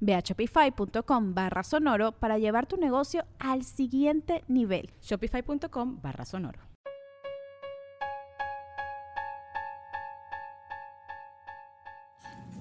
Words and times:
Ve 0.00 0.14
a 0.14 0.20
shopify.com 0.20 1.34
barra 1.34 1.62
sonoro 1.62 2.12
para 2.12 2.38
llevar 2.38 2.66
tu 2.66 2.76
negocio 2.76 3.24
al 3.38 3.64
siguiente 3.64 4.44
nivel. 4.48 4.90
Shopify.com 5.02 6.00
barra 6.02 6.24
sonoro. 6.24 6.60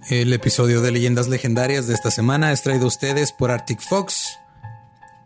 El 0.10 0.32
episodio 0.32 0.82
de 0.82 0.92
Leyendas 0.92 1.28
Legendarias 1.28 1.88
de 1.88 1.94
esta 1.94 2.12
semana 2.12 2.54
es 2.54 2.62
traído 2.62 2.86
a 2.86 2.88
ustedes 2.88 3.34
por 3.34 3.52
Arctic 3.52 3.82
Fox. 3.82 4.40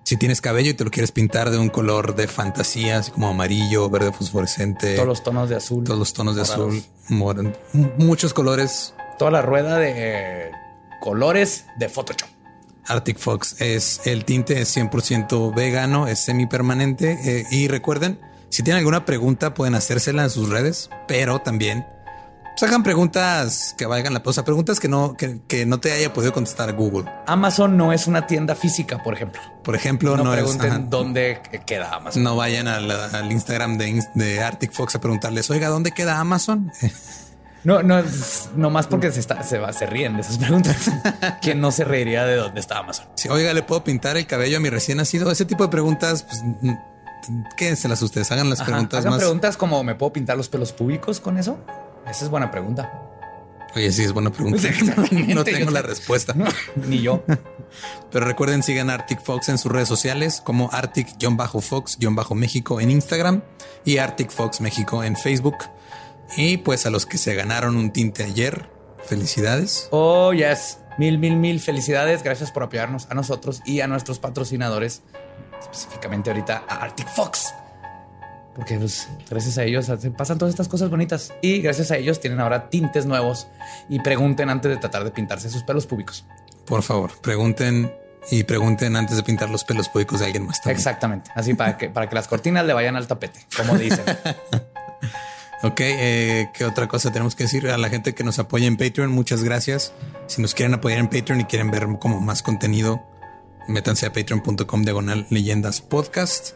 Si 0.03 0.17
tienes 0.17 0.41
cabello 0.41 0.71
y 0.71 0.73
te 0.73 0.83
lo 0.83 0.89
quieres 0.89 1.11
pintar 1.11 1.51
de 1.51 1.59
un 1.59 1.69
color 1.69 2.15
de 2.15 2.27
fantasía, 2.27 2.97
así 2.97 3.11
como 3.11 3.27
amarillo, 3.27 3.89
verde 3.91 4.11
fosforescente. 4.11 4.95
Todos 4.95 5.07
los 5.07 5.23
tonos 5.23 5.49
de 5.49 5.55
azul. 5.55 5.83
Todos 5.83 5.99
los 5.99 6.13
tonos 6.13 6.35
de 6.35 6.41
azul. 6.41 6.83
muchos 7.97 8.33
colores. 8.33 8.95
Toda 9.19 9.29
la 9.29 9.43
rueda 9.43 9.77
de 9.77 10.51
colores 11.01 11.65
de 11.75 11.89
Photoshop. 11.89 12.29
Arctic 12.87 13.17
Fox 13.19 13.59
es 13.59 14.01
el 14.05 14.23
tinte, 14.23 14.61
es 14.61 14.75
100% 14.75 15.53
vegano, 15.53 16.07
es 16.07 16.19
semipermanente. 16.19 17.17
Eh, 17.23 17.45
y 17.51 17.67
recuerden, 17.67 18.19
si 18.49 18.63
tienen 18.63 18.79
alguna 18.79 19.05
pregunta, 19.05 19.53
pueden 19.53 19.75
hacérsela 19.75 20.23
en 20.23 20.29
sus 20.29 20.49
redes, 20.49 20.89
pero 21.07 21.39
también 21.39 21.85
sacan 22.57 22.83
preguntas 22.83 23.73
que 23.77 23.85
valgan 23.85 24.13
la 24.13 24.23
cosa, 24.23 24.43
preguntas 24.43 24.79
que 24.79 24.87
no, 24.87 25.15
que, 25.15 25.65
no 25.65 25.79
te 25.79 25.93
haya 25.93 26.13
podido 26.13 26.33
contestar 26.33 26.73
Google. 26.73 27.09
Amazon 27.27 27.77
no 27.77 27.93
es 27.93 28.07
una 28.07 28.27
tienda 28.27 28.55
física, 28.55 29.01
por 29.01 29.13
ejemplo. 29.13 29.41
Por 29.63 29.75
ejemplo, 29.75 30.17
no, 30.17 30.31
pregunten 30.31 30.89
dónde 30.89 31.41
queda 31.65 31.95
Amazon. 31.95 32.23
No 32.23 32.35
vayan 32.35 32.67
al, 32.67 33.31
Instagram 33.31 33.77
de, 33.77 34.03
de 34.15 34.43
Arctic 34.43 34.73
Fox 34.73 34.95
a 34.95 35.01
preguntarles, 35.01 35.49
oiga, 35.49 35.69
¿dónde 35.69 35.91
queda 35.91 36.19
Amazon? 36.19 36.71
No, 37.63 37.83
no, 37.83 38.03
no 38.55 38.69
más 38.69 38.87
porque 38.87 39.11
se, 39.11 39.19
está, 39.19 39.43
se, 39.43 39.59
va, 39.59 39.71
se 39.71 39.85
ríen 39.85 40.15
de 40.15 40.21
esas 40.21 40.37
preguntas. 40.37 40.89
¿Quién 41.41 41.61
no 41.61 41.71
se 41.71 41.83
reiría 41.83 42.25
de 42.25 42.35
dónde 42.35 42.59
está 42.59 42.79
Amazon? 42.79 43.05
Si, 43.15 43.29
oiga, 43.29 43.53
¿le 43.53 43.61
puedo 43.61 43.83
pintar 43.83 44.17
el 44.17 44.25
cabello 44.25 44.57
a 44.57 44.59
mi 44.59 44.69
recién 44.69 44.97
nacido? 44.97 45.31
Ese 45.31 45.45
tipo 45.45 45.63
de 45.63 45.69
preguntas, 45.69 46.23
pues, 46.23 46.41
quédenselas 47.55 48.01
ustedes, 48.01 48.31
hagan 48.31 48.49
las 48.49 48.63
preguntas 48.63 49.05
hagan 49.05 49.19
preguntas 49.19 49.57
como, 49.57 49.83
¿me 49.83 49.95
puedo 49.95 50.13
pintar 50.13 50.37
los 50.37 50.49
pelos 50.49 50.71
públicos 50.71 51.19
con 51.19 51.37
eso? 51.37 51.59
Esa 52.07 52.25
es 52.25 52.31
buena 52.31 52.49
pregunta. 52.49 52.91
Oye, 53.75 53.91
sí, 53.91 54.03
es 54.03 54.11
buena 54.11 54.31
pregunta. 54.31 54.67
no 55.11 55.43
tengo 55.43 55.71
la 55.71 55.81
respuesta. 55.81 56.35
ni 56.75 57.01
yo. 57.01 57.23
Pero 58.11 58.25
recuerden, 58.25 58.63
sigan 58.63 58.89
Arctic 58.89 59.23
Fox 59.23 59.49
en 59.49 59.57
sus 59.57 59.71
redes 59.71 59.87
sociales 59.87 60.41
como 60.43 60.69
Arctic-Fox-México 60.71 62.81
en 62.81 62.91
Instagram 62.91 63.41
y 63.85 63.97
Arctic 63.97 64.31
Fox 64.31 64.61
México 64.61 65.03
en 65.03 65.15
Facebook. 65.15 65.57
Y 66.37 66.57
pues 66.57 66.85
a 66.85 66.89
los 66.89 67.05
que 67.05 67.17
se 67.17 67.35
ganaron 67.35 67.75
un 67.75 67.91
tinte 67.91 68.23
ayer, 68.23 68.69
felicidades. 69.03 69.87
Oh, 69.91 70.33
yes. 70.33 70.79
Mil, 70.97 71.17
mil, 71.17 71.35
mil 71.35 71.59
felicidades. 71.59 72.23
Gracias 72.23 72.51
por 72.51 72.63
apoyarnos 72.63 73.07
a 73.09 73.13
nosotros 73.13 73.61
y 73.65 73.81
a 73.81 73.87
nuestros 73.87 74.19
patrocinadores, 74.19 75.01
específicamente 75.59 76.29
ahorita 76.29 76.63
a 76.67 76.83
Arctic 76.83 77.07
Fox. 77.07 77.53
Porque 78.55 78.77
pues, 78.77 79.07
gracias 79.29 79.57
a 79.57 79.63
ellos 79.63 79.89
pasan 80.17 80.37
todas 80.37 80.53
estas 80.53 80.67
cosas 80.67 80.89
bonitas 80.89 81.33
y 81.41 81.61
gracias 81.61 81.91
a 81.91 81.97
ellos 81.97 82.19
tienen 82.19 82.41
ahora 82.41 82.69
tintes 82.69 83.05
nuevos 83.05 83.47
y 83.87 83.99
pregunten 84.01 84.49
antes 84.49 84.71
de 84.71 84.77
tratar 84.77 85.05
de 85.05 85.11
pintarse 85.11 85.49
sus 85.49 85.63
pelos 85.63 85.87
públicos. 85.87 86.25
Por 86.65 86.83
favor, 86.83 87.11
pregunten 87.21 87.93
y 88.29 88.43
pregunten 88.43 88.95
antes 88.95 89.17
de 89.17 89.23
pintar 89.23 89.49
los 89.49 89.63
pelos 89.63 89.87
públicos 89.89 90.19
de 90.19 90.25
alguien 90.25 90.45
más. 90.45 90.65
Exactamente. 90.65 91.31
Así 91.33 91.53
para 91.53 91.77
que, 91.77 91.89
para 91.89 92.09
que 92.09 92.15
las 92.15 92.27
cortinas 92.27 92.65
le 92.65 92.73
vayan 92.73 92.95
al 92.95 93.07
tapete, 93.07 93.39
como 93.55 93.77
dicen. 93.77 94.03
Ok, 95.63 95.79
eh, 95.81 96.49
¿qué 96.53 96.65
otra 96.65 96.87
cosa 96.87 97.11
tenemos 97.11 97.35
que 97.35 97.43
decir? 97.43 97.69
A 97.69 97.77
la 97.77 97.89
gente 97.89 98.15
que 98.15 98.23
nos 98.23 98.39
apoya 98.39 98.65
en 98.65 98.77
Patreon, 98.77 99.11
muchas 99.11 99.43
gracias. 99.43 99.93
Si 100.25 100.41
nos 100.41 100.55
quieren 100.55 100.73
apoyar 100.73 100.99
en 100.99 101.07
Patreon 101.07 101.41
y 101.41 101.45
quieren 101.45 101.69
ver 101.69 101.87
como 101.99 102.19
más 102.19 102.41
contenido, 102.41 103.03
métanse 103.67 104.07
a 104.07 104.13
patreon.com 104.13 104.81
diagonal 104.83 105.27
leyendas 105.29 105.81
podcast. 105.81 106.55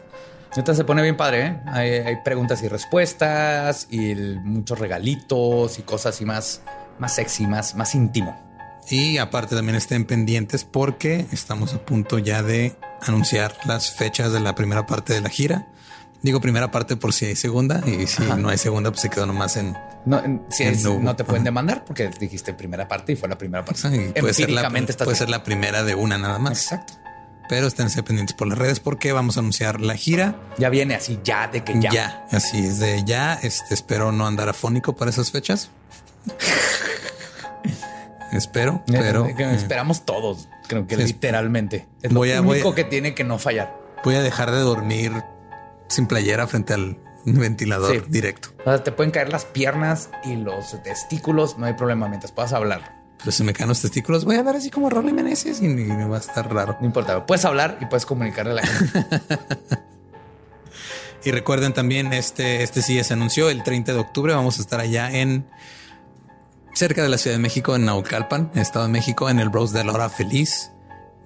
Se 0.52 0.84
pone 0.84 1.02
bien 1.02 1.16
padre, 1.16 1.46
¿eh? 1.46 2.02
hay, 2.04 2.16
preguntas 2.24 2.62
y 2.62 2.68
respuestas 2.68 3.88
y 3.90 4.14
muchos 4.14 4.78
regalitos 4.78 5.78
y 5.78 5.82
cosas 5.82 6.20
y 6.20 6.24
más, 6.24 6.62
más 6.98 7.14
sexy, 7.14 7.46
más, 7.46 7.74
más 7.74 7.94
íntimo. 7.94 8.34
Y 8.88 9.18
aparte 9.18 9.54
también 9.54 9.76
estén 9.76 10.04
pendientes 10.06 10.64
porque 10.64 11.26
estamos 11.30 11.74
a 11.74 11.84
punto 11.84 12.18
ya 12.18 12.42
de 12.42 12.74
anunciar 13.02 13.54
las 13.66 13.90
fechas 13.90 14.32
de 14.32 14.40
la 14.40 14.54
primera 14.54 14.86
parte 14.86 15.12
de 15.12 15.20
la 15.20 15.28
gira. 15.28 15.66
Digo 16.22 16.40
primera 16.40 16.70
parte 16.70 16.96
por 16.96 17.12
si 17.12 17.26
hay 17.26 17.36
segunda 17.36 17.82
y 17.86 18.06
si 18.06 18.22
no 18.22 18.48
hay 18.48 18.58
segunda, 18.58 18.90
pues 18.90 19.02
se 19.02 19.10
quedó 19.10 19.26
nomás 19.26 19.56
en. 19.56 19.76
No, 20.04 20.22
si 20.50 20.64
no, 20.64 21.16
te 21.16 21.24
pueden 21.24 21.44
demandar 21.44 21.84
porque 21.84 22.10
dijiste 22.20 22.54
primera 22.54 22.88
parte 22.88 23.12
y 23.12 23.16
fue 23.16 23.28
la 23.28 23.36
primera 23.36 23.64
parte. 23.64 24.12
puede, 24.20 24.34
ser 24.34 24.50
la, 24.50 24.70
puede 24.70 25.16
ser 25.16 25.28
la 25.28 25.42
primera 25.42 25.82
de 25.82 25.94
una 25.94 26.18
nada 26.18 26.38
más. 26.38 26.64
Exacto. 26.64 26.94
Pero 27.48 27.68
estén 27.68 27.88
pendientes 28.04 28.34
por 28.34 28.48
las 28.48 28.58
redes 28.58 28.80
porque 28.80 29.12
vamos 29.12 29.36
a 29.36 29.40
anunciar 29.40 29.80
la 29.80 29.94
gira. 29.94 30.36
Ya 30.58 30.68
viene 30.68 30.94
así, 30.94 31.18
ya 31.22 31.48
de 31.48 31.62
que 31.62 31.80
ya. 31.80 31.90
Ya, 31.90 32.26
así 32.32 32.58
es 32.58 32.80
de 32.80 33.04
ya. 33.04 33.34
Este 33.34 33.74
espero 33.74 34.10
no 34.10 34.26
andar 34.26 34.48
afónico 34.48 34.96
para 34.96 35.10
esas 35.10 35.30
fechas. 35.30 35.70
espero, 38.32 38.82
eh, 38.88 38.98
pero 38.98 39.26
eh, 39.26 39.54
esperamos 39.54 40.04
todos. 40.04 40.48
Creo 40.66 40.86
que 40.86 40.96
literalmente 40.96 41.86
es 42.02 42.12
lo 42.12 42.20
único 42.20 42.74
que 42.74 42.84
tiene 42.84 43.14
que 43.14 43.22
no 43.22 43.38
fallar. 43.38 43.76
Voy 44.04 44.16
a 44.16 44.22
dejar 44.22 44.50
de 44.50 44.58
dormir 44.58 45.12
sin 45.88 46.06
playera 46.06 46.46
frente 46.46 46.74
al 46.74 46.98
ventilador 47.24 48.08
directo. 48.08 48.50
O 48.60 48.64
sea, 48.64 48.82
te 48.82 48.92
pueden 48.92 49.10
caer 49.10 49.30
las 49.30 49.44
piernas 49.44 50.10
y 50.24 50.36
los 50.36 50.80
testículos, 50.82 51.58
no 51.58 51.66
hay 51.66 51.74
problema 51.74 52.08
mientras 52.08 52.32
puedas 52.32 52.52
hablar. 52.52 52.96
Pero 53.18 53.32
si 53.32 53.42
me 53.42 53.52
caen 53.52 53.68
los 53.68 53.80
testículos, 53.80 54.24
voy 54.24 54.36
a 54.36 54.40
hablar 54.40 54.56
así 54.56 54.70
como 54.70 54.90
Rolly 54.90 55.12
Meneses 55.12 55.60
y 55.60 55.68
me 55.68 56.06
va 56.06 56.16
a 56.16 56.20
estar 56.20 56.52
raro. 56.52 56.76
No 56.80 56.86
importa, 56.86 57.26
puedes 57.26 57.44
hablar 57.44 57.78
y 57.80 57.86
puedes 57.86 58.06
comunicarle 58.06 58.52
a 58.52 58.54
la 58.54 58.66
gente. 58.66 59.20
y 61.24 61.30
recuerden 61.30 61.72
también, 61.72 62.12
este, 62.12 62.62
este 62.62 62.82
sí 62.82 63.02
se 63.02 63.14
anunció 63.14 63.50
el 63.50 63.62
30 63.62 63.94
de 63.94 63.98
octubre. 63.98 64.34
Vamos 64.34 64.58
a 64.58 64.62
estar 64.62 64.80
allá 64.80 65.10
en 65.10 65.46
cerca 66.74 67.02
de 67.02 67.08
la 67.08 67.18
Ciudad 67.18 67.36
de 67.36 67.42
México, 67.42 67.74
en 67.74 67.86
Naucalpan, 67.86 68.52
Estado 68.54 68.84
de 68.84 68.92
México, 68.92 69.30
en 69.30 69.40
el 69.40 69.48
Bros 69.48 69.72
de 69.72 69.82
la 69.82 69.92
Hora 69.92 70.10
Feliz. 70.10 70.70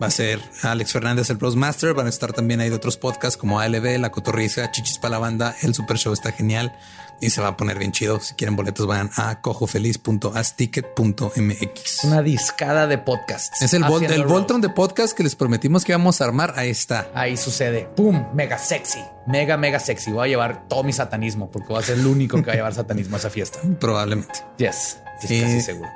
Va 0.03 0.06
a 0.06 0.11
ser 0.11 0.41
Alex 0.62 0.93
Fernández, 0.93 1.28
el 1.28 1.37
Bros 1.37 1.56
Master. 1.56 1.93
Van 1.93 2.06
a 2.06 2.09
estar 2.09 2.33
también 2.33 2.61
ahí 2.61 2.71
de 2.71 2.77
otros 2.77 2.97
podcasts 2.97 3.37
como 3.37 3.61
ALB, 3.61 3.99
La 3.99 4.11
Cotorriza, 4.11 4.71
Chichis 4.71 4.97
para 4.99 5.11
la 5.12 5.19
Banda. 5.19 5.55
El 5.62 5.75
Super 5.75 5.99
Show 5.99 6.15
está 6.15 6.33
genial 6.33 6.75
y 7.21 7.28
se 7.31 7.43
va 7.43 7.49
a 7.49 7.56
poner 7.56 7.79
bien 7.79 7.93
chido. 7.93 8.19
Si 8.20 8.35
quieren 8.35 8.56
boletos, 8.56 8.87
vayan 8.87 9.11
a 9.17 9.43
cojofeliz.asticket.mx. 9.43 12.05
Una 12.05 12.23
discada 12.23 12.87
de 12.87 12.97
podcasts. 12.97 13.61
Es 13.61 13.75
el, 13.75 13.85
el 13.85 14.25
Voltron 14.25 14.62
de 14.62 14.70
podcast 14.70 15.14
que 15.17 15.23
les 15.23 15.37
prometimos 15.37 15.85
que 15.85 15.93
íbamos 15.93 16.23
a 16.23 16.25
armar. 16.25 16.55
Ahí 16.56 16.70
está. 16.70 17.11
Ahí 17.14 17.37
sucede. 17.37 17.87
¡Pum! 17.94 18.25
Mega 18.35 18.56
sexy. 18.58 19.00
Mega, 19.26 19.58
mega 19.58 19.79
sexy. 19.79 20.12
Voy 20.12 20.29
a 20.29 20.31
llevar 20.31 20.67
todo 20.67 20.82
mi 20.82 20.94
satanismo 20.94 21.50
porque 21.50 21.69
voy 21.69 21.82
a 21.82 21.85
ser 21.85 21.99
el 21.99 22.06
único 22.06 22.38
que 22.38 22.46
va 22.46 22.53
a 22.53 22.56
llevar 22.56 22.73
satanismo 22.75 23.17
a 23.17 23.19
esa 23.19 23.29
fiesta. 23.29 23.58
Probablemente. 23.81 24.43
Yes. 24.56 24.96
casi 25.20 25.61
seguro. 25.61 25.91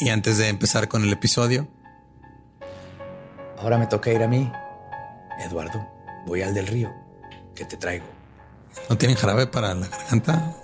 Y 0.00 0.10
antes 0.10 0.38
de 0.38 0.48
empezar 0.48 0.88
con 0.88 1.02
el 1.02 1.12
episodio, 1.12 1.68
Ahora 3.62 3.78
me 3.78 3.86
toca 3.86 4.10
ir 4.10 4.22
a 4.22 4.28
mí. 4.28 4.50
Eduardo, 5.44 5.86
voy 6.26 6.42
al 6.42 6.52
del 6.52 6.66
río. 6.66 6.92
¿Qué 7.54 7.64
te 7.64 7.76
traigo? 7.76 8.04
¿No 8.88 8.98
tienen 8.98 9.16
jarabe 9.16 9.46
para 9.46 9.74
la 9.74 9.86
garganta? 9.86 10.54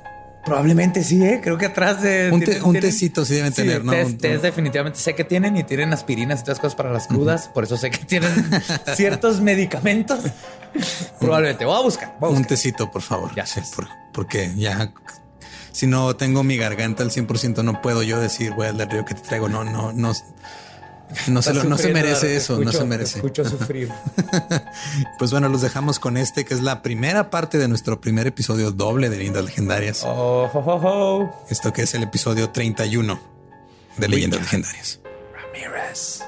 Probablemente 0.45 1.05
sí, 1.05 1.23
¿eh? 1.23 1.41
creo 1.43 1.59
que 1.59 1.67
atrás 1.67 2.01
de 2.03 2.31
Un, 2.33 2.41
te- 2.41 2.47
tienen- 2.47 2.65
un 2.65 2.73
tecito 2.81 3.25
sí 3.25 3.35
deben 3.35 3.53
Sí, 3.53 3.63
tener, 3.63 3.85
¿no? 3.85 3.93
test, 3.93 4.43
definitivamente 4.43 4.99
sé 4.99 5.15
que 5.15 5.23
tienen 5.25 5.57
y 5.57 5.65
tienen 5.65 5.93
aspirinas 5.93 6.41
y 6.41 6.45
todas 6.45 6.59
cosas 6.59 6.75
para 6.75 6.91
las 6.93 7.07
crudas. 7.07 7.49
Por 7.49 7.65
eso 7.65 7.77
sé 7.77 7.91
que 7.91 7.99
tienen 8.05 8.33
ciertos 8.97 9.41
medicamentos. 9.43 10.21
Probablemente 11.21 11.65
voy 11.65 11.77
a 11.79 11.83
buscar. 11.83 12.17
Voy 12.19 12.33
a 12.33 12.37
Un 12.37 12.45
tecito, 12.45 12.91
por 12.91 13.03
favor. 13.03 13.35
Ya 13.35 13.45
Sí, 13.47 13.61
por- 13.77 13.89
porque 14.13 14.53
ya 14.57 14.93
si 15.73 15.87
no 15.87 16.17
tengo 16.17 16.43
mi 16.43 16.57
garganta 16.57 17.03
al 17.03 17.11
100%, 17.11 17.63
no 17.63 17.81
puedo 17.83 18.03
yo 18.03 18.19
decir, 18.19 18.53
güey, 18.55 18.71
el 18.71 18.91
río 18.91 19.05
que 19.05 19.15
te 19.15 19.21
traigo. 19.21 19.49
No, 19.49 19.65
no, 19.65 19.93
no. 19.93 20.13
No 21.29 21.43
se, 21.43 21.55
lo- 21.55 21.65
no 21.65 21.79
se 21.79 21.93
merece 21.93 22.27
te 22.29 22.37
eso, 22.37 22.59
no 22.61 22.71
se 22.73 22.85
merece. 22.85 23.19
Escucho 23.19 23.45
sufrir. 23.45 23.91
Pues 25.19 25.31
bueno, 25.33 25.49
los 25.49 25.63
dejamos 25.63 25.99
con 25.99 26.17
este, 26.17 26.45
que 26.45 26.55
es 26.55 26.61
la 26.63 26.83
primera 26.83 27.31
parte 27.31 27.59
de 27.59 27.67
nuestro 27.69 28.01
primer 28.01 28.27
episodio 28.27 28.71
doble 28.71 29.09
de 29.11 29.17
Leyendas 29.17 29.45
Legendarias. 29.45 30.03
Oh, 30.05 30.49
ho, 30.53 30.59
ho, 30.59 30.81
ho. 30.83 31.47
Esto 31.51 31.73
que 31.73 31.83
es 31.83 31.95
el 31.95 32.03
episodio 32.05 32.51
31 32.51 33.19
de 33.97 34.09
Leyendas 34.09 34.41
Legendarias. 34.41 35.01
Ramirez. 35.35 36.23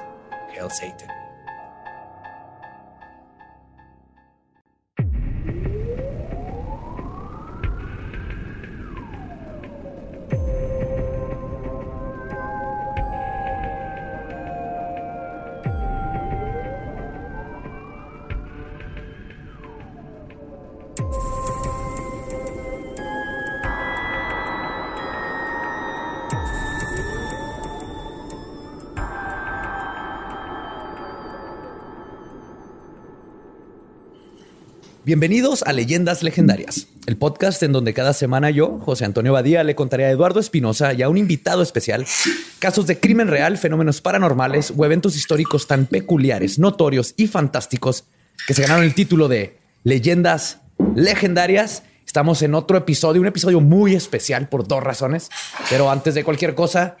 Hail 0.51 0.69
Satan. 0.71 1.07
Bienvenidos 35.11 35.61
a 35.63 35.73
Leyendas 35.73 36.23
Legendarias, 36.23 36.87
el 37.05 37.17
podcast 37.17 37.61
en 37.63 37.73
donde 37.73 37.93
cada 37.93 38.13
semana 38.13 38.49
yo, 38.49 38.79
José 38.79 39.03
Antonio 39.03 39.33
Badía, 39.33 39.61
le 39.65 39.75
contaré 39.75 40.05
a 40.05 40.09
Eduardo 40.09 40.39
Espinosa 40.39 40.93
y 40.93 41.01
a 41.01 41.09
un 41.09 41.17
invitado 41.17 41.61
especial 41.61 42.05
casos 42.59 42.87
de 42.87 42.97
crimen 42.97 43.27
real, 43.27 43.57
fenómenos 43.57 43.99
paranormales 43.99 44.71
o 44.77 44.85
eventos 44.85 45.17
históricos 45.17 45.67
tan 45.67 45.85
peculiares, 45.85 46.59
notorios 46.59 47.13
y 47.17 47.27
fantásticos 47.27 48.05
que 48.47 48.53
se 48.53 48.61
ganaron 48.61 48.85
el 48.85 48.95
título 48.95 49.27
de 49.27 49.57
Leyendas 49.83 50.61
Legendarias. 50.95 51.83
Estamos 52.05 52.41
en 52.41 52.55
otro 52.55 52.77
episodio, 52.77 53.19
un 53.19 53.27
episodio 53.27 53.59
muy 53.59 53.95
especial 53.95 54.47
por 54.47 54.65
dos 54.65 54.81
razones, 54.81 55.29
pero 55.69 55.91
antes 55.91 56.15
de 56.15 56.23
cualquier 56.23 56.55
cosa, 56.55 56.95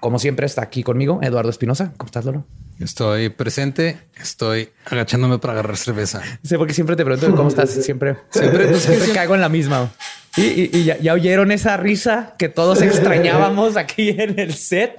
como 0.00 0.18
siempre 0.18 0.46
está 0.46 0.62
aquí 0.62 0.82
conmigo 0.82 1.20
Eduardo 1.22 1.50
Espinosa. 1.50 1.92
¿Cómo 1.98 2.06
estás, 2.06 2.24
Lolo? 2.24 2.46
Estoy 2.80 3.28
presente, 3.28 3.98
estoy 4.20 4.70
agachándome 4.84 5.38
para 5.38 5.52
agarrar 5.54 5.76
cerveza. 5.76 6.22
Sé 6.42 6.58
porque 6.58 6.74
siempre 6.74 6.96
te 6.96 7.04
pregunto 7.04 7.34
cómo 7.36 7.48
estás. 7.48 7.70
Siempre, 7.70 8.16
siempre, 8.30 8.78
siempre 8.80 9.12
caigo 9.12 9.34
en 9.34 9.40
la 9.40 9.48
misma. 9.48 9.92
Y, 10.36 10.42
y- 10.42 10.70
y 10.72 10.84
ya, 10.84 10.98
ya 10.98 11.12
oyeron 11.14 11.52
esa 11.52 11.76
risa 11.76 12.34
que 12.38 12.48
todos 12.48 12.82
extrañábamos 12.82 13.76
aquí 13.76 14.08
en 14.10 14.38
el 14.40 14.54
set. 14.54 14.98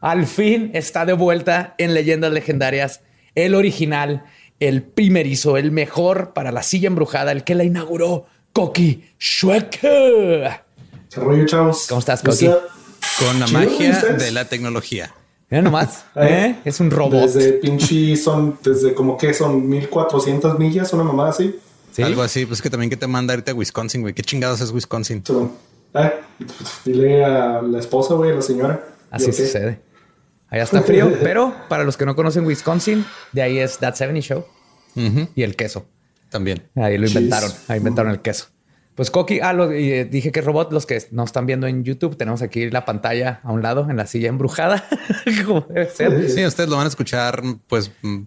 Al 0.00 0.26
fin 0.26 0.70
está 0.72 1.04
de 1.04 1.12
vuelta 1.12 1.74
en 1.76 1.92
Leyendas 1.92 2.32
Legendarias. 2.32 3.02
El 3.34 3.54
original, 3.54 4.24
el 4.58 4.82
primerizo, 4.82 5.58
el 5.58 5.72
mejor 5.72 6.32
para 6.32 6.52
la 6.52 6.62
silla 6.62 6.86
embrujada, 6.86 7.32
el 7.32 7.44
que 7.44 7.54
la 7.54 7.64
inauguró, 7.64 8.26
Koki 8.54 9.04
Schwecker. 9.20 10.62
¿Qué 11.12 11.20
rollo, 11.20 11.44
chavos? 11.46 11.86
¿Cómo 11.88 11.98
estás, 11.98 12.22
Coqui? 12.22 12.46
Con 13.18 13.38
la 13.40 13.46
magia 13.48 13.98
de 13.98 14.30
la 14.32 14.46
tecnología. 14.46 15.12
Mira 15.50 15.62
nomás, 15.62 16.04
¿eh? 16.14 16.56
es 16.64 16.78
un 16.78 16.90
robot. 16.90 17.22
Desde 17.22 17.54
pinche 17.54 18.16
son, 18.16 18.58
desde 18.62 18.94
como 18.94 19.16
que 19.18 19.34
son 19.34 19.68
1400 19.68 20.58
millas, 20.58 20.92
una 20.92 21.02
mamada 21.02 21.30
así. 21.30 21.58
¿Sí? 21.90 22.02
Algo 22.02 22.22
así, 22.22 22.46
pues 22.46 22.62
que 22.62 22.70
también 22.70 22.88
que 22.88 22.96
te 22.96 23.08
manda 23.08 23.34
irte 23.34 23.50
a 23.50 23.54
Wisconsin, 23.54 24.02
güey. 24.02 24.14
¿Qué 24.14 24.22
chingados 24.22 24.60
es 24.60 24.70
Wisconsin? 24.70 25.26
So, 25.26 25.50
eh, 25.94 26.12
dile 26.84 27.24
a 27.24 27.60
la 27.62 27.80
esposa, 27.80 28.14
güey, 28.14 28.30
a 28.30 28.34
la 28.34 28.42
señora. 28.42 28.86
Así 29.10 29.32
sucede. 29.32 29.80
Allá 30.48 30.62
está 30.62 30.82
frío, 30.82 31.12
pero 31.22 31.52
para 31.68 31.82
los 31.82 31.96
que 31.96 32.06
no 32.06 32.14
conocen 32.14 32.46
Wisconsin, 32.46 33.04
de 33.32 33.42
ahí 33.42 33.58
es 33.58 33.78
That 33.78 33.96
70 33.96 34.20
Show 34.20 34.44
y 35.34 35.42
el 35.42 35.56
queso. 35.56 35.84
También. 36.28 36.62
Ahí 36.76 36.96
lo 36.96 37.08
inventaron. 37.08 37.50
Ahí 37.66 37.78
inventaron 37.78 38.12
el 38.12 38.20
queso. 38.20 38.46
Pues 39.00 39.10
Coqui, 39.10 39.40
ah, 39.40 39.54
lo, 39.54 39.74
y, 39.74 39.92
eh, 39.92 40.04
dije 40.04 40.30
que 40.30 40.42
robot, 40.42 40.74
los 40.74 40.84
que 40.84 41.02
no 41.10 41.24
están 41.24 41.46
viendo 41.46 41.66
en 41.66 41.84
YouTube, 41.84 42.18
tenemos 42.18 42.42
aquí 42.42 42.68
la 42.68 42.84
pantalla 42.84 43.40
a 43.42 43.50
un 43.50 43.62
lado 43.62 43.88
en 43.88 43.96
la 43.96 44.06
silla 44.06 44.28
embrujada. 44.28 44.86
como 45.46 45.62
debe 45.62 45.88
ser. 45.88 46.30
Sí, 46.30 46.44
ustedes 46.44 46.68
lo 46.68 46.76
van 46.76 46.84
a 46.84 46.90
escuchar, 46.90 47.42
pues, 47.66 47.90
mm, 48.02 48.18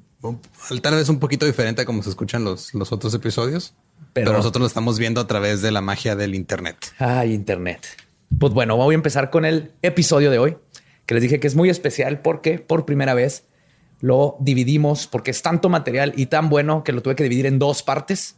tal 0.81 0.96
vez 0.96 1.10
un 1.10 1.20
poquito 1.20 1.46
diferente 1.46 1.84
a 1.84 1.86
como 1.86 2.02
se 2.02 2.10
escuchan 2.10 2.44
los, 2.44 2.74
los 2.74 2.92
otros 2.92 3.14
episodios. 3.14 3.75
Pero- 4.14 4.31
Pero, 4.31 4.38
nosotros 4.38 4.62
lo 4.62 4.66
estamos 4.66 4.98
viendo 4.98 5.22
a 5.22 5.28
través 5.28 5.62
de 5.62 5.70
la 5.70 5.81
magia 5.81 6.16
del 6.16 6.34
Internet. 6.34 6.78
Ay, 6.98 7.36
internet. 7.36 7.86
Pues 8.40 8.52
bueno, 8.52 8.75
voy 8.75 8.94
a 8.94 8.98
empezar 8.98 9.30
con 9.30 9.46
el 9.46 9.74
episodio 9.84 10.31
de 10.31 10.40
hoy, 10.40 10.58
que 11.06 11.14
les 11.14 11.22
dije 11.22 11.40
que 11.40 11.46
es 11.46 11.54
muy 11.56 11.70
especial 11.70 12.22
porque 12.22 12.58
por 12.58 12.88
primera 12.88 13.14
vez 13.14 13.46
lo 14.02 14.38
dividimos, 14.40 15.06
porque 15.06 15.30
es 15.30 15.44
tanto 15.44 15.70
material 15.70 16.14
y 16.18 16.25
tan 16.25 16.50
bueno 16.50 16.84
que 16.84 16.94
lo 16.94 17.04
tuve 17.04 17.16
que 17.16 17.22
dividir 17.22 17.46
en 17.46 17.60
dos 17.60 17.84
partes. 17.84 18.38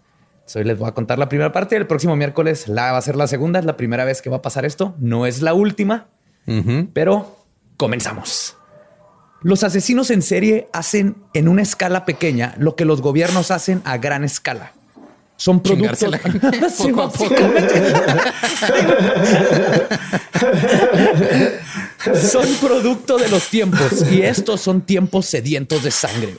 Hoy 0.53 0.63
les 0.63 0.77
voy 0.77 0.87
a 0.87 0.93
contar 0.93 1.17
la 1.17 1.27
primera 1.27 1.51
parte. 1.51 1.75
El 1.75 1.87
próximo 1.87 2.15
miércoles 2.15 2.67
la 2.67 2.91
va 2.91 2.97
a 2.97 3.01
ser 3.01 3.15
la 3.15 3.27
segunda. 3.27 3.59
Es 3.59 3.65
la 3.65 3.77
primera 3.77 4.05
vez 4.05 4.21
que 4.21 4.29
va 4.29 4.37
a 4.37 4.41
pasar 4.41 4.65
esto. 4.65 4.95
No 4.99 5.25
es 5.25 5.41
la 5.41 5.53
última. 5.53 6.07
Pero 6.93 7.37
comenzamos. 7.77 8.55
Los 9.41 9.63
asesinos 9.63 10.11
en 10.11 10.21
serie 10.21 10.67
hacen 10.73 11.17
en 11.33 11.47
una 11.47 11.63
escala 11.63 12.05
pequeña 12.05 12.55
lo 12.57 12.75
que 12.75 12.85
los 12.85 13.01
gobiernos 13.01 13.51
hacen 13.51 13.81
a 13.83 13.97
gran 13.97 14.23
escala. 14.23 14.73
Son 15.37 15.59
productos. 15.61 15.99
Sí, 16.71 16.91
poco 16.91 17.01
a 17.01 17.11
poco. 17.11 17.35
son 22.15 22.47
producto 22.61 23.17
de 23.17 23.27
los 23.29 23.49
tiempos 23.49 24.05
y 24.11 24.21
estos 24.21 24.61
son 24.61 24.81
tiempos 24.81 25.25
sedientos 25.25 25.83
de 25.83 25.91
sangre. 25.91 26.37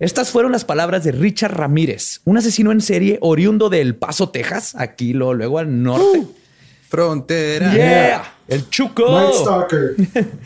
Estas 0.00 0.30
fueron 0.30 0.50
las 0.50 0.64
palabras 0.64 1.04
de 1.04 1.12
Richard 1.12 1.54
Ramírez, 1.54 2.22
un 2.24 2.38
asesino 2.38 2.72
en 2.72 2.80
serie 2.80 3.18
oriundo 3.20 3.68
de 3.68 3.82
El 3.82 3.96
Paso, 3.96 4.30
Texas, 4.30 4.74
aquí 4.74 5.12
lo, 5.12 5.34
luego 5.34 5.58
al 5.58 5.82
norte. 5.82 6.26
Frontera. 6.88 7.72
yeah, 7.74 8.34
el 8.48 8.68
Chuco. 8.70 9.12
Night 9.12 9.34
Stalker. 9.34 9.94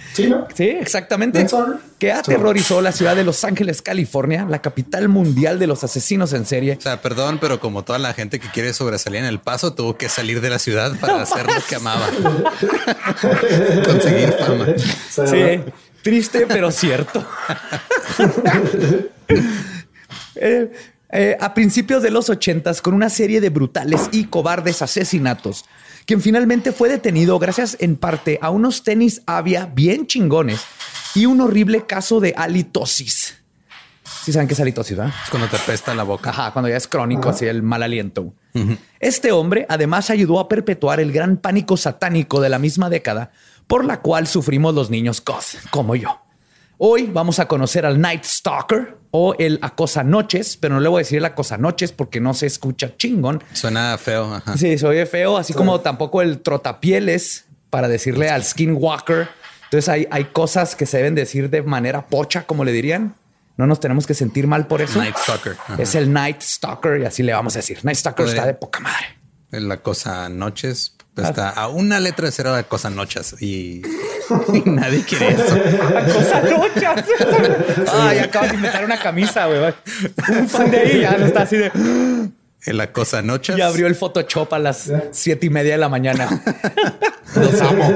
¿Sí, 0.13 0.27
no? 0.27 0.47
Sí, 0.53 0.65
exactamente. 0.65 1.47
Stalker. 1.49 1.77
Que 1.99 2.13
aterrorizó 2.13 2.83
la 2.83 2.91
ciudad 2.91 3.15
de 3.15 3.23
Los 3.23 3.45
Ángeles, 3.45 3.81
California, 3.81 4.45
la 4.47 4.61
capital 4.61 5.09
mundial 5.09 5.61
de 5.61 5.69
los 5.69 5.85
asesinos 5.85 6.33
en 6.33 6.45
serie. 6.45 6.77
O 6.77 6.81
sea, 6.81 7.01
perdón, 7.01 7.39
pero 7.41 7.61
como 7.61 7.85
toda 7.85 7.99
la 7.99 8.13
gente 8.13 8.41
que 8.41 8.49
quiere 8.49 8.75
sobresalir 8.75 9.21
en 9.21 9.27
el 9.27 9.41
paso, 9.41 9.73
tuvo 9.73 9.97
que 9.97 10.09
salir 10.09 10.41
de 10.41 10.51
la 10.51 10.59
ciudad 10.59 10.99
para 11.01 11.23
hacer 11.23 11.47
lo 11.47 11.63
que 11.67 11.77
amaba. 11.77 12.11
Conseguir 13.87 14.33
fama. 14.33 14.67
Sí, 14.77 15.63
triste 16.05 16.47
pero 16.47 16.71
cierto. 16.71 17.27
Eh, 20.37 20.73
eh, 21.11 21.37
a 21.41 21.55
principios 21.55 22.03
de 22.03 22.11
los 22.11 22.29
ochentas, 22.29 22.83
con 22.83 22.93
una 22.93 23.09
serie 23.09 23.41
de 23.41 23.51
brutales 23.51 24.09
y 24.11 24.25
cobardes 24.25 24.83
asesinatos, 24.83 25.65
quien 26.07 26.21
finalmente 26.21 26.73
fue 26.73 26.89
detenido 26.89 27.39
gracias 27.39 27.77
en 27.79 27.95
parte 27.95 28.41
a 28.43 28.51
unos 28.51 28.83
tenis 28.83 29.23
Avia 29.27 29.67
bien 29.73 30.09
chingones 30.09 30.61
y 31.15 31.27
un 31.27 31.41
horrible 31.41 31.87
caso 31.87 32.19
de 32.19 32.35
halitosis. 32.37 33.37
Sí 34.25 34.33
saben 34.33 34.49
qué 34.49 34.55
es 34.55 34.61
halitosis, 34.61 34.97
¿verdad? 34.97 35.15
Es 35.23 35.31
cuando 35.31 35.47
te 35.49 35.57
apesta 35.57 35.95
la 35.95 36.03
boca. 36.03 36.31
Ajá, 36.31 36.53
cuando 36.53 36.69
ya 36.69 36.77
es 36.77 36.89
crónico, 36.89 37.29
así 37.29 37.47
el 37.47 37.63
mal 37.63 37.85
aliento. 37.85 38.35
Este 38.99 39.33
hombre 39.33 39.67
además 39.69 40.11
ayudó 40.11 40.41
a 40.41 40.49
perpetuar 40.49 40.99
el 40.99 41.13
gran 41.13 41.37
pánico 41.37 41.77
satánico 41.77 42.41
de 42.41 42.49
la 42.49 42.59
misma 42.59 42.91
década 42.91 43.31
por 43.67 43.85
la 43.85 44.01
cual 44.01 44.27
sufrimos 44.27 44.75
los 44.75 44.91
niños 44.91 45.23
goth, 45.25 45.57
como 45.71 45.97
yo. 45.97 46.21
Hoy 46.79 47.07
vamos 47.07 47.39
a 47.39 47.47
conocer 47.47 47.87
al 47.87 48.01
Night 48.01 48.25
Stalker 48.25 48.99
o 49.13 49.35
el 49.39 49.61
Acosa 49.63 50.03
Noches, 50.03 50.57
pero 50.57 50.75
no 50.75 50.81
le 50.81 50.89
voy 50.89 50.99
a 50.99 51.03
decir 51.03 51.19
el 51.19 51.25
Acosa 51.25 51.57
Noches 51.57 51.93
porque 51.93 52.21
no 52.21 52.35
se 52.35 52.47
escucha 52.47 52.97
chingón. 52.97 53.43
Suena 53.53 53.97
feo. 53.97 54.35
Ajá. 54.35 54.57
Sí, 54.59 54.77
se 54.77 54.87
oye 54.87 55.07
feo, 55.07 55.37
así 55.37 55.53
como 55.55 55.81
tampoco 55.81 56.21
el 56.21 56.41
trotapieles 56.41 57.45
para 57.71 57.89
decirle 57.89 58.29
al 58.29 58.45
Skinwalker. 58.45 59.29
Entonces 59.65 59.89
hay, 59.89 60.09
hay 60.11 60.25
cosas 60.27 60.75
que 60.75 60.85
se 60.85 60.97
deben 60.97 61.15
decir 61.15 61.49
de 61.49 61.63
manera 61.63 62.07
pocha, 62.07 62.45
como 62.45 62.65
le 62.65 62.73
dirían. 62.73 63.15
No 63.57 63.69
nos 63.69 63.79
tenemos 63.79 64.07
que 64.07 64.15
sentir 64.15 64.49
mal 64.49 64.67
por 64.67 64.83
eso. 64.83 64.99
Night 64.99 65.17
Stalker. 65.17 65.53
Ajá. 65.53 65.77
Es 65.81 65.95
el 65.95 66.13
Night 66.13 66.41
Stalker 66.43 67.01
y 67.01 67.05
así 67.05 67.23
le 67.23 67.33
vamos 67.33 67.55
a 67.55 67.61
decir. 67.61 67.79
Night 67.85 67.99
Stalker 67.99 68.27
está 68.27 68.47
de 68.47 68.55
poca 68.55 68.81
madre. 68.81 69.07
La 69.51 69.77
cosa 69.77 70.29
noches 70.29 70.94
está 71.23 71.51
a 71.51 71.69
una 71.69 72.01
letra 72.01 72.27
de 72.27 72.33
cero 72.33 72.55
de 72.55 72.65
cosa 72.65 72.91
noches 72.91 73.37
y, 73.41 73.83
y 74.53 74.63
nadie 74.67 75.05
quiere 75.05 75.29
eso. 75.31 75.59
Cosa 76.13 76.41
nochas. 76.43 77.05
Ay, 77.93 78.19
acabas 78.19 78.51
de 78.51 78.57
inventar 78.57 78.85
una 78.85 78.99
camisa, 78.99 79.47
güey. 79.47 79.75
Un 80.29 80.49
fan 80.49 80.71
de 80.71 80.79
ahí 80.79 81.01
ya 81.01 81.17
no 81.17 81.27
está 81.27 81.43
así 81.43 81.57
de. 81.57 81.71
En 82.67 82.79
la 82.79 82.93
cosa 82.93 83.21
noche. 83.21 83.53
Y 83.59 83.61
abrió 83.61 83.87
el 83.87 83.95
Photoshop 83.95 84.55
a 84.55 84.59
las 84.59 84.91
siete 85.11 85.45
y 85.45 85.51
media 85.51 85.73
de 85.73 85.79
la 85.79 85.91
mañana. 85.91 86.43
Los 87.35 87.61
amo. 87.61 87.95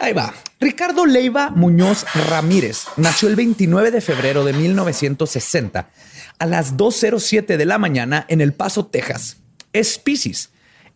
Ahí 0.00 0.14
va. 0.14 0.32
Ricardo 0.58 1.04
Leiva 1.04 1.50
Muñoz 1.50 2.06
Ramírez 2.30 2.84
nació 2.96 3.28
el 3.28 3.36
29 3.36 3.90
de 3.90 4.00
febrero 4.00 4.42
de 4.42 4.54
1960 4.54 5.90
a 6.38 6.46
las 6.46 6.78
2.07 6.78 7.58
de 7.58 7.66
la 7.66 7.76
mañana 7.76 8.24
en 8.28 8.40
El 8.40 8.54
Paso, 8.54 8.86
Texas. 8.86 9.36
Es 9.74 9.98
Piscis. 9.98 10.48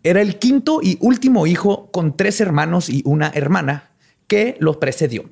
Era 0.04 0.20
el 0.20 0.38
quinto 0.38 0.80
y 0.82 0.98
último 1.00 1.46
hijo 1.46 1.90
con 1.92 2.16
tres 2.16 2.40
hermanos 2.40 2.88
y 2.88 3.02
una 3.04 3.30
hermana 3.34 3.92
que 4.26 4.56
lo 4.58 4.80
precedió. 4.80 5.30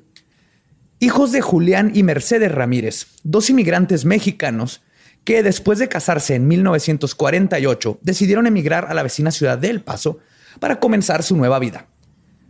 Hijos 0.99 1.31
de 1.31 1.41
Julián 1.41 1.91
y 1.93 2.03
Mercedes 2.03 2.51
Ramírez, 2.51 3.07
dos 3.23 3.49
inmigrantes 3.49 4.05
mexicanos 4.05 4.81
que 5.23 5.43
después 5.43 5.79
de 5.79 5.89
casarse 5.89 6.35
en 6.35 6.47
1948 6.47 7.99
decidieron 8.01 8.47
emigrar 8.47 8.85
a 8.89 8.93
la 8.93 9.03
vecina 9.03 9.31
ciudad 9.31 9.57
de 9.57 9.69
El 9.69 9.81
Paso 9.81 10.19
para 10.59 10.79
comenzar 10.79 11.23
su 11.23 11.35
nueva 11.35 11.59
vida. 11.59 11.87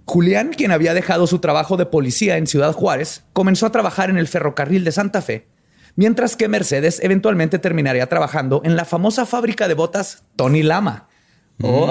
Julián, 0.06 0.51
quien 0.56 0.72
había 0.72 0.94
dejado 0.94 1.28
su 1.28 1.40
trabajo 1.40 1.78
de 1.78 1.86
policía 1.86 2.38
en 2.38 2.48
Ciudad 2.48 2.74
Juárez, 2.74 3.24
comenzó 3.34 3.66
a 3.66 3.72
trabajar 3.72 4.10
en 4.10 4.18
el 4.18 4.28
ferrocarril 4.28 4.84
de 4.84 4.92
Santa 4.92 5.22
Fe, 5.22 5.48
mientras 5.96 6.36
que 6.36 6.48
Mercedes 6.48 7.00
eventualmente 7.01 7.60
terminaría 7.60 8.08
trabajando 8.08 8.62
en 8.63 8.75
la 8.75 8.86
famosa 8.86 9.25
fábrica 9.25 9.68
de 9.68 9.74
botas 9.74 10.24
Tony 10.36 10.63
Lama. 10.63 11.08
Oh, 11.62 11.86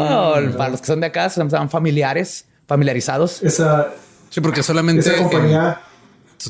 para 0.57 0.71
los 0.71 0.81
que 0.81 0.87
son 0.87 1.01
de 1.01 1.07
acá, 1.07 1.31
son 1.31 1.51
familiares, 1.71 2.47
familiarizados. 2.67 3.43
Esa, 3.43 3.93
Sí, 4.31 4.41
porque 4.41 4.63
solamente, 4.63 5.09
esa 5.09 5.19
compañía. 5.23 5.81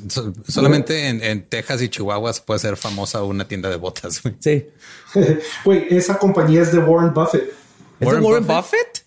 en, 0.03 0.11
so- 0.11 0.33
solamente 0.47 1.09
en, 1.09 1.23
en 1.23 1.45
Texas 1.47 1.81
y 1.83 1.89
Chihuahua 1.89 2.33
se 2.33 2.43
puede 2.43 2.61
ser 2.61 2.77
famosa 2.77 3.23
una 3.23 3.49
tienda 3.49 3.71
de 3.71 3.77
botas. 3.77 4.23
güey. 4.23 4.35
Sí. 4.41 4.67
Güey, 5.65 5.87
esa 5.91 6.19
compañía 6.19 6.63
es 6.63 6.73
de 6.73 6.79
Warren 6.79 7.13
Buffett. 7.15 7.45
¿Es 7.45 7.53
de 8.01 8.07
Warren 8.07 8.23
Buffett? 8.23 8.47
Buffett? 8.47 9.05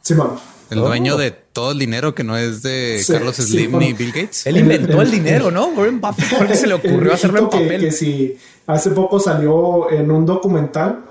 Sí, 0.00 0.14
man. 0.14 0.30
El 0.70 0.78
Oh. 0.78 0.86
dueño 0.86 1.18
de 1.18 1.32
todo 1.32 1.72
el 1.72 1.78
dinero 1.78 2.14
que 2.14 2.24
no 2.24 2.36
es 2.38 2.62
de 2.62 3.00
Sí, 3.04 3.12
Carlos 3.12 3.36
sí, 3.36 3.42
Slim 3.42 3.72
bueno. 3.72 3.86
ni 3.86 3.92
Bill 3.92 4.10
Gates. 4.12 4.46
Él 4.46 4.56
inventó 4.56 5.02
el 5.02 5.10
dinero, 5.10 5.50
¿no? 5.50 5.66
Warren 5.66 6.00
Buffett 6.00 6.54
se 6.54 6.66
le 6.66 6.74
ocurrió 6.74 7.12
hacerlo 7.12 7.40
en 7.40 7.48
que, 7.50 7.58
papel. 7.60 7.80
que 7.82 7.92
si 7.92 8.38
hace 8.66 8.90
poco 8.90 9.20
salió 9.20 9.90
en 9.90 10.10
un 10.10 10.24
documental, 10.24 11.04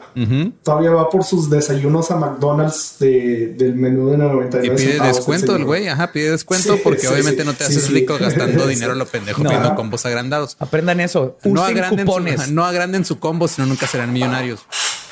todavía 0.63 0.91
va 0.91 1.10
por 1.10 1.24
sus 1.24 1.50
desayunos 1.50 2.12
a 2.12 2.15
McDonald's 2.18 2.96
de- 3.00 3.53
del 3.58 3.75
menú 3.75 4.10
de 4.10 4.18
99 4.18 4.68
Y 4.68 4.77
pide 4.77 4.91
centavos, 4.94 5.15
descuento 5.18 5.56
el 5.56 5.65
güey, 5.65 5.88
ajá, 5.88 6.12
pide 6.12 6.32
descuento 6.32 6.74
Sí, 6.75 6.82
porque 6.84 7.01
sí, 7.01 7.08
obviamente 7.08 7.41
sí, 7.41 7.48
no 7.48 7.53
te 7.53 7.65
sí, 7.65 7.72
haces 7.72 7.84
sí. 7.86 7.94
rico 7.94 8.18
gastando 8.20 8.63
Sí. 8.65 8.70
dinero 8.75 8.91
a 8.94 8.96
lo 8.96 9.06
pendejo 9.06 9.44
No. 9.44 9.50
pidiendo 9.50 9.75
combos 9.75 10.06
agrandados. 10.06 10.56
Aprendan 10.60 11.00
eso. 11.00 11.38
Usen 11.39 11.53
No 11.53 11.63
agranden, 11.63 12.06
cupones. 12.06 12.41
su, 12.44 12.53
no 12.53 12.65
agranden 12.65 13.06
su 13.06 13.20
combo, 13.20 13.48
sino 13.48 13.65
nunca 13.68 13.88
serán 13.88 14.12
millonarios. 14.13 14.62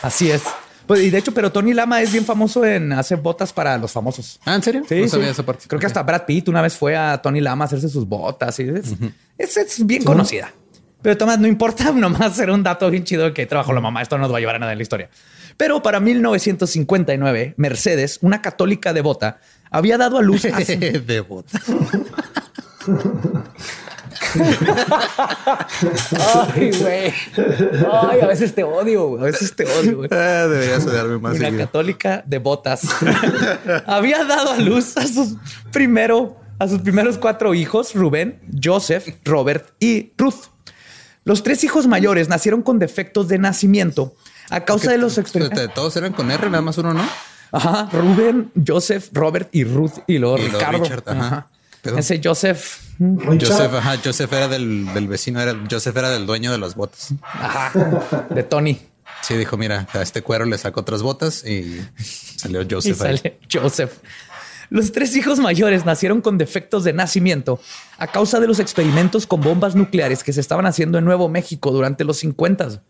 Así 0.01 0.29
es. 0.32 0.41
Pues, 0.88 1.01
y 1.03 1.12
de 1.12 1.20
hecho, 1.20 1.34
pero 1.36 1.51
Tony 1.51 1.74
Lama 1.75 2.01
es 2.01 2.12
bien 2.12 2.25
famoso 2.25 2.65
en 2.65 2.94
hacer 2.94 3.20
botas 3.20 3.53
para 3.53 3.77
los 3.77 3.91
famosos. 3.91 4.39
Ah, 4.46 4.56
¿en 4.56 4.63
serio? 4.63 4.84
Sí, 4.89 4.96
no 4.96 5.03
sí. 5.03 5.10
sabía 5.10 5.29
esa 5.29 5.44
parte. 5.44 5.65
Creo 5.68 5.79
que 5.79 5.86
hasta 5.86 6.01
Brad 6.01 6.25
Pitt 6.25 6.50
una 6.50 6.63
vez 6.63 6.75
fue 6.75 6.98
a 6.98 7.22
Tony 7.22 7.41
Lama 7.41 7.65
a 7.65 7.68
hacerse 7.68 7.89
sus 7.89 8.08
botas. 8.08 8.60
Y 8.60 8.63
es, 8.63 8.88
es- 9.38 9.58
es 9.58 9.86
bien 9.86 10.03
conocida. 10.03 10.51
Pero 11.01 11.18
Tomás, 11.18 11.39
no 11.39 11.48
importa, 11.48 11.91
nomás 11.96 12.36
ser 12.36 12.50
un 12.51 12.62
dato 12.63 12.89
bien 12.91 13.03
chido 13.03 13.34
que 13.34 13.46
trabajó 13.46 13.74
la 13.74 13.82
mamá. 13.82 14.01
Esto 14.01 14.18
no 14.18 14.24
nos 14.24 14.34
va 14.34 14.38
a 14.38 14.39
llevar 14.39 14.56
a 14.56 14.60
nada 14.60 14.72
en 14.74 14.77
la 14.77 14.84
historia. 14.84 15.10
Pero 15.58 15.82
para 15.82 16.00
1959, 16.00 17.53
Mercedes, 17.58 18.20
una 18.22 18.41
católica 18.41 18.94
devota, 18.94 19.39
había 19.72 19.98
dado 19.98 20.18
a 20.18 20.22
luz 20.22 20.46
a 20.46 20.60
su- 20.63 20.77
de 20.79 21.20
bota. 21.22 21.60
Ay, 26.56 26.72
güey. 26.79 27.13
Ay, 27.91 28.20
a 28.22 28.27
veces 28.27 28.53
te 28.53 28.63
odio, 28.63 29.08
güey. 29.10 29.22
A 29.22 29.25
veces 29.25 29.56
te 29.56 29.65
odio, 29.65 29.98
güey. 29.98 30.10
Ah, 30.12 30.48
deberías 30.50 30.86
odiarme 30.86 31.18
más 31.20 31.36
Una 31.36 31.46
seguido. 31.46 31.65
católica 31.65 32.24
de 32.25 32.38
botas 32.39 32.82
había 33.86 34.24
dado 34.25 34.51
a 34.51 34.58
luz 34.58 34.98
a 34.98 35.08
sus 35.08 35.36
primero, 35.72 36.38
a 36.58 36.68
sus 36.68 36.82
primeros 36.82 37.18
cuatro 37.18 37.53
hijos, 37.53 37.94
Rubén, 37.96 38.39
Joseph, 38.63 39.08
Robert 39.25 39.70
y 39.79 40.13
Ruth. 40.18 40.48
Los 41.26 41.44
tres 41.44 41.64
hijos 41.64 41.88
mayores 41.88 42.30
nacieron 42.30 42.62
con 42.62 42.80
defectos 42.80 43.28
de 43.28 43.38
nacimiento 43.38 44.16
a 44.50 44.62
causa 44.66 44.92
de 44.92 44.98
los 44.98 45.18
experimentos. 45.18 45.74
Todos 45.74 45.96
eran 45.98 46.14
con 46.14 46.32
R, 46.32 46.50
nada 46.50 46.62
más 46.62 46.78
uno, 46.78 46.94
¿no? 46.94 47.08
Ajá, 47.52 47.90
Rubén, 47.92 48.52
Joseph, 48.66 49.10
Robert 49.12 49.50
y 49.52 49.64
Ruth 49.64 49.94
y 50.08 50.18
luego 50.20 50.38
Y 50.38 50.48
Ricardo. 50.48 50.84
Richard, 50.84 51.04
ajá. 51.08 51.48
Ese 51.98 52.20
Joseph, 52.24 52.78
Richard, 53.00 53.52
Joseph, 53.52 53.74
ajá, 53.74 53.98
Joseph 54.04 54.34
era 54.34 54.48
del, 54.48 54.94
del 54.94 55.08
vecino, 55.08 55.40
era, 55.42 55.56
Joseph 55.70 55.96
era 55.96 56.10
del 56.10 56.26
dueño 56.26 56.52
de 56.52 56.58
las 56.58 56.76
botas. 56.76 57.10
ajá, 57.22 58.26
de 58.30 58.44
Tony. 58.44 58.80
Sí, 59.22 59.36
dijo, 59.36 59.58
mira, 59.58 59.88
a 59.94 60.02
este 60.02 60.22
cuero 60.22 60.46
le 60.46 60.58
saco 60.58 60.80
otras 60.82 61.02
botas 61.02 61.44
y 61.46 61.82
salió 62.38 62.62
Y 62.64 62.68
Joseph. 62.70 63.02
ahí. 63.02 63.18
sale 63.18 63.40
Joseph. 63.52 63.92
Los 64.70 64.92
tres 64.92 65.16
hijos 65.16 65.40
mayores 65.40 65.86
nacieron 65.86 66.22
con 66.22 66.38
defectos 66.38 66.84
de 66.84 66.94
nacimiento 66.94 67.60
a 67.98 68.08
causa 68.08 68.40
de 68.40 68.48
los 68.48 68.60
experimentos 68.60 69.26
con 69.26 69.42
bombas 69.42 69.76
nucleares 69.76 70.24
que 70.24 70.32
se 70.34 70.42
estaban 70.42 70.66
haciendo 70.66 70.98
en 70.98 71.06
Nuevo 71.06 71.28
México 71.30 71.72
durante 71.72 72.04
los 72.04 72.18
50. 72.18 72.82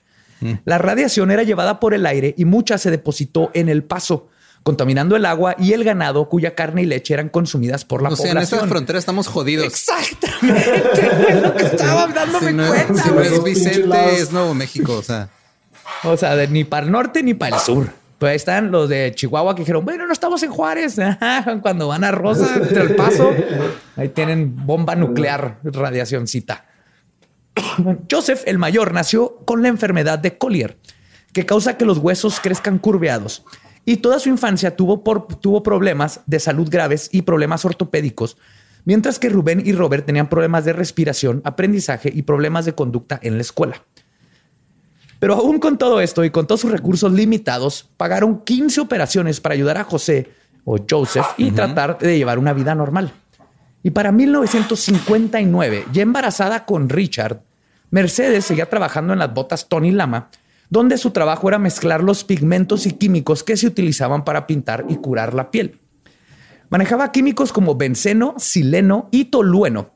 La 0.66 0.78
radiación 0.78 1.32
era 1.32 1.44
llevada 1.44 1.80
por 1.80 1.94
el 1.94 2.06
aire 2.06 2.34
y 2.38 2.46
mucha 2.46 2.78
se 2.78 2.92
depositó 2.92 3.52
en 3.54 3.68
el 3.70 3.84
paso, 3.84 4.30
contaminando 4.64 5.16
el 5.18 5.26
agua 5.26 5.56
y 5.58 5.74
el 5.74 5.84
ganado 5.84 6.28
cuya 6.30 6.56
carne 6.56 6.82
y 6.84 6.86
leche 6.86 7.14
eran 7.14 7.28
consumidas 7.30 7.84
por 7.86 8.02
la 8.02 8.10
O 8.10 8.16
sea, 8.16 8.32
en 8.32 8.38
esta 8.38 8.56
población. 8.58 8.70
frontera 8.70 9.00
estamos 9.00 9.28
jodidos. 9.28 9.66
Exactamente, 9.66 11.10
es 11.30 11.42
lo 11.42 11.54
que 11.56 11.64
estaba 11.64 12.08
dándome 12.08 12.48
Si 12.50 12.54
no, 12.54 12.68
cuenta. 12.68 13.04
si 13.04 13.10
no 13.10 13.22
es 13.22 13.44
Vicente, 13.44 14.16
es 14.18 14.32
Nuevo 14.32 14.54
México. 14.54 14.94
O 14.98 15.04
sea, 15.04 15.30
O 16.04 16.16
sea, 16.18 16.36
de 16.36 16.48
ni 16.48 16.64
para 16.64 16.86
el 16.86 16.92
norte 16.92 17.22
ni 17.24 17.34
para 17.34 17.58
el 17.58 17.62
sur. 17.62 17.90
Pues 18.20 18.30
ahí 18.32 18.36
están 18.36 18.70
los 18.70 18.88
de 18.90 19.12
Chihuahua 19.16 19.56
que 19.56 19.62
dijeron, 19.62 19.84
bueno, 19.86 20.06
no 20.06 20.14
estamos 20.14 20.44
en 20.44 20.52
Juárez. 20.52 20.98
Cuando 21.62 21.88
van 21.88 22.04
a 22.04 22.12
Rosa, 22.12 22.54
entre 22.58 22.82
el 22.84 22.96
paso, 22.96 23.32
ahí 23.96 24.10
tienen 24.10 24.54
bomba 24.66 24.94
nuclear, 24.96 25.58
radiacioncita. 25.64 26.66
Joseph, 28.12 28.44
el 28.46 28.58
mayor, 28.58 28.94
nació 28.94 29.38
con 29.46 29.62
la 29.62 29.70
enfermedad 29.70 30.20
de 30.20 30.38
Collier, 30.38 30.78
que 31.34 31.46
causa 31.46 31.78
que 31.78 31.86
los 31.86 31.98
huesos 31.98 32.40
crezcan 32.40 32.78
curveados. 32.78 33.46
Y 33.86 33.98
toda 33.98 34.20
su 34.20 34.30
infancia 34.30 34.76
tuvo, 34.76 35.04
por- 35.04 35.28
tuvo 35.40 35.64
problemas 35.64 36.22
de 36.26 36.40
salud 36.40 36.70
graves 36.70 37.10
y 37.12 37.22
problemas 37.24 37.64
ortopédicos, 37.66 38.38
mientras 38.86 39.18
que 39.18 39.30
Rubén 39.30 39.64
y 39.66 39.72
Robert 39.72 40.06
tenían 40.06 40.30
problemas 40.30 40.66
de 40.66 40.74
respiración, 40.74 41.42
aprendizaje 41.46 42.12
y 42.14 42.24
problemas 42.24 42.66
de 42.66 42.76
conducta 42.76 43.20
en 43.24 43.36
la 43.36 43.42
escuela. 43.42 43.82
Pero 45.20 45.36
aún 45.36 45.60
con 45.60 45.78
todo 45.78 46.00
esto 46.00 46.24
y 46.24 46.30
con 46.30 46.48
todos 46.48 46.62
sus 46.62 46.72
recursos 46.72 47.12
limitados, 47.12 47.90
pagaron 47.98 48.42
15 48.44 48.82
operaciones 48.82 49.42
para 49.42 49.54
ayudar 49.54 49.78
a 49.78 49.84
José 49.84 50.30
o 50.64 50.78
Joseph 50.90 51.28
y 51.38 51.52
tratar 51.52 51.98
de 51.98 52.18
llevar 52.18 52.40
una 52.40 52.54
vida 52.54 52.74
normal. 52.74 53.12
Y 53.84 53.92
para 53.92 54.12
1959, 54.12 55.86
ya 55.92 56.02
embarazada 56.02 56.66
con 56.66 56.90
Richard, 56.90 57.42
Mercedes 57.92 58.46
seguía 58.46 58.70
trabajando 58.70 59.14
en 59.14 59.20
las 59.20 59.34
botas 59.34 59.68
Tony 59.68 59.92
Lama, 59.92 60.30
donde 60.70 60.98
su 60.98 61.12
trabajo 61.12 61.50
era 61.50 61.60
mezclar 61.60 62.04
los 62.04 62.24
pigmentos 62.24 62.86
y 62.86 62.94
químicos 62.94 63.44
que 63.44 63.58
se 63.58 63.68
utilizaban 63.68 64.24
para 64.24 64.48
pintar 64.48 64.86
y 64.88 64.98
curar 64.98 65.34
la 65.34 65.50
piel. 65.50 65.80
Manejaba 66.70 67.12
químicos 67.12 67.52
como 67.52 67.76
benceno, 67.76 68.36
sileno 68.38 69.10
y 69.12 69.26
tolueno. 69.26 69.92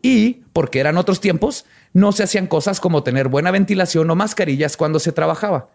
Y, 0.00 0.42
porque 0.52 0.80
eran 0.80 0.96
otros 0.96 1.20
tiempos, 1.20 1.66
no 1.94 2.12
se 2.12 2.24
hacían 2.24 2.46
cosas 2.46 2.78
como 2.80 3.02
tener 3.02 3.28
buena 3.28 3.50
ventilación 3.50 4.10
o 4.10 4.14
mascarillas 4.14 4.76
cuando 4.76 4.98
se 5.00 5.12
trabajaba. 5.12 5.70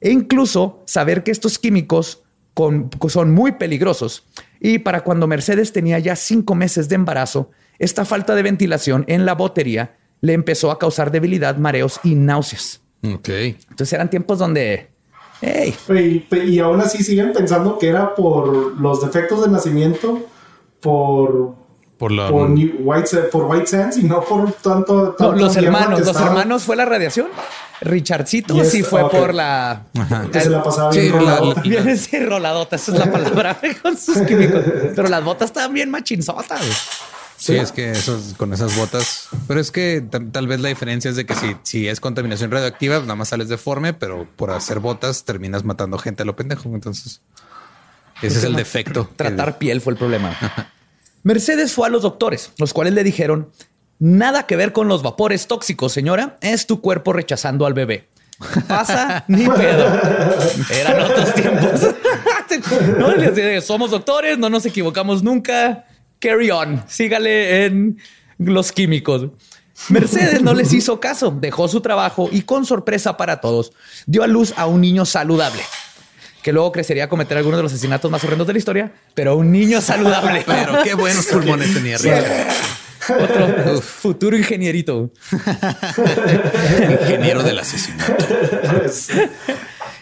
E 0.00 0.10
incluso 0.10 0.82
saber 0.86 1.24
que 1.24 1.30
estos 1.32 1.58
químicos 1.58 2.22
con- 2.54 2.90
son 3.08 3.32
muy 3.32 3.52
peligrosos. 3.52 4.24
Y 4.60 4.78
para 4.78 5.02
cuando 5.02 5.26
Mercedes 5.26 5.72
tenía 5.72 5.98
ya 5.98 6.14
cinco 6.14 6.54
meses 6.54 6.88
de 6.88 6.94
embarazo, 6.94 7.50
esta 7.78 8.04
falta 8.04 8.34
de 8.36 8.42
ventilación 8.42 9.04
en 9.08 9.24
la 9.26 9.34
botería 9.34 9.96
le 10.20 10.34
empezó 10.34 10.70
a 10.70 10.78
causar 10.78 11.10
debilidad, 11.10 11.56
mareos 11.56 11.98
y 12.04 12.14
náuseas. 12.14 12.80
ok. 13.02 13.28
Entonces 13.28 13.92
eran 13.92 14.10
tiempos 14.10 14.38
donde, 14.38 14.90
hey, 15.40 15.74
Y, 15.88 16.36
y 16.36 16.58
aún 16.60 16.80
así 16.80 17.02
siguen 17.02 17.32
pensando 17.32 17.78
que 17.78 17.88
era 17.88 18.14
por 18.14 18.78
los 18.80 19.00
defectos 19.00 19.42
de 19.44 19.50
nacimiento, 19.50 20.20
por, 20.80 21.54
Por 22.02 22.10
la. 22.10 22.28
por, 22.30 22.50
New- 22.50 22.78
White, 22.80 23.16
por 23.30 23.44
White 23.44 23.68
Sands 23.68 23.96
y 23.96 24.02
no 24.02 24.22
por 24.24 24.52
tanto. 24.54 25.14
No, 25.20 25.28
tanta 25.28 25.36
los 25.40 25.56
hermanos, 25.56 26.00
los 26.00 26.08
estaba- 26.08 26.26
hermanos 26.30 26.64
fue 26.64 26.74
la 26.74 26.84
radiación. 26.84 27.28
Richardcito 27.80 28.54
Yes, 28.54 28.70
sí 28.72 28.82
fue 28.82 29.04
ok. 29.04 29.10
por 29.12 29.32
la. 29.34 29.82
Que 30.32 30.40
se 30.40 30.50
la 30.50 30.64
pasaba 30.64 30.92
Sí, 30.92 30.98
bien 31.02 31.12
la- 31.14 31.20
rolado. 31.20 31.54
la- 31.54 31.62
Bien, 31.62 31.96
sí, 31.98 32.18
roladota, 32.18 32.74
esa 32.74 32.90
es 32.92 32.98
la 32.98 33.12
palabra 33.12 33.56
con 33.82 33.96
sus 33.96 34.18
químicos. 34.26 34.64
Pero 34.96 35.08
las 35.08 35.22
botas 35.22 35.50
estaban 35.50 35.72
bien 35.74 35.92
machinzotas. 35.92 36.60
Sí, 37.36 37.54
es 37.54 37.70
que 37.70 37.92
esos, 37.92 38.34
con 38.36 38.52
esas 38.52 38.76
botas. 38.76 39.28
Pero 39.46 39.60
es 39.60 39.70
que 39.70 40.02
tal, 40.10 40.32
tal 40.32 40.48
vez 40.48 40.58
la 40.58 40.70
diferencia 40.70 41.08
es 41.08 41.14
de 41.14 41.24
que 41.24 41.34
si, 41.36 41.54
si 41.62 41.86
es 41.86 42.00
contaminación 42.00 42.50
radioactiva, 42.50 42.98
nada 42.98 43.14
más 43.14 43.28
sales 43.28 43.48
deforme, 43.48 43.94
pero 43.94 44.26
por 44.34 44.50
hacer 44.50 44.80
botas 44.80 45.22
terminas 45.24 45.62
matando 45.62 45.98
gente 45.98 46.24
a 46.24 46.26
lo 46.26 46.34
pendejo. 46.34 46.68
Entonces, 46.74 47.20
ese 48.22 48.38
es 48.38 48.42
el 48.44 48.56
defecto. 48.56 49.08
Tratar 49.14 49.58
piel 49.58 49.80
fue 49.80 49.92
el 49.92 49.98
problema. 50.00 50.36
Mercedes 51.22 51.72
fue 51.72 51.86
a 51.86 51.90
los 51.90 52.02
doctores, 52.02 52.52
los 52.58 52.72
cuales 52.72 52.94
le 52.94 53.04
dijeron: 53.04 53.50
Nada 53.98 54.46
que 54.46 54.56
ver 54.56 54.72
con 54.72 54.88
los 54.88 55.02
vapores 55.02 55.46
tóxicos, 55.46 55.92
señora. 55.92 56.36
Es 56.40 56.66
tu 56.66 56.80
cuerpo 56.80 57.12
rechazando 57.12 57.66
al 57.66 57.74
bebé. 57.74 58.08
pasa 58.66 59.24
ni 59.28 59.48
pedo. 59.48 59.86
Eran 60.70 61.02
otros 61.02 61.34
tiempos. 61.34 61.80
no, 62.98 63.60
somos 63.60 63.90
doctores, 63.92 64.38
no 64.38 64.50
nos 64.50 64.66
equivocamos 64.66 65.22
nunca. 65.22 65.86
Carry 66.18 66.50
on, 66.50 66.82
sígale 66.88 67.66
en 67.66 67.98
los 68.38 68.72
químicos. 68.72 69.28
Mercedes 69.88 70.42
no 70.42 70.54
les 70.54 70.72
hizo 70.72 71.00
caso, 71.00 71.30
dejó 71.30 71.66
su 71.68 71.80
trabajo 71.80 72.28
y 72.30 72.42
con 72.42 72.64
sorpresa 72.64 73.16
para 73.16 73.40
todos 73.40 73.72
dio 74.06 74.22
a 74.22 74.26
luz 74.26 74.52
a 74.56 74.66
un 74.66 74.80
niño 74.80 75.04
saludable 75.04 75.62
que 76.42 76.52
luego 76.52 76.72
crecería 76.72 77.04
a 77.04 77.08
cometer 77.08 77.38
algunos 77.38 77.58
de 77.58 77.62
los 77.62 77.72
asesinatos 77.72 78.10
más 78.10 78.22
horrendos 78.24 78.46
de 78.46 78.52
la 78.52 78.58
historia, 78.58 78.92
pero 79.14 79.36
un 79.36 79.52
niño 79.52 79.80
saludable. 79.80 80.42
pero 80.46 80.82
qué 80.82 80.94
buenos 80.94 81.26
pulmones 81.26 81.72
tenía. 81.72 81.96
Otro 83.08 83.80
futuro 83.80 84.36
ingenierito. 84.36 85.10
Ingeniero 87.00 87.42
del 87.42 87.58
asesinato. 87.58 88.24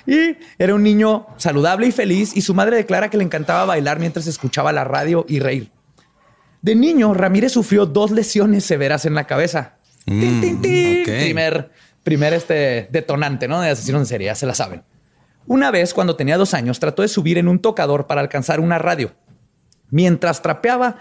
y 0.07 0.37
era 0.59 0.75
un 0.75 0.83
niño 0.83 1.27
saludable 1.37 1.87
y 1.87 1.93
feliz 1.93 2.37
y 2.37 2.43
su 2.43 2.55
madre 2.55 2.77
declara 2.77 3.09
que 3.11 3.17
le 3.17 3.25
encantaba 3.25 3.65
bailar 3.65 3.99
mientras 3.99 4.27
escuchaba 4.27 4.73
la 4.73 4.85
radio 4.85 5.25
y 5.29 5.41
reír. 5.41 5.71
De 6.63 6.75
niño, 6.75 7.15
Ramírez 7.15 7.53
sufrió 7.53 7.87
dos 7.87 8.11
lesiones 8.11 8.65
severas 8.65 9.07
en 9.07 9.15
la 9.15 9.27
cabeza. 9.27 9.77
Mm, 10.05 10.61
primer, 10.61 11.71
primer 12.03 12.35
este 12.35 12.89
detonante, 12.91 13.49
¿no? 13.49 13.61
De 13.63 13.71
asesino 13.71 13.99
en 13.99 14.07
serie, 14.07 14.27
ya 14.27 14.35
se 14.35 14.47
la 14.47 14.55
saben. 14.55 14.83
Una 15.47 15.71
vez, 15.71 15.95
cuando 15.95 16.17
tenía 16.17 16.37
dos 16.37 16.55
años, 16.55 16.79
trató 16.81 17.03
de 17.03 17.09
subir 17.09 17.39
en 17.39 17.49
un 17.49 17.59
tocador 17.59 18.07
para 18.07 18.21
alcanzar 18.21 18.61
una 18.61 18.79
radio. 18.79 19.13
Mientras 19.91 20.43
trapeaba, 20.43 21.01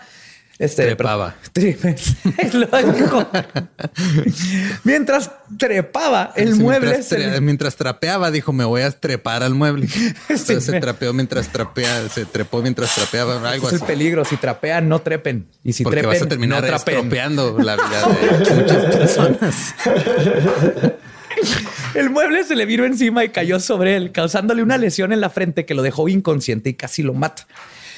este, 0.60 0.88
trepaba. 0.88 1.36
mientras 4.84 5.31
trepaba 5.58 6.34
el 6.36 6.55
mueble. 6.55 7.00
Mientras, 7.41 7.77
trapeaba, 7.77 8.29
dijo: 8.29 8.51
Me 8.51 8.65
voy 8.65 8.81
a 8.81 8.91
trepar 8.91 9.41
al 9.41 9.55
mueble. 9.55 9.88
se 10.36 10.79
trapeó 10.81 11.13
mientras 11.13 11.48
trapea, 11.48 12.10
se 12.10 12.25
trepó 12.25 12.62
mientras 12.62 12.93
trapeaba. 12.93 13.50
Algo 13.50 13.67
es 13.69 13.75
el 13.75 13.88
peligro. 13.88 14.25
Si 14.25 14.36
trapean, 14.36 14.89
no 14.89 15.00
trepen. 15.00 15.48
Y 15.63 15.72
si 15.72 15.86
Porque 15.86 16.01
trepen, 16.01 16.19
vas 16.19 16.25
a 16.25 16.29
terminar 16.29 16.62
no 16.62 16.75
estropeando 16.75 17.58
la 17.58 17.77
vida 17.77 18.08
de 18.43 18.55
muchas 18.55 18.96
personas. 18.96 19.75
El 21.93 22.10
mueble 22.10 22.43
se 22.43 22.55
le 22.55 22.65
vino 22.65 22.86
encima 22.86 23.24
y 23.24 23.29
cayó 23.29 23.60
sobre 23.60 23.96
él, 23.96 24.12
causándole 24.12 24.63
una 24.63 24.77
lesión 24.77 25.13
en 25.13 25.22
la 25.22 25.29
frente 25.29 25.65
que 25.65 25.74
lo 25.74 25.81
dejó 25.81 26.08
inconsciente 26.10 26.69
y 26.69 26.74
casi 26.74 27.03
lo 27.03 27.13
mata 27.13 27.48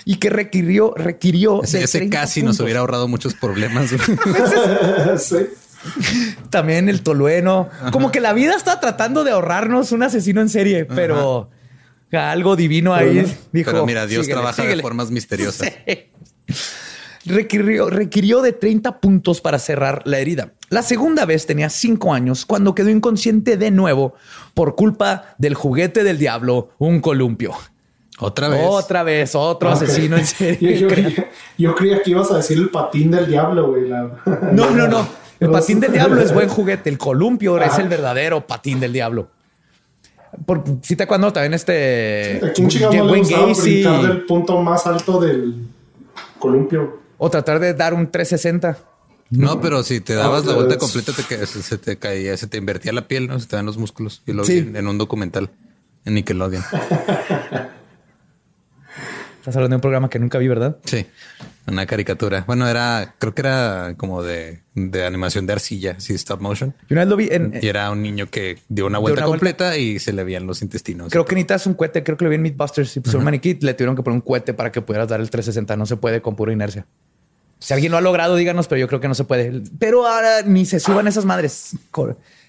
y 0.06 0.16
que 0.16 0.30
requirió, 0.30 0.94
requirió. 0.96 1.64
Ese, 1.64 2.10
casi 2.10 2.44
nos 2.44 2.60
hubiera 2.60 2.80
ahorrado 2.80 3.08
muchos 3.08 3.34
problemas. 3.34 3.92
También 6.50 6.90
el 6.90 7.02
tolueno. 7.02 7.70
Como 7.92 8.12
que 8.12 8.20
la 8.20 8.34
vida 8.34 8.56
está 8.56 8.80
tratando 8.80 9.24
de 9.24 9.32
ahorrarnos 9.32 9.92
un 9.92 10.04
asesino 10.04 10.42
en 10.42 10.50
serie, 10.50 10.86
pero 10.86 11.50
algo 12.12 12.56
divino 12.56 12.94
ahí 12.94 13.26
dijo. 13.52 13.72
Pero 13.72 13.86
mira, 13.86 14.08
Dios 14.08 14.28
trabaja 14.28 14.64
de 14.64 14.82
formas 14.82 15.12
misteriosas. 15.12 15.72
Requirió, 17.26 17.90
requirió 17.90 18.42
de 18.42 18.52
30 18.52 19.00
puntos 19.00 19.42
para 19.42 19.60
cerrar 19.60 20.02
la 20.06 20.20
herida. 20.20 20.54
La 20.70 20.82
segunda 20.82 21.26
vez 21.26 21.46
tenía 21.46 21.70
5 21.70 22.14
años 22.14 22.46
cuando 22.46 22.74
quedó 22.74 22.90
inconsciente 22.90 23.58
de 23.58 23.72
nuevo 23.72 24.16
por 24.54 24.76
culpa 24.76 25.36
del 25.38 25.54
juguete 25.54 26.04
del 26.04 26.18
diablo, 26.18 26.70
un 26.80 27.02
columpio. 27.02 27.54
Otra 28.20 28.50
vez. 28.50 28.62
Otra 28.64 29.04
vez, 29.04 29.36
otro 29.36 29.70
asesino 29.70 30.16
en 30.16 30.26
serie. 30.26 30.80
Yo, 31.58 31.76
creía 31.76 32.02
que 32.04 32.12
ibas 32.12 32.32
a 32.32 32.38
decir 32.38 32.58
el 32.58 32.70
patín 32.70 33.12
del 33.12 33.28
diablo, 33.28 33.68
güey. 33.68 33.90
No, 34.54 34.70
no, 34.70 34.88
no. 34.88 35.08
El 35.40 35.50
patín 35.50 35.80
del 35.80 35.92
diablo 35.92 36.22
es 36.22 36.32
buen 36.32 36.48
juguete. 36.48 36.90
El 36.90 37.00
columpio 37.00 37.60
es 37.60 37.80
el 37.80 37.90
verdadero 37.90 38.46
patín 38.46 38.80
del 38.80 38.94
diablo. 38.94 39.30
Por, 40.46 40.64
si 40.82 40.96
te 40.96 41.04
acuerdas 41.04 41.34
también 41.34 41.54
este. 41.56 42.40
¿A 42.44 42.54
quién 42.54 42.70
no 42.80 43.06
le 43.06 43.22
brincar 43.22 44.02
del 44.02 44.22
punto 44.22 44.62
más 44.62 44.86
alto 44.86 45.20
del 45.20 45.56
columpio? 46.38 47.01
O 47.24 47.30
tratar 47.30 47.60
de 47.60 47.76
dar 47.76 47.94
un 47.94 48.10
360. 48.10 48.80
No, 49.30 49.62
pero 49.62 49.84
si 49.84 50.02
te 50.02 50.16
dabas 50.16 50.44
la 50.44 50.56
vuelta 50.56 50.80
completa, 50.80 51.14
te, 51.14 51.46
se 51.46 51.78
te 51.78 51.98
caía, 51.98 52.36
se 52.36 52.48
te 52.48 52.58
invertía 52.58 52.92
la 52.94 53.08
piel, 53.08 53.28
¿no? 53.28 53.40
Se 53.40 53.46
te 53.46 53.58
dan 53.58 53.68
los 53.68 53.78
músculos. 53.78 54.24
Y 54.26 54.34
lo 54.34 54.44
vi 54.44 54.58
en 54.58 54.88
un 54.88 54.98
documental 54.98 55.52
en 56.04 56.16
Nickelodeon. 56.16 56.64
Estás 59.38 59.56
hablando 59.56 59.74
de 59.74 59.78
un 59.78 59.82
programa 59.82 60.10
que 60.10 60.18
nunca 60.18 60.40
vi, 60.40 60.48
¿verdad? 60.48 60.78
Sí, 60.84 61.06
una 61.68 61.86
caricatura. 61.86 62.44
Bueno, 62.48 62.68
era, 62.68 63.14
creo 63.20 63.36
que 63.36 63.42
era 63.42 63.94
como 63.98 64.24
de, 64.24 64.64
animación 65.06 65.46
de 65.46 65.54
arcilla, 65.54 66.00
sí, 66.00 66.16
stop 66.16 66.42
motion. 66.42 66.74
Y 66.90 66.94
una 66.94 67.02
vez 67.02 67.10
lo 67.10 67.18
vi 67.18 67.30
en. 67.30 67.60
Y 67.62 67.68
era 67.68 67.92
un 67.92 68.02
niño 68.02 68.32
que 68.32 68.58
dio 68.68 68.88
una 68.88 68.98
vuelta 68.98 69.26
completa 69.26 69.78
y 69.78 70.00
se 70.00 70.12
le 70.12 70.24
veían 70.24 70.48
los 70.48 70.64
intestinos. 70.64 71.12
Creo 71.12 71.26
que 71.26 71.36
necesitas 71.36 71.68
un 71.68 71.76
cohete. 71.76 72.04
Creo 72.04 72.18
que 72.18 72.24
lo 72.24 72.32
vi 72.32 72.38
en 72.38 72.42
Meatbusters 72.42 72.98
y 72.98 73.00
puso 73.00 73.20
un 73.20 73.26
maniquí. 73.26 73.60
Le 73.62 73.76
tuvieron 73.76 73.96
que 73.96 74.02
poner 74.02 74.16
un 74.16 74.22
cohete 74.22 74.56
para 74.56 74.72
que 74.72 74.82
pudieras 74.82 75.08
dar 75.08 75.22
el 75.22 75.30
360. 75.30 75.78
No 75.78 75.86
se 75.86 75.98
puede 75.98 76.22
con 76.24 76.36
pura 76.36 76.52
inercia. 76.52 76.88
Si 77.62 77.76
alguien 77.76 77.92
lo 77.92 78.00
ha 78.00 78.02
logrado, 78.02 78.36
díganos, 78.36 78.68
pero 78.68 78.80
yo 78.80 78.88
creo 78.88 79.00
que 79.00 79.08
no 79.08 79.14
se 79.14 79.24
puede. 79.24 79.62
Pero 79.78 80.08
ahora 80.08 80.42
ni 80.42 80.66
se 80.66 80.80
suban 80.80 81.08
esas 81.08 81.26
madres. 81.26 81.76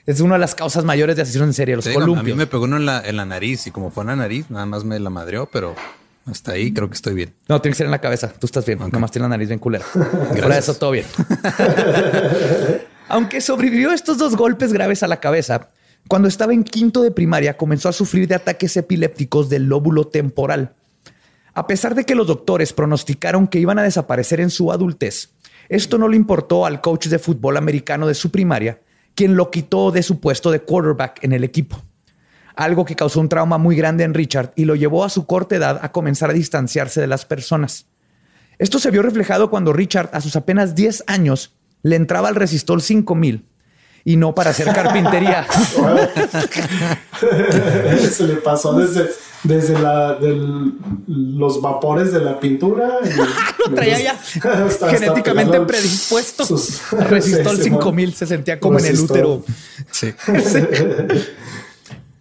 Es 0.07 0.21
una 0.21 0.35
de 0.35 0.41
las 0.41 0.55
causas 0.55 0.85
mayores 0.87 1.17
de 1.17 1.23
asesinos 1.23 1.49
en 1.49 1.53
serie, 1.53 1.77
los 1.77 1.87
columpios. 1.87 2.21
A 2.21 2.23
mí 2.23 2.33
me 2.33 2.47
pegó 2.47 2.65
uno 2.65 2.79
en 2.79 2.87
la, 2.87 3.03
en 3.07 3.17
la 3.17 3.27
nariz 3.27 3.67
y 3.67 3.71
como 3.71 3.91
fue 3.91 4.05
en 4.05 4.09
la 4.09 4.17
nariz, 4.17 4.47
nada 4.49 4.65
más 4.65 4.85
me 4.85 4.99
la 4.99 5.11
madreó, 5.11 5.51
pero 5.53 5.77
hasta 6.25 6.53
ahí 6.53 6.73
creo 6.73 6.89
que 6.89 6.95
estoy 6.95 7.13
bien. 7.13 7.35
No, 7.47 7.61
tiene 7.61 7.75
que 7.75 7.79
ser 7.79 7.85
en 7.85 7.91
la 7.91 8.01
cabeza. 8.01 8.33
Tú 8.33 8.47
estás 8.47 8.65
bien. 8.65 8.79
Nomás 8.91 9.11
tiene 9.11 9.25
la 9.25 9.29
nariz 9.29 9.49
bien 9.49 9.59
culera. 9.59 9.85
Por 9.93 10.53
eso 10.53 10.75
todo 10.75 10.93
bien. 10.93 11.05
Aunque 13.09 13.43
sobrevivió 13.43 13.93
estos 13.93 14.17
dos 14.17 14.35
golpes 14.35 14.73
graves 14.73 15.03
a 15.03 15.09
la 15.09 15.21
cabeza, 15.21 15.69
cuando 16.09 16.27
estaba 16.27 16.55
en 16.55 16.65
quinto 16.65 17.03
de 17.03 17.11
primaria 17.11 17.59
comenzó 17.59 17.91
a 17.91 17.93
sufrir 17.93 18.27
de 18.29 18.37
ataques 18.37 18.77
epilépticos 18.79 19.51
del 19.51 19.65
lóbulo 19.65 20.07
temporal. 20.07 20.73
A 21.55 21.67
pesar 21.67 21.95
de 21.95 22.05
que 22.05 22.15
los 22.15 22.27
doctores 22.27 22.73
pronosticaron 22.73 23.47
que 23.47 23.59
iban 23.59 23.79
a 23.79 23.83
desaparecer 23.83 24.41
en 24.41 24.51
su 24.51 24.73
adultez, 24.73 25.35
esto 25.69 25.99
no 25.99 26.09
le 26.09 26.17
importó 26.17 26.67
al 26.67 26.81
coach 26.81 27.07
de 27.07 27.19
fútbol 27.19 27.57
americano 27.57 28.07
de 28.07 28.15
su 28.15 28.31
primaria, 28.31 28.81
quien 29.15 29.37
lo 29.37 29.51
quitó 29.51 29.91
de 29.91 30.03
su 30.03 30.21
puesto 30.21 30.51
de 30.51 30.61
quarterback 30.61 31.23
en 31.23 31.33
el 31.33 31.45
equipo 31.45 31.83
algo 32.57 32.85
que 32.85 32.97
causó 32.97 33.21
un 33.21 33.29
trauma 33.29 33.59
muy 33.59 33.77
grande 33.77 34.05
en 34.05 34.15
Richard 34.15 34.53
y 34.57 34.65
lo 34.65 34.75
llevó 34.75 35.05
a 35.05 35.11
su 35.11 35.27
corta 35.27 35.57
edad 35.57 35.81
a 35.83 35.93
comenzar 35.93 36.31
a 36.31 36.35
distanciarse 36.35 37.01
de 37.01 37.07
las 37.07 37.25
personas. 37.25 37.87
Esto 38.59 38.79
se 38.79 38.91
vio 38.91 39.03
reflejado 39.03 39.51
cuando 39.51 39.73
Richard, 39.73 40.11
a 40.13 40.21
sus 40.21 40.37
apenas 40.37 40.75
10 40.75 41.05
años, 41.07 41.55
le 41.83 41.97
entraba 41.97 42.29
al 42.29 42.35
resistor 42.35 42.81
5000 42.81 43.47
y 44.05 44.17
no 44.17 44.35
para 44.35 44.51
hacer 44.51 44.73
carpintería. 44.73 45.47
se 48.11 48.27
le 48.27 48.35
pasó 48.37 48.75
desde, 48.75 49.11
desde 49.45 49.75
los 51.07 51.61
vapores 51.61 52.13
de 52.13 52.21
la 52.21 52.41
pintura. 52.41 52.99
lo 53.59 53.71
traía 53.75 54.01
ya 54.01 54.17
genéticamente 54.91 55.61
predispuesto. 55.61 56.45
Resistol 57.09 57.59
5000 57.59 58.15
se 58.15 58.27
sentía 58.27 58.59
como 58.59 58.79
en 58.79 58.87
el 58.87 59.01
útero. 59.01 59.45
sí. 59.91 60.13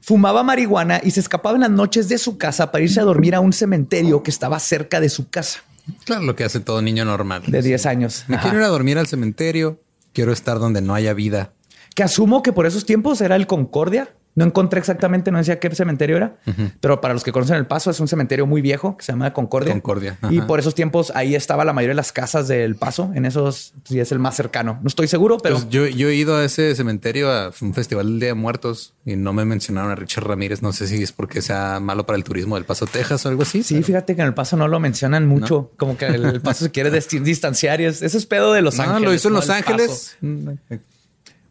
Fumaba 0.04 0.44
marihuana 0.44 1.00
y 1.04 1.12
se 1.12 1.20
escapaba 1.20 1.56
en 1.56 1.62
las 1.62 1.70
noches 1.70 2.10
de 2.10 2.18
su 2.18 2.38
casa 2.38 2.72
para 2.72 2.84
irse 2.84 3.00
a 3.00 3.04
dormir 3.04 3.36
a 3.36 3.40
un 3.40 3.54
cementerio 3.54 4.24
que 4.24 4.32
estaba 4.32 4.60
cerca 4.60 5.00
de 5.00 5.10
su 5.10 5.30
casa. 5.30 5.60
Claro, 6.06 6.24
lo 6.24 6.36
que 6.36 6.44
hace 6.44 6.60
todo 6.60 6.82
niño 6.82 7.06
normal. 7.06 7.44
De 7.48 7.62
10 7.62 7.86
años. 7.86 8.26
Me 8.28 8.40
quiero 8.40 8.58
ir 8.58 8.64
a 8.64 8.68
dormir 8.68 8.98
al 8.98 9.08
cementerio. 9.08 9.80
Quiero 10.14 10.34
estar 10.34 10.60
donde 10.60 10.82
no 10.82 10.96
haya 10.96 11.14
vida. 11.14 11.54
Que 11.96 12.04
asumo 12.04 12.42
que 12.42 12.54
por 12.54 12.66
esos 12.66 12.86
tiempos 12.86 13.22
era 13.22 13.36
el 13.36 13.48
Concordia. 13.48 14.10
No 14.34 14.46
encontré 14.46 14.80
exactamente, 14.80 15.30
no 15.30 15.40
decía 15.40 15.60
qué 15.60 15.74
cementerio 15.76 16.16
era, 16.16 16.38
pero 16.80 17.02
para 17.02 17.14
los 17.14 17.22
que 17.22 17.34
conocen 17.34 17.58
el 17.58 17.68
paso 17.68 17.92
es 17.92 18.00
un 18.00 18.08
cementerio 18.08 18.46
muy 18.46 18.62
viejo 18.62 18.96
que 18.96 19.04
se 19.04 19.12
llama 19.12 19.34
Concordia. 19.34 19.74
Concordia. 19.74 20.18
Y 20.30 20.40
por 20.42 20.58
esos 20.58 20.74
tiempos 20.74 21.12
ahí 21.16 21.36
estaba 21.36 21.66
la 21.66 21.74
mayoría 21.74 21.92
de 21.92 21.96
las 21.96 22.14
casas 22.14 22.48
del 22.48 22.78
paso. 22.78 23.12
En 23.14 23.26
esos 23.26 23.74
sí 23.84 24.00
es 24.00 24.10
el 24.14 24.20
más 24.20 24.38
cercano. 24.38 24.80
No 24.82 24.88
estoy 24.88 25.10
seguro, 25.10 25.38
pero 25.38 25.56
pues 25.56 25.70
yo, 25.70 25.86
yo, 25.86 26.08
he 26.08 26.16
ido 26.16 26.38
a 26.38 26.46
ese 26.46 26.74
cementerio 26.76 27.30
a 27.30 27.52
un 27.60 27.74
festival 27.74 28.08
del 28.08 28.20
Día 28.22 28.30
de 28.30 28.36
Muertos 28.36 28.94
y 29.06 29.18
no 29.18 29.34
me 29.34 29.44
mencionaron 29.44 29.92
a 29.92 29.96
Richard 29.96 30.26
Ramírez. 30.26 30.62
No 30.62 30.72
sé 30.72 30.88
si 30.88 31.04
es 31.04 31.12
porque 31.12 31.42
sea 31.42 31.82
malo 31.82 32.06
para 32.06 32.16
el 32.16 32.24
turismo 32.24 32.56
del 32.56 32.64
Paso, 32.64 32.88
Texas 32.88 33.26
o 33.26 33.30
algo 33.30 33.42
así. 33.42 33.64
Sí, 33.64 33.84
fíjate 33.84 34.16
que 34.16 34.22
en 34.22 34.28
el 34.28 34.34
paso 34.34 34.56
no 34.56 34.70
lo 34.70 34.80
mencionan 34.80 35.28
mucho, 35.28 35.72
como 35.76 35.98
que 35.98 36.06
el, 36.06 36.40
paso 36.40 36.64
se 36.64 36.72
quiere 36.72 36.90
distanciar 37.22 37.82
y 37.82 37.86
es, 37.86 38.02
eso 38.02 38.18
es 38.18 38.26
pedo 38.26 38.54
de 38.54 38.62
Los 38.62 38.80
Ángeles. 38.80 39.02
Lo 39.02 39.14
hizo 39.14 39.28
en 39.28 39.34
Los 39.34 39.50
Ángeles. 39.50 40.18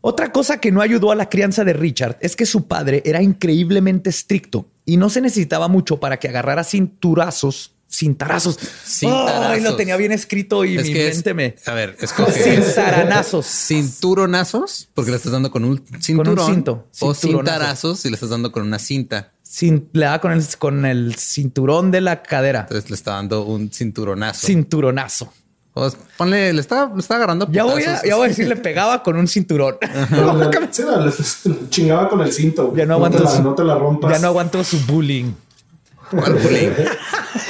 Otra 0.03 0.33
cosa 0.33 0.61
que 0.61 0.73
no 0.73 0.81
ayudó 0.81 1.13
a 1.13 1.15
la 1.15 1.29
crianza 1.29 1.65
de 1.65 1.73
Richard 1.73 2.17
es 2.21 2.37
que 2.37 2.47
su 2.47 2.67
padre 2.67 3.03
era 3.05 3.23
increíblemente 3.23 4.11
estricto 4.11 4.67
y 4.85 4.97
no 4.97 5.11
se 5.11 5.21
necesitaba 5.21 5.69
mucho 5.69 6.01
para 6.01 6.19
que 6.19 6.29
agarrara 6.29 6.65
cinturazos 6.65 7.75
cintarazos. 7.91 8.59
Cintarazos. 8.87 9.63
lo 9.63 9.77
tenía 9.77 9.97
bien 9.97 10.13
escrito 10.13 10.65
y 10.65 10.79
mi 10.79 10.95
mente 10.95 11.35
me. 11.35 11.57
A 11.67 11.75
ver, 11.75 11.97
es 12.01 12.15
Cintaranazos. 12.43 13.47
Cinturonazos, 13.47 14.89
porque 14.95 15.11
le 15.11 15.17
estás 15.17 15.33
dando 15.33 15.51
con 15.51 15.65
un 15.65 15.85
cinturón. 16.01 16.37
Con 16.37 16.45
un 16.45 16.55
cinto. 16.55 16.89
O 17.01 17.15
cintarazos 17.15 18.01
si 18.01 18.09
le 18.09 18.15
estás 18.15 18.31
dando 18.31 18.53
con 18.53 18.63
una 18.63 18.79
cinta. 18.79 19.33
le 19.61 20.05
da 20.05 20.21
con 20.21 20.33
el, 20.33 20.47
con 20.59 20.87
el 20.87 21.17
cinturón 21.17 21.91
de 21.91 22.01
la 22.01 22.23
cadera. 22.23 22.61
Entonces 22.61 22.89
le 22.89 22.95
está 22.95 23.13
dando 23.13 23.45
un 23.45 23.71
cinturonazo. 23.71 24.47
Cinturonazo. 24.47 25.33
Pues, 25.73 25.97
ponle, 26.17 26.53
le 26.53 26.61
está, 26.61 26.91
le 26.93 26.99
está 26.99 27.17
agarrando. 27.17 27.47
Ya 27.51 27.65
voy, 27.65 27.83
a, 27.85 28.03
ya 28.03 28.17
voy 28.17 28.27
a 28.27 28.29
decir, 28.29 28.49
le 28.49 28.57
pegaba 28.57 29.03
con 29.03 29.17
un 29.17 29.29
cinturón. 29.29 29.77
sí, 30.71 30.83
chingaba 31.71 32.09
con 32.09 32.21
el 32.21 32.33
cinto. 32.33 32.75
Ya 32.75 32.87
no 32.87 32.95
aguanto. 32.95 33.27
su, 33.29 33.43
no 33.43 33.55
te 33.55 33.65
la 33.65 33.77
rompas. 33.77 34.13
Ya 34.13 34.19
no 34.19 34.29
aguanto 34.29 34.65
su 34.65 34.79
bullying. 34.87 35.33
¿Cuál 36.11 36.35
bullying? 36.35 36.71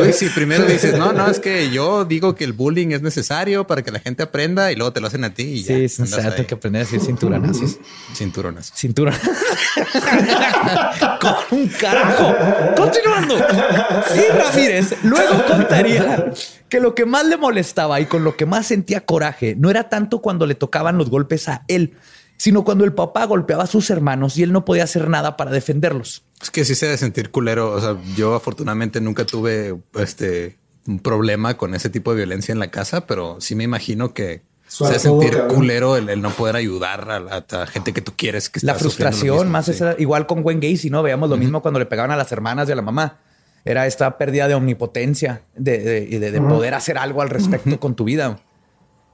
Uy, 0.00 0.12
si 0.12 0.28
primero 0.28 0.64
dices, 0.64 0.98
no, 0.98 1.12
no, 1.12 1.28
es 1.28 1.40
que 1.40 1.70
yo 1.70 2.04
digo 2.04 2.34
que 2.34 2.44
el 2.44 2.52
bullying 2.52 2.88
es 2.88 3.02
necesario 3.02 3.66
para 3.66 3.82
que 3.82 3.90
la 3.90 3.98
gente 3.98 4.22
aprenda 4.22 4.70
y 4.70 4.76
luego 4.76 4.92
te 4.92 5.00
lo 5.00 5.06
hacen 5.06 5.24
a 5.24 5.34
ti 5.34 5.42
y 5.42 5.62
sí, 5.62 5.88
ya. 5.88 6.06
Sí, 6.06 6.28
tengo 6.36 6.46
que 6.46 6.54
aprender 6.54 6.82
a 6.82 6.84
decir 6.84 7.00
cinturonazos. 7.00 7.78
Cinturonas. 8.14 8.72
Cinturón. 8.74 9.14
Con 11.20 11.58
un 11.58 11.68
carajo. 11.68 12.34
Continuando. 12.76 13.36
Y 13.36 14.32
Ramírez 14.32 14.94
luego 15.02 15.44
contaría 15.46 16.32
que 16.68 16.80
lo 16.80 16.94
que 16.94 17.06
más 17.06 17.26
le 17.26 17.36
molestaba 17.36 18.00
y 18.00 18.06
con 18.06 18.24
lo 18.24 18.36
que 18.36 18.46
más 18.46 18.66
sentía 18.66 19.00
coraje 19.00 19.54
no 19.56 19.70
era 19.70 19.88
tanto 19.88 20.20
cuando 20.20 20.46
le 20.46 20.54
tocaban 20.54 20.98
los 20.98 21.10
golpes 21.10 21.48
a 21.48 21.64
él, 21.68 21.94
sino 22.36 22.64
cuando 22.64 22.84
el 22.84 22.92
papá 22.92 23.24
golpeaba 23.24 23.64
a 23.64 23.66
sus 23.66 23.90
hermanos 23.90 24.36
y 24.36 24.42
él 24.42 24.52
no 24.52 24.64
podía 24.64 24.84
hacer 24.84 25.08
nada 25.08 25.36
para 25.36 25.50
defenderlos. 25.50 26.24
Es 26.40 26.50
que 26.50 26.64
sí 26.64 26.74
se 26.74 26.86
debe 26.86 26.98
sentir 26.98 27.30
culero. 27.30 27.72
O 27.72 27.80
sea, 27.80 27.96
yo 28.14 28.34
afortunadamente 28.34 29.00
nunca 29.00 29.24
tuve 29.24 29.76
este 29.94 30.56
un 30.86 31.00
problema 31.00 31.56
con 31.56 31.74
ese 31.74 31.90
tipo 31.90 32.12
de 32.12 32.18
violencia 32.18 32.52
en 32.52 32.58
la 32.58 32.70
casa, 32.70 33.06
pero 33.06 33.40
sí 33.40 33.54
me 33.54 33.64
imagino 33.64 34.14
que 34.14 34.42
se 34.68 34.84
debe 34.84 34.98
sentir 34.98 35.42
culero 35.48 35.96
el, 35.96 36.20
no 36.20 36.30
poder 36.30 36.56
ayudar 36.56 37.10
a 37.10 37.20
la, 37.20 37.66
gente 37.66 37.92
que 37.92 38.00
tú 38.00 38.12
quieres. 38.16 38.50
Que 38.50 38.60
la 38.62 38.74
frustración, 38.74 39.50
más 39.50 39.70
igual 39.98 40.26
con 40.26 40.42
Gwen 40.42 40.60
Gacy, 40.60 40.90
¿no? 40.90 41.02
Veamos 41.02 41.30
lo 41.30 41.36
mismo 41.36 41.62
cuando 41.62 41.78
le 41.78 41.86
pegaban 41.86 42.10
a 42.10 42.16
las 42.16 42.30
hermanas 42.32 42.68
y 42.68 42.72
a 42.72 42.76
la 42.76 42.82
mamá. 42.82 43.18
Era 43.64 43.86
esta 43.86 44.16
pérdida 44.16 44.46
de 44.46 44.54
omnipotencia, 44.54 45.42
de, 45.56 45.78
de, 45.78 46.40
poder 46.40 46.74
hacer 46.74 46.98
algo 46.98 47.20
al 47.20 47.30
respecto 47.30 47.80
con 47.80 47.96
tu 47.96 48.04
vida. 48.04 48.38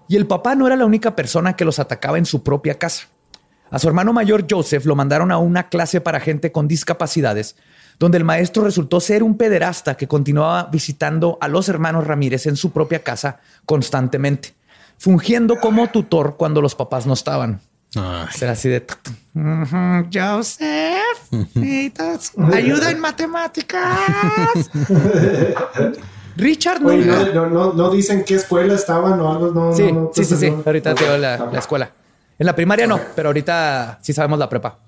Y 0.08 0.16
el 0.16 0.26
papá 0.26 0.54
no 0.54 0.66
era 0.66 0.76
la 0.76 0.84
única 0.84 1.16
persona 1.16 1.56
que 1.56 1.64
los 1.64 1.78
atacaba 1.78 2.18
en 2.18 2.26
su 2.26 2.42
propia 2.42 2.78
casa. 2.78 3.08
A 3.72 3.78
su 3.78 3.88
hermano 3.88 4.12
mayor 4.12 4.44
Joseph 4.48 4.84
lo 4.84 4.94
mandaron 4.94 5.32
a 5.32 5.38
una 5.38 5.70
clase 5.70 6.02
para 6.02 6.20
gente 6.20 6.52
con 6.52 6.68
discapacidades, 6.68 7.56
donde 7.98 8.18
el 8.18 8.24
maestro 8.24 8.64
resultó 8.64 9.00
ser 9.00 9.22
un 9.22 9.38
pederasta 9.38 9.96
que 9.96 10.06
continuaba 10.06 10.68
visitando 10.70 11.38
a 11.40 11.48
los 11.48 11.70
hermanos 11.70 12.06
Ramírez 12.06 12.44
en 12.44 12.56
su 12.56 12.70
propia 12.70 12.98
casa 12.98 13.40
constantemente, 13.64 14.52
fungiendo 14.98 15.56
como 15.56 15.88
tutor 15.88 16.36
cuando 16.36 16.60
los 16.60 16.74
papás 16.74 17.06
no 17.06 17.14
estaban. 17.14 17.62
Era 17.94 18.52
así 18.52 18.68
de 18.68 18.84
Joseph, 20.12 20.66
ayuda 22.52 22.90
en 22.90 23.00
matemáticas. 23.00 24.70
Richard 26.36 26.82
no, 26.82 27.72
no, 27.72 27.90
dicen 27.90 28.22
qué 28.24 28.34
escuela 28.34 28.74
estaban 28.74 29.18
o 29.18 29.32
algo. 29.32 29.50
No, 29.50 29.72
sí, 29.74 29.90
sí, 30.12 30.24
sí, 30.26 30.36
sí. 30.36 30.54
Ahorita 30.64 30.94
te 30.94 31.18
la, 31.18 31.38
la 31.50 31.58
escuela. 31.58 31.90
En 32.42 32.46
la 32.46 32.56
primaria 32.56 32.88
no, 32.88 33.00
pero 33.14 33.28
ahorita 33.28 34.00
sí 34.02 34.12
sabemos 34.12 34.36
la 34.36 34.48
prepa, 34.48 34.80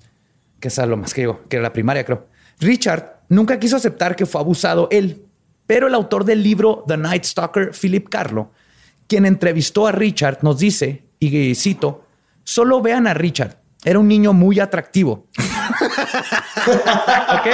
que 0.59 0.67
es 0.67 0.77
lo 0.79 0.97
más 0.97 1.15
que 1.15 1.21
digo, 1.21 1.45
que 1.49 1.55
era 1.55 1.63
la 1.63 1.73
primaria, 1.73 2.05
creo. 2.05 2.27
Richard 2.59 3.21
nunca 3.29 3.61
quiso 3.61 3.77
aceptar 3.77 4.17
que 4.17 4.27
fue 4.27 4.41
abusado 4.41 4.89
él, 4.91 5.23
pero 5.65 5.87
el 5.87 5.95
autor 5.95 6.25
del 6.25 6.43
libro 6.43 6.83
The 6.89 6.97
Night 6.97 7.23
Stalker, 7.23 7.71
Philip 7.71 8.09
Carlo, 8.09 8.51
quien 9.07 9.25
entrevistó 9.25 9.87
a 9.87 9.93
Richard, 9.93 10.39
nos 10.43 10.59
dice, 10.59 11.05
y 11.21 11.55
cito, 11.55 12.05
solo 12.43 12.83
vean 12.83 13.07
a 13.07 13.15
Richard, 13.15 13.57
era 13.85 14.01
un 14.01 14.09
niño 14.09 14.33
muy 14.33 14.59
atractivo. 14.59 15.29
¿Ok? 17.31 17.47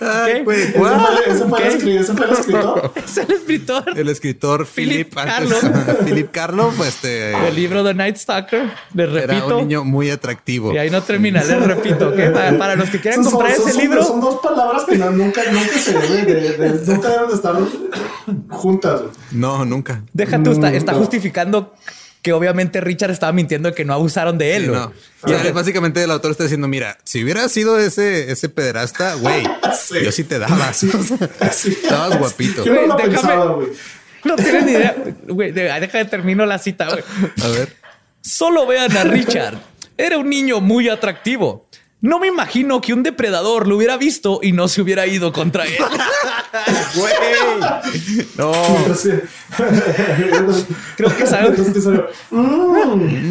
Ay, 0.00 0.44
fue, 0.44 0.62
el 0.62 2.32
escritor? 2.32 2.92
Es 3.04 3.16
el 3.18 3.32
escritor. 3.32 3.84
El 3.96 4.08
escritor 4.08 4.66
Philip 4.66 5.12
Carlo. 5.12 5.56
Philip 6.04 6.30
Carlo, 6.30 6.72
pues 6.76 6.90
este. 6.90 7.32
El 7.48 7.56
libro 7.56 7.82
The 7.82 7.94
Night 7.94 8.16
Stalker. 8.16 8.70
Le 8.94 9.06
repito. 9.06 9.32
Era 9.32 9.46
un 9.46 9.56
niño 9.56 9.84
muy 9.84 10.10
atractivo. 10.10 10.72
Y 10.72 10.78
ahí 10.78 10.90
no 10.90 11.02
termina. 11.02 11.42
Les 11.42 11.62
repito. 11.62 12.14
para, 12.58 12.76
los 12.76 12.90
que 12.90 13.00
quieran 13.00 13.24
comprar 13.24 13.52
ese 13.52 13.74
libro. 13.74 14.04
Son 14.04 14.20
dos 14.20 14.40
palabras 14.40 14.84
que 14.84 14.96
nunca, 14.96 15.42
nunca 15.50 15.78
se 15.78 15.98
deben 15.98 16.26
de, 16.26 16.82
nunca 16.86 17.08
deben 17.08 17.28
de 17.28 17.34
estar 17.34 17.56
juntas. 18.50 19.02
No, 19.32 19.64
nunca. 19.64 20.02
Deja 20.12 20.42
tú, 20.42 20.52
está, 20.52 20.72
está 20.72 20.94
justificando 20.94 21.74
que 22.26 22.32
obviamente 22.32 22.80
Richard 22.80 23.12
estaba 23.12 23.32
mintiendo 23.32 23.68
de 23.68 23.74
que 23.76 23.84
no 23.84 23.94
abusaron 23.94 24.36
de 24.36 24.56
él. 24.56 24.72
no. 24.72 24.92
básicamente 25.54 26.02
el 26.02 26.10
autor 26.10 26.32
está 26.32 26.42
diciendo, 26.42 26.66
mira, 26.66 26.98
si 27.04 27.22
hubiera 27.22 27.48
sido 27.48 27.78
ese, 27.78 28.32
ese 28.32 28.48
pederasta, 28.48 29.14
güey, 29.14 29.44
yo 30.02 30.10
sí 30.10 30.24
te 30.24 30.40
daba. 30.40 30.70
Estabas 31.40 32.18
guapito. 32.18 32.64
Yo 32.64 32.74
no 32.74 32.86
lo 32.88 32.96
pensaba, 32.96 33.46
güey. 33.52 33.68
No 34.24 34.34
tienes 34.34 34.64
ni 34.64 34.72
idea. 34.72 34.96
Güey, 35.28 35.52
deja 35.52 35.98
de 35.98 36.04
terminar 36.06 36.48
la 36.48 36.58
cita, 36.58 36.88
güey. 36.88 37.04
A 37.44 37.46
ver. 37.46 37.76
Solo 38.22 38.66
vean 38.66 38.96
a 38.96 39.04
Richard. 39.04 39.56
Era 39.96 40.18
un 40.18 40.28
niño 40.28 40.60
muy 40.60 40.88
atractivo. 40.88 41.65
No 42.00 42.18
me 42.18 42.28
imagino 42.28 42.80
que 42.80 42.92
un 42.92 43.02
depredador 43.02 43.66
lo 43.66 43.76
hubiera 43.76 43.96
visto 43.96 44.40
y 44.42 44.52
no 44.52 44.68
se 44.68 44.82
hubiera 44.82 45.06
ido 45.06 45.32
contra 45.32 45.64
él. 45.64 45.72
Güey. 46.94 47.12
No. 48.38 48.52
Creo 50.96 51.16
que 51.16 51.26
salió. 51.26 52.08
Mm. 52.30 53.30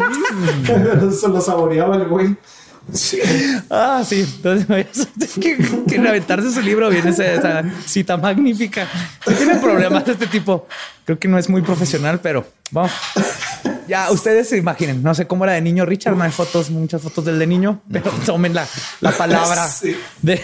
Se 1.12 1.28
lo 1.28 1.40
saboreaba 1.40 1.96
el 1.96 2.04
güey. 2.06 2.36
Ah, 3.70 4.02
sí. 4.06 4.20
Entonces, 4.20 5.08
que, 5.40 5.58
que 5.88 5.96
aventarse 5.98 6.52
su 6.52 6.60
libro 6.60 6.88
viene 6.88 7.10
esa, 7.10 7.64
cita 7.84 8.16
magnífica. 8.16 8.86
Si 9.26 9.34
tiene 9.34 9.56
problemas 9.56 10.04
de 10.04 10.12
este 10.12 10.26
tipo, 10.26 10.66
creo 11.04 11.18
que 11.18 11.28
no 11.28 11.38
es 11.38 11.48
muy 11.48 11.62
profesional, 11.62 12.20
pero 12.22 12.46
vamos. 12.70 12.92
Ya 13.88 14.10
ustedes 14.10 14.48
se 14.48 14.56
imaginen. 14.56 15.02
No 15.02 15.14
sé 15.14 15.26
cómo 15.26 15.44
era 15.44 15.54
de 15.54 15.60
niño 15.60 15.84
Richard. 15.84 16.16
No 16.16 16.24
hay 16.24 16.30
fotos, 16.30 16.70
muchas 16.70 17.02
fotos 17.02 17.24
del 17.24 17.38
de 17.38 17.46
niño, 17.46 17.80
pero 17.90 18.10
tomen 18.24 18.54
la, 18.54 18.66
la 19.00 19.12
palabra 19.12 19.68
de 20.22 20.40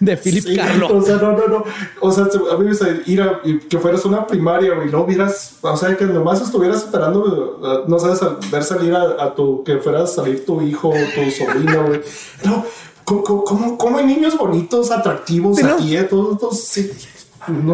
de 0.00 0.16
Philip 0.16 0.56
Carlo. 0.56 0.98
O 0.98 1.02
sea, 1.02 1.16
no, 1.16 1.32
no, 1.32 1.46
no. 1.46 1.64
O 2.00 2.10
sea, 2.10 2.24
a 2.24 2.56
mí 2.56 2.64
me 2.64 3.02
ir 3.06 3.22
a 3.22 3.40
que 3.68 3.78
fueras 3.78 4.04
una 4.04 4.26
primaria, 4.26 4.74
güey, 4.74 4.90
no 4.90 5.02
hubieras, 5.02 5.58
o 5.60 5.76
sea, 5.76 5.96
que 5.96 6.06
nomás 6.06 6.40
estuvieras 6.40 6.84
esperando, 6.84 7.60
eh, 7.62 7.84
no 7.86 7.98
sabes, 7.98 8.20
ver 8.50 8.64
salir 8.64 8.94
a, 8.94 9.34
tu, 9.34 9.62
que 9.62 9.76
fueras 9.76 10.04
a 10.04 10.22
salir 10.22 10.44
tu 10.44 10.60
hijo 10.62 10.90
tu 11.14 11.30
sobrino, 11.30 11.86
güey. 11.86 12.00
No, 12.44 12.64
¿cómo, 13.04 13.44
cómo, 13.44 13.78
cómo, 13.78 13.98
hay 13.98 14.06
niños 14.06 14.36
bonitos, 14.36 14.90
atractivos 14.90 15.62
aquí? 15.62 15.96
Eh? 15.96 16.04
Todos, 16.04 16.38
todos, 16.38 16.64
sí 16.64 16.90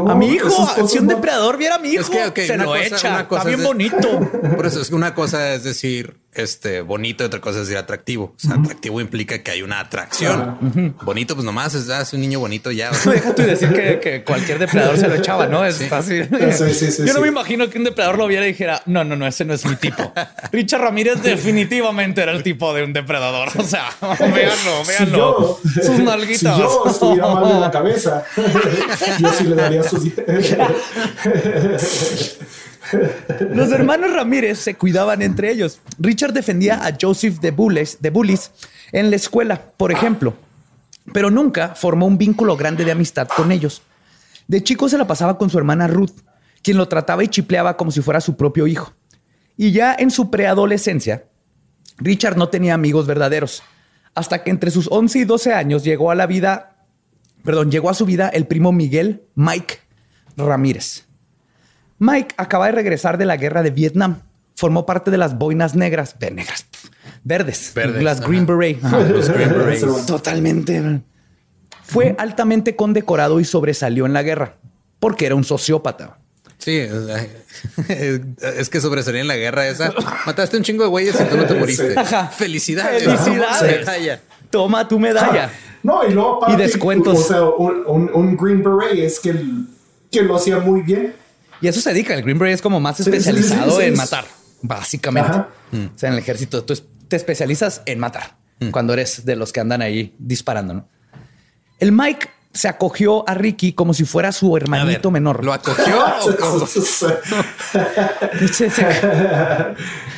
a 0.09 0.15
mi 0.15 0.27
hijo, 0.29 0.51
si 0.89 0.99
un 0.99 1.07
depredador 1.07 1.57
viera 1.57 1.77
a 1.77 1.79
mi 1.79 1.91
hijo, 1.91 2.13
se 2.35 2.57
lo 2.57 2.77
echa. 2.77 3.21
Está 3.21 3.45
bien 3.45 3.63
bonito. 3.63 4.21
Por 4.57 4.67
eso 4.67 4.81
es 4.81 4.89
que 4.89 4.95
una 4.95 5.15
cosa 5.15 5.55
es 5.55 5.65
decir 5.65 6.17
este 6.37 6.81
bonito 6.81 7.25
y 7.25 7.27
otra 7.27 7.41
cosa 7.41 7.61
es 7.61 7.67
decir 7.67 7.79
atractivo. 7.79 8.35
O 8.37 8.39
sea, 8.39 8.55
atractivo 8.55 9.01
implica 9.01 9.43
que 9.43 9.51
hay 9.51 9.63
una 9.63 9.81
atracción. 9.81 10.95
Bonito, 11.03 11.35
pues 11.35 11.45
nomás 11.45 11.75
es, 11.75 11.89
ah, 11.91 12.05
un 12.13 12.21
niño 12.21 12.41
bonito 12.41 12.71
ya. 12.71 12.91
Deja 12.91 13.35
tú 13.35 13.43
decir 13.43 13.73
que, 13.73 14.23
cualquier 14.25 14.59
depredador 14.59 14.99
se 14.99 15.09
lo 15.09 15.15
echaba, 15.15 15.47
¿no? 15.47 15.65
Es 15.65 15.83
fácil. 15.89 16.29
Yo 16.29 17.15
no 17.15 17.21
me 17.21 17.29
imagino 17.29 17.69
que 17.69 17.79
un 17.79 17.85
depredador 17.85 18.19
lo 18.19 18.27
viera 18.27 18.45
y 18.47 18.49
dijera, 18.49 18.83
no, 18.87 19.05
no, 19.05 19.17
no, 19.17 19.27
ese 19.27 19.45
no 19.45 19.55
es 19.55 19.65
mi 19.65 19.77
tipo. 19.77 20.13
Richard 20.53 20.81
Ramírez 20.81 21.23
definitivamente 21.23 22.23
era 22.23 22.33
el 22.33 22.43
tipo 22.43 22.73
de 22.75 22.85
un 22.85 22.93
depredador. 22.93 23.49
O 23.57 23.65
sea, 23.65 23.91
véanlo, 24.01 24.85
véanlo. 24.87 25.61
Sus 25.63 25.99
nalguitas. 25.99 26.57
Si 26.57 26.61
yo 26.61 26.85
estuviera 26.87 27.29
mal 27.29 27.55
de 27.55 27.61
la 27.61 27.71
cabeza, 27.71 28.25
yo 29.19 29.33
sí 29.33 29.45
le 29.45 29.55
los 33.53 33.73
hermanos 33.73 34.13
Ramírez 34.13 34.59
se 34.59 34.75
cuidaban 34.75 35.23
entre 35.23 35.51
ellos. 35.51 35.81
Richard 35.99 36.33
defendía 36.33 36.87
a 36.87 36.97
Joseph 37.01 37.41
de 37.41 37.51
Bullis, 37.51 38.51
en 38.93 39.11
la 39.11 39.17
escuela, 39.17 39.61
por 39.77 39.93
ejemplo, 39.93 40.35
pero 41.13 41.31
nunca 41.31 41.75
formó 41.75 42.07
un 42.07 42.19
vínculo 42.19 42.57
grande 42.57 42.85
de 42.85 42.93
amistad 42.93 43.29
con 43.29 43.53
ellos. 43.53 43.83
De 44.47 44.63
chico 44.63 44.89
se 44.89 44.99
la 44.99 45.07
pasaba 45.07 45.39
con 45.39 45.51
su 45.51 45.59
hermana 45.59 45.89
Ruth, 45.89 46.15
quien 46.63 46.77
lo 46.77 46.89
trataba 46.89 47.25
y 47.25 47.29
chipleaba 47.29 47.77
como 47.77 47.91
si 47.91 48.01
fuera 48.01 48.21
su 48.21 48.37
propio 48.37 48.67
hijo. 48.67 48.93
Y 49.57 49.73
ya 49.73 49.95
en 49.99 50.11
su 50.11 50.31
preadolescencia, 50.31 51.25
Richard 51.99 52.37
no 52.37 52.49
tenía 52.49 52.75
amigos 52.75 53.07
verdaderos, 53.07 53.63
hasta 54.15 54.45
que 54.45 54.51
entre 54.51 54.71
sus 54.71 54.89
11 54.91 55.19
y 55.21 55.25
12 55.25 55.53
años 55.53 55.85
llegó 55.85 56.11
a 56.11 56.15
la 56.15 56.27
vida 56.27 56.77
perdón, 57.47 57.71
llegó 57.71 57.89
a 57.89 57.95
su 57.95 58.05
vida 58.05 58.29
el 58.29 58.47
primo 58.47 58.73
Miguel 58.73 59.23
Mike 59.37 59.79
Ramírez. 60.37 61.06
Mike 61.99 62.35
acaba 62.37 62.67
de 62.67 62.73
regresar 62.73 63.19
de 63.19 63.25
la 63.25 63.37
guerra 63.37 63.63
de 63.63 63.71
Vietnam. 63.71 64.23
Formó 64.55 64.87
parte 64.87 65.11
de 65.11 65.19
las 65.19 65.37
boinas 65.37 65.75
negras, 65.75 66.17
negras, 66.21 66.67
verdes, 67.25 67.75
las 67.75 68.21
Green 68.21 68.47
Beret. 68.47 68.83
los 69.11 69.29
Green 69.29 69.51
Berets. 69.51 70.07
Totalmente. 70.07 71.03
Fue 71.83 72.17
altamente 72.19 72.75
condecorado 72.75 73.39
y 73.39 73.45
sobresalió 73.45 74.07
en 74.07 74.13
la 74.13 74.23
guerra 74.23 74.57
porque 74.99 75.27
era 75.27 75.35
un 75.35 75.45
sociópata. 75.45 76.19
Sí, 76.59 76.79
es 77.89 78.69
que 78.69 78.81
sobresalió 78.81 79.21
en 79.21 79.29
la 79.29 79.37
guerra 79.37 79.69
esa. 79.69 79.93
Mataste 80.25 80.57
un 80.57 80.63
chingo 80.63 80.85
de 80.85 80.91
güeyes 80.91 81.21
y 81.21 81.25
tú 81.25 81.37
no 81.37 81.47
te 81.47 81.55
moriste. 81.55 81.95
Felicidades. 82.33 83.05
Felicidades. 83.05 84.21
Toma 84.51 84.89
tu 84.89 84.99
medalla. 84.99 85.51
No, 85.83 86.05
y 86.05 86.13
luego 86.13 86.41
y 86.49 86.57
descuentos. 86.57 87.19
O 87.19 87.23
sea, 87.23 87.45
un, 87.45 88.11
un, 88.13 88.37
Green 88.37 88.63
Beret 88.63 88.99
es 88.99 89.21
que, 89.21 89.33
que 90.11 90.23
lo 90.23 90.37
hacía 90.37 90.59
muy 90.59 90.83
bien. 90.83 91.15
Y 91.61 91.69
eso 91.69 91.81
se 91.81 91.91
dedica. 91.93 92.15
El 92.15 92.23
Green 92.23 92.39
Beret 92.39 92.55
es 92.55 92.63
como 92.63 92.81
más 92.81 92.97
sí, 92.99 93.03
especializado 93.05 93.71
sí, 93.73 93.77
sí, 93.83 93.83
en 93.89 93.97
matar, 93.97 94.25
básicamente. 94.63 95.31
Ajá. 95.31 95.49
O 95.73 95.99
sea, 95.99 96.09
en 96.09 96.15
el 96.15 96.19
ejército 96.19 96.65
tú 96.65 96.75
te 97.09 97.17
especializas 97.17 97.83
en 97.87 97.99
matar 97.99 98.37
cuando 98.71 98.93
eres 98.95 99.25
de 99.25 99.37
los 99.37 99.53
que 99.53 99.61
andan 99.61 99.83
ahí 99.83 100.15
disparando. 100.19 100.75
¿no? 100.75 100.89
El 101.79 101.93
Mike 101.93 102.29
se 102.53 102.69
acogió 102.69 103.29
a 103.29 103.35
Ricky 103.35 103.75
como 103.75 103.93
si 103.93 104.05
fuera 104.05 104.33
su 104.33 104.51
ver, 104.53 104.63
hermanito 104.63 105.11
menor. 105.11 105.45
¿Lo 105.45 105.53
acogió 105.53 106.03
o, 106.23 106.67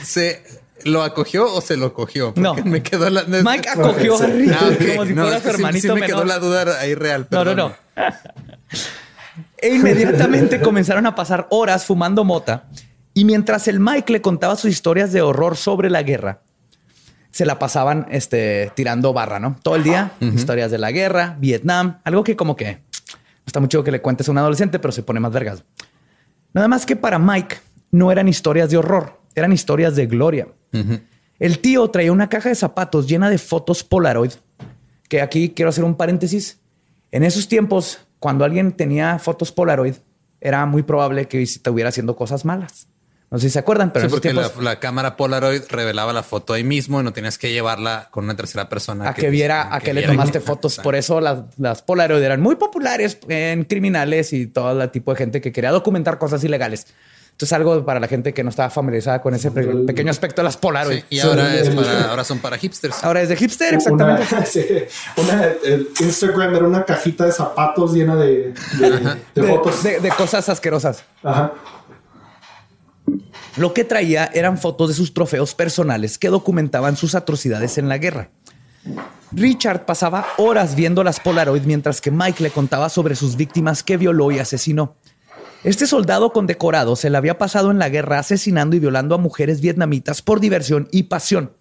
Se- 0.05 0.43
lo 0.85 1.03
acogió 1.03 1.53
o 1.53 1.61
se 1.61 1.77
lo 1.77 1.93
cogió? 1.93 2.33
No. 2.37 2.55
Me 2.55 2.83
quedó 2.83 3.11
la. 3.11 3.25
Mike 3.25 3.69
acogió 3.69 4.17
a 4.23 4.27
Ricky 4.27 4.87
como 4.95 5.07
si 5.07 5.15
No, 5.15 5.23
fuera 5.27 5.41
su 5.41 5.81
sí- 5.81 5.91
me 5.93 6.07
quedó 6.07 6.25
la 6.25 6.39
duda 6.39 6.79
ahí 6.81 6.95
real. 6.95 7.27
No, 7.31 7.45
no, 7.45 7.55
no. 7.55 7.75
E 9.61 9.75
inmediatamente 9.75 10.61
comenzaron 10.63 11.07
a 11.07 11.15
pasar 11.15 11.47
horas 11.51 11.85
fumando 11.85 12.25
mota 12.25 12.69
y 13.15 13.25
mientras 13.25 13.67
el 13.67 13.81
Mike 13.81 14.13
le 14.13 14.23
contaba 14.23 14.55
sus 14.55 14.71
historias 14.71 15.13
de 15.13 15.23
horror 15.23 15.57
sobre 15.57 15.91
la 15.91 16.05
guerra, 16.05 16.43
se 17.31 17.45
la 17.45 17.59
pasaban 17.59 18.07
este, 18.11 18.71
tirando 18.75 19.13
barra, 19.13 19.41
¿no? 19.41 19.57
Todo 19.63 19.77
el 19.77 19.83
día, 19.83 20.13
historias 20.21 20.71
de 20.71 20.79
la 20.79 20.93
guerra, 20.93 21.37
Vietnam, 21.41 21.99
algo 22.05 22.23
que 22.23 22.37
como 22.37 22.55
que 22.55 22.83
está 23.45 23.61
mucho 23.61 23.83
que 23.83 23.91
le 23.91 24.01
cuentes 24.01 24.29
a 24.29 24.31
un 24.31 24.39
adolescente, 24.39 24.79
pero 24.79 24.93
se 24.93 25.03
pone 25.03 25.21
más 25.21 25.33
vergas. 25.33 25.65
Nada 26.53 26.69
más 26.69 26.87
que 26.87 26.97
para 26.97 27.19
Mike 27.19 27.57
no 27.91 28.13
eran 28.13 28.29
historias 28.29 28.71
de 28.71 28.77
horror, 28.77 29.21
eran 29.35 29.53
historias 29.53 29.97
de 29.97 30.07
gloria. 30.07 30.49
El 31.39 31.59
tío 31.59 31.89
traía 31.91 32.13
una 32.13 32.29
caja 32.29 32.49
de 32.49 32.55
zapatos 32.55 33.09
llena 33.09 33.31
de 33.31 33.39
fotos 33.39 33.85
Polaroid, 33.85 34.33
que 35.09 35.21
aquí 35.21 35.51
quiero 35.51 35.71
hacer 35.71 35.85
un 35.85 35.97
paréntesis. 35.97 36.61
En 37.11 37.25
esos 37.25 37.49
tiempos, 37.49 38.01
cuando 38.19 38.45
alguien 38.45 38.73
tenía 38.73 39.19
fotos 39.19 39.53
Polaroid, 39.53 39.95
era 40.41 40.67
muy 40.67 40.83
probable 40.83 41.27
que 41.27 41.43
estuviera 41.43 41.89
haciendo 41.89 42.17
cosas 42.17 42.45
malas. 42.45 42.89
No 43.31 43.39
sé 43.39 43.49
si 43.49 43.53
se 43.53 43.59
acuerdan, 43.59 43.93
pero 43.93 44.05
Sí, 44.05 44.07
en 44.07 44.11
porque 44.11 44.31
tiempos 44.31 44.57
la, 44.57 44.63
la 44.63 44.81
cámara 44.81 45.17
Polaroid 45.17 45.63
revelaba 45.69 46.15
la 46.15 46.23
foto 46.23 46.55
ahí 46.55 46.65
mismo 46.65 47.01
y 47.01 47.05
no 47.05 47.13
tenías 47.13 47.37
que 47.37 47.53
llevarla 47.53 48.09
con 48.11 48.25
una 48.25 48.35
tercera 48.37 48.71
persona 48.71 49.11
a 49.11 49.15
que 49.15 49.29
viera 49.29 49.75
a 49.75 49.81
que 49.81 49.93
le 49.93 50.03
tomaste 50.03 50.41
fotos. 50.41 50.79
Por 50.79 50.95
eso 50.95 51.21
las, 51.21 51.41
las 51.59 51.83
Polaroid 51.83 52.23
eran 52.23 52.41
muy 52.41 52.57
populares 52.57 53.19
en 53.29 53.65
criminales 53.65 54.33
y 54.33 54.47
todo 54.47 54.81
el 54.81 54.91
tipo 54.91 55.13
de 55.13 55.19
gente 55.19 55.41
que 55.43 55.53
quería 55.53 55.73
documentar 55.73 56.19
cosas 56.19 56.43
ilegales. 56.43 56.87
Entonces 57.39 57.53
algo 57.53 57.85
para 57.85 58.01
la 58.01 58.09
gente 58.09 58.35
que 58.35 58.43
no 58.43 58.51
estaba 58.51 58.69
familiarizada 58.69 59.23
con 59.23 59.33
ese 59.33 59.53
pe- 59.53 59.65
pequeño 59.87 60.11
aspecto 60.11 60.41
de 60.43 60.45
las 60.47 60.57
Polaroid. 60.57 60.99
Sí, 60.99 61.05
y 61.11 61.21
ahora, 61.21 61.53
Sí, 61.53 61.59
es 61.59 61.71
para, 61.71 62.11
ahora 62.11 62.25
son 62.25 62.41
para 62.41 62.59
hipsters. 62.59 63.05
Ahora 63.05 63.23
es 63.23 63.29
de 63.29 63.37
hipster, 63.37 63.79
Una, 63.89 64.19
exactamente. 64.19 64.47
sí, 64.51 65.23
una- 65.23 65.45
el 65.65 65.89
Instagram 66.01 66.57
era 66.57 66.67
una 66.67 66.85
cajita 66.85 67.27
de 67.27 67.31
zapatos 67.31 67.93
llena 67.95 68.17
de, 68.17 68.55
de- 68.81 68.91
de 68.91 69.17
De, 69.37 69.43
fotos. 69.45 69.85
de- 69.85 70.01
de 70.01 70.09
cosas 70.11 70.49
asquerosas. 70.49 71.05
Ajá. 71.23 71.53
Lo 73.57 73.73
que 73.73 73.85
traía 73.85 74.29
eran 74.35 74.59
fotos 74.59 74.89
de 74.89 74.95
sus 74.95 75.15
trofeos 75.15 75.55
personales 75.55 76.19
que 76.19 76.31
documentaban 76.31 76.97
sus 76.97 77.15
atrocidades 77.15 77.79
en 77.79 77.89
la 77.89 77.99
guerra. 77.99 78.31
Richard 79.31 79.85
pasaba 79.85 80.27
horas 80.39 80.75
viendo 80.75 81.05
las 81.05 81.21
Polaroid 81.21 81.63
mientras 81.63 82.01
que 82.01 82.11
Mike 82.11 82.43
le 82.43 82.51
contaba 82.51 82.89
sobre 82.89 83.15
sus 83.15 83.37
víctimas 83.37 83.85
que 83.85 83.97
violó 83.97 84.33
y 84.33 84.41
asesinó. 84.41 84.97
Este 85.65 85.87
soldado 85.87 86.33
condecorado 86.33 86.95
se 86.97 87.11
le 87.11 87.17
había 87.19 87.37
pasado 87.39 87.71
en 87.71 87.79
la 87.79 87.89
guerra 87.89 88.19
asesinando 88.21 88.77
y 88.77 88.79
violando 88.79 89.15
a 89.15 89.19
mujeres 89.19 89.61
vietnamitas 89.61 90.23
por 90.23 90.41
diversión 90.41 90.89
y 90.93 91.05
pasión. 91.05 91.53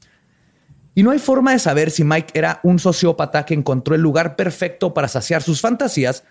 Y 0.93 1.03
no 1.03 1.11
hay 1.11 1.19
forma 1.19 1.51
de 1.51 1.59
saber 1.59 1.91
si 1.91 2.03
Mike 2.03 2.31
era 2.37 2.59
un 2.63 2.79
sociópata 2.79 3.45
que 3.45 3.53
encontró 3.53 3.95
el 3.95 4.01
lugar 4.01 4.35
perfecto 4.35 4.93
para 4.93 5.07
saciar 5.07 5.43
sus 5.43 5.61
fantasías 5.61 6.23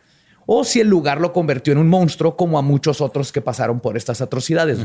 o 0.46 0.64
si 0.64 0.80
el 0.80 0.88
lugar 0.88 1.20
lo 1.20 1.32
convirtió 1.32 1.72
en 1.72 1.78
un 1.78 1.88
monstruo 1.88 2.36
como 2.36 2.58
a 2.58 2.62
muchos 2.62 3.00
otros 3.00 3.32
que 3.32 3.40
pasaron 3.40 3.80
por 3.80 3.96
estas 3.96 4.20
atrocidades. 4.20 4.78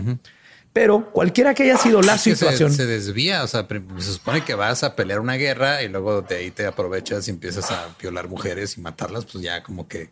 Pero 0.74 1.12
cualquiera 1.12 1.54
que 1.54 1.64
haya 1.64 1.78
sido 1.78 2.02
la 2.02 2.16
Es 2.16 2.24
que 2.24 2.30
se- 2.32 2.36
situación, 2.38 2.74
Se, 2.74 2.86
desvía. 2.86 3.44
O 3.44 3.48
sea, 3.48 3.68
se 4.00 4.14
supone 4.14 4.44
que 4.44 4.56
vas 4.56 4.84
a 4.84 4.96
pelear 4.96 5.20
una 5.20 5.36
guerra 5.36 5.84
y 5.84 5.90
luego 5.90 6.22
de 6.22 6.36
ahí 6.38 6.52
te 6.52 6.66
aprovechas 6.66 7.28
y 7.28 7.32
empiezas 7.32 7.70
a 7.72 7.88
violar 8.02 8.28
mujeres 8.30 8.78
y 8.78 8.82
matarlas. 8.82 9.26
Pues 9.26 9.44
ya 9.44 9.62
como 9.64 9.88
que 9.88 10.10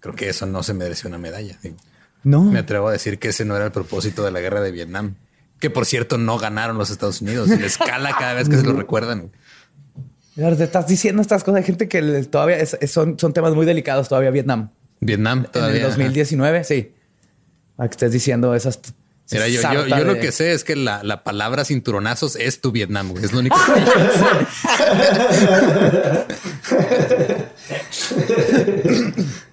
creo 0.00 0.14
que 0.14 0.28
eso 0.28 0.44
no 0.46 0.62
se 0.62 0.74
mereció 0.74 1.08
una 1.08 1.18
medalla. 1.18 1.56
digo. 1.62 1.76
No. 2.24 2.42
Me 2.44 2.60
atrevo 2.60 2.88
a 2.88 2.92
decir 2.92 3.18
que 3.18 3.28
ese 3.28 3.44
no 3.44 3.56
era 3.56 3.66
el 3.66 3.72
propósito 3.72 4.24
de 4.24 4.30
la 4.30 4.40
guerra 4.40 4.60
de 4.60 4.70
Vietnam. 4.72 5.14
Que 5.58 5.70
por 5.70 5.86
cierto 5.86 6.18
no 6.18 6.38
ganaron 6.38 6.76
los 6.78 6.90
Estados 6.90 7.20
Unidos 7.20 7.48
y 7.50 7.56
les 7.56 7.78
cala 7.78 8.16
cada 8.18 8.34
vez 8.34 8.48
que 8.48 8.56
se 8.56 8.64
lo 8.64 8.72
recuerdan. 8.72 9.30
Te 10.34 10.64
estás 10.64 10.86
diciendo 10.88 11.22
estas 11.22 11.44
cosas. 11.44 11.58
Hay 11.58 11.64
gente 11.64 11.88
que 11.88 12.00
todavía 12.24 12.56
es- 12.58 12.76
son, 12.90 13.16
son 13.18 13.32
temas 13.32 13.54
muy 13.54 13.64
delicados 13.66 14.08
todavía. 14.08 14.30
Vietnam 14.30 14.70
Vietnam 15.00 15.46
todavía. 15.52 15.76
en 15.76 15.82
el 15.82 15.88
2019, 15.88 16.64
sí. 16.64 16.92
A 17.78 17.86
que 17.86 17.92
estés 17.92 18.12
diciendo 18.12 18.54
esas. 18.54 18.80
Mira, 19.30 19.46
yo, 19.48 19.62
yo, 19.62 20.04
lo 20.04 20.14
que 20.18 20.30
sé 20.32 20.52
es 20.52 20.64
que 20.64 20.74
la, 20.76 21.02
la 21.04 21.22
palabra 21.24 21.64
cinturonazos 21.64 22.36
es 22.36 22.60
tu 22.60 22.70
Vietnam. 22.72 23.10
güey. 23.12 23.24
Es 23.24 23.32
lo 23.32 23.38
único 23.40 23.56
que 23.74 23.80
yo 23.80 23.86
sé. 24.12 24.22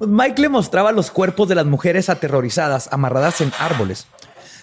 Mike 0.00 0.40
le 0.42 0.48
mostraba 0.48 0.92
los 0.92 1.10
cuerpos 1.10 1.48
de 1.48 1.54
las 1.54 1.66
mujeres 1.66 2.08
aterrorizadas 2.08 2.88
amarradas 2.92 3.40
en 3.40 3.52
árboles 3.58 4.06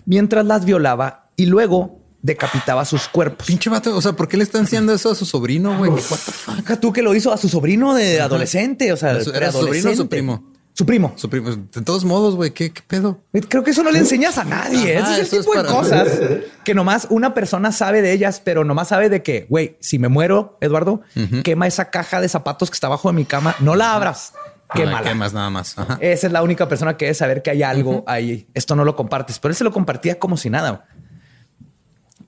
mientras 0.05 0.45
las 0.45 0.65
violaba 0.65 1.29
y 1.35 1.45
luego 1.45 1.99
decapitaba 2.21 2.85
sus 2.85 3.07
cuerpos. 3.07 3.47
Pinche 3.47 3.69
vato. 3.69 3.95
O 3.95 4.01
sea, 4.01 4.13
¿por 4.13 4.27
qué 4.27 4.37
le 4.37 4.43
están 4.43 4.63
haciendo 4.65 4.93
eso 4.93 5.11
a 5.11 5.15
su 5.15 5.25
sobrino, 5.25 5.77
güey? 5.77 5.89
What 5.91 5.97
the 5.99 6.03
fuck? 6.31 6.59
Acá 6.59 6.79
tú 6.79 6.93
que 6.93 7.01
lo 7.01 7.15
hizo 7.15 7.31
a 7.33 7.37
su 7.37 7.49
sobrino 7.49 7.93
de 7.95 8.21
adolescente, 8.21 8.91
o 8.93 8.97
sea, 8.97 9.11
¿Era 9.11 9.51
su- 9.51 9.59
sobrino 9.61 9.91
o 9.91 9.95
su 9.95 10.07
primo? 10.07 10.43
Su 10.73 10.85
primo. 10.85 11.13
Su 11.17 11.29
primo. 11.29 11.49
De 11.49 11.81
todos 11.81 12.05
modos, 12.05 12.35
güey, 12.35 12.51
¿qué, 12.51 12.71
qué 12.71 12.81
pedo? 12.87 13.19
Creo 13.49 13.61
que 13.63 13.71
eso 13.71 13.83
no 13.83 13.91
le 13.91 13.99
enseñas 13.99 14.37
a 14.37 14.45
nadie. 14.45 14.97
Ajá, 14.97 15.11
Ese 15.17 15.21
es 15.23 15.33
el 15.33 15.39
eso 15.39 15.49
tipo 15.51 15.55
es 15.59 15.63
de 15.67 15.69
cosas 15.75 16.07
que 16.63 16.73
nomás 16.73 17.07
una 17.09 17.33
persona 17.33 17.71
sabe 17.73 18.01
de 18.01 18.13
ellas, 18.13 18.41
pero 18.43 18.63
nomás 18.63 18.87
sabe 18.87 19.09
de 19.09 19.21
que, 19.21 19.47
güey, 19.49 19.75
si 19.81 19.99
me 19.99 20.07
muero, 20.07 20.57
Eduardo, 20.61 21.01
quema 21.43 21.67
esa 21.67 21.89
caja 21.89 22.21
de 22.21 22.29
zapatos 22.29 22.69
que 22.69 22.75
está 22.75 22.87
abajo 22.87 23.09
de 23.09 23.15
mi 23.15 23.25
cama. 23.25 23.55
No 23.59 23.75
la 23.75 23.93
abras. 23.95 24.33
La 24.73 24.79
Quémala. 24.79 25.09
quemas 25.09 25.33
nada 25.33 25.49
más. 25.49 25.77
Ajá. 25.77 25.97
Esa 26.01 26.27
es 26.27 26.33
la 26.33 26.43
única 26.43 26.67
persona 26.69 26.95
que 26.97 27.05
debe 27.05 27.15
saber 27.15 27.41
que 27.41 27.49
hay 27.51 27.63
algo 27.63 28.03
ahí. 28.07 28.47
Esto 28.53 28.75
no 28.75 28.85
lo 28.85 28.95
compartes, 28.95 29.39
pero 29.39 29.51
él 29.51 29.55
se 29.55 29.63
lo 29.63 29.71
compartía 29.71 30.19
como 30.19 30.37
si 30.37 30.49
nada. 30.49 30.85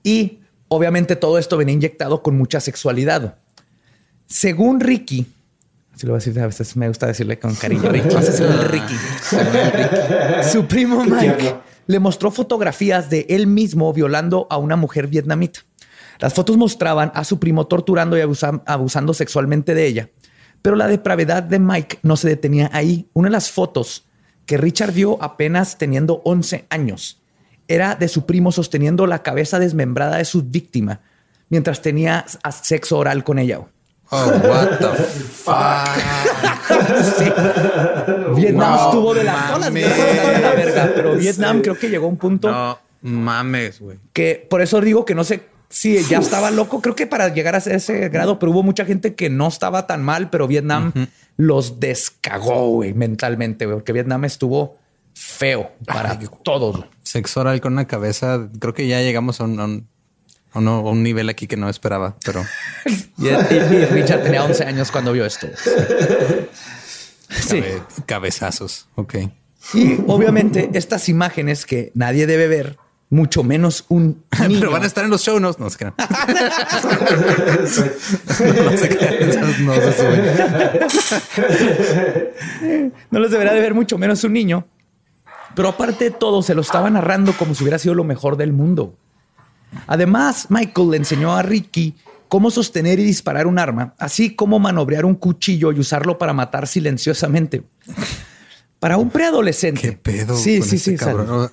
Y 0.02 0.40
obviamente 0.68 1.16
todo 1.16 1.38
esto 1.38 1.56
venía 1.56 1.74
inyectado 1.74 2.22
con 2.22 2.36
mucha 2.36 2.60
sexualidad. 2.60 3.38
Según 4.26 4.80
Ricky, 4.80 5.26
así 5.94 6.06
lo 6.06 6.12
voy 6.12 6.18
a 6.18 6.24
decir 6.24 6.38
a 6.40 6.46
veces, 6.46 6.76
me 6.76 6.88
gusta 6.88 7.06
decirle 7.06 7.38
con 7.38 7.54
cariño, 7.54 7.88
Ricky. 7.90 8.08
Su 10.52 10.66
primo 10.66 11.04
Mike 11.04 11.56
le 11.86 11.98
mostró 11.98 12.30
fotografías 12.30 13.10
de 13.10 13.26
él 13.28 13.46
mismo 13.46 13.92
violando 13.92 14.46
a 14.50 14.56
una 14.58 14.76
mujer 14.76 15.06
vietnamita. 15.06 15.60
Las 16.18 16.32
fotos 16.34 16.56
mostraban 16.56 17.10
a 17.14 17.24
su 17.24 17.38
primo 17.38 17.66
torturando 17.66 18.16
y 18.16 18.20
abusa- 18.20 18.62
abusando 18.66 19.14
sexualmente 19.14 19.74
de 19.74 19.86
ella. 19.86 20.08
Pero 20.64 20.76
la 20.76 20.86
depravedad 20.88 21.42
de 21.42 21.58
Mike 21.58 21.98
no 22.02 22.16
se 22.16 22.26
detenía 22.26 22.70
ahí. 22.72 23.06
Una 23.12 23.28
de 23.28 23.32
las 23.32 23.50
fotos 23.50 24.06
que 24.46 24.56
Richard 24.56 24.92
vio 24.92 25.22
apenas 25.22 25.76
teniendo 25.76 26.22
11 26.24 26.64
años 26.70 27.20
era 27.68 27.96
de 27.96 28.08
su 28.08 28.24
primo 28.24 28.50
sosteniendo 28.50 29.06
la 29.06 29.22
cabeza 29.22 29.58
desmembrada 29.58 30.16
de 30.16 30.24
su 30.24 30.42
víctima 30.42 31.02
mientras 31.50 31.82
tenía 31.82 32.24
sexo 32.62 32.96
oral 32.96 33.24
con 33.24 33.38
ella. 33.38 33.60
Oh, 34.08 34.26
what 34.26 34.78
the 34.78 34.86
fuck. 35.44 35.88
Sí. 37.18 37.24
Vietnam 38.34 38.74
Wow. 38.78 38.84
estuvo 38.86 39.14
de 39.14 39.24
la 39.24 39.50
todas 39.54 39.70
de 39.74 40.40
la 40.40 40.52
verga, 40.54 40.92
pero 40.94 41.14
Vietnam 41.16 41.56
Sí. 41.56 41.62
creo 41.62 41.78
que 41.78 41.90
llegó 41.90 42.06
a 42.06 42.08
un 42.08 42.16
punto 42.16 42.50
No 42.50 42.78
mames, 43.02 43.80
güey. 43.80 43.98
que 44.14 44.46
por 44.48 44.62
eso 44.62 44.80
digo 44.80 45.04
que 45.04 45.14
no 45.14 45.24
sé 45.24 45.42
si 45.68 46.02
ya 46.04 46.18
estaba 46.18 46.50
loco. 46.50 46.80
Creo 46.80 46.94
que 46.94 47.06
para 47.06 47.28
llegar 47.32 47.54
a 47.54 47.58
ese 47.58 48.08
grado, 48.08 48.38
pero 48.38 48.52
hubo 48.52 48.62
mucha 48.62 48.84
gente 48.84 49.14
que 49.14 49.30
no 49.30 49.48
estaba 49.48 49.86
tan 49.86 50.02
mal, 50.02 50.30
pero 50.30 50.46
Vietnam 50.46 50.92
los 51.36 51.80
descagó 51.80 52.82
mentalmente, 52.94 53.66
porque 53.66 53.92
Vietnam 53.92 54.24
estuvo 54.24 54.78
feo 55.14 55.70
para 55.86 56.18
todos. 56.42 56.84
Sexo 57.02 57.40
oral 57.40 57.60
con 57.60 57.72
una 57.74 57.86
cabeza. 57.86 58.48
Creo 58.60 58.74
que 58.74 58.86
ya 58.86 59.00
llegamos 59.00 59.40
a 59.40 59.44
un, 59.44 59.60
a 59.60 59.64
un, 59.64 59.88
a 60.52 60.58
un- 60.58 60.68
a 60.68 60.78
un 60.80 61.02
nivel 61.02 61.28
aquí 61.28 61.46
que 61.46 61.56
no 61.56 61.68
esperaba, 61.68 62.16
pero 62.24 62.44
Y, 63.18 63.26
y- 63.28 63.28
y 63.28 63.84
Richard 63.86 64.22
tenía 64.22 64.44
11 64.44 64.64
años 64.64 64.90
cuando 64.90 65.12
vio 65.12 65.24
esto. 65.24 65.48
Sí. 67.30 67.60
cabe- 67.60 67.82
cabezazos. 68.06 68.88
Ok. 68.94 69.14
Y 69.72 69.94
obviamente 70.06 70.68
estas 70.74 71.08
imágenes 71.08 71.64
que 71.66 71.90
nadie 71.94 72.26
debe 72.26 72.48
ver, 72.48 72.76
mucho 73.10 73.42
menos 73.42 73.84
un 73.88 74.24
niño. 74.40 74.60
Pero 74.60 74.72
van 74.72 74.82
a 74.82 74.86
estar 74.86 75.04
en 75.04 75.10
los 75.10 75.22
show 75.22 75.38
notes. 75.40 75.60
No 75.60 75.70
se 75.70 75.78
crean. 75.78 75.94
no 75.98 77.66
se 78.76 78.88
crean. 78.88 79.66
No 79.66 79.74
se 79.74 79.92
suben. 79.92 80.22
No 83.10 83.20
los 83.20 83.30
deberá 83.30 83.52
de 83.52 83.60
ver 83.60 83.74
mucho 83.74 83.98
menos 83.98 84.24
un 84.24 84.32
niño. 84.32 84.66
Pero 85.54 85.68
aparte 85.68 86.04
de 86.06 86.10
todo, 86.10 86.42
se 86.42 86.54
lo 86.54 86.62
estaba 86.62 86.90
narrando 86.90 87.32
como 87.34 87.54
si 87.54 87.62
hubiera 87.62 87.78
sido 87.78 87.94
lo 87.94 88.04
mejor 88.04 88.36
del 88.36 88.52
mundo. 88.52 88.96
Además, 89.86 90.46
Michael 90.50 90.90
le 90.90 90.96
enseñó 90.96 91.36
a 91.36 91.42
Ricky 91.42 91.94
cómo 92.28 92.50
sostener 92.50 92.98
y 92.98 93.04
disparar 93.04 93.46
un 93.46 93.58
arma, 93.58 93.94
así 93.98 94.34
como 94.34 94.58
manobrear 94.58 95.04
un 95.04 95.14
cuchillo 95.14 95.70
y 95.72 95.78
usarlo 95.78 96.18
para 96.18 96.32
matar 96.32 96.66
silenciosamente. 96.66 97.62
para 98.80 98.96
un 98.96 99.10
preadolescente. 99.10 99.80
¿Qué 99.80 99.92
pedo? 99.92 100.36
Sí, 100.36 100.58
con 100.58 100.68
sí, 100.68 100.76
este 100.76 100.90
sí. 100.92 100.96
cabrón? 100.96 101.50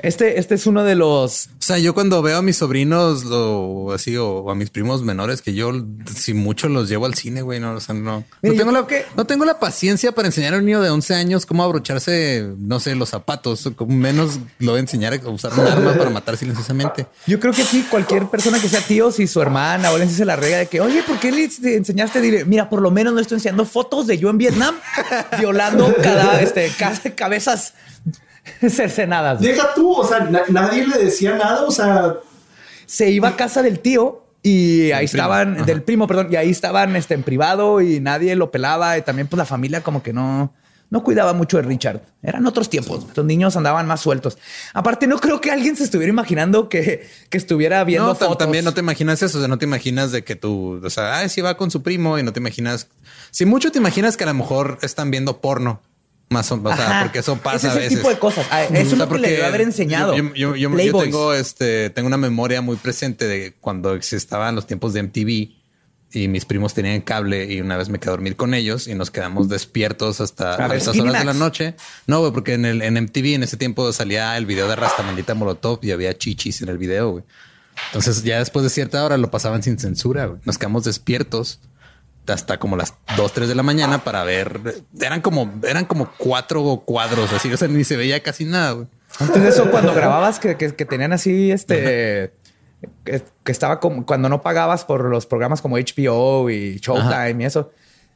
Este, 0.00 0.38
este 0.38 0.54
es 0.54 0.66
uno 0.66 0.84
de 0.84 0.94
los. 0.94 1.46
O 1.58 1.62
sea, 1.68 1.78
yo 1.78 1.92
cuando 1.92 2.22
veo 2.22 2.38
a 2.38 2.42
mis 2.42 2.56
sobrinos 2.58 3.24
lo 3.24 3.92
así 3.92 4.16
o 4.16 4.48
a 4.50 4.54
mis 4.54 4.70
primos 4.70 5.02
menores 5.02 5.42
que 5.42 5.54
yo 5.54 5.72
si 6.14 6.34
mucho 6.34 6.68
los 6.68 6.88
llevo 6.88 7.06
al 7.06 7.14
cine, 7.14 7.42
güey, 7.42 7.58
no, 7.60 7.72
o 7.74 7.80
sea, 7.80 7.94
no, 7.94 8.24
Mira, 8.40 8.52
no 8.52 8.52
yo 8.52 8.58
tengo 8.58 8.72
la 8.72 8.86
que- 8.86 9.04
no 9.16 9.26
tengo 9.26 9.44
la 9.44 9.58
paciencia 9.58 10.12
para 10.12 10.28
enseñar 10.28 10.54
a 10.54 10.58
un 10.58 10.64
niño 10.66 10.80
de 10.80 10.90
11 10.90 11.14
años 11.14 11.46
cómo 11.46 11.64
abrocharse, 11.64 12.48
no 12.58 12.78
sé, 12.80 12.94
los 12.94 13.08
zapatos, 13.10 13.68
menos 13.88 14.38
lo 14.60 14.74
a 14.74 14.78
enseñar 14.78 15.14
a 15.14 15.28
usar 15.28 15.52
un 15.58 15.66
arma 15.66 15.94
para 15.94 16.10
matar 16.10 16.36
silenciosamente. 16.36 17.06
Yo 17.26 17.40
creo 17.40 17.52
que 17.52 17.62
aquí 17.62 17.82
cualquier 17.90 18.28
persona 18.28 18.60
que 18.60 18.68
sea 18.68 18.80
tío, 18.80 19.10
si 19.10 19.26
su 19.26 19.42
hermana 19.42 19.90
o 19.90 19.94
alguien 19.96 20.10
se 20.10 20.24
la 20.24 20.36
rega 20.36 20.58
de 20.58 20.66
que, 20.68 20.80
oye, 20.80 21.02
¿por 21.02 21.18
qué 21.18 21.32
le 21.32 21.50
enseñaste? 21.76 22.20
Dile, 22.20 22.44
mira, 22.44 22.70
por 22.70 22.80
lo 22.82 22.90
menos 22.90 23.12
no 23.14 23.20
estoy 23.20 23.36
enseñando 23.36 23.64
fotos 23.64 24.06
de 24.06 24.16
yo 24.16 24.30
en 24.30 24.38
Vietnam 24.38 24.76
violando 25.38 25.92
cada 26.02 26.40
este, 26.40 26.70
ca- 26.78 26.98
cabezas 27.16 27.74
cercenadas. 28.70 29.40
Deja 29.40 29.74
tú, 29.74 29.92
o 29.92 30.06
sea, 30.06 30.20
na- 30.20 30.42
nadie 30.48 30.86
le 30.86 30.98
decía 30.98 31.36
nada, 31.36 31.62
o 31.64 31.70
sea, 31.70 32.14
Se 32.86 33.10
iba 33.10 33.28
a 33.28 33.36
casa 33.36 33.62
del 33.62 33.80
tío 33.80 34.24
y 34.42 34.92
ahí 34.92 35.06
primo. 35.06 35.22
estaban, 35.22 35.56
Ajá. 35.56 35.64
del 35.64 35.82
primo, 35.82 36.06
perdón, 36.06 36.28
y 36.30 36.36
ahí 36.36 36.50
estaban 36.50 36.96
este, 36.96 37.14
en 37.14 37.22
privado 37.22 37.80
y 37.80 38.00
nadie 38.00 38.34
lo 38.36 38.50
pelaba. 38.50 38.96
Y 38.98 39.02
también, 39.02 39.26
pues 39.28 39.38
la 39.38 39.44
familia 39.44 39.82
como 39.82 40.02
que 40.02 40.12
no, 40.12 40.54
no 40.90 41.02
cuidaba 41.04 41.34
mucho 41.34 41.56
de 41.58 41.64
Richard. 41.64 42.00
Eran 42.22 42.46
otros 42.46 42.70
tiempos. 42.70 43.04
Los 43.14 43.26
niños 43.26 43.56
andaban 43.56 43.86
más 43.86 44.00
sueltos. 44.00 44.38
Aparte, 44.72 45.06
no 45.06 45.18
creo 45.18 45.40
que 45.40 45.50
alguien 45.50 45.76
se 45.76 45.84
estuviera 45.84 46.10
imaginando 46.10 46.68
que, 46.70 47.06
que 47.28 47.36
estuviera 47.36 47.84
viendo 47.84 48.06
No, 48.08 48.14
fotos. 48.14 48.38
también 48.38 48.64
no 48.64 48.72
te 48.72 48.80
imaginas 48.80 49.22
eso, 49.22 49.36
o 49.38 49.40
sea, 49.40 49.48
no 49.48 49.58
te 49.58 49.66
imaginas 49.66 50.12
de 50.12 50.24
que 50.24 50.34
tú, 50.36 50.80
o 50.82 50.88
sea, 50.90 51.18
ay, 51.18 51.28
si 51.28 51.40
va 51.42 51.56
con 51.58 51.70
su 51.70 51.82
primo 51.82 52.18
y 52.18 52.22
no 52.22 52.32
te 52.32 52.40
imaginas, 52.40 52.88
si 53.30 53.44
mucho 53.44 53.70
te 53.70 53.78
imaginas 53.78 54.16
que 54.16 54.24
a 54.24 54.28
lo 54.28 54.34
mejor 54.34 54.78
están 54.82 55.10
viendo 55.10 55.40
porno, 55.42 55.82
más 56.30 56.50
o, 56.52 56.56
o 56.62 56.76
sea, 56.76 57.00
porque 57.04 57.20
eso 57.20 57.36
pasa 57.38 57.56
Ese 57.56 57.66
es 57.68 57.72
a 57.72 57.76
el 57.76 57.82
veces. 57.84 57.98
tipo 57.98 58.08
de 58.10 58.18
cosas. 58.18 58.46
Ah, 58.50 58.64
Eso 58.64 58.72
O 58.72 58.76
es 58.76 58.88
sea, 58.88 58.98
lo 58.98 59.08
que 59.08 59.18
le 59.18 59.30
debe 59.30 59.46
haber 59.46 59.60
enseñado. 59.62 60.14
Yo, 60.16 60.24
yo- 60.34 60.34
yo- 60.34 60.56
yo 60.56 60.70
Playboys. 60.70 61.04
tengo 61.04 61.32
este, 61.34 61.90
tengo 61.90 62.06
una 62.06 62.16
memoria 62.18 62.60
muy 62.60 62.76
presente 62.76 63.26
de 63.26 63.54
cuando 63.60 63.94
estaban 63.94 64.54
los 64.54 64.66
tiempos 64.66 64.92
de 64.92 65.00
MTV 65.04 65.56
y 66.10 66.28
mis 66.28 66.44
primos 66.46 66.72
tenían 66.72 67.00
cable 67.02 67.52
y 67.52 67.60
una 67.60 67.76
vez 67.76 67.90
me 67.90 67.98
quedé 67.98 68.08
a 68.10 68.12
dormir 68.12 68.34
con 68.36 68.54
ellos 68.54 68.88
y 68.88 68.94
nos 68.94 69.10
quedamos 69.10 69.48
despiertos 69.50 70.20
hasta 70.22 70.54
A 70.54 70.80
Skinny 70.80 71.00
horas 71.08 71.18
de 71.20 71.24
la 71.26 71.34
noche. 71.34 71.74
No, 72.06 72.20
güey, 72.20 72.32
porque 72.32 72.54
en 72.54 72.64
el 72.64 72.80
en 72.82 72.94
MTV 72.96 73.34
en 73.34 73.42
ese 73.42 73.56
tiempo 73.58 73.92
salía 73.92 74.36
el 74.38 74.46
video 74.46 74.68
de 74.68 74.76
Rastamandita 74.76 75.34
Molotov 75.34 75.80
y 75.82 75.90
había 75.92 76.16
chichis 76.16 76.62
en 76.62 76.68
el 76.70 76.78
video, 76.78 77.10
güey. 77.10 77.24
Entonces 77.88 78.22
ya 78.24 78.38
después 78.38 78.64
de 78.64 78.70
cierta 78.70 79.04
hora 79.04 79.16
lo 79.18 79.30
pasaban 79.30 79.62
sin 79.62 79.78
censura, 79.78 80.26
güey. 80.26 80.40
Nos 80.44 80.58
quedamos 80.58 80.84
despiertos 80.84 81.60
hasta 82.34 82.58
como 82.58 82.76
las 82.76 82.94
2, 83.16 83.32
3 83.32 83.48
de 83.48 83.54
la 83.54 83.62
mañana 83.62 84.04
para 84.04 84.24
ver. 84.24 84.60
Eran 85.00 85.20
como, 85.20 85.52
eran 85.66 85.84
como 85.84 86.10
cuatro 86.18 86.82
cuadros 86.84 87.32
así, 87.32 87.52
o 87.52 87.56
sea, 87.56 87.68
ni 87.68 87.84
se 87.84 87.96
veía 87.96 88.22
casi 88.22 88.44
nada, 88.44 88.72
güey. 88.72 88.86
Antes 89.20 89.42
de 89.42 89.48
eso, 89.48 89.70
cuando 89.70 89.94
grababas 89.94 90.38
que, 90.38 90.56
que- 90.56 90.74
que 90.74 90.84
tenían 90.84 91.12
así 91.12 91.50
este 91.50 92.32
que, 93.04 93.24
que 93.44 93.52
estaba 93.52 93.80
como 93.80 94.04
cuando 94.06 94.28
no 94.28 94.42
pagabas 94.42 94.84
por 94.84 95.04
los 95.06 95.26
programas 95.26 95.60
como 95.62 95.76
HBO 95.78 96.50
y 96.50 96.78
Showtime 96.78 97.42
y 97.42 97.46
eso, 97.46 97.72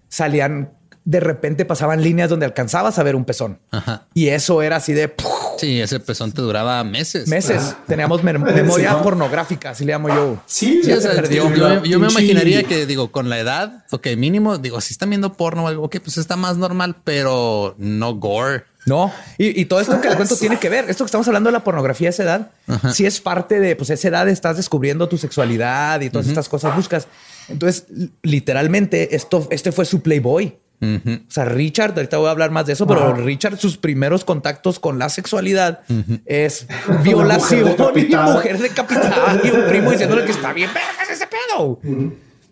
salían 0.09 0.72
de 1.05 1.18
repente 1.18 1.64
pasaban 1.64 2.01
líneas 2.03 2.31
donde 2.31 2.46
alcanzabas 2.46 2.98
a 2.98 3.03
ver 3.03 3.16
un 3.16 3.25
pezón. 3.25 3.59
Ajá. 3.72 4.07
Y 4.14 4.29
eso 4.29 4.62
era 4.62 4.77
así 4.77 4.92
de 4.92 5.09
¡puf! 5.09 5.27
Sí, 5.58 5.80
ese 5.80 6.00
pezón 6.00 6.32
te 6.32 6.42
duraba 6.42 6.82
meses. 6.84 7.28
meses. 7.28 7.76
Teníamos 7.86 8.22
mem- 8.22 8.38
memoria 8.52 8.90
Sí, 8.90 8.96
¿no? 8.96 9.02
pornográfica, 9.02 9.70
así 9.70 9.84
le 9.84 9.92
llamo 9.92 10.08
yo. 10.08 10.42
sí, 10.46 10.80
Sí, 10.82 10.88
ya 10.90 10.98
o 10.98 11.00
sea, 11.00 11.10
se 11.12 11.16
perdió. 11.22 11.48
yo, 11.54 11.56
yo- 11.74 11.84
yo 11.84 11.98
me 12.00 12.08
imaginaría 12.08 12.62
que 12.64 12.86
digo 12.86 13.12
con 13.12 13.28
la 13.28 13.38
edad, 13.38 13.84
ok, 13.90 14.08
mínimo, 14.16 14.58
digo, 14.58 14.80
si 14.80 14.92
están 14.92 15.10
viendo 15.10 15.32
porno 15.34 15.64
o 15.64 15.68
algo, 15.68 15.84
ok, 15.84 15.96
pues 16.02 16.16
está 16.18 16.36
más 16.36 16.56
normal, 16.56 16.96
pero 17.04 17.74
no 17.78 18.14
gore. 18.14 18.64
No, 18.84 19.12
y, 19.38 19.60
y 19.60 19.66
todo 19.66 19.80
esto 19.80 20.00
que 20.00 20.08
le 20.10 20.16
cuento 20.16 20.36
tiene 20.36 20.58
que 20.58 20.68
ver. 20.68 20.90
Esto 20.90 21.04
que 21.04 21.06
estamos 21.06 21.28
hablando 21.28 21.48
de 21.48 21.52
la 21.52 21.62
pornografía 21.62 22.08
a 22.08 22.10
esa 22.10 22.24
edad, 22.24 22.50
sí 22.92 23.06
es 23.06 23.20
parte 23.20 23.60
de, 23.60 23.76
pues, 23.76 23.90
esa 23.90 24.08
edad 24.08 24.28
estás 24.28 24.56
descubriendo 24.56 25.08
tu 25.08 25.18
sexualidad 25.18 26.00
y 26.00 26.10
todas 26.10 26.26
estas 26.26 26.48
cosas 26.48 26.74
buscas. 26.74 27.06
Entonces, 27.48 27.84
li- 27.90 28.10
literalmente, 28.22 29.14
esto, 29.14 29.46
este 29.50 29.70
fue 29.70 29.84
su 29.84 30.00
Playboy. 30.02 30.58
Ujú. 30.83 31.12
O 31.29 31.31
sea, 31.31 31.45
Richard, 31.45 31.92
ahorita 31.95 32.18
voy 32.18 32.27
a 32.27 32.33
hablar 32.33 32.51
más 32.51 32.66
de 32.66 32.73
eso, 32.73 32.88
pero 32.88 33.05
Ajá. 33.05 33.14
Richard, 33.14 33.57
sus 33.57 33.77
primeros 33.77 34.25
contactos 34.25 34.81
con 34.81 34.99
la 34.99 35.09
sexualidad 35.09 35.83
es 36.27 36.66
violación 37.05 37.77
mujer 37.79 38.11
y 38.11 38.16
mujer 38.16 38.59
decapitada 38.59 39.40
y 39.45 39.51
un 39.51 39.68
primo 39.68 39.92
diciéndole 39.92 40.25
que 40.25 40.33
está 40.33 40.53
bien, 40.53 40.71
vergas 40.75 41.09
ese 41.09 41.29
pedo. 41.29 41.79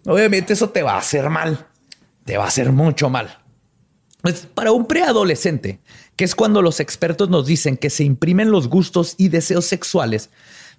Obviamente 0.07 0.53
eso 0.53 0.71
te 0.71 0.83
va 0.83 0.95
a 0.95 0.99
hacer 0.99 1.29
mal. 1.29 1.66
Te 2.25 2.37
va 2.37 2.45
a 2.45 2.49
hacer 2.49 2.71
mucho 2.71 3.11
mal. 3.11 3.37
Pues 4.23 4.47
para 4.55 4.71
un 4.71 4.87
preadolescente, 4.87 5.81
que 6.14 6.25
es 6.25 6.37
cuando 6.37 6.62
los 6.62 6.79
expertos 6.79 7.31
nos 7.31 7.47
dicen 7.47 7.77
que 7.77 7.90
se 7.90 8.05
imprimen 8.05 8.53
los 8.53 8.69
gustos 8.69 9.14
y 9.19 9.29
deseos 9.29 9.64
sexuales, 9.64 10.31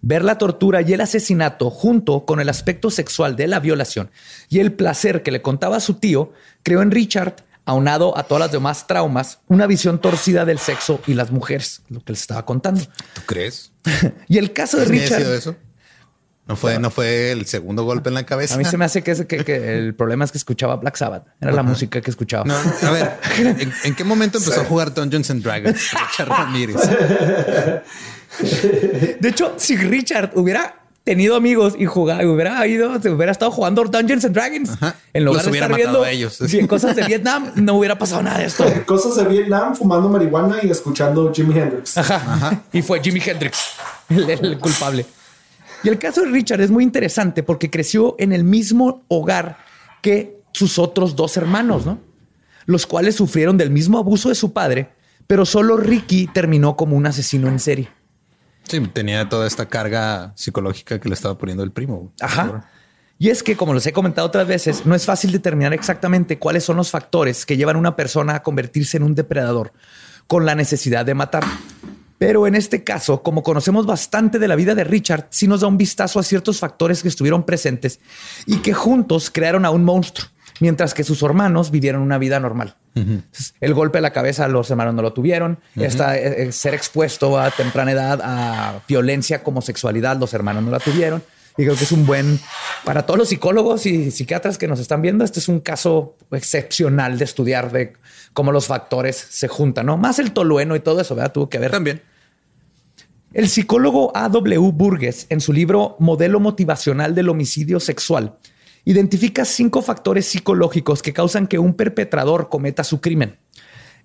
ver 0.01 0.23
la 0.23 0.37
tortura 0.37 0.81
y 0.81 0.93
el 0.93 1.01
asesinato 1.01 1.69
junto 1.69 2.25
con 2.25 2.39
el 2.39 2.49
aspecto 2.49 2.89
sexual 2.89 3.35
de 3.35 3.47
la 3.47 3.59
violación 3.59 4.09
y 4.49 4.59
el 4.59 4.73
placer 4.73 5.21
que 5.23 5.31
le 5.31 5.41
contaba 5.41 5.77
a 5.77 5.79
su 5.79 5.95
tío, 5.95 6.33
creó 6.63 6.81
en 6.81 6.91
Richard, 6.91 7.35
aunado 7.65 8.17
a 8.17 8.23
todas 8.23 8.41
las 8.41 8.51
demás 8.51 8.87
traumas, 8.87 9.39
una 9.47 9.67
visión 9.67 10.01
torcida 10.01 10.43
del 10.45 10.57
sexo 10.59 10.99
y 11.05 11.13
las 11.13 11.29
mujeres, 11.31 11.83
lo 11.89 12.03
que 12.03 12.13
les 12.13 12.21
estaba 12.21 12.45
contando. 12.45 12.81
¿Tú 13.13 13.21
crees? 13.25 13.71
Y 14.27 14.37
el 14.39 14.51
caso 14.53 14.77
de 14.77 14.85
¿Sí 14.87 14.91
ha 14.91 15.17
Richard... 15.17 15.33
eso? 15.33 15.55
No 16.47 16.55
fue, 16.57 16.79
no 16.79 16.89
fue 16.89 17.31
el 17.31 17.45
segundo 17.45 17.83
golpe 17.85 18.09
en 18.09 18.15
la 18.15 18.25
cabeza. 18.25 18.55
A 18.55 18.57
mí 18.57 18.65
se 18.65 18.75
me 18.75 18.83
hace 18.83 19.03
que, 19.03 19.11
es- 19.11 19.25
que- 19.25 19.45
que 19.45 19.77
el 19.77 19.93
problema 19.95 20.25
es 20.25 20.31
que 20.31 20.37
escuchaba 20.39 20.75
Black 20.75 20.97
Sabbath. 20.97 21.27
Era 21.39 21.51
la 21.53 21.63
música 21.63 22.01
que 22.01 22.09
escuchaba. 22.09 22.43
No, 22.43 22.55
a 22.55 22.91
ver, 22.91 23.11
¿en, 23.37 23.71
en 23.83 23.95
qué 23.95 24.03
momento 24.03 24.39
empezó 24.39 24.59
a 24.61 24.65
jugar 24.71 24.93
Dungeons 24.93 25.29
and 25.29 25.43
Dragons? 25.43 25.91
Richard 25.91 26.27
Ramírez. 26.27 26.75
De 28.39 29.29
hecho, 29.29 29.53
si 29.57 29.75
Richard 29.75 30.31
hubiera 30.35 30.75
tenido 31.03 31.35
amigos 31.35 31.73
y 31.77 31.85
jugado, 31.85 32.31
hubiera 32.31 32.65
ido, 32.67 33.01
se 33.01 33.09
hubiera 33.09 33.31
estado 33.31 33.51
jugando 33.51 33.83
Dungeons 33.83 34.25
and 34.25 34.35
Dragons, 34.35 34.69
Ajá. 34.69 34.95
en 35.13 35.25
lugar 35.25 35.37
Los 35.37 35.45
de 35.45 35.51
hubiera 35.51 35.65
estar 35.65 35.79
matado 35.79 35.91
viendo 35.93 36.03
a 36.07 36.11
ellos. 36.11 36.39
sí, 36.47 36.67
cosas 36.67 36.95
de 36.95 37.03
Vietnam, 37.03 37.51
no 37.55 37.73
hubiera 37.75 37.97
pasado 37.97 38.21
nada 38.21 38.37
de 38.39 38.45
esto. 38.45 38.63
Cosas 38.85 39.15
de 39.15 39.25
Vietnam, 39.25 39.75
fumando 39.75 40.07
marihuana 40.09 40.59
y 40.63 40.69
escuchando 40.69 41.31
Jimi 41.33 41.57
Hendrix. 41.57 41.97
Ajá. 41.97 42.61
Y 42.71 42.81
fue 42.81 43.01
Jimi 43.01 43.19
Hendrix 43.25 43.57
el, 44.09 44.29
el 44.29 44.59
culpable. 44.59 45.05
Y 45.83 45.89
el 45.89 45.97
caso 45.97 46.21
de 46.21 46.27
Richard 46.27 46.61
es 46.61 46.69
muy 46.69 46.83
interesante 46.83 47.41
porque 47.41 47.71
creció 47.71 48.15
en 48.19 48.31
el 48.31 48.43
mismo 48.43 49.03
hogar 49.07 49.57
que 50.03 50.39
sus 50.53 50.77
otros 50.77 51.15
dos 51.15 51.35
hermanos, 51.37 51.85
¿no? 51.85 51.97
Los 52.65 52.85
cuales 52.85 53.15
sufrieron 53.15 53.57
del 53.57 53.71
mismo 53.71 53.97
abuso 53.97 54.29
de 54.29 54.35
su 54.35 54.53
padre, 54.53 54.89
pero 55.25 55.45
solo 55.47 55.77
Ricky 55.77 56.27
terminó 56.31 56.75
como 56.75 56.95
un 56.95 57.07
asesino 57.07 57.47
en 57.47 57.59
serie. 57.59 57.89
Sí, 58.67 58.79
tenía 58.87 59.27
toda 59.27 59.47
esta 59.47 59.67
carga 59.67 60.33
psicológica 60.35 60.99
que 60.99 61.09
le 61.09 61.15
estaba 61.15 61.37
poniendo 61.37 61.63
el 61.63 61.71
primo. 61.71 62.11
Ajá. 62.19 62.69
Y 63.21 63.29
es 63.29 63.43
que, 63.43 63.55
como 63.55 63.73
les 63.73 63.85
he 63.85 63.93
comentado 63.93 64.27
otras 64.27 64.47
veces, 64.47 64.85
no 64.85 64.95
es 64.95 65.05
fácil 65.05 65.31
determinar 65.31 65.73
exactamente 65.73 66.39
cuáles 66.39 66.63
son 66.63 66.77
los 66.77 66.89
factores 66.89 67.45
que 67.45 67.55
llevan 67.55 67.75
a 67.75 67.79
una 67.79 67.95
persona 67.95 68.35
a 68.35 68.43
convertirse 68.43 68.97
en 68.97 69.03
un 69.03 69.13
depredador 69.13 69.73
con 70.25 70.45
la 70.45 70.55
necesidad 70.55 71.05
de 71.05 71.13
matar. 71.13 71.43
Pero 72.17 72.47
en 72.47 72.55
este 72.55 72.83
caso, 72.83 73.21
como 73.21 73.43
conocemos 73.43 73.85
bastante 73.85 74.39
de 74.39 74.47
la 74.47 74.55
vida 74.55 74.75
de 74.75 74.83
Richard, 74.83 75.27
sí 75.29 75.47
nos 75.47 75.61
da 75.61 75.67
un 75.67 75.77
vistazo 75.77 76.19
a 76.19 76.23
ciertos 76.23 76.59
factores 76.59 77.01
que 77.01 77.07
estuvieron 77.07 77.45
presentes 77.45 77.99
y 78.45 78.57
que 78.57 78.73
juntos 78.73 79.29
crearon 79.29 79.65
a 79.65 79.71
un 79.71 79.83
monstruo, 79.83 80.29
mientras 80.61 80.93
que 80.93 81.03
sus 81.03 81.21
hermanos 81.23 81.71
vivieron 81.71 82.01
una 82.01 82.17
vida 82.17 82.39
normal. 82.39 82.75
Entonces, 82.95 83.55
El 83.59 83.73
golpe 83.73 83.97
a 83.97 84.01
la 84.01 84.13
cabeza 84.13 84.47
los 84.47 84.69
hermanos 84.69 84.93
no 84.93 85.01
lo 85.01 85.11
tuvieron. 85.11 85.59
Esta, 85.75 86.17
eh, 86.17 86.43
eh, 86.43 86.51
ser 86.51 86.73
expuesto 86.73 87.39
a 87.39 87.51
temprana 87.51 87.91
edad 87.91 88.21
a 88.23 88.81
violencia 88.87 89.43
como 89.43 89.61
sexualidad, 89.61 90.17
los 90.17 90.33
hermanos 90.33 90.63
no 90.63 90.71
la 90.71 90.79
tuvieron. 90.79 91.23
Y 91.57 91.63
creo 91.63 91.75
que 91.75 91.83
es 91.83 91.91
un 91.91 92.05
buen, 92.05 92.39
para 92.85 93.05
todos 93.05 93.17
los 93.17 93.29
psicólogos 93.29 93.85
y 93.85 94.11
psiquiatras 94.11 94.57
que 94.57 94.67
nos 94.67 94.79
están 94.79 95.01
viendo, 95.01 95.25
este 95.25 95.39
es 95.39 95.49
un 95.49 95.59
caso 95.59 96.15
excepcional 96.31 97.17
de 97.17 97.25
estudiar 97.25 97.71
de 97.71 97.93
cómo 98.33 98.53
los 98.53 98.67
factores 98.67 99.17
se 99.17 99.49
juntan, 99.49 99.87
¿no? 99.87 99.97
Más 99.97 100.19
el 100.19 100.31
tolueno 100.31 100.75
y 100.75 100.79
todo 100.79 101.01
eso, 101.01 101.13
¿verdad? 101.13 101.33
Tuvo 101.33 101.49
que 101.49 101.59
ver. 101.59 101.71
También. 101.71 102.01
El 103.33 103.49
psicólogo 103.49 104.11
A.W. 104.15 104.71
Burgess, 104.73 105.25
en 105.29 105.41
su 105.41 105.53
libro 105.53 105.95
Modelo 105.99 106.39
Motivacional 106.39 107.15
del 107.15 107.29
Homicidio 107.29 107.79
Sexual, 107.79 108.35
identifica 108.85 109.45
cinco 109.45 109.81
factores 109.81 110.25
psicológicos 110.25 111.01
que 111.01 111.13
causan 111.13 111.47
que 111.47 111.59
un 111.59 111.73
perpetrador 111.73 112.49
cometa 112.49 112.83
su 112.83 113.01
crimen. 113.01 113.37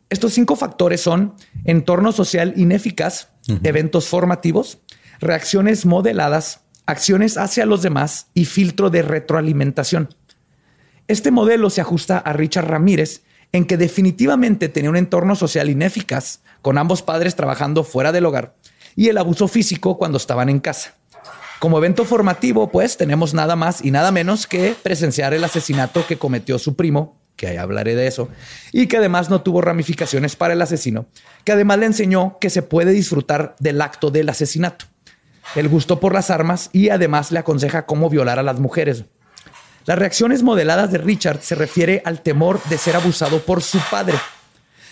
Estos 0.08 0.34
cinco 0.34 0.56
factores 0.56 1.00
son 1.00 1.34
entorno 1.64 2.12
social 2.12 2.52
ineficaz, 2.56 3.30
eventos 3.62 4.06
formativos, 4.08 4.78
reacciones 5.20 5.86
modeladas, 5.86 6.60
acciones 6.86 7.36
hacia 7.36 7.66
los 7.66 7.82
demás 7.82 8.28
y 8.34 8.44
filtro 8.44 8.90
de 8.90 9.02
retroalimentación. 9.02 10.14
Este 11.08 11.30
modelo 11.30 11.70
se 11.70 11.80
ajusta 11.80 12.18
a 12.18 12.32
Richard 12.32 12.68
Ramírez, 12.68 13.22
en 13.52 13.64
que 13.64 13.76
definitivamente 13.76 14.68
tenía 14.68 14.90
un 14.90 14.96
entorno 14.96 15.36
social 15.36 15.70
ineficaz, 15.70 16.40
con 16.62 16.78
ambos 16.78 17.02
padres 17.02 17.36
trabajando 17.36 17.84
fuera 17.84 18.12
del 18.12 18.26
hogar, 18.26 18.56
y 18.96 19.08
el 19.08 19.18
abuso 19.18 19.48
físico 19.48 19.98
cuando 19.98 20.18
estaban 20.18 20.48
en 20.48 20.60
casa. 20.60 20.94
Como 21.58 21.78
evento 21.78 22.04
formativo, 22.04 22.70
pues 22.70 22.96
tenemos 22.96 23.32
nada 23.32 23.56
más 23.56 23.84
y 23.84 23.90
nada 23.90 24.10
menos 24.12 24.46
que 24.46 24.74
presenciar 24.82 25.32
el 25.34 25.44
asesinato 25.44 26.06
que 26.06 26.18
cometió 26.18 26.58
su 26.58 26.76
primo 26.76 27.18
que 27.36 27.46
ahí 27.46 27.56
hablaré 27.56 27.94
de 27.94 28.06
eso, 28.06 28.28
y 28.72 28.86
que 28.86 28.96
además 28.96 29.30
no 29.30 29.42
tuvo 29.42 29.60
ramificaciones 29.60 30.36
para 30.36 30.54
el 30.54 30.62
asesino, 30.62 31.06
que 31.44 31.52
además 31.52 31.78
le 31.78 31.86
enseñó 31.86 32.38
que 32.40 32.50
se 32.50 32.62
puede 32.62 32.92
disfrutar 32.92 33.54
del 33.60 33.80
acto 33.82 34.10
del 34.10 34.28
asesinato, 34.28 34.86
el 35.54 35.68
gusto 35.68 36.00
por 36.00 36.14
las 36.14 36.30
armas 36.30 36.70
y 36.72 36.88
además 36.88 37.30
le 37.30 37.38
aconseja 37.38 37.86
cómo 37.86 38.10
violar 38.10 38.38
a 38.38 38.42
las 38.42 38.58
mujeres. 38.58 39.04
Las 39.84 39.98
reacciones 39.98 40.42
modeladas 40.42 40.90
de 40.90 40.98
Richard 40.98 41.42
se 41.42 41.54
refiere 41.54 42.02
al 42.04 42.22
temor 42.22 42.60
de 42.64 42.78
ser 42.78 42.96
abusado 42.96 43.40
por 43.40 43.62
su 43.62 43.78
padre, 43.90 44.16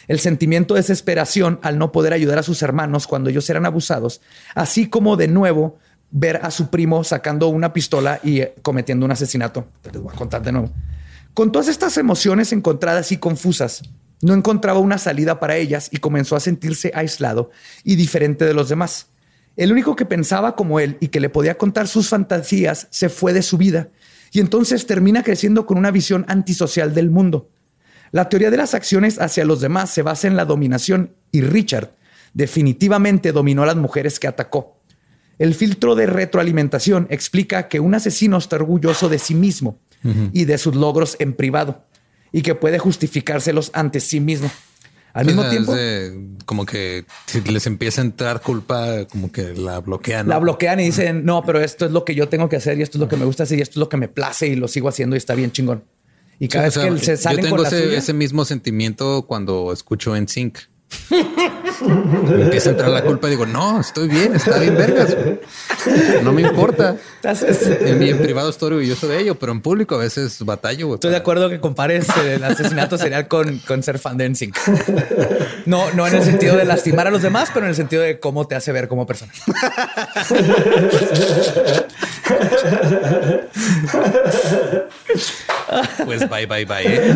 el 0.07 0.21
sentimiento 0.21 0.75
de 0.75 0.81
desesperación 0.81 1.59
al 1.62 1.79
no 1.79 1.91
poder 1.91 2.12
ayudar 2.12 2.39
a 2.39 2.43
sus 2.43 2.62
hermanos 2.62 3.07
cuando 3.07 3.31
ellos 3.31 3.49
eran 3.49 3.65
abusados, 3.65 4.21
así 4.55 4.89
como 4.89 5.17
de 5.17 5.29
nuevo 5.29 5.79
ver 6.17 6.39
a 6.45 6.53
su 6.53 6.71
primo 6.71 7.03
sacando 7.03 7.49
una 7.49 7.73
pistola 7.73 8.21
y 8.23 8.41
eh, 8.41 8.55
cometiendo 8.62 9.05
un 9.05 9.11
asesinato. 9.11 9.67
Les 9.93 10.01
voy 10.01 10.15
a 10.15 10.17
contar 10.17 10.43
de 10.43 10.53
nuevo. 10.53 10.71
Con 11.35 11.51
todas 11.51 11.67
estas 11.67 11.99
emociones 11.99 12.53
encontradas 12.53 13.11
y 13.11 13.17
confusas, 13.17 13.83
no 14.23 14.33
encontraba 14.33 14.79
una 14.79 14.97
salida 14.97 15.41
para 15.41 15.57
ellas 15.57 15.89
y 15.91 15.97
comenzó 15.97 16.37
a 16.37 16.41
sentirse 16.41 16.93
aislado 16.95 17.51
y 17.83 17.97
diferente 17.97 18.45
de 18.45 18.55
los 18.55 18.69
demás. 18.69 19.09
El 19.57 19.73
único 19.73 19.97
que 19.97 20.07
pensaba 20.07 20.55
como 20.55 20.79
él 20.79 20.97
y 21.01 21.09
que 21.09 21.19
le 21.19 21.31
podía 21.31 21.59
contar 21.59 21.89
sus 21.89 22.09
fantasías 22.09 22.87
se 22.91 23.09
fue 23.09 23.33
de 23.33 23.43
su 23.43 23.59
vida 23.59 23.89
y 24.31 24.39
entonces 24.39 24.87
termina 24.87 25.25
creciendo 25.25 25.67
con 25.67 25.79
una 25.79 25.91
visión 25.91 26.25
antisocial 26.29 26.95
del 26.95 27.11
mundo. 27.11 27.51
La 28.12 28.29
teoría 28.29 28.53
de 28.53 28.57
las 28.57 28.75
acciones 28.75 29.21
hacia 29.21 29.45
los 29.45 29.61
demás 29.61 29.91
se 29.91 30.03
basa 30.03 30.29
en 30.29 30.37
la 30.37 30.45
dominación 30.45 31.17
y 31.33 31.41
Richard 31.41 31.91
definitivamente 32.35 33.33
dominó 33.33 33.65
a 33.65 33.67
las 33.67 33.77
mujeres 33.77 34.21
que 34.21 34.29
atacó. 34.29 34.74
El 35.39 35.55
filtro 35.55 35.95
de 35.95 36.07
retroalimentación 36.07 37.07
explica 37.11 37.68
que 37.68 37.80
un 37.80 37.95
asesino 37.95 38.37
está 38.39 38.57
orgulloso 38.57 39.09
de 39.09 39.18
sí 39.18 39.35
mismo 39.35 39.78
y 40.32 40.45
de 40.45 40.59
sus 40.59 40.74
logros 40.74 41.16
en 41.18 41.32
privado 41.32 41.82
y 42.30 42.43
que 42.43 42.55
puede 42.55 42.78
justificárselos 42.78 43.70
ante 43.74 44.01
sí 44.01 44.20
mismo. 44.20 44.51
Al 45.14 45.26
mismo 45.26 45.49
tiempo, 45.49 45.72
como 46.45 46.66
que 46.66 47.05
si 47.26 47.41
les 47.43 47.66
empieza 47.68 48.01
a 48.01 48.05
entrar 48.05 48.41
culpa, 48.43 49.07
como 49.07 49.30
que 49.32 49.55
la 49.55 49.78
bloquean. 49.80 50.28
La 50.28 50.39
bloquean 50.39 50.80
y 50.80 50.87
dicen, 50.87 51.24
no, 51.24 51.43
pero 51.45 51.61
esto 51.61 51.87
es 51.87 51.93
lo 51.93 52.05
que 52.05 52.14
yo 52.16 52.28
tengo 52.28 52.49
que 52.49 52.57
hacer 52.57 52.78
y 52.78 52.82
esto 52.82 52.99
es 52.99 53.01
lo 53.01 53.09
que 53.09 53.16
me 53.16 53.24
gusta 53.24 53.45
hacer 53.45 53.59
y 53.59 53.62
esto 53.62 53.72
es 53.74 53.76
lo 53.78 53.89
que 53.89 53.97
me 53.97 54.09
place 54.09 54.49
y 54.49 54.57
lo 54.57 54.66
sigo 54.68 54.89
haciendo 54.89 55.14
y 55.14 55.18
está 55.18 55.35
bien 55.37 55.53
chingón. 55.53 55.85
Y 56.41 56.49
cada 56.49 56.64
vez 56.64 56.74
que 56.76 56.99
se 56.99 57.16
salen 57.16 57.39
yo 57.39 57.43
tengo 57.45 57.57
con 57.57 57.62
la 57.62 57.68
ese, 57.68 57.85
suya- 57.87 57.99
ese 57.99 58.12
mismo 58.12 58.45
sentimiento 58.45 59.24
cuando 59.26 59.72
escucho 59.72 60.16
en 60.16 60.26
Sync. 60.26 60.59
Me 61.11 62.43
empieza 62.45 62.71
a 62.71 62.73
entrar 62.73 62.91
la 62.91 63.03
culpa 63.03 63.27
y 63.29 63.31
digo, 63.31 63.47
no, 63.47 63.81
estoy 63.81 64.09
bien, 64.09 64.35
está 64.35 64.59
bien 64.59 64.77
vergas. 64.77 65.17
No 66.23 66.33
me 66.33 66.43
importa. 66.43 66.97
En 67.23 67.99
mi 67.99 68.11
en 68.11 68.19
privado 68.19 68.51
estoy 68.51 68.73
orgulloso 68.73 69.09
de 69.09 69.21
ello, 69.21 69.35
pero 69.37 69.53
en 69.53 69.61
público 69.61 69.95
a 69.95 69.99
veces 69.99 70.45
batallo. 70.45 70.95
Estoy 70.95 71.11
de 71.11 71.17
acuerdo 71.17 71.49
que 71.49 71.61
compares 71.61 72.07
el 72.25 72.43
asesinato 72.45 72.99
serial 72.99 73.29
con, 73.29 73.59
con 73.61 73.83
ser 73.83 73.99
fan 73.99 74.17
de 74.17 74.29
NSYNC. 74.29 74.57
No, 75.67 75.93
no 75.93 76.07
en 76.07 76.15
el 76.17 76.23
sentido 76.23 76.57
de 76.57 76.65
lastimar 76.65 77.07
a 77.07 77.11
los 77.11 77.23
demás, 77.23 77.51
pero 77.53 77.67
en 77.67 77.71
el 77.71 77.77
sentido 77.77 78.03
de 78.03 78.19
cómo 78.19 78.47
te 78.47 78.55
hace 78.55 78.73
ver 78.73 78.89
como 78.89 79.07
persona. 79.07 79.33
Pues 86.05 86.29
bye, 86.29 86.47
bye, 86.47 86.64
bye. 86.64 86.85
¿eh? 86.87 87.14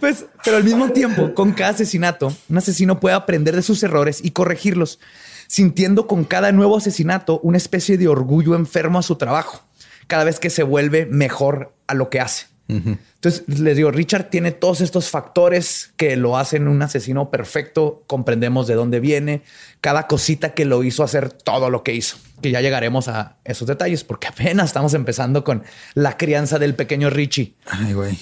Pues, 0.00 0.26
pero 0.44 0.56
al 0.56 0.64
mismo 0.64 0.90
tiempo, 0.90 1.34
con 1.34 1.52
cada 1.52 1.70
asesinato, 1.70 2.32
un 2.48 2.58
asesino 2.58 3.00
puede 3.00 3.16
aprender 3.16 3.54
de 3.54 3.62
sus 3.62 3.82
errores 3.82 4.20
y 4.22 4.30
corregirlos, 4.30 4.98
sintiendo 5.46 6.06
con 6.06 6.24
cada 6.24 6.52
nuevo 6.52 6.76
asesinato 6.76 7.40
una 7.42 7.56
especie 7.56 7.98
de 7.98 8.08
orgullo 8.08 8.54
enfermo 8.54 8.98
a 8.98 9.02
su 9.02 9.16
trabajo, 9.16 9.62
cada 10.06 10.24
vez 10.24 10.38
que 10.40 10.50
se 10.50 10.62
vuelve 10.62 11.06
mejor 11.06 11.74
a 11.86 11.94
lo 11.94 12.10
que 12.10 12.20
hace. 12.20 12.46
Entonces, 12.68 13.44
les 13.48 13.76
digo, 13.76 13.90
Richard 13.90 14.28
tiene 14.28 14.52
todos 14.52 14.82
estos 14.82 15.08
factores 15.08 15.92
que 15.96 16.16
lo 16.16 16.36
hacen 16.36 16.68
un 16.68 16.82
asesino 16.82 17.30
perfecto, 17.30 18.04
comprendemos 18.06 18.66
de 18.66 18.74
dónde 18.74 19.00
viene, 19.00 19.42
cada 19.80 20.06
cosita 20.06 20.52
que 20.52 20.66
lo 20.66 20.84
hizo 20.84 21.02
hacer 21.02 21.32
todo 21.32 21.70
lo 21.70 21.82
que 21.82 21.94
hizo, 21.94 22.18
que 22.42 22.50
ya 22.50 22.60
llegaremos 22.60 23.08
a 23.08 23.38
esos 23.44 23.66
detalles, 23.66 24.04
porque 24.04 24.28
apenas 24.28 24.66
estamos 24.66 24.92
empezando 24.92 25.44
con 25.44 25.64
la 25.94 26.18
crianza 26.18 26.58
del 26.58 26.74
pequeño 26.74 27.08
Richie. 27.08 27.54
Ay, 27.66 27.94
güey. 27.94 28.18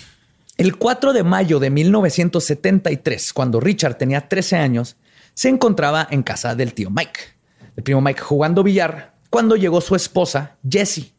El 0.58 0.76
4 0.76 1.12
de 1.12 1.24
mayo 1.24 1.58
de 1.58 1.70
1973, 1.70 3.32
cuando 3.32 3.60
Richard 3.60 3.98
tenía 3.98 4.28
13 4.28 4.56
años, 4.56 4.96
se 5.34 5.48
encontraba 5.48 6.06
en 6.10 6.22
casa 6.22 6.54
del 6.54 6.72
tío 6.72 6.88
Mike, 6.88 7.20
el 7.76 7.82
primo 7.82 8.00
Mike 8.00 8.20
jugando 8.20 8.62
billar, 8.62 9.12
cuando 9.28 9.56
llegó 9.56 9.80
su 9.80 9.96
esposa, 9.96 10.56
Jessie, 10.66 11.12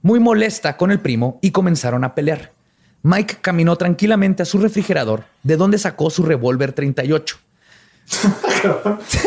muy 0.00 0.20
molesta 0.20 0.76
con 0.76 0.90
el 0.90 1.00
primo 1.00 1.38
y 1.42 1.50
comenzaron 1.50 2.04
a 2.04 2.14
pelear. 2.14 2.52
Mike 3.02 3.38
caminó 3.40 3.76
tranquilamente 3.76 4.42
a 4.42 4.46
su 4.46 4.58
refrigerador, 4.58 5.24
de 5.42 5.56
donde 5.56 5.78
sacó 5.78 6.10
su 6.10 6.24
revólver 6.24 6.72
38. 6.72 7.36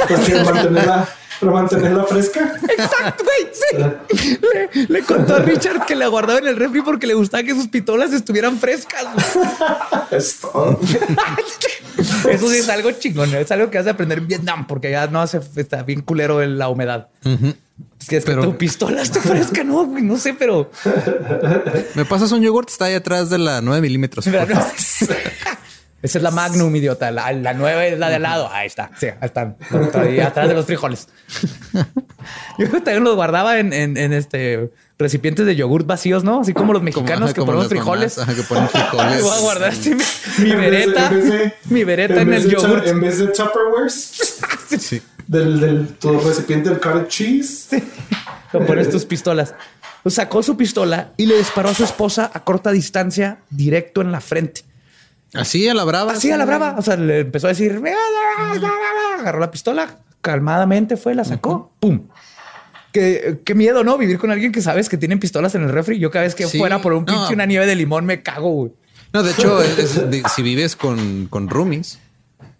Para 0.10 0.44
mantenerla, 0.44 1.10
para 1.42 1.52
mantenerla 1.52 2.06
fresca. 2.06 2.54
Exacto, 2.70 3.24
güey. 3.26 3.52
Sí. 3.52 4.38
Le, 4.54 4.86
le 4.88 5.02
contó 5.02 5.36
a 5.36 5.40
Richard 5.40 5.86
que 5.86 5.96
la 5.96 6.08
guardaba 6.08 6.40
en 6.40 6.48
el 6.48 6.56
refri 6.56 6.82
porque 6.82 7.06
le 7.08 7.14
gustaba 7.16 7.44
que 7.44 7.54
sus 7.54 7.68
pistolas 7.68 8.14
estuvieran 8.14 8.58
frescas. 8.58 9.04
güey. 9.14 9.26
Es 10.12 10.40
todo. 10.42 10.80
Eso 12.30 12.50
sí 12.50 12.58
es 12.58 12.70
algo 12.70 12.92
chingón. 12.92 13.34
Es 13.36 13.52
algo 13.52 13.70
que 13.70 13.78
has 13.78 13.86
de 13.86 13.92
aprender 13.92 14.18
en 14.20 14.28
Vietnam 14.28 14.68
porque 14.68 14.92
ya 14.92 15.08
no 15.08 15.22
hace, 15.22 15.40
está 15.56 15.84
bien 15.84 16.02
culero 16.02 16.42
en 16.42 16.58
la 16.58 16.70
humedad. 16.70 17.08
Es 17.24 18.08
que, 18.08 18.18
es 18.18 18.26
que 18.26 18.32
Pero- 18.32 18.44
tu 18.44 18.58
pistola 18.58 19.02
está 19.02 19.22
fresca, 19.22 19.64
no, 19.64 19.86
güey, 19.86 20.04
no 20.04 20.18
sé, 20.18 20.34
pero 20.34 20.70
Me 21.96 22.04
pasas 22.06 22.32
un 22.32 22.42
yogurt, 22.42 22.70
está 22.70 22.86
ahí 22.86 22.94
atrás 22.96 23.30
de 23.30 23.38
la 23.38 23.62
9 23.62 23.82
milímetros. 23.82 24.26
Esa 26.02 26.18
es 26.18 26.24
la 26.24 26.32
Magnum, 26.32 26.76
idiota. 26.76 27.12
La, 27.12 27.32
la 27.32 27.54
nueva 27.54 27.86
es 27.86 27.98
la 28.00 28.10
de 28.10 28.16
al 28.16 28.22
lado. 28.24 28.50
Ahí 28.52 28.66
está. 28.68 28.90
Sí, 29.00 29.06
ahí 29.08 29.14
están. 29.22 29.56
Ahí 29.94 30.20
atrás 30.20 30.48
de 30.48 30.54
los 30.56 30.66
frijoles. 30.66 31.08
Yo 32.58 32.68
también 32.72 33.04
los 33.04 33.16
guardaba 33.16 33.60
en, 33.60 33.74
en- 33.74 33.98
en, 33.98 34.14
este 34.14 34.72
recipientes 34.98 35.46
de 35.46 35.56
yogurt 35.56 35.86
vacíos, 35.88 36.24
¿no? 36.24 36.42
Así 36.42 36.54
como 36.54 36.74
los 36.74 36.82
mexicanos 36.84 37.34
que 37.34 37.40
como 37.40 37.54
ponemos 37.54 37.66
las 37.66 37.70
frijoles. 37.70 38.18
ajá, 38.20 38.34
que 38.36 38.44
ponen 38.44 38.70
frijoles. 38.70 39.22
Voy 39.24 39.38
a 39.38 39.40
guardar 39.42 39.70
así 39.72 39.96
mi, 39.96 40.04
mi 40.44 40.56
vereta. 40.56 41.08
en 41.08 41.14
vez 41.16 41.26
de- 41.30 41.54
mi 41.66 41.84
vereta 41.84 42.22
en, 42.22 42.30
vez 42.30 42.46
el 42.46 42.52
yogurt. 42.52 42.88
En 42.88 43.00
vez 43.02 43.18
de 43.20 43.28
Tupperware, 43.28 43.90
Sí. 44.80 45.02
del, 45.28 45.60
del 45.60 45.88
tu 46.00 46.20
recipiente 46.20 46.70
del 46.70 46.80
cottage 46.80 47.08
cheese. 47.08 47.68
Lo 48.54 48.66
pones 48.66 48.90
tus 48.90 49.06
pistolas. 49.06 49.54
Sacó 50.06 50.42
su 50.44 50.58
pistola 50.58 51.12
y 51.18 51.26
le 51.28 51.38
disparó 51.38 51.70
a 51.70 51.74
su 51.76 51.84
esposa 51.84 52.30
a 52.34 52.44
corta 52.44 52.72
distancia, 52.72 53.40
directo 53.50 54.02
en 54.02 54.12
la 54.12 54.20
frente. 54.22 54.64
Así 55.34 55.68
a 55.68 55.74
la 55.74 55.84
brava. 55.84 56.12
Así 56.14 56.32
a 56.32 56.38
la 56.38 56.46
brava. 56.46 56.76
O 56.78 56.82
sea, 56.82 56.98
le 56.98 57.20
empezó 57.20 57.48
a 57.48 57.52
decir, 57.52 57.82
agarró 59.20 59.40
la 59.40 59.52
pistola, 59.52 59.98
calmadamente 60.22 60.98
fue, 60.98 61.16
la 61.16 61.24
sacó, 61.24 61.72
pum. 61.80 62.02
Qué, 62.92 63.40
qué 63.46 63.56
miedo, 63.56 63.84
¿no? 63.86 63.98
Vivir 63.98 64.18
con 64.18 64.32
alguien 64.32 64.52
que 64.52 64.62
sabes 64.62 64.90
que 64.90 64.98
tienen 64.98 65.20
pistolas 65.20 65.56
en 65.56 65.64
el 65.64 65.70
refri. 65.70 65.98
Yo 65.98 66.12
cada 66.12 66.26
vez 66.26 66.36
que 66.36 66.46
Sí, 66.48 66.58
fuera 66.58 66.82
por 66.82 66.92
un 66.94 67.06
no. 67.06 67.14
pinche 67.14 67.34
una 67.34 67.46
nieve 67.46 67.66
de 67.66 67.76
limón 67.76 68.06
me 68.06 68.22
cago, 68.22 68.50
güey. 68.52 68.72
No, 69.14 69.24
de 69.24 69.32
hecho, 69.32 69.62
es 69.62 70.10
de- 70.12 70.24
si 70.36 70.42
vives 70.42 70.76
con, 70.76 71.28
con 71.28 71.48
roomies, 71.50 72.00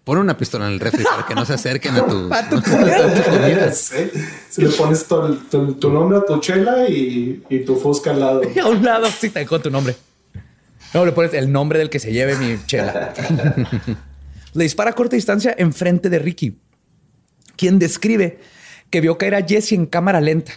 pon 0.06 0.18
una 0.20 0.38
pistola 0.38 0.68
en 0.68 0.74
el 0.74 0.80
refri 0.80 1.04
para 1.04 1.26
que 1.26 1.36
no 1.36 1.46
se 1.46 1.54
acerquen 1.54 1.96
a 1.96 2.06
tu, 2.06 2.28
A 2.34 2.48
tu 2.50 2.56
a 2.58 2.62
tu 2.62 3.24
comida. 3.30 3.72
Sí. 3.74 4.10
Si 4.50 4.62
le 4.62 4.70
pones 4.70 5.06
tu, 5.06 5.36
tu- 5.50 5.74
tu 5.74 5.90
nombre 5.90 6.20
a 6.20 6.26
tu 6.26 6.40
chela 6.40 6.88
y, 6.88 7.44
y 7.50 7.60
tu 7.66 7.76
fusca 7.76 8.12
al 8.12 8.20
lado. 8.22 8.42
Y 8.56 8.58
a 8.60 8.68
un 8.68 8.82
lado, 8.84 9.08
sí, 9.20 9.30
te 9.30 9.46
con 9.46 9.62
tu 9.62 9.70
nombre. 9.70 9.96
No, 10.94 11.06
le 11.06 11.12
pones 11.12 11.34
el 11.34 11.52
nombre 11.52 11.80
del 11.80 11.90
que 11.90 12.00
se 12.00 12.12
lleve 12.12 12.36
mi 12.36 12.58
chela. 12.66 13.14
le 14.54 14.64
dispara 14.64 14.92
a 14.92 14.94
corta 14.94 15.16
distancia 15.16 15.56
enfrente 15.58 16.10
de 16.10 16.20
Ricky, 16.20 16.60
quien 17.56 17.80
describe 17.80 18.40
que 18.90 19.02
vio 19.02 19.18
caer 19.18 19.36
a 19.36 19.46
Jesse 19.46 19.74
en 19.74 19.86
cámara 19.86 20.20
lenta 20.20 20.54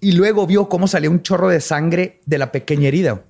y 0.00 0.12
luego 0.12 0.46
vio 0.46 0.68
cómo 0.68 0.86
salía 0.86 1.10
un 1.10 1.22
chorro 1.22 1.48
de 1.48 1.60
sangre 1.60 2.20
de 2.26 2.38
la 2.38 2.52
pequeña 2.52 2.88
herida. 2.88 3.24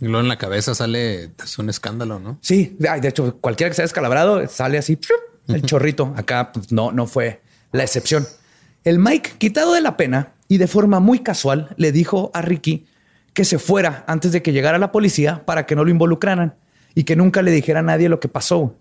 Y 0.00 0.06
luego 0.06 0.20
en 0.20 0.28
la 0.28 0.38
cabeza 0.38 0.74
sale, 0.74 1.30
es 1.42 1.58
un 1.58 1.70
escándalo, 1.70 2.18
¿no? 2.18 2.38
Sí, 2.40 2.76
ay, 2.88 3.00
de 3.00 3.08
hecho, 3.08 3.38
cualquiera 3.40 3.70
que 3.70 3.76
sea 3.76 3.84
descalabrado 3.84 4.46
sale 4.48 4.78
así 4.78 4.98
el 5.48 5.62
chorrito. 5.62 6.12
Acá 6.16 6.52
pues, 6.52 6.72
no, 6.72 6.90
no 6.90 7.06
fue 7.06 7.42
la 7.70 7.84
excepción. 7.84 8.26
El 8.82 8.98
Mike, 8.98 9.34
quitado 9.38 9.72
de 9.74 9.80
la 9.80 9.96
pena 9.96 10.32
y 10.48 10.58
de 10.58 10.66
forma 10.66 11.00
muy 11.00 11.20
casual, 11.20 11.74
le 11.76 11.92
dijo 11.92 12.30
a 12.34 12.42
Ricky 12.42 12.86
que 13.34 13.44
se 13.44 13.58
fuera 13.58 14.04
antes 14.06 14.32
de 14.32 14.42
que 14.42 14.52
llegara 14.52 14.78
la 14.78 14.90
policía 14.92 15.44
para 15.44 15.66
que 15.66 15.76
no 15.76 15.84
lo 15.84 15.90
involucraran 15.90 16.54
y 16.94 17.04
que 17.04 17.16
nunca 17.16 17.42
le 17.42 17.50
dijera 17.50 17.80
a 17.80 17.82
nadie 17.82 18.08
lo 18.08 18.20
que 18.20 18.28
pasó. 18.28 18.76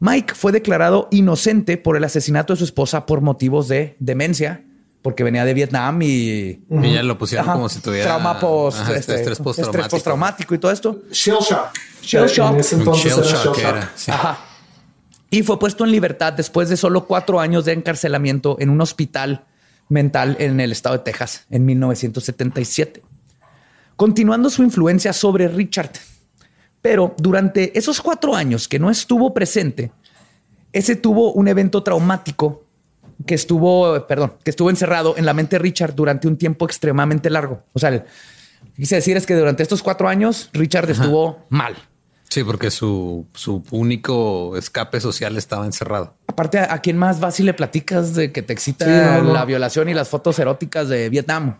Mike 0.00 0.34
fue 0.34 0.52
declarado 0.52 1.08
inocente 1.10 1.76
por 1.76 1.96
el 1.96 2.04
asesinato 2.04 2.52
de 2.52 2.58
su 2.58 2.64
esposa 2.64 3.06
por 3.06 3.20
motivos 3.20 3.68
de 3.68 3.96
demencia, 4.00 4.64
porque 5.02 5.22
venía 5.24 5.44
de 5.44 5.54
Vietnam 5.54 6.00
y 6.02 6.62
Y 6.70 6.94
ya 6.94 7.02
lo 7.02 7.16
pusieron 7.16 7.46
Ajá, 7.46 7.54
como 7.54 7.68
si 7.68 7.80
tuviera 7.80 8.06
trauma 8.06 8.38
post, 8.40 8.80
Ajá, 8.80 8.96
este, 8.96 9.14
estrés 9.14 9.38
postraumático. 9.38 9.70
estrés 9.78 9.88
postraumático 9.88 10.54
y 10.54 10.58
todo 10.58 10.72
esto. 10.72 11.02
Shell 11.12 11.36
shock. 11.40 11.68
Shell 12.02 12.26
shock. 12.28 12.52
En 12.54 12.60
ese 12.60 12.74
Un 12.76 12.80
entonces 12.82 13.12
shell 13.14 13.24
era 13.24 13.42
shock 13.44 13.56
shell 13.56 13.66
era. 13.66 13.80
shock. 13.80 13.90
sí. 13.96 14.10
Ajá. 14.10 14.38
Y 15.30 15.42
fue 15.44 15.58
puesto 15.60 15.84
en 15.84 15.92
libertad 15.92 16.32
después 16.32 16.68
de 16.68 16.76
solo 16.76 17.06
cuatro 17.06 17.38
años 17.38 17.64
de 17.64 17.72
encarcelamiento 17.72 18.56
en 18.58 18.68
un 18.68 18.80
hospital 18.80 19.44
mental 19.88 20.36
en 20.40 20.58
el 20.60 20.72
estado 20.72 20.96
de 20.98 21.04
Texas 21.04 21.46
en 21.50 21.64
1977, 21.66 23.02
continuando 24.00 24.48
su 24.48 24.62
influencia 24.62 25.12
sobre 25.12 25.46
Richard. 25.46 25.90
Pero 26.80 27.14
durante 27.18 27.78
esos 27.78 28.00
cuatro 28.00 28.34
años 28.34 28.66
que 28.66 28.78
no 28.78 28.88
estuvo 28.88 29.34
presente, 29.34 29.92
ese 30.72 30.96
tuvo 30.96 31.34
un 31.34 31.48
evento 31.48 31.82
traumático 31.82 32.64
que 33.26 33.34
estuvo, 33.34 34.06
perdón, 34.06 34.32
que 34.42 34.48
estuvo 34.48 34.70
encerrado 34.70 35.18
en 35.18 35.26
la 35.26 35.34
mente 35.34 35.56
de 35.56 35.58
Richard 35.58 35.94
durante 35.94 36.26
un 36.28 36.38
tiempo 36.38 36.64
extremadamente 36.64 37.28
largo. 37.28 37.62
O 37.74 37.78
sea, 37.78 38.06
quise 38.74 38.94
decir 38.94 39.18
es 39.18 39.26
que 39.26 39.34
durante 39.34 39.62
estos 39.62 39.82
cuatro 39.82 40.08
años 40.08 40.48
Richard 40.54 40.90
estuvo 40.90 41.44
mal. 41.50 41.76
Sí, 42.30 42.42
porque 42.42 42.70
su, 42.70 43.26
su 43.34 43.62
único 43.70 44.56
escape 44.56 44.98
social 44.98 45.36
estaba 45.36 45.66
encerrado. 45.66 46.14
Aparte, 46.26 46.58
¿a 46.58 46.78
quién 46.78 46.96
más 46.96 47.20
vas 47.20 47.38
le 47.38 47.52
platicas 47.52 48.14
de 48.14 48.32
que 48.32 48.40
te 48.40 48.54
excita 48.54 49.20
la 49.20 49.44
violación 49.44 49.90
y 49.90 49.94
las 49.94 50.08
fotos 50.08 50.38
eróticas 50.38 50.88
de 50.88 51.10
Vietnam? 51.10 51.56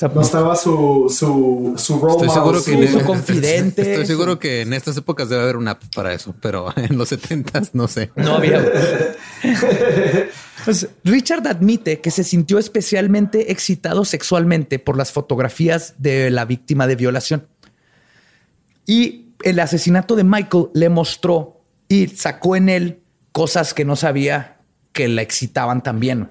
No 0.00 0.20
estaba 0.20 0.56
su, 0.56 1.14
su, 1.16 1.74
su 1.76 2.00
role 2.00 2.26
estoy 2.26 2.28
seguro 2.30 2.64
que 2.64 2.88
su, 2.88 3.04
confidente. 3.04 3.82
Estoy 3.92 4.06
seguro 4.06 4.38
que 4.38 4.62
en 4.62 4.72
estas 4.72 4.96
épocas 4.96 5.28
debe 5.28 5.42
haber 5.42 5.56
una 5.56 5.72
app 5.72 5.82
para 5.94 6.12
eso, 6.12 6.34
pero 6.40 6.72
en 6.76 6.98
los 6.98 7.08
70 7.10 7.62
no 7.74 7.86
sé. 7.86 8.10
No 8.16 8.36
había. 8.36 8.64
pues 10.64 10.88
Richard 11.04 11.46
admite 11.46 12.00
que 12.00 12.10
se 12.10 12.24
sintió 12.24 12.58
especialmente 12.58 13.52
excitado 13.52 14.04
sexualmente 14.04 14.80
por 14.80 14.96
las 14.96 15.12
fotografías 15.12 15.94
de 15.98 16.30
la 16.30 16.46
víctima 16.46 16.88
de 16.88 16.96
violación. 16.96 17.46
Y 18.86 19.34
el 19.44 19.60
asesinato 19.60 20.16
de 20.16 20.24
Michael 20.24 20.68
le 20.74 20.88
mostró 20.88 21.60
y 21.88 22.08
sacó 22.08 22.56
en 22.56 22.68
él 22.68 23.02
cosas 23.30 23.72
que 23.72 23.84
no 23.84 23.94
sabía 23.94 24.58
que 24.92 25.06
la 25.08 25.22
excitaban 25.22 25.82
también. 25.82 26.30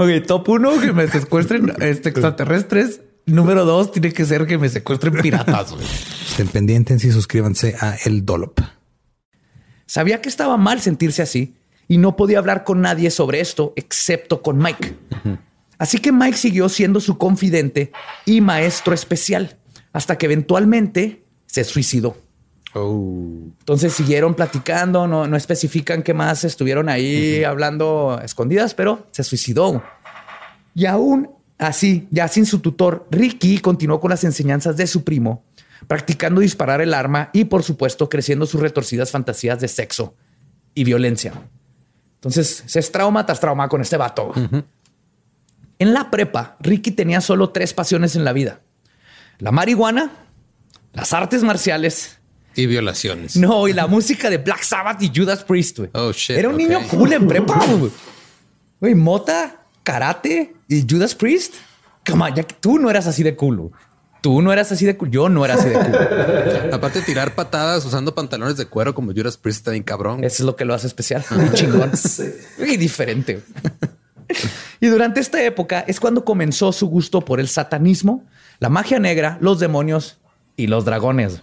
Ok, 0.00 0.08
top 0.26 0.48
uno, 0.48 0.80
que 0.80 0.94
me 0.94 1.06
secuestren 1.08 1.74
este, 1.80 2.08
extraterrestres. 2.08 3.02
Número 3.26 3.66
dos, 3.66 3.92
tiene 3.92 4.14
que 4.14 4.24
ser 4.24 4.46
que 4.46 4.56
me 4.56 4.70
secuestren 4.70 5.12
piratas. 5.20 5.74
Estén 6.26 6.48
pendientes 6.48 7.04
y 7.04 7.12
suscríbanse 7.12 7.76
a 7.78 7.96
El 8.06 8.24
Dolop. 8.24 8.60
Sabía 9.84 10.22
que 10.22 10.30
estaba 10.30 10.56
mal 10.56 10.80
sentirse 10.80 11.20
así 11.20 11.54
y 11.86 11.98
no 11.98 12.16
podía 12.16 12.38
hablar 12.38 12.64
con 12.64 12.80
nadie 12.80 13.10
sobre 13.10 13.40
esto 13.40 13.74
excepto 13.76 14.40
con 14.40 14.56
Mike. 14.56 14.96
Así 15.76 15.98
que 15.98 16.12
Mike 16.12 16.38
siguió 16.38 16.70
siendo 16.70 17.00
su 17.00 17.18
confidente 17.18 17.92
y 18.24 18.40
maestro 18.40 18.94
especial 18.94 19.58
hasta 19.92 20.16
que 20.16 20.24
eventualmente 20.24 21.24
se 21.44 21.62
suicidó. 21.62 22.16
Oh. 22.74 23.48
Entonces 23.58 23.92
siguieron 23.92 24.34
platicando, 24.34 25.06
no, 25.06 25.26
no 25.26 25.36
especifican 25.36 26.02
qué 26.02 26.14
más 26.14 26.44
estuvieron 26.44 26.88
ahí 26.88 27.42
hablando 27.42 28.20
escondidas, 28.22 28.74
pero 28.74 29.06
se 29.10 29.24
suicidó. 29.24 29.82
Y 30.74 30.86
aún 30.86 31.30
así, 31.58 32.06
ya 32.10 32.28
sin 32.28 32.46
su 32.46 32.60
tutor, 32.60 33.08
Ricky 33.10 33.58
continuó 33.58 33.98
con 33.98 34.10
las 34.10 34.22
enseñanzas 34.22 34.76
de 34.76 34.86
su 34.86 35.02
primo, 35.02 35.42
practicando 35.88 36.40
disparar 36.40 36.80
el 36.80 36.94
arma 36.94 37.30
y, 37.32 37.44
por 37.46 37.64
supuesto, 37.64 38.08
creciendo 38.08 38.46
sus 38.46 38.60
retorcidas 38.60 39.10
fantasías 39.10 39.60
de 39.60 39.66
sexo 39.66 40.14
y 40.74 40.84
violencia. 40.84 41.32
Entonces 42.14 42.62
se 42.66 42.78
es 42.78 42.92
trauma 42.92 43.26
tras 43.26 43.40
trauma 43.40 43.68
con 43.68 43.80
este 43.80 43.96
vato. 43.96 44.32
En 45.78 45.94
la 45.94 46.10
prepa, 46.10 46.56
Ricky 46.60 46.92
tenía 46.92 47.20
solo 47.20 47.50
tres 47.50 47.74
pasiones 47.74 48.14
en 48.14 48.24
la 48.24 48.32
vida: 48.32 48.60
la 49.38 49.50
marihuana, 49.50 50.12
las 50.92 51.12
artes 51.12 51.42
marciales 51.42 52.19
y 52.54 52.66
violaciones. 52.66 53.36
No, 53.36 53.68
y 53.68 53.72
la 53.72 53.86
música 53.86 54.28
de 54.30 54.38
Black 54.38 54.62
Sabbath 54.62 55.02
y 55.02 55.10
Judas 55.14 55.44
Priest, 55.44 55.78
güey. 55.78 55.90
Oh, 55.94 56.12
shit. 56.12 56.36
Era 56.36 56.48
un 56.48 56.56
niño 56.56 56.80
cool 56.90 57.12
en 57.12 57.26
prepa, 57.26 57.64
güey. 58.80 58.94
Mota, 58.94 59.64
karate 59.82 60.54
y 60.68 60.84
Judas 60.88 61.14
Priest. 61.14 61.54
Come 62.06 62.32
ya 62.34 62.42
que 62.42 62.54
tú 62.58 62.78
no 62.78 62.90
eras 62.90 63.06
así 63.06 63.22
de 63.22 63.36
cool. 63.36 63.70
Tú 64.20 64.42
no 64.42 64.52
eras 64.52 64.70
así 64.72 64.84
de 64.84 64.96
cool. 64.96 65.10
Yo 65.10 65.28
no 65.28 65.44
era 65.44 65.54
así 65.54 65.68
de 65.68 65.74
cool. 65.74 66.72
Aparte 66.72 67.00
de 67.00 67.06
tirar 67.06 67.34
patadas 67.34 67.84
usando 67.84 68.14
pantalones 68.14 68.56
de 68.56 68.66
cuero 68.66 68.94
como 68.94 69.12
Judas 69.12 69.36
Priest 69.36 69.60
está 69.60 69.70
bien 69.70 69.82
cabrón. 69.82 70.24
Eso 70.24 70.42
es 70.42 70.46
lo 70.46 70.56
que 70.56 70.64
lo 70.64 70.74
hace 70.74 70.86
especial. 70.86 71.24
Muy 71.30 71.50
chingón. 71.52 71.92
Y 72.58 72.76
diferente. 72.76 73.42
y 74.80 74.86
durante 74.86 75.20
esta 75.20 75.42
época 75.42 75.84
es 75.86 75.98
cuando 75.98 76.24
comenzó 76.24 76.72
su 76.72 76.86
gusto 76.86 77.20
por 77.20 77.40
el 77.40 77.48
satanismo, 77.48 78.24
la 78.58 78.68
magia 78.68 78.98
negra, 78.98 79.38
los 79.40 79.58
demonios 79.58 80.18
y 80.56 80.66
los 80.66 80.84
dragones. 80.84 81.40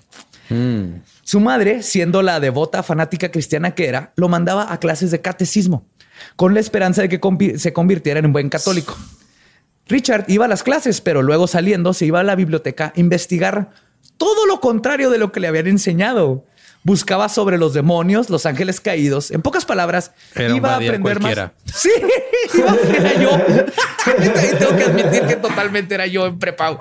Mm. 0.49 1.01
Su 1.23 1.39
madre, 1.39 1.83
siendo 1.83 2.21
la 2.21 2.39
devota 2.39 2.83
fanática 2.83 3.31
cristiana 3.31 3.75
que 3.75 3.87
era, 3.87 4.13
lo 4.15 4.29
mandaba 4.29 4.71
a 4.71 4.79
clases 4.79 5.11
de 5.11 5.21
catecismo, 5.21 5.85
con 6.35 6.53
la 6.53 6.59
esperanza 6.59 7.01
de 7.01 7.09
que 7.09 7.19
se 7.57 7.73
convirtiera 7.73 8.19
en 8.19 8.27
un 8.27 8.33
buen 8.33 8.49
católico. 8.49 8.97
Richard 9.87 10.25
iba 10.27 10.45
a 10.45 10.47
las 10.49 10.63
clases, 10.63 11.01
pero 11.01 11.21
luego 11.21 11.47
saliendo 11.47 11.93
se 11.93 12.05
iba 12.05 12.19
a 12.19 12.23
la 12.23 12.35
biblioteca 12.35 12.93
a 12.95 12.99
investigar 12.99 13.71
todo 14.17 14.45
lo 14.45 14.59
contrario 14.59 15.09
de 15.09 15.17
lo 15.17 15.31
que 15.31 15.39
le 15.39 15.47
habían 15.47 15.67
enseñado. 15.67 16.45
Buscaba 16.87 17.27
sobre 17.27 17.57
los 17.57 17.73
demonios, 17.73 18.29
los 18.29 18.45
ángeles 18.45 18.79
caídos. 18.79 19.29
En 19.31 19.41
pocas 19.41 19.65
palabras, 19.65 20.13
iba 20.37 20.71
a 20.71 20.75
aprender 20.77 21.19
más. 21.19 21.51
Sí, 21.65 21.89
iba 22.53 22.69
a 22.69 22.73
aprender 22.75 23.19
yo. 23.19 23.29
tengo 24.57 24.77
que 24.77 24.83
admitir 24.85 25.23
que 25.23 25.35
totalmente 25.35 25.95
era 25.95 26.07
yo 26.07 26.27
en 26.27 26.39
prepa. 26.39 26.79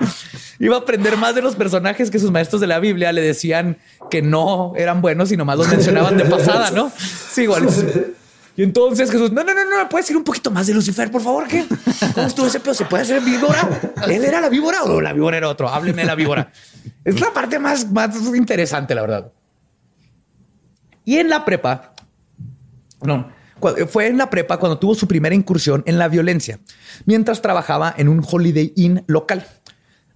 Iba 0.61 0.77
a 0.77 0.79
aprender 0.79 1.17
más 1.17 1.35
de 1.35 1.43
los 1.43 1.57
personajes 1.57 2.09
que 2.13 2.21
sus 2.21 2.31
maestros 2.31 2.61
de 2.61 2.69
la 2.69 2.79
Biblia 2.79 3.11
le 3.11 3.21
decían 3.21 3.79
que 4.09 4.23
no 4.23 4.75
eran 4.77 5.03
buenos 5.03 5.33
y 5.33 5.37
nomás 5.37 5.59
los 5.59 5.67
mencionaban 5.67 6.17
de 6.17 6.25
pasada, 6.27 6.71
¿no? 6.71 6.93
Sí, 6.97 7.43
igual. 7.43 7.67
Y 8.57 8.63
entonces 8.63 9.11
Jesús, 9.11 9.33
no, 9.33 9.43
no, 9.43 9.55
no, 9.55 9.65
no, 9.65 9.89
puedes 9.89 10.07
decir 10.07 10.17
un 10.17 10.23
poquito 10.23 10.53
más 10.53 10.69
de 10.69 10.75
Lucifer, 10.75 11.11
por 11.11 11.21
favor, 11.21 11.49
¿qué? 11.49 11.65
¿Cómo 12.15 12.29
estuvo 12.29 12.47
ese 12.47 12.61
pedo? 12.61 12.75
¿Se 12.75 12.85
puede 12.85 13.03
hacer 13.03 13.21
víbora? 13.23 13.93
¿Él 14.07 14.25
era 14.25 14.41
la 14.41 14.51
víbora 14.51 14.85
o 14.85 15.01
la 15.01 15.13
víbora 15.13 15.37
era 15.37 15.49
otro? 15.49 15.69
Hábleme 15.69 16.03
de 16.03 16.07
la 16.07 16.15
víbora. 16.15 16.53
Es 17.05 17.21
la 17.21 17.33
parte 17.33 17.59
más, 17.59 17.91
más 17.91 18.15
interesante, 18.37 18.95
la 18.95 19.01
verdad. 19.01 19.33
Y 21.07 21.19
en 21.19 21.31
la 21.31 21.45
prepa, 21.45 21.95
no, 23.01 23.31
fue 23.89 24.09
en 24.09 24.19
la 24.19 24.29
prepa 24.29 24.59
cuando 24.59 24.79
tuvo 24.79 24.97
su 24.97 25.07
primera 25.07 25.37
incursión 25.37 25.85
en 25.87 25.99
la 25.99 26.09
violencia, 26.09 26.59
mientras 27.05 27.41
trabajaba 27.41 27.95
en 27.97 28.09
un 28.09 28.27
Holiday 28.29 28.73
Inn 28.75 29.05
local. 29.07 29.47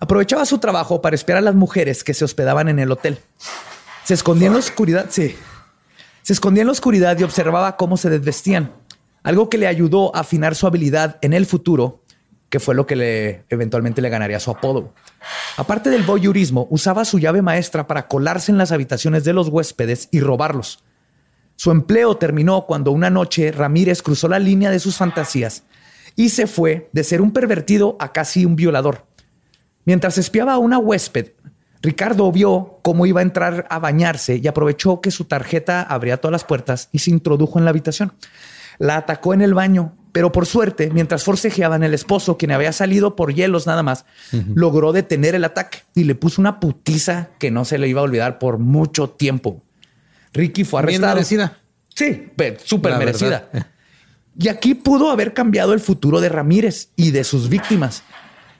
Aprovechaba 0.00 0.44
su 0.44 0.58
trabajo 0.58 1.00
para 1.00 1.14
espiar 1.14 1.38
a 1.38 1.42
las 1.42 1.54
mujeres 1.54 2.02
que 2.02 2.12
se 2.12 2.24
hospedaban 2.24 2.68
en 2.68 2.80
el 2.80 2.90
hotel. 2.90 3.20
Se 4.04 4.14
escondía 4.14 4.48
en 4.48 4.54
la 4.54 4.58
oscuridad, 4.58 5.06
sí. 5.10 5.36
Se 6.22 6.32
escondía 6.32 6.62
en 6.62 6.66
la 6.66 6.72
oscuridad 6.72 7.16
y 7.18 7.22
observaba 7.22 7.76
cómo 7.76 7.96
se 7.96 8.10
desvestían, 8.10 8.72
algo 9.22 9.48
que 9.48 9.58
le 9.58 9.68
ayudó 9.68 10.14
a 10.16 10.20
afinar 10.20 10.56
su 10.56 10.66
habilidad 10.66 11.18
en 11.22 11.34
el 11.34 11.46
futuro, 11.46 11.99
que 12.50 12.60
fue 12.60 12.74
lo 12.74 12.86
que 12.86 12.96
le 12.96 13.44
eventualmente 13.48 14.02
le 14.02 14.10
ganaría 14.10 14.40
su 14.40 14.50
apodo. 14.50 14.92
Aparte 15.56 15.88
del 15.88 16.02
voyeurismo, 16.02 16.66
usaba 16.68 17.04
su 17.04 17.18
llave 17.18 17.42
maestra 17.42 17.86
para 17.86 18.08
colarse 18.08 18.50
en 18.50 18.58
las 18.58 18.72
habitaciones 18.72 19.24
de 19.24 19.32
los 19.32 19.48
huéspedes 19.48 20.08
y 20.10 20.20
robarlos. 20.20 20.82
Su 21.54 21.70
empleo 21.70 22.16
terminó 22.16 22.66
cuando 22.66 22.90
una 22.90 23.08
noche 23.08 23.52
Ramírez 23.52 24.02
cruzó 24.02 24.28
la 24.28 24.38
línea 24.38 24.70
de 24.70 24.80
sus 24.80 24.96
fantasías 24.96 25.62
y 26.16 26.30
se 26.30 26.46
fue 26.46 26.90
de 26.92 27.04
ser 27.04 27.22
un 27.22 27.32
pervertido 27.32 27.96
a 28.00 28.12
casi 28.12 28.44
un 28.44 28.56
violador. 28.56 29.06
Mientras 29.84 30.18
espiaba 30.18 30.54
a 30.54 30.58
una 30.58 30.78
huésped, 30.78 31.32
Ricardo 31.82 32.30
vio 32.32 32.80
cómo 32.82 33.06
iba 33.06 33.20
a 33.20 33.22
entrar 33.22 33.66
a 33.70 33.78
bañarse 33.78 34.36
y 34.36 34.46
aprovechó 34.48 35.00
que 35.00 35.10
su 35.10 35.24
tarjeta 35.24 35.82
abría 35.82 36.18
todas 36.18 36.32
las 36.32 36.44
puertas 36.44 36.88
y 36.92 36.98
se 36.98 37.10
introdujo 37.10 37.58
en 37.58 37.64
la 37.64 37.70
habitación. 37.70 38.12
La 38.80 38.96
atacó 38.96 39.32
en 39.34 39.42
el 39.42 39.54
baño, 39.54 39.94
pero 40.10 40.32
por 40.32 40.46
suerte, 40.46 40.90
mientras 40.90 41.22
forcejeaban, 41.22 41.84
el 41.84 41.94
esposo, 41.94 42.36
quien 42.36 42.50
había 42.50 42.72
salido 42.72 43.14
por 43.14 43.32
hielos 43.32 43.66
nada 43.68 43.84
más, 43.84 44.06
logró 44.54 44.92
detener 44.92 45.36
el 45.36 45.44
ataque 45.44 45.80
y 45.94 46.02
le 46.04 46.16
puso 46.16 46.40
una 46.40 46.58
putiza 46.58 47.28
que 47.38 47.52
no 47.52 47.64
se 47.64 47.78
le 47.78 47.86
iba 47.86 48.00
a 48.00 48.04
olvidar 48.04 48.38
por 48.40 48.58
mucho 48.58 49.10
tiempo. 49.10 49.62
Ricky 50.32 50.64
fue 50.64 50.80
arrestado. 50.80 51.12
Sí, 51.94 52.28
pe- 52.34 52.56
súper 52.64 52.92
La 52.92 52.98
merecida. 52.98 53.48
verdad. 53.52 53.66
Y 54.38 54.48
aquí 54.48 54.74
pudo 54.74 55.10
haber 55.10 55.34
cambiado 55.34 55.74
el 55.74 55.80
futuro 55.80 56.20
de 56.20 56.28
Ramírez 56.30 56.88
y 56.96 57.10
de 57.10 57.24
sus 57.24 57.48
víctimas. 57.50 58.02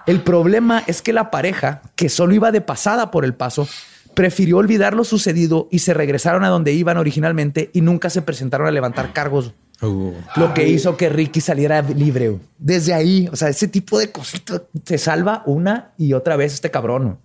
El 0.07 0.21
problema 0.21 0.83
es 0.87 1.01
que 1.01 1.13
la 1.13 1.31
pareja, 1.31 1.81
que 1.97 2.09
solo 2.09 2.35
iba 2.35 2.53
de 2.53 2.61
pasada 2.61 3.11
por 3.11 3.25
el 3.25 3.35
paso, 3.35 3.67
prefirió 4.15 4.59
olvidar 4.59 4.95
lo 4.95 5.05
sucedido 5.05 5.69
y 5.71 5.79
se 5.79 5.95
regresaron 5.95 6.45
a 6.45 6.49
donde 6.49 6.73
iban 6.73 6.97
originalmente 6.99 7.71
y 7.73 7.81
nunca 7.81 8.11
se 8.11 8.21
presentaron 8.21 8.67
a 8.67 8.71
levantar 8.73 9.13
cargos. 9.13 9.55
Uh, 9.83 10.13
Lo 10.37 10.53
que 10.53 10.69
hizo 10.69 10.97
que 10.97 11.09
Ricky 11.09 11.41
saliera 11.41 11.81
libre. 11.83 12.37
Desde 12.59 12.93
ahí, 12.93 13.29
o 13.33 13.37
sea, 13.37 13.49
ese 13.49 13.67
tipo 13.67 13.99
de 13.99 14.13
cositas 14.13 14.63
se 14.85 14.99
salva 14.99 15.43
una 15.47 15.93
y 15.97 16.13
otra 16.13 16.37
vez 16.37 16.53
este 16.53 16.71
cabrón. 16.71 17.19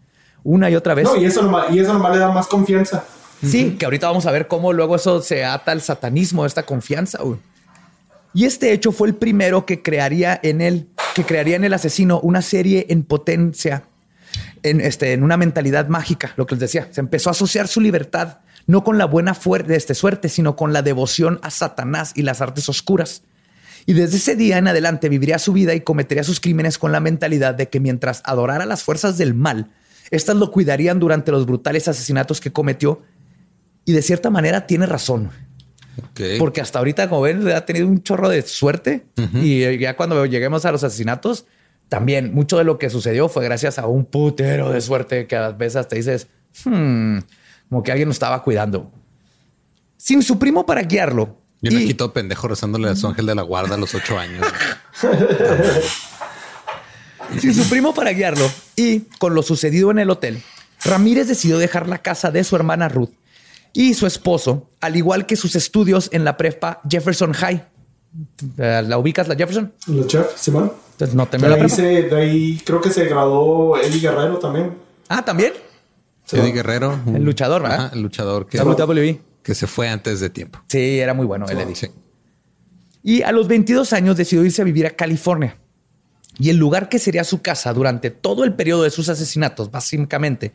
Una 0.44 0.70
y 0.70 0.76
otra 0.76 0.94
vez. 0.94 1.06
No, 1.06 1.18
y 1.18 1.26
eso, 1.26 1.42
nomás, 1.42 1.72
y 1.72 1.80
eso 1.80 1.92
nomás 1.92 2.14
le 2.14 2.20
da 2.20 2.32
más 2.32 2.48
confianza. 2.48 3.04
Sí, 3.44 3.76
que 3.78 3.86
ahorita 3.86 4.08
vamos 4.08 4.26
a 4.26 4.32
ver 4.32 4.48
cómo 4.48 4.72
luego 4.74 4.96
eso 4.96 5.22
se 5.22 5.44
ata 5.44 5.72
al 5.72 5.82
satanismo, 5.82 6.46
esta 6.46 6.64
confianza. 6.64 7.22
güey. 7.22 7.40
Y 8.34 8.46
este 8.46 8.72
hecho 8.72 8.92
fue 8.92 9.08
el 9.08 9.16
primero 9.16 9.66
que 9.66 9.82
crearía 9.82 10.40
en 10.42 10.62
él, 10.62 10.90
que 11.14 11.24
crearía 11.24 11.56
en 11.56 11.64
el 11.64 11.74
asesino 11.74 12.20
una 12.22 12.42
serie 12.42 12.86
en 12.90 13.04
potencia, 13.04 13.84
en, 14.64 14.82
este, 14.82 15.14
en 15.14 15.24
una 15.24 15.38
mentalidad 15.38 15.88
mágica, 15.88 16.34
lo 16.38 16.46
que 16.46 16.56
les 16.56 16.62
decía. 16.62 16.88
Se 16.92 17.02
empezó 17.02 17.30
a 17.30 17.32
asociar 17.32 17.68
su 17.68 17.82
libertad 17.82 18.40
no 18.68 18.84
con 18.84 18.98
la 18.98 19.06
buena 19.06 19.38
de 19.66 19.76
este, 19.76 19.96
suerte, 19.96 20.30
sino 20.30 20.56
con 20.56 20.74
la 20.74 20.82
devoción 20.82 21.40
a 21.44 21.52
Satanás 21.52 22.14
y 22.16 22.24
las 22.24 22.42
artes 22.42 22.68
oscuras. 22.70 23.24
Y 23.86 23.94
desde 23.94 24.18
ese 24.18 24.36
día 24.36 24.58
en 24.58 24.68
adelante 24.68 25.10
viviría 25.10 25.38
su 25.38 25.54
vida 25.54 25.74
y 25.76 25.82
cometería 25.82 26.24
sus 26.24 26.40
crímenes 26.40 26.78
con 26.78 26.92
la 26.92 27.00
mentalidad 27.00 27.54
de 27.54 27.70
que 27.70 27.80
mientras 27.80 28.22
adorara 28.26 28.66
las 28.66 28.84
fuerzas 28.84 29.18
del 29.18 29.36
mal, 29.36 29.72
éstas 30.10 30.36
lo 30.36 30.52
cuidarían 30.52 31.00
durante 31.00 31.32
los 31.32 31.46
brutales 31.46 31.88
asesinatos 31.88 32.42
que 32.42 32.52
cometió. 32.52 33.04
Y 33.86 33.92
de 33.94 34.02
cierta 34.02 34.32
manera 34.32 34.66
tiene 34.66 34.88
razón. 34.88 35.30
Porque 36.40 36.62
hasta 36.62 36.80
ahorita, 36.80 37.08
como 37.10 37.22
ven, 37.22 37.48
ha 37.50 37.66
tenido 37.66 37.88
un 37.88 38.02
chorro 38.02 38.28
de 38.30 38.42
suerte. 38.42 39.06
Y 39.36 39.64
eh, 39.64 39.78
ya 39.78 39.96
cuando 39.96 40.26
lleguemos 40.26 40.66
a 40.66 40.72
los 40.72 40.84
asesinatos, 40.84 41.46
también 41.88 42.34
mucho 42.34 42.58
de 42.58 42.64
lo 42.64 42.80
que 42.80 42.90
sucedió 42.90 43.30
fue 43.30 43.44
gracias 43.44 43.78
a 43.78 43.86
un 43.86 44.06
putero 44.06 44.72
de 44.72 44.82
suerte 44.82 45.28
que 45.28 45.36
a 45.36 45.52
veces 45.52 45.78
hasta 45.78 45.96
dices, 45.96 46.28
"Hmm", 46.64 47.20
como 47.70 47.84
que 47.84 47.92
alguien 47.92 48.08
lo 48.08 48.14
estaba 48.14 48.42
cuidando. 48.44 48.92
Sin 49.98 50.22
su 50.24 50.38
primo 50.40 50.66
para 50.66 50.82
guiarlo. 50.84 51.38
Y 51.62 51.70
me 51.74 51.82
y- 51.84 51.88
quito 51.88 52.14
pendejo 52.14 52.48
rezándole 52.48 52.90
a 52.90 52.96
su 52.96 53.08
ángel 53.08 53.26
de 53.26 53.36
la 53.36 53.42
guarda 53.42 53.76
a 53.76 53.78
los 53.78 53.94
ocho 53.96 54.18
años. 54.20 54.46
sin 57.40 57.54
su 57.54 57.68
primo 57.70 57.94
para 57.94 58.12
guiarlo 58.12 58.50
y 58.76 59.02
con 59.20 59.34
lo 59.34 59.42
sucedido 59.42 59.92
en 59.92 60.00
el 60.00 60.10
hotel, 60.10 60.42
Ramírez 60.84 61.28
decidió 61.28 61.58
dejar 61.58 61.88
la 61.88 62.00
casa 62.00 62.32
de 62.32 62.44
su 62.44 62.56
hermana 62.56 62.90
Ruth 62.90 63.12
y 63.74 63.94
su 63.94 64.06
esposo, 64.08 64.70
al 64.80 64.96
igual 64.96 65.26
que 65.26 65.36
sus 65.36 65.56
estudios 65.56 66.10
en 66.14 66.24
la 66.24 66.38
prepa 66.38 66.82
Jefferson 66.90 67.34
High. 67.34 67.66
Eh, 68.58 68.84
¿La 68.88 68.98
ubicas 68.98 69.28
la 69.28 69.36
Jefferson? 69.36 69.74
Los 69.88 70.08
chefs, 70.08 70.40
Simón. 70.40 70.72
Entonces 70.92 71.16
no 71.16 71.26
De 71.26 71.32
terminó 71.32 71.56
la 71.58 71.64
ahí, 71.64 71.70
se, 71.70 71.82
de 72.04 72.16
ahí 72.16 72.62
creo 72.66 72.80
que 72.80 72.90
se 72.90 73.04
graduó 73.06 73.78
Eddie 73.78 74.00
Guerrero 74.00 74.38
también. 74.38 74.78
Ah, 75.10 75.26
también. 75.26 75.52
Sí. 76.26 76.38
Eddie 76.38 76.52
Guerrero. 76.52 77.00
El 77.08 77.24
luchador, 77.24 77.62
¿verdad? 77.62 77.86
Ajá, 77.86 77.96
el 77.96 78.02
luchador 78.02 78.48
que, 78.48 78.60
WWE. 78.60 79.22
que 79.44 79.56
se 79.56 79.68
fue 79.68 79.88
antes 79.88 80.20
de 80.20 80.30
tiempo. 80.30 80.60
Sí, 80.68 81.00
era 81.00 81.14
muy 81.14 81.26
bueno 81.26 81.46
el 81.48 81.60
Eddie. 81.60 81.76
Sí. 81.76 81.88
Y 83.04 83.22
a 83.22 83.32
los 83.32 83.48
22 83.48 83.94
años 83.94 84.18
decidió 84.18 84.44
irse 84.44 84.64
a 84.64 84.66
vivir 84.66 84.88
a 84.88 84.92
California. 84.92 85.56
Y 86.40 86.50
el 86.50 86.58
lugar 86.58 86.90
que 86.90 87.00
sería 87.00 87.24
su 87.24 87.42
casa 87.42 87.72
durante 87.72 88.10
todo 88.10 88.44
el 88.44 88.56
periodo 88.56 88.84
de 88.84 88.90
sus 88.90 89.10
asesinatos, 89.10 89.72
básicamente, 89.72 90.54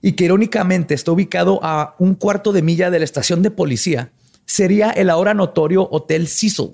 y 0.00 0.12
que 0.12 0.24
irónicamente 0.24 0.94
está 0.94 1.12
ubicado 1.12 1.60
a 1.62 1.94
un 1.98 2.14
cuarto 2.14 2.52
de 2.52 2.62
milla 2.62 2.90
de 2.90 2.98
la 2.98 3.04
estación 3.04 3.42
de 3.42 3.50
policía, 3.50 4.12
sería 4.44 4.90
el 4.90 5.10
ahora 5.10 5.34
notorio 5.34 5.88
Hotel 5.90 6.26
Cecil. 6.26 6.72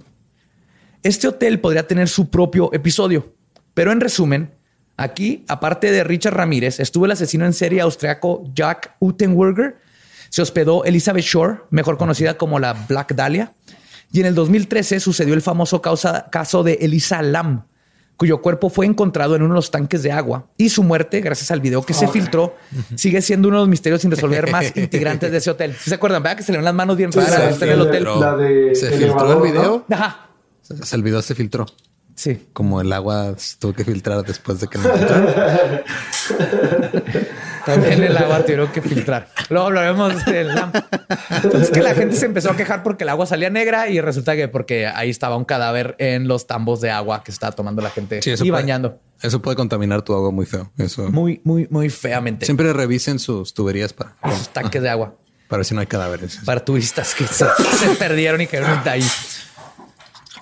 Este 1.02 1.28
hotel 1.28 1.60
podría 1.60 1.86
tener 1.86 2.08
su 2.08 2.30
propio 2.30 2.72
episodio, 2.72 3.34
pero 3.74 3.92
en 3.92 4.00
resumen, 4.00 4.54
aquí, 4.96 5.44
aparte 5.48 5.90
de 5.90 6.04
Richard 6.04 6.34
Ramírez, 6.34 6.80
estuvo 6.80 7.06
el 7.06 7.12
asesino 7.12 7.44
en 7.46 7.52
serie 7.52 7.80
austriaco 7.80 8.44
Jack 8.54 8.96
Utenwerger, 9.00 9.76
se 10.30 10.42
hospedó 10.42 10.84
Elizabeth 10.84 11.24
Shore, 11.24 11.58
mejor 11.70 11.96
conocida 11.98 12.36
como 12.36 12.58
la 12.58 12.72
Black 12.88 13.14
Dahlia, 13.14 13.52
y 14.12 14.20
en 14.20 14.26
el 14.26 14.34
2013 14.34 15.00
sucedió 15.00 15.34
el 15.34 15.42
famoso 15.42 15.80
causa- 15.82 16.28
caso 16.30 16.62
de 16.62 16.74
Elisa 16.80 17.22
Lam, 17.22 17.64
cuyo 18.16 18.40
cuerpo 18.40 18.70
fue 18.70 18.86
encontrado 18.86 19.34
en 19.34 19.42
uno 19.42 19.54
de 19.54 19.58
los 19.58 19.72
tanques 19.72 20.04
de 20.04 20.12
agua 20.12 20.46
y 20.56 20.68
su 20.68 20.84
muerte, 20.84 21.20
gracias 21.20 21.50
al 21.50 21.60
video 21.60 21.82
que 21.84 21.94
se 21.94 22.06
filtró, 22.06 22.56
sigue 22.94 23.20
siendo 23.22 23.48
uno 23.48 23.56
de 23.58 23.62
los 23.62 23.68
misterios 23.68 24.02
sin 24.02 24.10
resolver 24.12 24.50
más 24.52 24.72
integrantes 24.76 25.32
de 25.32 25.38
ese 25.38 25.50
hotel. 25.50 25.74
¿Sí 25.74 25.90
¿Se 25.90 25.96
acuerdan? 25.96 26.22
¿Verdad 26.22 26.36
que 26.36 26.44
se 26.44 26.52
le 26.52 26.58
ven 26.58 26.64
las 26.64 26.74
manos 26.74 26.96
bien 26.96 27.10
raras 27.10 27.56
sí, 27.58 27.64
en 27.64 27.70
el 27.70 27.80
hotel? 27.80 28.04
La 28.04 28.36
de 28.36 28.74
¿Se 28.76 28.90
filtró 28.92 29.32
el 29.44 29.50
video? 29.52 29.84
¿no? 29.88 29.96
Ajá. 29.96 30.28
O 30.80 30.84
sea, 30.84 30.96
el 30.96 31.02
video 31.02 31.20
se 31.22 31.34
filtró. 31.34 31.66
Sí. 32.16 32.46
Como 32.52 32.80
el 32.80 32.92
agua 32.92 33.34
se 33.36 33.56
tuvo 33.58 33.72
que 33.72 33.84
filtrar 33.84 34.22
después 34.24 34.60
de 34.60 34.68
que 34.68 34.78
filtraron. 34.78 35.34
También 37.66 38.02
el 38.04 38.16
agua 38.16 38.42
tuvieron 38.42 38.68
que 38.68 38.82
filtrar. 38.82 39.28
Luego 39.48 39.66
hablaremos 39.66 40.24
del 40.26 40.48
LAM. 40.54 40.70
Pues 41.50 41.54
es 41.62 41.70
que 41.70 41.80
la 41.82 41.94
gente 41.94 42.14
se 42.16 42.26
empezó 42.26 42.50
a 42.50 42.56
quejar 42.56 42.82
porque 42.82 43.04
el 43.04 43.08
agua 43.10 43.24
salía 43.26 43.48
negra 43.50 43.88
y 43.88 44.00
resulta 44.00 44.36
que 44.36 44.48
porque 44.48 44.86
ahí 44.86 45.08
estaba 45.10 45.36
un 45.36 45.44
cadáver 45.46 45.96
en 45.98 46.28
los 46.28 46.46
tambos 46.46 46.80
de 46.82 46.90
agua 46.90 47.24
que 47.24 47.30
estaba 47.30 47.52
tomando 47.52 47.80
la 47.82 47.90
gente 47.90 48.20
Sí, 48.22 48.32
y 48.32 48.36
puede- 48.36 48.50
bañando. 48.52 49.00
Eso 49.22 49.40
puede 49.40 49.56
contaminar 49.56 50.02
tu 50.02 50.12
agua 50.14 50.30
muy 50.30 50.44
feo. 50.44 50.70
Eso. 50.76 51.10
Muy, 51.10 51.40
muy, 51.44 51.66
muy 51.70 51.88
feamente. 51.88 52.44
Siempre 52.44 52.70
revisen 52.74 53.18
sus 53.18 53.54
tuberías 53.54 53.94
para, 53.94 54.14
Los 54.24 54.50
tanques 54.50 54.82
de 54.82 54.90
agua 54.90 55.14
para 55.48 55.58
ver 55.58 55.66
si 55.66 55.74
no 55.74 55.80
hay 55.80 55.86
cadáveres. 55.86 56.40
para 56.44 56.64
turistas 56.64 57.14
que 57.14 57.26
se, 57.26 57.44
se 57.78 57.88
perdieron 57.98 58.40
y 58.40 58.46
cayeron 58.46 58.82
de 58.84 58.90
ahí. 58.90 59.04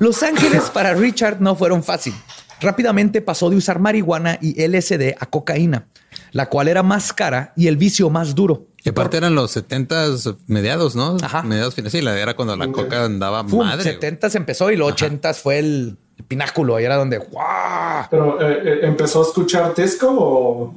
Los 0.03 0.21
Ángeles 0.25 0.63
para 0.75 0.95
Richard 0.95 1.41
no 1.41 1.55
fueron 1.55 1.85
fácil. 1.85 2.13
Rápidamente 2.61 3.21
pasó 3.21 3.51
de 3.51 3.55
usar 3.57 3.79
marihuana 3.79 4.37
y 4.43 4.61
LSD 4.67 5.15
a 5.17 5.27
cocaína, 5.27 5.87
la 6.33 6.49
cual 6.49 6.67
era 6.67 6.83
más 6.83 7.13
cara 7.13 7.53
y 7.57 7.69
el 7.69 7.77
vicio 7.77 8.11
más 8.11 8.35
duro. 8.35 8.67
Y 8.83 8.89
aparte 8.89 9.19
eran 9.19 9.37
los 9.37 9.53
70 9.53 10.07
mediados, 10.49 10.97
¿no? 10.97 11.19
Ajá. 11.23 11.43
Mediados 11.45 11.77
finales. 11.77 11.93
Sí, 11.93 12.01
la 12.01 12.19
era 12.19 12.35
cuando 12.35 12.57
la 12.57 12.67
coca 12.73 13.05
andaba 13.05 13.45
Fum, 13.45 13.65
madre. 13.65 13.85
70 13.85 14.27
empezó 14.35 14.73
y 14.73 14.77
los 14.77 14.91
80 14.91 15.35
fue 15.35 15.61
el 15.61 15.97
pináculo. 16.27 16.81
Y 16.81 16.85
era 16.85 16.97
donde 16.97 17.19
¡guau! 17.19 18.07
Pero 18.11 18.41
eh, 18.43 18.59
eh, 18.65 18.79
empezó 18.83 19.21
a 19.23 19.27
escuchar 19.29 19.73
Tesco 19.73 20.09
o, 20.11 20.75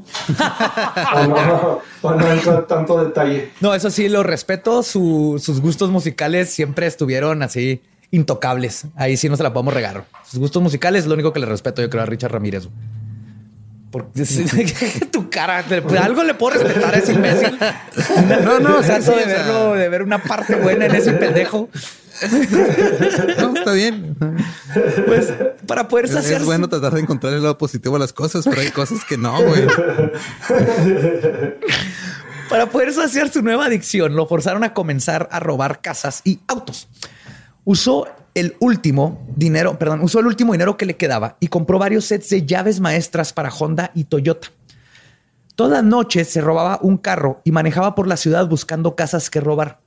o 1.15 1.27
no, 1.27 1.79
o 2.03 2.11
no 2.13 2.31
entra 2.31 2.57
en 2.59 2.67
tanto 2.67 3.03
detalle. 3.03 3.53
No, 3.59 3.73
eso 3.73 3.89
sí, 3.89 4.07
lo 4.07 4.21
respeto. 4.21 4.83
Su- 4.83 5.41
sus 5.43 5.61
gustos 5.61 5.89
musicales 5.89 6.51
siempre 6.51 6.85
estuvieron 6.85 7.41
así 7.41 7.81
intocables. 8.11 8.85
Ahí 8.95 9.17
sí 9.17 9.29
no 9.29 9.37
se 9.37 9.43
la 9.43 9.53
podemos 9.53 9.73
regar. 9.73 10.05
Sus 10.29 10.39
gustos 10.39 10.61
musicales 10.61 11.01
es 11.03 11.07
lo 11.07 11.13
único 11.13 11.33
que 11.33 11.39
le 11.39 11.45
respeto, 11.45 11.81
yo 11.81 11.89
creo, 11.89 12.03
a 12.03 12.05
Richard 12.05 12.31
Ramírez. 12.31 12.67
Porque 13.91 14.23
tu 15.11 15.29
cara, 15.29 15.63
algo 16.01 16.23
le 16.23 16.33
puedo 16.33 16.57
respetar 16.57 16.95
a 16.95 16.97
ese 16.97 17.13
imbécil. 17.13 17.57
No, 18.43 18.59
no, 18.59 18.79
trato 18.81 19.13
sí, 19.13 19.17
de 19.19 19.23
o 19.23 19.25
sea- 19.25 19.37
verlo, 19.45 19.73
de 19.73 19.89
ver 19.89 20.03
una 20.03 20.21
parte 20.21 20.55
buena 20.55 20.85
en 20.87 20.95
ese 20.95 21.13
pendejo. 21.13 21.69
No, 23.39 23.53
está 23.53 23.73
bien. 23.73 24.15
Pues 25.05 25.33
para 25.67 25.89
poder 25.89 26.07
saciar. 26.07 26.39
es 26.39 26.45
bueno 26.45 26.69
tratar 26.69 26.93
de 26.93 27.01
encontrar 27.01 27.33
el 27.33 27.41
lado 27.41 27.57
positivo 27.57 27.97
a 27.97 27.99
las 27.99 28.13
cosas, 28.13 28.45
pero 28.45 28.61
hay 28.61 28.69
cosas 28.71 29.03
que 29.03 29.17
no, 29.17 29.37
güey. 29.43 29.65
Para 32.49 32.67
poder 32.69 32.93
saciar 32.93 33.29
su 33.29 33.41
nueva 33.41 33.65
adicción, 33.65 34.15
lo 34.15 34.27
forzaron 34.27 34.63
a 34.63 34.73
comenzar 34.73 35.27
a 35.31 35.39
robar 35.41 35.81
casas 35.81 36.21
y 36.23 36.39
autos. 36.47 36.87
Usó 37.65 38.07
el 38.33 38.55
último 38.59 39.27
dinero, 39.35 39.77
perdón, 39.77 40.01
usó 40.01 40.19
el 40.19 40.27
último 40.27 40.53
dinero 40.53 40.77
que 40.77 40.85
le 40.85 40.95
quedaba 40.95 41.35
y 41.39 41.47
compró 41.47 41.77
varios 41.79 42.05
sets 42.05 42.29
de 42.29 42.45
llaves 42.45 42.79
maestras 42.79 43.33
para 43.33 43.49
Honda 43.49 43.91
y 43.93 44.05
Toyota. 44.05 44.47
Todas 45.55 45.73
las 45.73 45.83
noches 45.83 46.29
se 46.29 46.41
robaba 46.41 46.79
un 46.81 46.97
carro 46.97 47.41
y 47.43 47.51
manejaba 47.51 47.95
por 47.95 48.07
la 48.07 48.17
ciudad 48.17 48.47
buscando 48.47 48.95
casas 48.95 49.29
que 49.29 49.41
robar. 49.41 49.81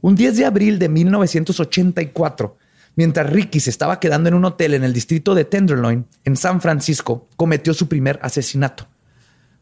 Un 0.00 0.14
10 0.14 0.36
de 0.36 0.44
abril 0.44 0.78
de 0.78 0.88
1984, 0.88 2.56
mientras 2.94 3.28
Ricky 3.30 3.58
se 3.58 3.70
estaba 3.70 3.98
quedando 3.98 4.28
en 4.28 4.34
un 4.34 4.44
hotel 4.44 4.74
en 4.74 4.84
el 4.84 4.92
distrito 4.92 5.34
de 5.34 5.44
Tenderloin, 5.44 6.06
en 6.24 6.36
San 6.36 6.60
Francisco, 6.60 7.26
cometió 7.36 7.74
su 7.74 7.88
primer 7.88 8.20
asesinato 8.22 8.86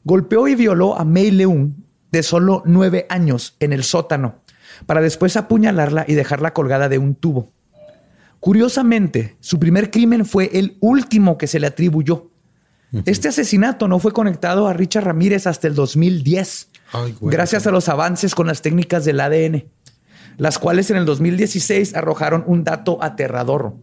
golpeó 0.07 0.47
y 0.47 0.55
violó 0.55 0.97
a 0.97 1.05
May 1.05 1.33
Leung 1.33 1.73
de 2.13 2.23
solo 2.23 2.63
nueve 2.65 3.07
años 3.09 3.57
en 3.59 3.73
el 3.73 3.83
sótano 3.83 4.37
para 4.85 5.01
después 5.01 5.37
apuñalarla 5.37 6.05
y 6.07 6.15
dejarla 6.15 6.53
colgada 6.53 6.89
de 6.89 6.99
un 6.99 7.15
tubo. 7.15 7.51
Curiosamente, 8.41 9.37
su 9.41 9.59
primer 9.59 9.91
crimen 9.91 10.25
fue 10.27 10.51
el 10.53 10.77
último 10.81 11.39
que 11.39 11.47
se 11.47 11.59
le 11.59 11.67
atribuyó. 11.67 12.31
Este 13.05 13.29
asesinato 13.29 13.89
no 13.89 13.99
fue 13.99 14.13
conectado 14.13 14.69
a 14.69 14.73
Richard 14.73 15.05
Ramírez 15.05 15.47
hasta 15.47 15.67
el 15.67 15.75
2010, 15.75 16.69
Ay, 16.93 17.15
güey. 17.21 17.33
gracias 17.35 17.67
a 17.67 17.71
los 17.71 17.89
avances 17.89 18.35
con 18.35 18.47
las 18.47 18.63
técnicas 18.63 19.05
del 19.05 19.21
ADN, 19.21 19.65
las 20.39 20.59
cuales 20.59 20.91
en 20.91 20.97
el 20.99 21.05
2016 21.05 21.95
arrojaron 21.97 22.45
un 22.47 22.63
dato 22.63 23.03
aterrador. 23.03 23.75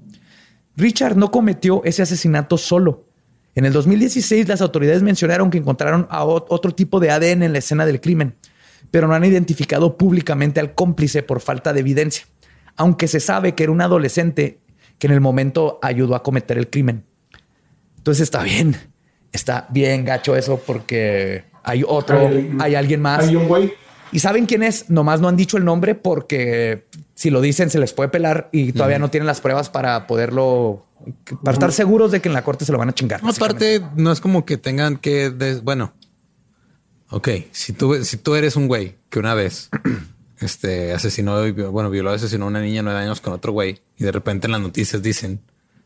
Richard 0.77 1.17
no 1.17 1.29
cometió 1.31 1.81
ese 1.83 2.01
asesinato 2.01 2.57
solo. 2.57 3.05
En 3.55 3.65
el 3.65 3.73
2016 3.73 4.47
las 4.47 4.61
autoridades 4.61 5.03
mencionaron 5.03 5.51
que 5.51 5.57
encontraron 5.59 6.07
a 6.09 6.23
ot- 6.23 6.45
otro 6.49 6.73
tipo 6.73 6.99
de 6.99 7.11
ADN 7.11 7.43
en 7.43 7.51
la 7.51 7.59
escena 7.59 7.85
del 7.85 7.99
crimen, 8.01 8.35
pero 8.91 9.07
no 9.07 9.13
han 9.15 9.23
identificado 9.25 9.97
públicamente 9.97 10.59
al 10.59 10.73
cómplice 10.75 11.23
por 11.23 11.39
falta 11.41 11.73
de 11.73 11.79
evidencia. 11.81 12.25
aunque 12.75 13.07
se 13.07 13.19
sabe 13.19 13.53
que 13.53 13.63
era 13.63 13.71
un 13.71 13.81
adolescente 13.81 14.59
que 14.97 15.05
en 15.07 15.13
el 15.13 15.21
momento 15.21 15.77
ayudó 15.83 16.15
a 16.15 16.23
cometer 16.23 16.57
el 16.57 16.69
crimen. 16.71 17.03
Entonces 17.97 18.23
está 18.23 18.41
bien, 18.43 18.75
está 19.31 19.67
bien 19.69 20.03
gacho 20.05 20.35
eso 20.35 20.57
porque 20.65 21.43
hay 21.63 21.83
otro, 21.87 22.27
Hay- 22.27 22.51
hay 22.59 22.75
alguien 22.75 23.01
más. 23.01 23.27
Hay 23.27 23.35
un 23.35 23.47
güey. 23.47 23.73
¿Y 24.11 24.19
saben 24.19 24.45
quién 24.45 24.63
es? 24.63 24.89
Nomás 24.89 25.21
no 25.21 25.27
han 25.27 25.35
dicho 25.35 25.57
el 25.57 25.65
nombre 25.65 25.95
porque 25.95 26.85
si 27.15 27.29
lo 27.29 27.41
dicen 27.41 27.69
se 27.69 27.79
les 27.79 27.93
puede 27.93 28.09
pelar 28.09 28.49
y 28.51 28.71
todavía 28.73 28.99
no 28.99 29.09
tienen 29.09 29.27
las 29.27 29.41
pruebas 29.41 29.69
para 29.69 30.05
poderlo, 30.07 30.85
para 31.43 31.53
estar 31.53 31.71
seguros 31.71 32.11
de 32.11 32.21
que 32.21 32.29
en 32.29 32.33
la 32.33 32.43
corte 32.43 32.63
se 32.65 32.71
lo 32.71 32.77
van 32.77 32.89
a 32.89 32.93
chingar. 32.93 33.21
Aparte, 33.23 33.81
no 33.95 34.11
es 34.11 34.19
como 34.21 34.45
que 34.45 34.57
tengan 34.57 34.97
que, 34.97 35.29
des- 35.31 35.63
bueno, 35.63 35.93
ok, 37.13 37.29
si 37.51 37.73
tú, 37.73 38.03
si 38.03 38.17
tú 38.17 38.35
eres 38.35 38.55
un 38.55 38.67
güey 38.67 38.95
que 39.09 39.19
una 39.19 39.33
vez 39.33 39.69
este, 40.39 40.93
asesinó, 40.93 41.41
bueno, 41.71 41.89
violó, 41.89 42.11
asesinó 42.11 42.45
a 42.45 42.47
una 42.47 42.61
niña 42.61 42.77
de 42.77 42.83
nueve 42.83 42.99
años 42.99 43.21
con 43.21 43.33
otro 43.33 43.51
güey 43.51 43.81
y 43.97 44.03
de 44.03 44.11
repente 44.11 44.47
en 44.47 44.51
las 44.51 44.61
noticias 44.61 45.01
dicen, 45.01 45.39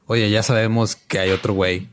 oye, 0.06 0.30
ya 0.30 0.44
sabemos 0.44 0.96
que 0.96 1.20
hay 1.20 1.32
otro 1.32 1.54
güey. 1.54 1.90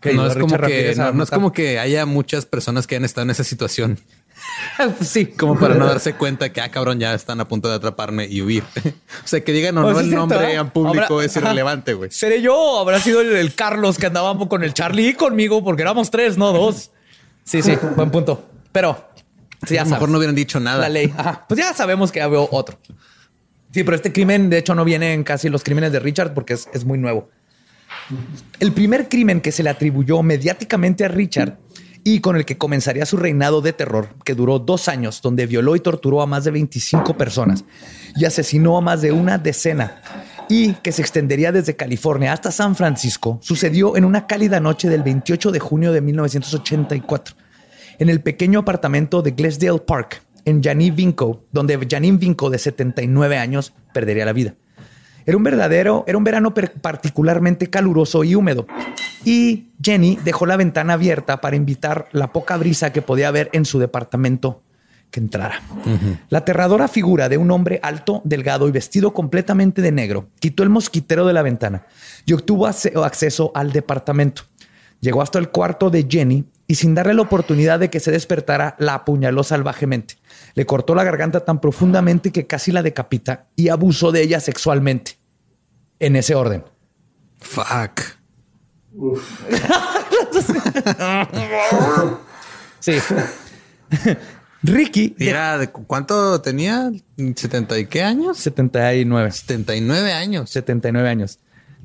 Que 0.00 0.14
no 0.14 0.26
es 0.26 0.34
como 0.34 0.56
que 0.58 0.94
no, 0.96 1.12
no 1.12 1.22
es 1.22 1.30
como 1.30 1.52
que 1.52 1.78
haya 1.78 2.06
muchas 2.06 2.46
personas 2.46 2.86
que 2.86 2.96
han 2.96 3.04
estado 3.04 3.24
en 3.24 3.30
esa 3.30 3.44
situación 3.44 3.98
sí, 5.02 5.26
como 5.26 5.58
para 5.58 5.74
no 5.74 5.86
darse 5.86 6.14
cuenta 6.18 6.52
que 6.52 6.60
ah 6.60 6.70
cabrón 6.70 6.98
ya 6.98 7.14
están 7.14 7.40
a 7.40 7.48
punto 7.48 7.68
de 7.68 7.76
atraparme 7.76 8.26
y 8.26 8.42
huir. 8.42 8.64
o 9.24 9.26
sea 9.26 9.42
que 9.42 9.52
digan 9.52 9.76
o 9.78 9.82
no 9.82 9.90
es 9.90 9.98
el 9.98 10.10
nombre 10.10 10.54
en 10.54 10.70
público 10.70 11.22
es 11.22 11.36
irrelevante, 11.36 11.94
güey. 11.94 12.10
¿Seré 12.10 12.42
yo 12.42 12.56
o 12.56 12.80
habrá 12.80 13.00
sido 13.00 13.20
el, 13.20 13.36
el 13.36 13.54
Carlos 13.54 13.98
que 13.98 14.06
andaba 14.06 14.36
con 14.48 14.64
el 14.64 14.74
Charlie 14.74 15.10
y 15.10 15.14
conmigo? 15.14 15.62
Porque 15.64 15.82
éramos 15.82 16.10
tres, 16.10 16.38
no 16.38 16.52
dos. 16.52 16.90
Sí, 17.44 17.62
sí, 17.62 17.76
buen 17.96 18.10
punto. 18.10 18.48
Pero 18.72 19.08
sí, 19.66 19.74
ya 19.74 19.82
a 19.82 19.84
lo 19.84 19.90
mejor 19.90 20.08
no 20.08 20.18
hubieran 20.18 20.36
dicho 20.36 20.60
nada. 20.60 20.82
la 20.82 20.88
ley. 20.88 21.12
Ajá. 21.16 21.44
Pues 21.48 21.58
ya 21.58 21.74
sabemos 21.74 22.12
que 22.12 22.20
había 22.20 22.40
otro. 22.40 22.78
Sí, 23.72 23.84
pero 23.84 23.94
este 23.94 24.12
crimen, 24.12 24.50
de 24.50 24.58
hecho, 24.58 24.74
no 24.74 24.84
viene 24.84 25.12
en 25.14 25.22
casi 25.22 25.48
los 25.48 25.62
crímenes 25.62 25.92
de 25.92 26.00
Richard 26.00 26.34
porque 26.34 26.54
es, 26.54 26.68
es 26.72 26.84
muy 26.84 26.98
nuevo. 26.98 27.28
El 28.58 28.72
primer 28.72 29.08
crimen 29.08 29.40
que 29.40 29.52
se 29.52 29.62
le 29.62 29.70
atribuyó 29.70 30.22
mediáticamente 30.22 31.04
a 31.04 31.08
Richard 31.08 31.58
y 32.02 32.20
con 32.20 32.36
el 32.36 32.44
que 32.44 32.56
comenzaría 32.56 33.04
su 33.06 33.16
reinado 33.16 33.60
de 33.60 33.72
terror, 33.72 34.08
que 34.24 34.34
duró 34.34 34.58
dos 34.58 34.88
años, 34.88 35.20
donde 35.22 35.46
violó 35.46 35.76
y 35.76 35.80
torturó 35.80 36.22
a 36.22 36.26
más 36.26 36.44
de 36.44 36.50
25 36.50 37.16
personas 37.16 37.64
y 38.16 38.24
asesinó 38.24 38.76
a 38.76 38.80
más 38.80 39.02
de 39.02 39.12
una 39.12 39.38
decena, 39.38 40.00
y 40.50 40.74
que 40.82 40.90
se 40.90 41.02
extendería 41.02 41.52
desde 41.52 41.76
California 41.76 42.32
hasta 42.32 42.50
San 42.50 42.74
Francisco, 42.74 43.38
sucedió 43.40 43.96
en 43.96 44.04
una 44.04 44.26
cálida 44.26 44.58
noche 44.58 44.88
del 44.88 45.04
28 45.04 45.52
de 45.52 45.60
junio 45.60 45.92
de 45.92 46.00
1984, 46.00 47.36
en 48.00 48.08
el 48.08 48.20
pequeño 48.20 48.58
apartamento 48.58 49.22
de 49.22 49.30
Glesdale 49.30 49.78
Park, 49.78 50.22
en 50.44 50.60
Janine 50.60 50.94
Vinco, 50.94 51.44
donde 51.52 51.78
Janine 51.88 52.18
Vinco, 52.18 52.50
de 52.50 52.58
79 52.58 53.38
años, 53.38 53.72
perdería 53.94 54.24
la 54.24 54.32
vida. 54.32 54.54
Era 55.24 55.36
un 55.36 55.44
verdadero, 55.44 56.02
era 56.08 56.18
un 56.18 56.24
verano 56.24 56.52
particularmente 56.52 57.70
caluroso 57.70 58.24
y 58.24 58.34
húmedo. 58.34 58.66
Y 59.24 59.68
Jenny 59.80 60.18
dejó 60.24 60.46
la 60.46 60.56
ventana 60.56 60.94
abierta 60.94 61.40
para 61.40 61.56
invitar 61.56 62.08
la 62.10 62.32
poca 62.32 62.56
brisa 62.56 62.92
que 62.92 63.02
podía 63.02 63.28
haber 63.28 63.50
en 63.52 63.64
su 63.64 63.78
departamento 63.78 64.62
que 65.10 65.20
entrara. 65.20 65.60
La 66.28 66.38
aterradora 66.38 66.88
figura 66.88 67.28
de 67.28 67.38
un 67.38 67.50
hombre 67.50 67.80
alto, 67.82 68.22
delgado 68.24 68.68
y 68.68 68.70
vestido 68.70 69.12
completamente 69.12 69.82
de 69.82 69.92
negro 69.92 70.28
quitó 70.38 70.62
el 70.62 70.70
mosquitero 70.70 71.26
de 71.26 71.32
la 71.32 71.42
ventana 71.42 71.86
y 72.24 72.32
obtuvo 72.32 72.66
acceso 72.66 73.52
al 73.54 73.72
departamento. 73.72 74.42
Llegó 75.00 75.22
hasta 75.22 75.38
el 75.38 75.48
cuarto 75.48 75.90
de 75.90 76.06
Jenny 76.08 76.44
y 76.66 76.76
sin 76.76 76.94
darle 76.94 77.14
la 77.14 77.22
oportunidad 77.22 77.80
de 77.80 77.90
que 77.90 78.00
se 78.00 78.12
despertara, 78.12 78.76
la 78.78 78.94
apuñaló 78.94 79.42
salvajemente. 79.42 80.18
Le 80.54 80.66
cortó 80.66 80.94
la 80.94 81.04
garganta 81.04 81.44
tan 81.44 81.60
profundamente 81.60 82.30
que 82.30 82.46
casi 82.46 82.70
la 82.70 82.82
decapita 82.82 83.48
y 83.56 83.70
abusó 83.70 84.12
de 84.12 84.22
ella 84.22 84.40
sexualmente. 84.40 85.18
En 85.98 86.16
ese 86.16 86.34
orden. 86.34 86.64
Fuck. 87.40 88.00
Sí. 92.80 92.98
Ricky, 94.62 95.14
¿Y 95.18 95.24
de 95.24 95.30
era 95.30 95.56
de 95.58 95.70
cu- 95.70 95.86
cuánto 95.86 96.40
tenía? 96.42 96.90
¿70 97.16 97.80
y 97.80 97.86
qué 97.86 98.02
años? 98.02 98.36
79. 98.38 99.32
79 99.32 100.12
años. 100.12 100.50
79 100.50 101.08
años. 101.08 101.38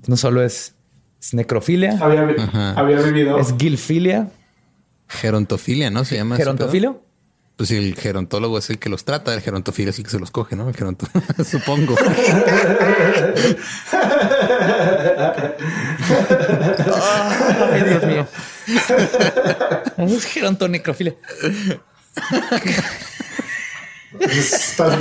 No 0.08 0.18
solo 0.18 0.44
es, 0.44 0.76
es 1.22 1.34
necrofilia, 1.34 1.98
Había, 2.02 2.24
vivido. 2.24 3.40
es 3.40 3.56
guilfilia, 3.58 4.30
Gerontofilia, 5.08 5.90
¿no? 5.90 6.04
Se 6.04 6.16
llama. 6.18 6.36
gerontofilio. 6.36 7.02
Pues 7.56 7.70
si 7.70 7.78
el 7.78 7.96
gerontólogo 7.96 8.58
es 8.58 8.70
el 8.70 8.80
que 8.80 8.90
los 8.90 9.06
trata, 9.06 9.34
el 9.34 9.40
gerontofilia 9.42 9.92
es 9.92 9.98
el 10.00 10.04
que 10.04 10.12
se 10.12 10.20
los 10.20 10.30
coge, 10.30 10.58
¿no? 10.58 10.68
El 10.68 10.76
geronto, 10.76 11.08
supongo. 11.50 11.96
Ay, 17.72 17.84
Dios 17.84 18.04
mío. 18.06 18.28
es 19.98 20.26
gerontonecrofilia. 20.26 21.16
Está 24.20 24.98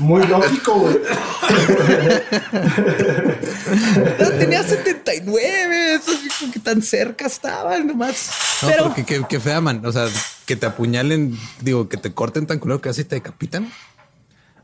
muy 0.00 0.26
lógico, 0.26 0.74
güey. 0.80 0.98
No, 4.18 4.30
tenía 4.30 4.62
79. 4.62 5.94
Eso 5.94 6.12
es 6.12 6.34
como 6.38 6.52
que 6.52 6.60
tan 6.60 6.82
cerca 6.82 7.26
estaban 7.26 7.86
nomás. 7.86 8.30
No, 8.62 8.68
Pero 8.68 8.84
porque 8.84 9.04
qué, 9.04 9.24
qué 9.28 9.40
fea, 9.40 9.60
man. 9.60 9.84
O 9.84 9.92
sea, 9.92 10.06
que 10.44 10.56
te 10.56 10.66
apuñalen, 10.66 11.38
digo, 11.60 11.88
que 11.88 11.96
te 11.96 12.12
corten 12.12 12.46
tan 12.46 12.58
culero 12.58 12.80
que 12.80 12.88
así 12.88 13.04
te 13.04 13.16
decapitan. 13.16 13.70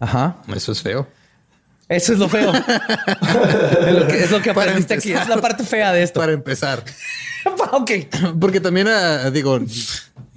Ajá. 0.01 0.37
Eso 0.55 0.73
es 0.73 0.83
feo. 0.83 1.07
Eso 1.89 2.15
es 2.15 2.19
lo 2.19 2.29
feo. 2.29 2.53
es 2.53 3.95
lo 3.95 4.07
que, 4.07 4.25
es 4.25 4.31
lo 4.31 4.43
que 4.43 4.51
aprendiste 4.51 4.95
aquí. 4.95 5.13
Es 5.13 5.29
la 5.29 5.41
parte 5.41 5.65
fea 5.65 5.93
de 5.93 6.03
esto. 6.03 6.21
Para 6.21 6.33
empezar. 6.33 6.83
ok. 7.73 7.91
Porque 8.41 8.61
también, 8.61 8.89
ah, 8.89 9.31
digo, 9.31 9.61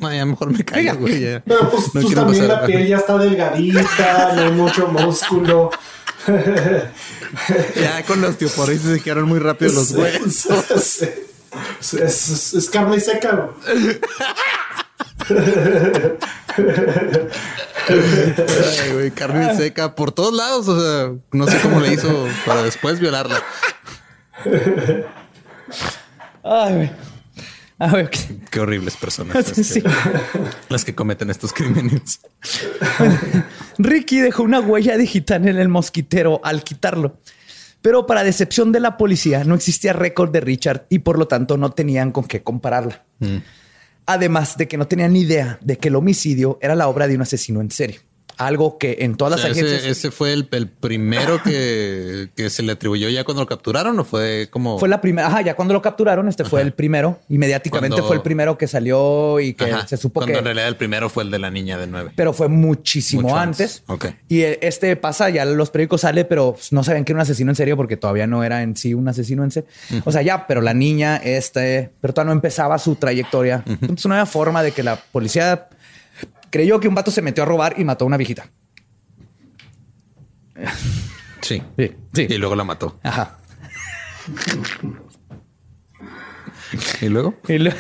ay, 0.02 0.18
a 0.18 0.22
lo 0.26 0.32
mejor 0.32 0.52
me 0.58 0.64
caigo, 0.64 0.96
güey. 0.98 1.20
ya. 1.22 1.44
Pero 1.46 1.70
pues, 1.70 1.94
No 1.96 2.02
pues 2.02 2.14
también 2.16 2.44
pasar- 2.46 2.62
la 2.62 2.66
piel 2.68 2.88
ya 2.88 2.98
está 2.98 3.18
delgadita, 3.18 4.34
no 4.36 4.42
hay 4.42 4.52
mucho 4.52 4.88
músculo. 4.88 5.70
Ya 7.76 8.04
con 8.04 8.22
la 8.22 8.30
osteoporosis 8.30 8.82
se 8.82 9.02
quedaron 9.02 9.26
muy 9.28 9.40
rápido 9.40 9.72
los 9.74 9.92
huesos. 9.92 10.46
Es, 10.72 11.04
es, 11.94 11.94
es- 11.94 12.54
es 12.54 12.70
carne 12.70 13.00
seca. 13.00 13.50
Ay, 17.90 18.92
güey, 18.94 19.12
carne 19.12 19.56
seca 19.56 19.96
por 19.96 20.12
todos 20.12 20.34
lados. 20.34 20.68
O 20.68 20.80
sea, 20.80 21.12
no 21.32 21.48
sé 21.48 21.60
cómo 21.62 21.80
le 21.80 21.94
hizo 21.94 22.28
para 22.46 22.64
después 22.64 23.00
violarla. 23.00 23.42
Ay, 26.44 26.74
güey. 26.76 26.92
A 27.80 27.88
ver, 27.94 28.06
ok. 28.06 28.16
Qué 28.50 28.60
horribles 28.60 28.96
personas 28.98 29.36
las 29.36 29.52
que, 29.52 29.64
Sí. 29.64 29.84
las 30.70 30.84
que 30.86 30.96
cometen 30.96 31.30
estos 31.30 31.54
crímenes. 31.54 32.20
Ricky 33.78 34.20
dejó 34.20 34.44
una 34.44 34.60
huella 34.60 34.98
digital 34.98 35.48
en 35.48 35.58
el 35.58 35.70
mosquitero 35.70 36.42
al 36.44 36.64
quitarlo. 36.64 37.20
Pero 37.82 38.08
para 38.08 38.24
decepción 38.24 38.72
de 38.72 38.80
la 38.80 38.98
policía 38.98 39.44
no 39.44 39.54
existía 39.56 39.94
récord 39.94 40.32
de 40.32 40.42
Richard 40.42 40.88
y 40.90 41.00
por 41.00 41.20
lo 41.20 41.28
tanto 41.28 41.58
no 41.58 41.72
tenían 41.72 42.12
con 42.12 42.26
qué 42.26 42.42
compararla. 42.42 43.06
Además 44.08 44.58
de 44.58 44.68
que 44.68 44.78
no 44.78 44.88
tenían 44.88 45.14
ni 45.14 45.22
idea 45.22 45.60
de 45.62 45.78
que 45.78 45.90
el 45.90 45.96
homicidio 45.96 46.58
era 46.62 46.76
la 46.76 46.88
obra 46.88 47.08
de 47.08 47.16
un 47.16 47.22
asesino 47.22 47.62
en 47.62 47.70
serie. 47.70 48.00
Algo 48.38 48.78
que 48.78 48.98
en 49.00 49.16
todas 49.16 49.36
O 49.36 49.38
sea, 49.42 49.50
las 49.50 49.58
agencias... 49.58 49.82
ese, 49.82 49.90
ese 49.92 50.12
fue 50.12 50.34
el, 50.34 50.48
el 50.52 50.68
primero 50.68 51.42
que, 51.44 52.30
que 52.36 52.50
se 52.50 52.64
le 52.64 52.74
atribuyó 52.74 53.10
ya 53.10 53.24
cuando 53.24 53.42
lo 53.44 53.48
capturaron 53.48 54.00
o 54.00 54.04
fue 54.04 54.48
como 54.52 54.78
Fue 54.80 54.88
la 54.90 55.02
primera, 55.02 55.28
ajá, 55.28 55.42
ya 55.42 55.56
cuando 55.56 55.74
lo 55.74 55.82
capturaron, 55.82 56.28
este 56.28 56.44
fue 56.46 56.62
el 56.62 56.74
primero. 56.74 57.20
Y 57.30 57.38
mediáticamente 57.38 57.96
Cuando- 57.96 58.08
fue 58.08 58.16
el 58.18 58.22
primero 58.22 58.58
que 58.58 58.68
salió 58.68 59.40
y 59.40 59.54
que 59.54 59.72
Ajá, 59.72 59.88
se 59.88 59.98
supo 59.98 60.20
cuando 60.20 60.34
que... 60.34 60.40
en 60.40 60.46
realidad 60.46 60.68
el 60.68 60.76
primero 60.76 61.10
fue 61.10 61.24
el 61.24 61.32
de 61.32 61.40
la 61.40 61.50
niña 61.50 61.78
de 61.78 61.88
nueve. 61.88 62.12
pero 62.16 62.34
fue 62.34 62.48
muchísimo 62.48 63.24
Mucho 63.24 63.36
antes. 63.38 63.84
antes. 63.88 64.08
Ok. 64.12 64.16
Y 64.28 64.42
eh, 64.42 64.60
este 64.62 64.96
pasa, 64.96 65.30
ya 65.30 65.44
los 65.46 65.70
periódicos 65.72 66.02
sale, 66.02 66.26
pero 66.26 66.56
no 66.72 66.84
sabían 66.84 67.06
que 67.06 67.12
era 67.14 67.18
un 67.18 67.22
asesino 67.22 67.52
en 67.52 67.56
serio 67.56 67.76
porque 67.76 67.98
todavía 67.98 68.28
no 68.28 68.44
era 68.44 68.62
en 68.62 68.76
sí 68.76 68.94
un 68.94 69.08
asesino 69.08 69.44
en 69.44 69.52
serio. 69.52 69.70
O 70.06 70.12
sea, 70.12 70.22
ya, 70.22 70.46
pero 70.48 70.62
la 70.62 70.74
niña, 70.74 71.18
este, 71.18 71.92
pero 72.02 72.14
todavía 72.14 72.30
no 72.34 72.38
empezaba 72.38 72.78
su 72.78 72.96
trayectoria. 72.96 73.64
Entonces 73.66 74.06
no 74.06 74.14
había 74.14 74.26
forma 74.26 74.62
de 74.64 74.72
que 74.72 74.84
la 74.84 74.96
policía 75.12 75.68
creyó 76.50 76.80
que 76.80 76.88
un 76.88 76.96
vato 76.96 77.12
se 77.12 77.22
metió 77.22 77.44
a 77.44 77.46
robar 77.46 77.76
y 77.78 77.84
mató 77.84 78.06
a 78.06 78.08
una 78.08 78.18
viejita. 78.18 78.50
Sí. 81.42 81.62
Sí, 81.78 81.96
sí. 82.14 82.28
Y 82.30 82.38
luego 82.38 82.56
la 82.56 82.64
mató. 82.64 83.00
Ajá. 83.04 83.38
Y 87.02 87.08
luego 87.10 87.36
Y 87.48 87.58
lo- 87.60 87.72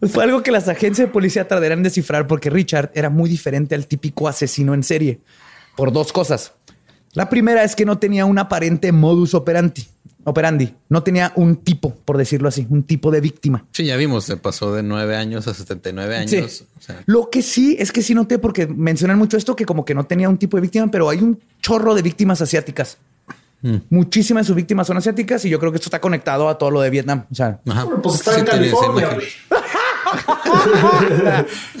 fue 0.08 0.24
algo 0.24 0.42
que 0.42 0.50
las 0.50 0.68
agencias 0.68 1.06
de 1.08 1.12
policía 1.12 1.46
tardarían 1.46 1.78
en 1.80 1.84
descifrar 1.84 2.26
porque 2.26 2.50
Richard 2.50 2.90
era 2.94 3.10
muy 3.10 3.28
diferente 3.30 3.74
al 3.74 3.86
típico 3.86 4.26
asesino 4.28 4.74
en 4.74 4.82
serie 4.82 5.20
por 5.76 5.92
dos 5.92 6.12
cosas. 6.12 6.54
La 7.16 7.30
primera 7.30 7.64
es 7.64 7.74
que 7.74 7.86
no 7.86 7.96
tenía 7.96 8.26
un 8.26 8.38
aparente 8.38 8.92
modus 8.92 9.32
operandi. 9.32 9.86
Operandi. 10.24 10.74
No 10.90 11.02
tenía 11.02 11.32
un 11.36 11.56
tipo, 11.56 11.94
por 12.04 12.18
decirlo 12.18 12.46
así, 12.48 12.66
un 12.68 12.82
tipo 12.82 13.10
de 13.10 13.22
víctima. 13.22 13.64
Sí, 13.72 13.86
ya 13.86 13.96
vimos, 13.96 14.24
se 14.24 14.36
pasó 14.36 14.74
de 14.74 14.82
nueve 14.82 15.16
años 15.16 15.48
a 15.48 15.54
79 15.54 16.14
años. 16.14 16.30
Sí. 16.30 16.64
O 16.78 16.82
sea, 16.82 17.02
Lo 17.06 17.30
que 17.30 17.40
sí 17.40 17.74
es 17.78 17.90
que 17.90 18.02
sí 18.02 18.14
noté, 18.14 18.38
porque 18.38 18.66
mencionan 18.66 19.16
mucho 19.16 19.38
esto, 19.38 19.56
que 19.56 19.64
como 19.64 19.86
que 19.86 19.94
no 19.94 20.04
tenía 20.04 20.28
un 20.28 20.36
tipo 20.36 20.58
de 20.58 20.60
víctima, 20.60 20.90
pero 20.90 21.08
hay 21.08 21.20
un 21.22 21.40
chorro 21.62 21.94
de 21.94 22.02
víctimas 22.02 22.42
asiáticas. 22.42 22.98
Mm. 23.62 23.76
Muchísimas 23.88 24.44
de 24.44 24.48
sus 24.48 24.56
víctimas 24.56 24.86
son 24.86 24.98
asiáticas 24.98 25.42
y 25.46 25.48
yo 25.48 25.58
creo 25.58 25.72
que 25.72 25.76
esto 25.76 25.86
está 25.86 26.02
conectado 26.02 26.50
a 26.50 26.58
todo 26.58 26.70
lo 26.70 26.82
de 26.82 26.90
Vietnam. 26.90 27.24
O 27.30 27.34
sea, 27.34 27.60
ajá. 27.66 27.86
Pues 28.02 28.16
está 28.16 28.38
en 28.38 28.44
California. 28.44 29.16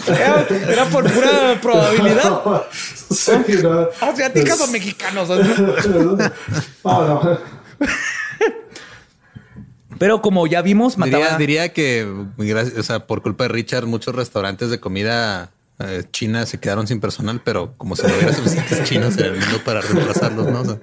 era, 0.08 0.46
era 0.72 0.84
por 0.86 1.10
pura 1.12 1.58
probabilidad. 1.60 2.42
Sí, 3.08 3.30
no. 3.62 3.86
¿Asiáticas 4.00 4.60
o 4.62 4.66
mexicanos? 4.66 5.28
¿no? 5.28 6.18
Ah. 6.84 7.38
Pero 9.98 10.20
como 10.20 10.46
ya 10.46 10.60
vimos, 10.60 10.98
mataba... 10.98 11.22
Diría, 11.24 11.38
diría 11.38 11.72
que, 11.72 12.06
gracias- 12.36 12.78
o 12.78 12.82
sea, 12.82 13.06
por 13.06 13.22
culpa 13.22 13.44
de 13.44 13.48
Richard, 13.48 13.86
muchos 13.86 14.14
restaurantes 14.14 14.70
de 14.70 14.80
comida 14.80 15.50
eh, 15.78 16.04
china 16.10 16.46
se 16.46 16.58
quedaron 16.58 16.86
sin 16.86 17.00
personal, 17.00 17.42
pero 17.44 17.74
como 17.76 17.96
si 17.96 18.06
no 18.06 18.14
hubiera 18.14 18.32
suficientes 18.32 18.82
chinos 18.84 19.18
en 19.18 19.26
el 19.26 19.32
mundo 19.32 19.62
para 19.62 19.82
reemplazarlos, 19.82 20.46
¿no? 20.46 20.78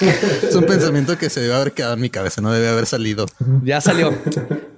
Es 0.00 0.54
un 0.54 0.64
pensamiento 0.64 1.18
que 1.18 1.28
se 1.28 1.40
debe 1.40 1.54
haber 1.54 1.72
quedado 1.72 1.94
en 1.94 2.00
mi 2.00 2.08
cabeza, 2.08 2.40
no 2.40 2.50
debe 2.50 2.68
haber 2.68 2.86
salido. 2.86 3.26
Ya 3.62 3.82
salió. 3.82 4.14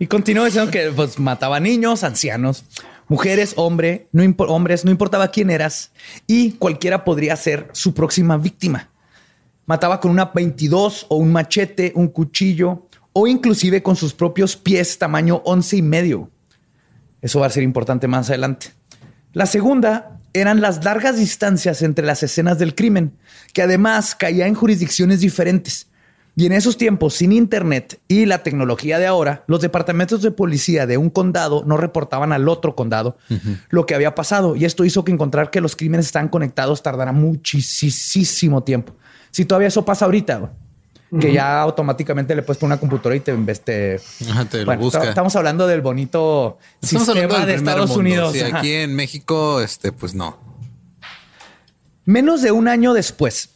Y 0.00 0.08
continuó 0.08 0.44
diciendo 0.46 0.70
que 0.70 0.90
pues, 0.90 1.20
mataba 1.20 1.60
niños, 1.60 2.02
ancianos, 2.02 2.64
mujeres, 3.06 3.52
hombre, 3.56 4.08
no 4.10 4.24
hombres, 4.48 4.84
no 4.84 4.90
importaba 4.90 5.28
quién 5.28 5.48
eras 5.48 5.92
y 6.26 6.52
cualquiera 6.52 7.04
podría 7.04 7.36
ser 7.36 7.68
su 7.72 7.94
próxima 7.94 8.36
víctima. 8.38 8.90
Mataba 9.66 10.00
con 10.00 10.10
una 10.10 10.24
22 10.24 11.06
o 11.08 11.16
un 11.16 11.30
machete, 11.30 11.92
un 11.94 12.08
cuchillo 12.08 12.88
o 13.12 13.28
inclusive 13.28 13.80
con 13.80 13.94
sus 13.94 14.12
propios 14.12 14.56
pies 14.56 14.98
tamaño 14.98 15.40
11 15.44 15.76
y 15.76 15.82
medio. 15.82 16.30
Eso 17.20 17.38
va 17.38 17.46
a 17.46 17.50
ser 17.50 17.62
importante 17.62 18.08
más 18.08 18.28
adelante. 18.28 18.72
La 19.32 19.46
segunda 19.46 20.18
eran 20.34 20.60
las 20.60 20.84
largas 20.84 21.16
distancias 21.16 21.82
entre 21.82 22.04
las 22.04 22.22
escenas 22.22 22.58
del 22.58 22.74
crimen, 22.74 23.12
que 23.52 23.62
además 23.62 24.14
caía 24.14 24.46
en 24.46 24.54
jurisdicciones 24.54 25.20
diferentes. 25.20 25.88
Y 26.34 26.46
en 26.46 26.52
esos 26.52 26.78
tiempos, 26.78 27.14
sin 27.14 27.30
internet 27.32 28.00
y 28.08 28.24
la 28.24 28.42
tecnología 28.42 28.98
de 28.98 29.06
ahora, 29.06 29.44
los 29.46 29.60
departamentos 29.60 30.22
de 30.22 30.30
policía 30.30 30.86
de 30.86 30.96
un 30.96 31.10
condado 31.10 31.62
no 31.66 31.76
reportaban 31.76 32.32
al 32.32 32.48
otro 32.48 32.74
condado 32.74 33.18
lo 33.68 33.84
que 33.84 33.94
había 33.94 34.14
pasado. 34.14 34.56
Y 34.56 34.64
esto 34.64 34.86
hizo 34.86 35.04
que 35.04 35.12
encontrar 35.12 35.50
que 35.50 35.60
los 35.60 35.76
crímenes 35.76 36.06
están 36.06 36.28
conectados 36.28 36.82
tardara 36.82 37.12
muchísimo 37.12 38.62
tiempo. 38.62 38.94
Si 39.30 39.44
todavía 39.44 39.68
eso 39.68 39.84
pasa 39.84 40.06
ahorita, 40.06 40.52
que 41.20 41.32
ya 41.32 41.60
automáticamente 41.60 42.34
le 42.34 42.42
puedes 42.42 42.58
poner 42.58 42.74
una 42.74 42.80
computadora 42.80 43.16
y 43.16 43.20
te, 43.20 43.34
te 43.56 44.00
Ajá, 44.30 44.44
te 44.46 44.58
lo 44.60 44.64
Bueno, 44.64 44.80
busca. 44.82 44.98
esta- 44.98 45.10
Estamos 45.10 45.36
hablando 45.36 45.66
del 45.66 45.82
bonito 45.82 46.58
Estamos 46.80 47.06
sistema 47.06 47.38
del 47.40 47.46
de 47.46 47.54
Estados 47.54 47.88
mundo. 47.90 48.00
Unidos. 48.00 48.32
Sí, 48.32 48.40
aquí 48.40 48.72
en 48.72 48.94
México, 48.94 49.60
este, 49.60 49.92
pues 49.92 50.14
no. 50.14 50.38
Menos 52.04 52.42
de 52.42 52.50
un 52.50 52.66
año 52.68 52.94
después, 52.94 53.50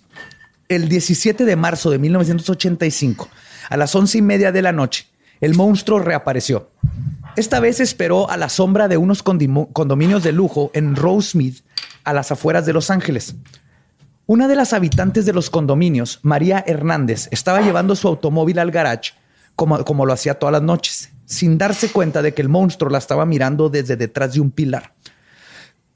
el 0.69 0.89
17 0.89 1.45
de 1.45 1.57
marzo 1.57 1.91
de 1.91 1.99
1985, 1.99 3.29
a 3.71 3.77
las 3.77 3.95
once 3.95 4.19
y 4.19 4.23
media 4.23 4.53
de 4.53 4.63
la 4.63 4.73
noche, 4.73 5.07
el 5.41 5.55
monstruo 5.55 5.99
reapareció. 5.99 6.71
Esta 7.37 7.61
vez 7.61 7.81
esperó 7.81 8.31
a 8.31 8.37
la 8.37 8.49
sombra 8.49 8.89
de 8.89 8.97
unos 8.97 9.23
condominios 9.23 10.23
de 10.23 10.33
lujo 10.33 10.71
en 10.75 10.95
Rosemead, 10.97 11.55
a 12.05 12.13
las 12.13 12.31
afueras 12.31 12.65
de 12.67 12.73
Los 12.73 12.91
Ángeles. 12.91 13.35
Una 14.29 14.49
de 14.49 14.57
las 14.57 14.73
habitantes 14.73 15.25
de 15.25 15.33
los 15.33 15.51
condominios, 15.51 16.19
María 16.23 16.65
Hernández, 16.67 17.29
estaba 17.31 17.61
llevando 17.61 17.95
su 17.95 18.09
automóvil 18.09 18.59
al 18.59 18.73
garage 18.73 19.13
como, 19.55 19.85
como 19.85 20.05
lo 20.05 20.13
hacía 20.13 20.35
todas 20.35 20.53
las 20.53 20.63
noches, 20.63 21.13
sin 21.27 21.59
darse 21.59 21.93
cuenta 21.93 22.23
de 22.23 22.35
que 22.35 22.43
el 22.43 22.49
monstruo 22.49 22.91
la 22.91 22.99
estaba 22.99 23.25
mirando 23.25 23.69
desde 23.69 23.95
detrás 23.95 24.35
de 24.35 24.41
un 24.41 24.51
pilar. 24.51 24.95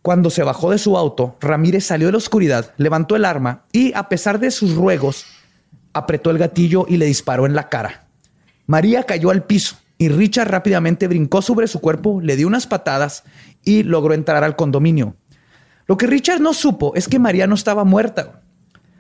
Cuando 0.01 0.31
se 0.31 0.45
bajó 0.45 0.71
de 0.71 0.79
su 0.79 0.97
auto, 0.97 1.39
Ramírez 1.41 1.87
salió 1.87 2.07
de 2.07 2.13
la 2.13 2.19
oscuridad, 2.19 2.73
levantó 2.77 3.17
el 3.17 3.25
arma 3.25 3.65
y, 3.73 3.93
a 3.95 4.09
pesar 4.09 4.39
de 4.39 4.53
sus 4.53 4.77
ruegos, 4.77 5.27
apretó 5.93 6.31
el 6.31 6.39
gatillo 6.39 6.87
y 6.89 6.99
le 6.99 7.07
disparó 7.07 7.47
en 7.47 7.57
la 7.57 7.69
cara. 7.69 8.07
María 8.67 9.03
cayó 9.03 9.31
al 9.31 9.43
piso 9.43 9.75
y 9.99 10.09
Richard 10.09 10.49
rápidamente 10.49 11.09
brincó 11.09 11.43
sobre 11.43 11.67
su 11.67 11.81
cuerpo, 11.81 12.21
le 12.21 12.37
dio 12.37 12.47
unas 12.47 12.69
patadas 12.69 13.25
y 13.65 13.83
logró 13.83 14.15
entrar 14.15 14.45
al 14.45 14.55
condominio. 14.55 15.17
Lo 15.91 15.97
que 15.97 16.07
Richard 16.07 16.39
no 16.41 16.55
supo 16.55 16.93
es 16.95 17.09
que 17.09 17.19
María 17.19 17.49
no 17.49 17.57
estaba 17.57 17.83
muerta. 17.83 18.43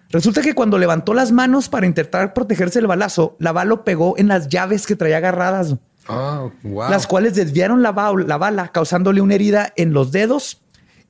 Resulta 0.09 0.43
que 0.43 0.55
cuando 0.57 0.77
levantó 0.77 1.15
las 1.15 1.31
manos 1.31 1.69
para 1.69 1.87
intentar 1.87 2.35
protegerse 2.35 2.81
del 2.81 2.89
balazo, 2.89 3.37
la 3.39 3.53
bala 3.53 3.69
lo 3.69 3.85
pegó 3.85 4.19
en 4.19 4.27
las 4.27 4.49
llaves 4.49 4.89
que 4.89 4.97
traía 4.97 5.19
agarradas 5.19 5.77
Oh, 6.09 6.51
wow. 6.65 6.91
las 6.91 7.07
cuales 7.07 7.37
desviaron 7.37 7.81
la, 7.83 7.93
ba- 7.93 8.13
la 8.27 8.37
bala, 8.39 8.73
causándole 8.73 9.21
una 9.21 9.37
herida 9.37 9.73
en 9.77 9.93
los 9.93 10.11
dedos 10.11 10.63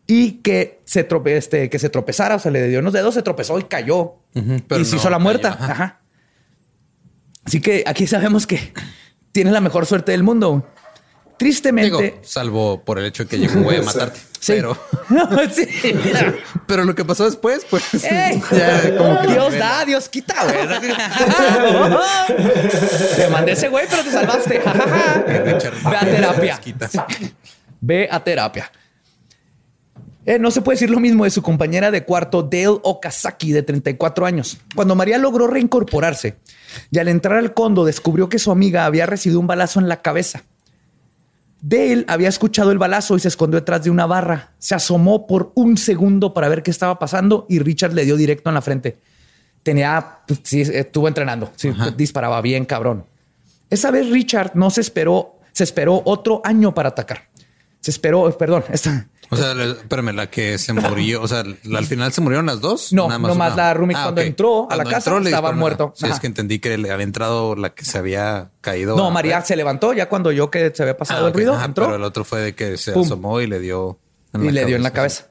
y 0.06 0.32
que 0.42 0.82
se, 0.84 1.08
trope- 1.08 1.30
este, 1.38 1.70
que 1.70 1.78
se 1.78 1.88
tropezara, 1.88 2.34
o 2.34 2.38
sea, 2.38 2.50
le 2.50 2.68
dio 2.68 2.80
en 2.80 2.84
los 2.84 2.92
dedos, 2.92 3.14
se 3.14 3.22
tropezó 3.22 3.58
y 3.58 3.62
cayó. 3.62 4.16
Pero 4.34 4.82
y 4.82 4.84
se 4.84 4.90
no 4.90 4.96
hizo 4.98 5.08
la 5.08 5.18
muerta. 5.18 5.56
ajá. 5.58 5.72
Ajá. 5.72 6.00
Así 7.44 7.62
que 7.62 7.84
aquí 7.86 8.06
sabemos 8.06 8.46
que 8.46 8.74
tiene 9.32 9.50
la 9.50 9.62
mejor 9.62 9.86
suerte 9.86 10.12
del 10.12 10.24
mundo. 10.24 10.66
Tristemente. 11.40 12.02
Digo, 12.02 12.18
salvo 12.20 12.84
por 12.84 12.98
el 12.98 13.06
hecho 13.06 13.22
de 13.24 13.30
que 13.30 13.38
llegó 13.38 13.54
un 13.54 13.62
güey 13.62 13.78
a 13.78 13.82
matarte. 13.84 14.20
Sí. 14.38 14.52
Pero, 14.52 14.76
Sí. 15.54 15.66
pero 16.66 16.84
lo 16.84 16.94
que 16.94 17.02
pasó 17.02 17.24
después, 17.24 17.64
pues. 17.70 17.82
¡Ey! 18.04 18.42
ya 18.52 18.94
como 18.98 19.22
que 19.22 19.28
Dios 19.28 19.58
da, 19.58 19.82
Dios 19.86 20.10
quita, 20.10 20.34
güey. 20.44 20.68
te 23.16 23.28
mandé 23.28 23.52
ese 23.52 23.70
güey, 23.70 23.86
pero 23.88 24.04
te 24.04 24.10
salvaste. 24.10 24.58
Ve 24.60 25.96
a 25.96 26.00
terapia. 26.04 26.60
Ve 27.80 28.08
a 28.10 28.22
terapia. 28.22 28.70
Eh, 30.26 30.38
no 30.38 30.50
se 30.50 30.60
puede 30.60 30.76
decir 30.76 30.90
lo 30.90 31.00
mismo 31.00 31.24
de 31.24 31.30
su 31.30 31.40
compañera 31.40 31.90
de 31.90 32.04
cuarto, 32.04 32.42
Dale 32.42 32.78
Okazaki, 32.82 33.52
de 33.52 33.62
34 33.62 34.26
años. 34.26 34.58
Cuando 34.74 34.94
María 34.94 35.16
logró 35.16 35.46
reincorporarse 35.46 36.36
y 36.90 36.98
al 36.98 37.08
entrar 37.08 37.38
al 37.38 37.54
condo 37.54 37.86
descubrió 37.86 38.28
que 38.28 38.38
su 38.38 38.50
amiga 38.50 38.84
había 38.84 39.06
recibido 39.06 39.40
un 39.40 39.46
balazo 39.46 39.80
en 39.80 39.88
la 39.88 40.02
cabeza. 40.02 40.42
Dale 41.62 42.04
había 42.08 42.28
escuchado 42.28 42.72
el 42.72 42.78
balazo 42.78 43.16
y 43.16 43.20
se 43.20 43.28
escondió 43.28 43.60
detrás 43.60 43.84
de 43.84 43.90
una 43.90 44.06
barra. 44.06 44.52
Se 44.58 44.74
asomó 44.74 45.26
por 45.26 45.52
un 45.54 45.76
segundo 45.76 46.32
para 46.32 46.48
ver 46.48 46.62
qué 46.62 46.70
estaba 46.70 46.98
pasando 46.98 47.46
y 47.48 47.58
Richard 47.58 47.92
le 47.92 48.04
dio 48.04 48.16
directo 48.16 48.48
en 48.50 48.54
la 48.54 48.62
frente. 48.62 48.98
Tenía, 49.62 50.20
pues, 50.26 50.40
sí, 50.42 50.62
estuvo 50.62 51.06
entrenando. 51.06 51.52
Sí, 51.56 51.70
disparaba 51.96 52.40
bien, 52.40 52.64
cabrón. 52.64 53.04
Esa 53.68 53.90
vez 53.90 54.08
Richard 54.08 54.52
no 54.54 54.70
se 54.70 54.80
esperó, 54.80 55.38
se 55.52 55.64
esperó 55.64 56.02
otro 56.06 56.40
año 56.44 56.74
para 56.74 56.88
atacar. 56.88 57.28
Se 57.80 57.90
esperó, 57.90 58.36
perdón, 58.36 58.64
esta, 58.72 59.06
O 59.32 59.36
sea, 59.36 59.54
la- 59.54 59.64
espérame, 59.72 60.12
la 60.14 60.28
que 60.28 60.58
se 60.58 60.72
murió, 60.72 61.22
o 61.22 61.28
sea, 61.28 61.44
la- 61.64 61.78
al 61.78 61.86
final 61.86 62.12
se 62.12 62.20
murieron 62.20 62.46
las 62.46 62.60
dos. 62.60 62.92
No, 62.92 63.06
Nada 63.06 63.18
más 63.20 63.28
nomás 63.30 63.52
una? 63.54 63.62
la 63.64 63.74
roomie 63.74 63.94
cuando 63.96 64.20
entró 64.22 64.64
a 64.70 64.74
la 64.76 64.82
Cuando 64.82 64.90
casa, 64.90 65.18
estaba 65.18 65.52
muerto. 65.52 65.92
Sí, 65.96 66.04
Ajá. 66.06 66.14
es 66.14 66.20
que 66.20 66.26
entendí 66.26 66.58
que 66.58 66.76
le 66.76 66.90
había 66.90 67.04
entrado 67.04 67.54
la 67.54 67.70
que 67.70 67.84
se 67.84 67.96
había 67.98 68.50
caído. 68.60 68.96
no, 68.96 69.10
María 69.10 69.40
se 69.42 69.54
levantó 69.54 69.92
ya 69.92 70.08
cuando 70.08 70.32
yo 70.32 70.50
que 70.50 70.72
se 70.74 70.82
había 70.82 70.96
pasado 70.96 71.20
Ah, 71.20 71.26
el 71.26 71.30
ok, 71.30 71.36
ruido, 71.36 71.54
ajá, 71.54 71.64
entró 71.66 71.84
Pero 71.86 71.96
el 71.96 72.02
otro 72.02 72.24
fue 72.24 72.40
de 72.40 72.54
que 72.54 72.76
se 72.76 72.92
Pum. 72.92 73.04
asomó 73.04 73.40
y 73.40 73.46
le 73.46 73.60
dio 73.60 73.98
y 74.34 74.50
le 74.50 74.64
dio 74.64 74.74
en 74.76 74.82
la 74.82 74.90
cabeza. 74.92 75.28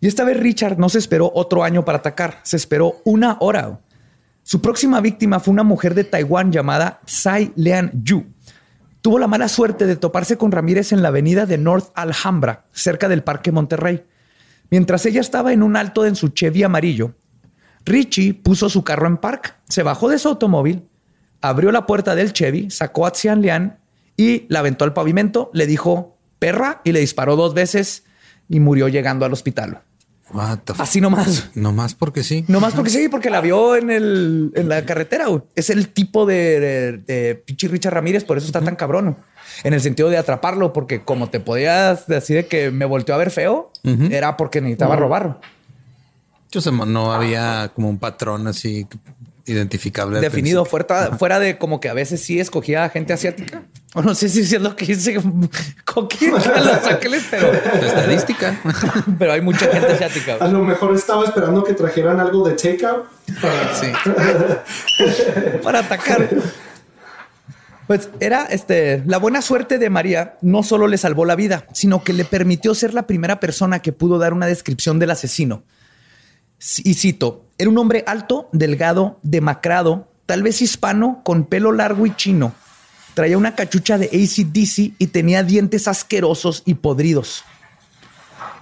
Y 0.00 0.06
esta 0.06 0.24
vez 0.24 0.38
Richard 0.38 0.78
no 0.78 0.88
se 0.88 0.98
esperó 0.98 1.30
otro 1.34 1.62
año 1.64 1.84
para 1.84 1.98
atacar, 1.98 2.40
se 2.44 2.56
esperó 2.56 3.00
una 3.04 3.36
hora. 3.40 3.80
Su 4.42 4.60
próxima 4.62 5.00
víctima 5.00 5.38
fue 5.40 5.52
una 5.52 5.62
mujer 5.62 5.94
de 5.94 6.04
Taiwán 6.04 6.50
llamada 6.50 7.00
Tsai 7.04 7.52
Lian 7.56 7.90
Yu. 8.02 8.24
Tuvo 9.02 9.18
la 9.18 9.26
mala 9.26 9.48
suerte 9.48 9.86
de 9.86 9.96
toparse 9.96 10.36
con 10.36 10.52
Ramírez 10.52 10.92
en 10.92 11.02
la 11.02 11.08
avenida 11.08 11.46
de 11.46 11.56
North 11.56 11.90
Alhambra, 11.94 12.66
cerca 12.72 13.08
del 13.08 13.22
Parque 13.22 13.50
Monterrey. 13.50 14.04
Mientras 14.70 15.06
ella 15.06 15.20
estaba 15.20 15.52
en 15.52 15.62
un 15.62 15.76
alto 15.76 16.04
en 16.04 16.16
su 16.16 16.28
Chevy 16.28 16.62
amarillo, 16.62 17.14
Richie 17.86 18.34
puso 18.34 18.68
su 18.68 18.84
carro 18.84 19.06
en 19.06 19.16
park, 19.16 19.56
se 19.68 19.82
bajó 19.82 20.10
de 20.10 20.18
su 20.18 20.28
automóvil, 20.28 20.86
abrió 21.40 21.72
la 21.72 21.86
puerta 21.86 22.14
del 22.14 22.34
Chevy, 22.34 22.70
sacó 22.70 23.06
a 23.06 23.12
Xian 23.12 23.40
Lian 23.40 23.78
y 24.18 24.44
la 24.48 24.58
aventó 24.58 24.84
al 24.84 24.92
pavimento, 24.92 25.50
le 25.54 25.66
dijo 25.66 26.18
perra 26.38 26.82
y 26.84 26.92
le 26.92 27.00
disparó 27.00 27.36
dos 27.36 27.54
veces 27.54 28.04
y 28.48 28.60
murió 28.60 28.88
llegando 28.88 29.24
al 29.24 29.32
hospital. 29.32 29.82
Así 30.78 31.00
nomás. 31.00 31.50
Nomás 31.54 31.94
porque 31.94 32.22
sí. 32.22 32.44
Nomás 32.48 32.74
porque 32.74 32.90
sí, 32.90 33.08
porque 33.08 33.30
la 33.30 33.40
vio 33.40 33.76
en, 33.76 33.90
el, 33.90 34.52
en 34.54 34.68
la 34.68 34.84
carretera. 34.84 35.26
güey. 35.26 35.42
Es 35.54 35.70
el 35.70 35.88
tipo 35.88 36.26
de, 36.26 36.60
de, 36.60 36.92
de 36.98 37.34
pinche 37.34 37.68
Richard 37.68 37.94
Ramírez, 37.94 38.24
por 38.24 38.38
eso 38.38 38.46
está 38.46 38.60
tan 38.60 38.76
cabrón. 38.76 39.16
En 39.64 39.74
el 39.74 39.80
sentido 39.80 40.08
de 40.08 40.16
atraparlo, 40.16 40.72
porque 40.72 41.02
como 41.02 41.28
te 41.28 41.40
podías 41.40 42.06
decir 42.06 42.36
de 42.36 42.46
que 42.46 42.70
me 42.70 42.84
volteó 42.84 43.14
a 43.14 43.18
ver 43.18 43.30
feo, 43.30 43.72
era 44.10 44.36
porque 44.36 44.60
necesitaba 44.60 44.96
robar. 44.96 45.40
Yo 46.50 46.60
sé, 46.60 46.72
no 46.72 47.12
había 47.12 47.70
como 47.74 47.88
un 47.88 47.98
patrón 47.98 48.46
así 48.48 48.86
identificable. 49.50 50.20
Definido 50.20 50.64
fuera, 50.64 51.16
fuera 51.18 51.38
de 51.38 51.58
como 51.58 51.80
que 51.80 51.88
a 51.88 51.94
veces 51.94 52.22
sí 52.22 52.40
escogía 52.40 52.84
a 52.84 52.88
gente 52.88 53.12
asiática. 53.12 53.62
O 53.94 54.02
no 54.02 54.14
sé 54.14 54.28
si 54.28 54.40
es 54.42 54.62
lo 54.62 54.76
que 54.76 54.86
dice 54.86 55.20
Coquín 55.84 56.32
a 56.34 56.60
Los 56.60 56.86
Ángeles, 56.86 57.24
pero 57.30 57.52
estadística. 57.52 58.60
pero 59.18 59.32
hay 59.32 59.40
mucha 59.40 59.66
gente 59.66 59.92
asiática. 59.92 60.36
A 60.40 60.48
lo 60.48 60.62
mejor 60.62 60.94
estaba 60.94 61.24
esperando 61.24 61.64
que 61.64 61.74
trajeran 61.74 62.20
algo 62.20 62.48
de 62.48 62.54
takeout 62.54 63.06
para, 63.40 63.74
Sí. 63.74 63.86
para 65.62 65.80
atacar. 65.80 66.28
Pues 67.88 68.08
era 68.20 68.44
este, 68.44 69.02
la 69.04 69.18
buena 69.18 69.42
suerte 69.42 69.78
de 69.78 69.90
María 69.90 70.36
no 70.42 70.62
solo 70.62 70.86
le 70.86 70.96
salvó 70.96 71.24
la 71.24 71.34
vida, 71.34 71.66
sino 71.72 72.04
que 72.04 72.12
le 72.12 72.24
permitió 72.24 72.72
ser 72.76 72.94
la 72.94 73.08
primera 73.08 73.40
persona 73.40 73.80
que 73.80 73.92
pudo 73.92 74.18
dar 74.18 74.32
una 74.32 74.46
descripción 74.46 75.00
del 75.00 75.10
asesino. 75.10 75.64
Y 76.84 76.94
cito, 76.94 77.46
era 77.58 77.70
un 77.70 77.78
hombre 77.78 78.04
alto, 78.06 78.48
delgado, 78.52 79.18
demacrado, 79.22 80.08
tal 80.26 80.42
vez 80.42 80.60
hispano, 80.62 81.22
con 81.24 81.46
pelo 81.46 81.72
largo 81.72 82.06
y 82.06 82.14
chino. 82.14 82.54
Traía 83.14 83.38
una 83.38 83.54
cachucha 83.54 83.98
de 83.98 84.06
ACDC 84.06 84.94
y 84.98 85.06
tenía 85.08 85.42
dientes 85.42 85.88
asquerosos 85.88 86.62
y 86.66 86.74
podridos. 86.74 87.44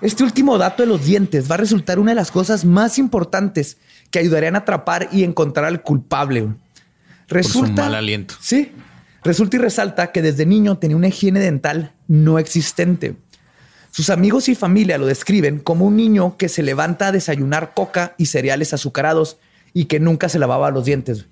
Este 0.01 0.23
último 0.23 0.59
dato 0.59 0.83
de 0.83 0.89
los 0.89 1.05
dientes 1.05 1.51
va 1.51 1.57
a 1.57 1.59
resultar 1.59 1.99
una 1.99 2.13
de 2.13 2.17
las 2.17 2.31
cosas 2.31 2.65
más 2.65 2.99
importantes 2.99 3.79
que 4.11 4.21
ayudarían 4.21 4.55
a 4.55 4.61
atrapar 4.61 5.09
y 5.13 5.25
encontrar 5.25 5.67
al 5.67 5.83
culpable. 5.83 6.49
Resulta, 7.27 7.83
mal 7.83 7.97
aliento. 7.97 8.35
Sí. 8.41 8.73
Resulta 9.25 9.57
y 9.57 9.59
resalta 9.59 10.13
que 10.13 10.23
desde 10.23 10.47
niño 10.47 10.79
tenía 10.79 10.97
una 10.97 11.09
higiene 11.09 11.41
dental 11.41 11.93
no 12.07 12.39
existente. 12.39 13.17
Sus 13.91 14.11
amigos 14.11 14.49
y 14.49 14.55
familia 14.55 14.99
lo 14.99 15.07
describen 15.07 15.59
como 15.59 15.87
un 15.87 15.97
niño 15.97 16.37
que 16.37 16.49
se 16.49 16.63
levanta 16.63 17.09
a 17.09 17.13
desayunar 17.13 17.73
coca 17.75 18.15
y 18.17 18.27
cereales 18.27 18.75
azucarados 18.75 19.39
y 19.73 19.87
que 19.87 20.01
nunca 20.01 20.29
se 20.29 20.39
lavaba 20.39 20.71
los 20.71 20.85
dientes. 20.85 21.27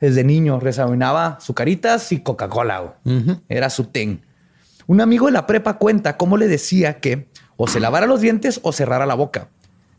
Desde 0.00 0.24
niño 0.24 0.58
desayunaba 0.62 1.36
azucaritas 1.38 2.12
y 2.12 2.20
Coca-Cola. 2.20 2.98
Era 3.48 3.70
su 3.70 3.84
ten. 3.84 4.22
Un 4.86 5.00
amigo 5.00 5.26
de 5.26 5.32
la 5.32 5.46
prepa 5.46 5.78
cuenta 5.78 6.16
cómo 6.16 6.36
le 6.36 6.46
decía 6.48 7.00
que 7.00 7.28
o 7.56 7.66
se 7.66 7.80
lavara 7.80 8.06
los 8.06 8.20
dientes 8.20 8.60
o 8.62 8.72
cerrara 8.72 9.06
la 9.06 9.14
boca. 9.14 9.48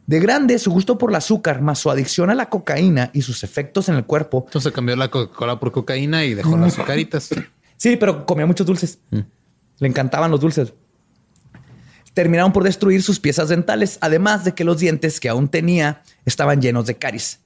De 0.05 0.21
grande, 0.21 0.57
su 0.59 0.71
gusto 0.71 0.97
por 0.97 1.09
el 1.09 1.17
azúcar, 1.17 1.61
más 1.61 1.79
su 1.79 1.91
adicción 1.91 2.29
a 2.29 2.35
la 2.35 2.49
cocaína 2.49 3.09
y 3.13 3.23
sus 3.23 3.43
efectos 3.43 3.89
en 3.89 3.95
el 3.95 4.05
cuerpo, 4.05 4.43
Entonces 4.47 4.71
cambió 4.71 4.95
la 4.95 5.09
Coca-Cola 5.09 5.59
por 5.59 5.73
cocaína 5.73 6.23
y 6.23 6.33
dejó 6.33 6.55
las 6.55 6.73
azucaritas. 6.79 7.29
Sí, 7.75 7.97
pero 7.97 8.25
comía 8.25 8.45
muchos 8.45 8.65
dulces. 8.65 8.99
Le 9.11 9.87
encantaban 9.87 10.31
los 10.31 10.39
dulces. 10.39 10.73
Terminaron 12.17 12.51
por 12.51 12.63
destruir 12.63 13.03
sus 13.03 13.19
piezas 13.19 13.49
dentales, 13.49 13.99
además 14.01 14.43
de 14.43 14.55
que 14.55 14.63
los 14.63 14.79
dientes 14.79 15.19
que 15.19 15.29
aún 15.29 15.49
tenía 15.49 16.01
estaban 16.25 16.63
llenos 16.63 16.87
de 16.87 16.95
caries. 16.95 17.41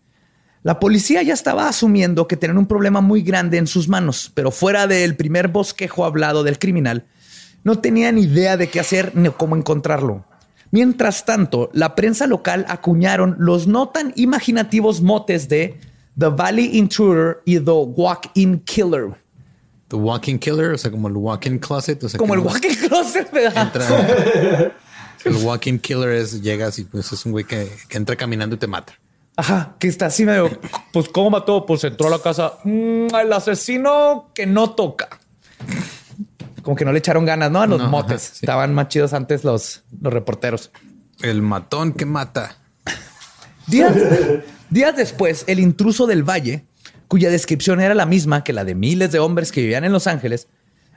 La 0.64 0.80
policía 0.80 1.22
ya 1.24 1.34
estaba 1.34 1.68
asumiendo 1.68 2.26
que 2.26 2.38
tenían 2.38 2.58
un 2.58 2.68
problema 2.68 3.02
muy 3.02 3.22
grande 3.22 3.58
en 3.58 3.68
sus 3.68 3.90
manos, 3.90 4.32
pero 4.34 4.50
fuera 4.50 4.88
del 4.88 5.18
primer 5.18 5.50
bosquejo 5.50 6.06
hablado 6.06 6.46
del 6.46 6.58
criminal, 6.58 7.06
no 7.66 7.80
tenían 7.80 8.18
idea 8.18 8.56
de 8.56 8.70
qué 8.70 8.80
hacer 8.80 9.12
ni 9.14 9.28
cómo 9.32 9.58
encontrarlo. 9.58 10.24
Mientras 10.72 11.26
tanto, 11.26 11.70
la 11.74 11.94
prensa 11.94 12.26
local 12.26 12.66
acuñaron 12.70 13.36
los 13.40 13.68
no 13.68 13.90
tan 13.90 14.14
imaginativos 14.16 15.02
motes 15.02 15.50
de 15.50 15.82
The 16.18 16.28
Valley 16.28 16.78
Intruder 16.78 17.40
y 17.44 17.60
The 17.60 17.72
Walk-In 17.72 18.62
Killer. 18.62 19.21
The 19.92 19.98
Walking 19.98 20.38
Killer, 20.38 20.72
o 20.72 20.78
sea, 20.78 20.90
como 20.90 21.10
el 21.10 21.18
Walking 21.18 21.58
Closet. 21.58 22.02
O 22.02 22.08
sea, 22.08 22.18
Como 22.18 22.34
el 22.34 22.40
Walking 22.40 22.76
Closet, 22.88 23.30
¿verdad? 23.30 24.72
el 25.26 25.36
Walking 25.36 25.80
Killer 25.80 26.12
es 26.12 26.42
llegas 26.42 26.80
y 26.80 26.86
pues 26.86 27.12
es 27.12 27.26
un 27.26 27.34
güey 27.34 27.44
que, 27.44 27.70
que 27.90 27.98
entra 27.98 28.16
caminando 28.16 28.56
y 28.56 28.60
te 28.60 28.68
mata. 28.68 28.94
Ajá, 29.36 29.76
que 29.80 29.90
está 29.90 30.06
así 30.06 30.24
medio. 30.24 30.50
Pues, 30.94 31.10
¿cómo 31.10 31.30
mató? 31.32 31.66
Pues 31.66 31.84
entró 31.84 32.08
a 32.08 32.12
la 32.12 32.20
casa. 32.20 32.54
mm, 32.64 33.14
el 33.22 33.34
asesino 33.34 34.32
que 34.34 34.46
no 34.46 34.70
toca. 34.72 35.10
Como 36.62 36.78
que 36.78 36.86
no 36.86 36.94
le 36.94 37.00
echaron 37.00 37.26
ganas, 37.26 37.52
¿no? 37.52 37.62
A 37.62 37.68
los 37.68 37.80
No, 37.82 37.90
motes. 37.90 38.24
ajá, 38.28 38.34
sí. 38.36 38.46
Estaban 38.46 38.74
más 38.74 38.88
chidos 38.88 39.12
antes 39.12 39.44
los, 39.44 39.84
los 40.00 40.14
reporteros. 40.14 40.72
El 41.22 41.42
matón 41.42 41.92
que 41.92 42.06
mata. 42.06 42.56
Días, 43.68 43.94
días 44.70 44.96
después, 44.96 45.44
el 45.48 45.60
intruso 45.60 46.08
del 46.08 46.24
valle, 46.24 46.66
cuya 47.12 47.30
descripción 47.30 47.82
era 47.82 47.94
la 47.94 48.06
misma 48.06 48.42
que 48.42 48.54
la 48.54 48.64
de 48.64 48.74
miles 48.74 49.12
de 49.12 49.20
hombres 49.20 49.52
que 49.52 49.60
vivían 49.60 49.84
en 49.84 49.92
Los 49.92 50.08
Ángeles, 50.08 50.48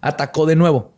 atacó 0.01 0.47
de 0.47 0.55
nuevo. 0.55 0.95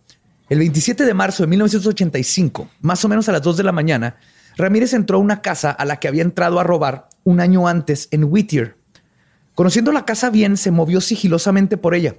El 0.51 0.59
27 0.59 1.07
de 1.07 1.15
marzo 1.15 1.43
de 1.43 1.47
1985, 1.47 2.69
más 2.83 3.03
o 3.03 3.09
menos 3.09 3.27
a 3.27 3.33
las 3.33 3.41
2 3.41 3.57
de 3.57 3.63
la 3.63 3.73
mañana, 3.73 4.17
Ramírez 4.59 4.93
entró 4.93 5.17
a 5.17 5.23
una 5.23 5.41
casa 5.41 5.71
a 5.71 5.87
la 5.87 5.97
que 5.97 6.09
había 6.09 6.21
entrado 6.21 6.61
a 6.61 6.65
robar 6.65 7.09
un 7.25 7.41
año 7.41 7.67
antes 7.67 8.09
en 8.11 8.25
Whittier. 8.25 8.77
Conociendo 9.55 9.91
la 9.91 10.05
casa 10.05 10.29
bien, 10.29 10.59
se 10.59 10.71
movió 10.71 11.01
sigilosamente 11.01 11.79
por 11.79 11.95
ella. 11.95 12.17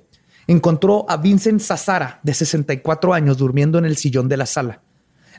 Encontró 0.47 1.05
a 1.07 1.17
Vincent 1.17 1.61
Sazara, 1.61 2.19
de 2.23 2.33
64 2.33 3.13
años, 3.13 3.37
durmiendo 3.37 3.77
en 3.77 3.85
el 3.85 3.97
sillón 3.97 4.27
de 4.27 4.37
la 4.37 4.47
sala. 4.47 4.81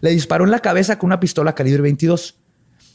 Le 0.00 0.10
disparó 0.10 0.44
en 0.44 0.52
la 0.52 0.60
cabeza 0.60 0.96
con 0.96 1.08
una 1.08 1.18
pistola 1.18 1.56
calibre 1.56 1.82
22. 1.82 2.38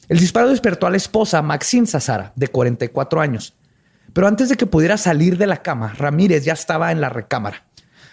El 0.08 0.20
disparo 0.20 0.48
despertó 0.48 0.88
a 0.88 0.90
la 0.90 0.96
esposa, 0.96 1.42
Maxine 1.42 1.86
Sazara, 1.86 2.32
de 2.38 2.48
44 2.48 3.20
años. 3.20 3.58
Pero 4.14 4.28
antes 4.28 4.50
de 4.50 4.56
que 4.56 4.66
pudiera 4.66 4.98
salir 4.98 5.38
de 5.38 5.48
la 5.48 5.62
cama, 5.62 5.94
Ramírez 5.98 6.46
ya 6.46 6.54
estaba 6.54 6.92
en 6.92 7.02
la 7.02 7.10
recámara. 7.10 7.66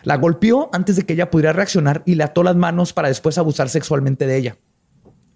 La 0.02 0.16
golpeó 0.16 0.70
antes 0.72 0.96
de 0.96 1.04
que 1.04 1.12
ella 1.12 1.30
pudiera 1.30 1.52
reaccionar 1.52 2.02
y 2.06 2.14
le 2.14 2.24
ató 2.24 2.42
las 2.42 2.56
manos 2.56 2.92
para 2.92 3.08
después 3.08 3.36
abusar 3.36 3.68
sexualmente 3.68 4.26
de 4.26 4.36
ella. 4.36 4.56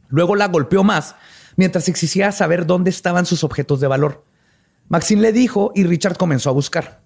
Luego 0.08 0.36
la 0.36 0.48
golpeó 0.48 0.82
más 0.84 1.16
mientras 1.56 1.88
exigía 1.88 2.32
saber 2.32 2.66
dónde 2.66 2.90
estaban 2.90 3.26
sus 3.26 3.44
objetos 3.44 3.80
de 3.80 3.86
valor. 3.86 4.24
Maxine 4.88 5.22
le 5.22 5.32
dijo 5.32 5.72
y 5.74 5.84
Richard 5.84 6.16
comenzó 6.16 6.50
a 6.50 6.54
buscar. 6.54 7.02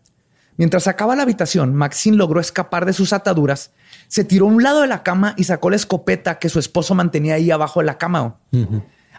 Mientras 0.56 0.84
sacaba 0.84 1.14
la 1.14 1.22
habitación, 1.22 1.74
Maxine 1.74 2.16
logró 2.16 2.40
escapar 2.40 2.84
de 2.84 2.92
sus 2.92 3.12
ataduras, 3.12 3.70
se 4.08 4.24
tiró 4.24 4.46
a 4.46 4.48
un 4.48 4.62
lado 4.62 4.80
de 4.80 4.88
la 4.88 5.04
cama 5.04 5.34
y 5.36 5.44
sacó 5.44 5.70
la 5.70 5.76
escopeta 5.76 6.40
que 6.40 6.48
su 6.48 6.58
esposo 6.58 6.94
mantenía 6.96 7.34
ahí 7.34 7.50
abajo 7.50 7.78
de 7.78 7.86
la 7.86 7.98
cama. 7.98 8.38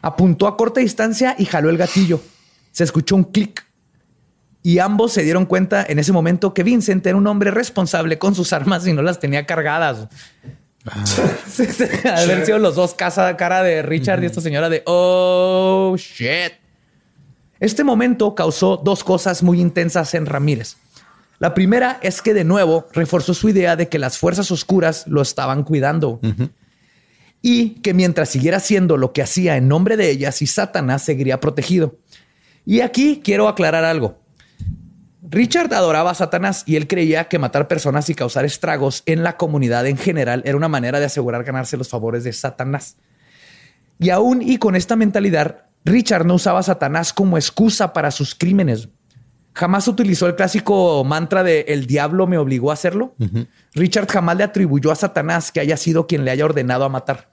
Apuntó 0.02 0.48
a 0.48 0.58
corta 0.58 0.82
distancia 0.82 1.36
y 1.38 1.46
jaló 1.46 1.70
el 1.70 1.78
gatillo. 1.78 2.22
Se 2.72 2.84
escuchó 2.84 3.16
un 3.16 3.24
clic. 3.24 3.69
Y 4.62 4.80
ambos 4.80 5.14
se 5.14 5.24
dieron 5.24 5.46
cuenta 5.46 5.86
en 5.88 6.00
ese 6.00 6.12
momento 6.12 6.54
que 6.54 6.64
Vincent 6.64 7.06
era 7.06 7.18
un 7.18 7.28
hombre 7.28 7.52
responsable 7.52 8.18
con 8.18 8.36
sus 8.36 8.52
armas 8.52 8.86
y 8.86 8.94
no 8.94 9.02
las 9.02 9.20
tenía 9.20 9.46
cargadas. 9.46 10.08
Sí, 11.50 11.68
Haber 12.06 12.46
sido 12.46 12.58
los 12.58 12.76
dos 12.76 12.94
casa 12.94 13.36
cara 13.36 13.62
de 13.64 13.82
Richard 13.82 14.24
y 14.24 14.28
esta 14.28 14.40
señora 14.40 14.70
de 14.70 14.82
oh 14.86 15.94
shit. 15.98 16.54
Este 17.60 17.84
momento 17.84 18.34
causó 18.34 18.78
dos 18.78 19.04
cosas 19.04 19.44
muy 19.44 19.60
intensas 19.60 20.14
en 20.14 20.26
Ramírez. 20.26 20.78
La 21.40 21.54
primera 21.54 22.00
es 22.02 22.22
que 22.22 22.34
de 22.34 22.44
nuevo 22.44 22.88
reforzó 22.94 23.34
su 23.34 23.50
idea 23.50 23.76
de 23.76 23.90
que 23.90 24.00
las 24.00 24.18
fuerzas 24.18 24.52
oscuras 24.52 25.06
lo 25.08 25.22
estaban 25.22 25.64
cuidando 25.64 26.20
y 27.42 27.82
que 27.82 27.94
mientras 27.94 28.30
siguiera 28.30 28.58
haciendo 28.58 28.98
lo 28.98 29.14
que 29.14 29.22
hacía 29.22 29.56
en 29.58 29.68
nombre 29.68 29.98
de 29.98 30.10
ellas 30.10 30.42
y 30.42 30.48
Satanás 30.48 31.04
seguiría 31.04 31.40
protegido. 31.40 31.98
Y 32.66 32.82
aquí 32.82 33.22
quiero 33.24 33.48
aclarar 33.48 33.86
algo. 33.86 34.20
Richard 35.32 35.72
adoraba 35.76 36.10
a 36.10 36.16
Satanás 36.16 36.64
y 36.66 36.76
él 36.76 36.88
creía 36.88 37.28
que 37.28 37.38
matar 37.38 37.68
personas 37.68 38.10
y 38.10 38.16
causar 38.16 38.46
estragos 38.46 39.04
en 39.06 39.22
la 39.22 39.38
comunidad 39.38 39.86
en 39.86 39.98
general 39.98 40.42
era 40.44 40.58
una 40.58 40.68
manera 40.68 41.00
de 41.00 41.06
asegurar 41.06 41.44
ganarse 41.44 41.78
los 41.78 41.88
favores 41.88 42.24
de 42.24 42.34
Satanás. 42.34 42.98
Y 44.00 44.10
aún 44.10 44.42
y 44.42 44.58
con 44.58 44.76
esta 44.76 44.96
mentalidad, 44.96 45.66
Richard 45.86 46.26
no 46.26 46.36
usaba 46.36 46.60
a 46.60 46.64
Satanás 46.64 47.14
como 47.14 47.38
excusa 47.38 47.94
para 47.94 48.10
sus 48.10 48.34
crímenes. 48.34 48.90
Jamás 49.54 49.88
utilizó 49.88 50.26
el 50.26 50.36
clásico 50.36 51.04
mantra 51.04 51.44
de 51.44 51.62
el 51.68 51.86
diablo 51.86 52.26
me 52.26 52.40
obligó 52.40 52.72
a 52.72 52.74
hacerlo. 52.74 53.14
Richard 53.76 54.08
jamás 54.08 54.36
le 54.36 54.44
atribuyó 54.44 54.92
a 54.92 54.96
Satanás 54.96 55.52
que 55.52 55.60
haya 55.60 55.78
sido 55.78 56.08
quien 56.08 56.26
le 56.26 56.32
haya 56.32 56.46
ordenado 56.46 56.86
a 56.86 56.90
matar. 56.90 57.30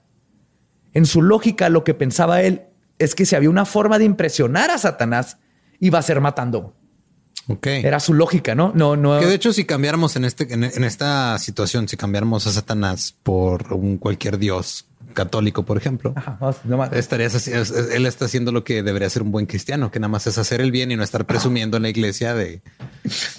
En 0.93 1.07
su 1.07 1.23
lógica, 1.23 1.69
lo 1.69 1.83
que 1.83 1.95
pensaba 1.95 2.43
él 2.43 2.63
es 2.99 3.15
que 3.15 3.25
si 3.25 3.35
había 3.35 3.49
una 3.49 3.65
forma 3.65 3.97
de 3.97 4.05
impresionar 4.05 4.69
a 4.69 4.77
Satanás, 4.77 5.37
iba 5.79 5.97
a 5.97 6.03
ser 6.03 6.21
matando. 6.21 6.75
Ok. 7.47 7.67
Era 7.67 7.99
su 7.99 8.13
lógica, 8.13 8.55
¿no? 8.55 8.71
No, 8.75 8.95
no. 8.97 9.19
Que 9.19 9.25
de 9.25 9.35
hecho, 9.35 9.53
si 9.53 9.63
cambiáramos 9.65 10.15
en 10.15 10.25
este, 10.25 10.53
en, 10.53 10.63
en 10.65 10.83
esta 10.83 11.37
situación, 11.39 11.87
si 11.87 11.95
cambiáramos 11.97 12.45
a 12.47 12.51
Satanás 12.51 13.15
por 13.23 13.73
un 13.73 13.97
cualquier 13.97 14.37
dios 14.37 14.85
católico, 15.13 15.63
por 15.63 15.77
ejemplo, 15.77 16.13
Ajá, 16.15 16.37
vamos, 16.39 16.57
no 16.65 16.77
más. 16.77 16.93
estarías 16.93 17.33
así- 17.33 17.51
es- 17.51 17.71
es- 17.71 17.91
él 17.91 18.05
está 18.05 18.25
haciendo 18.25 18.51
lo 18.51 18.63
que 18.63 18.83
debería 18.83 19.09
ser 19.09 19.23
un 19.23 19.31
buen 19.31 19.47
cristiano, 19.47 19.89
que 19.89 19.99
nada 19.99 20.09
más 20.09 20.27
es 20.27 20.37
hacer 20.37 20.61
el 20.61 20.71
bien 20.71 20.91
y 20.91 20.95
no 20.95 21.03
estar 21.03 21.25
presumiendo 21.25 21.77
en 21.77 21.83
la 21.83 21.89
iglesia 21.89 22.35
de 22.35 22.61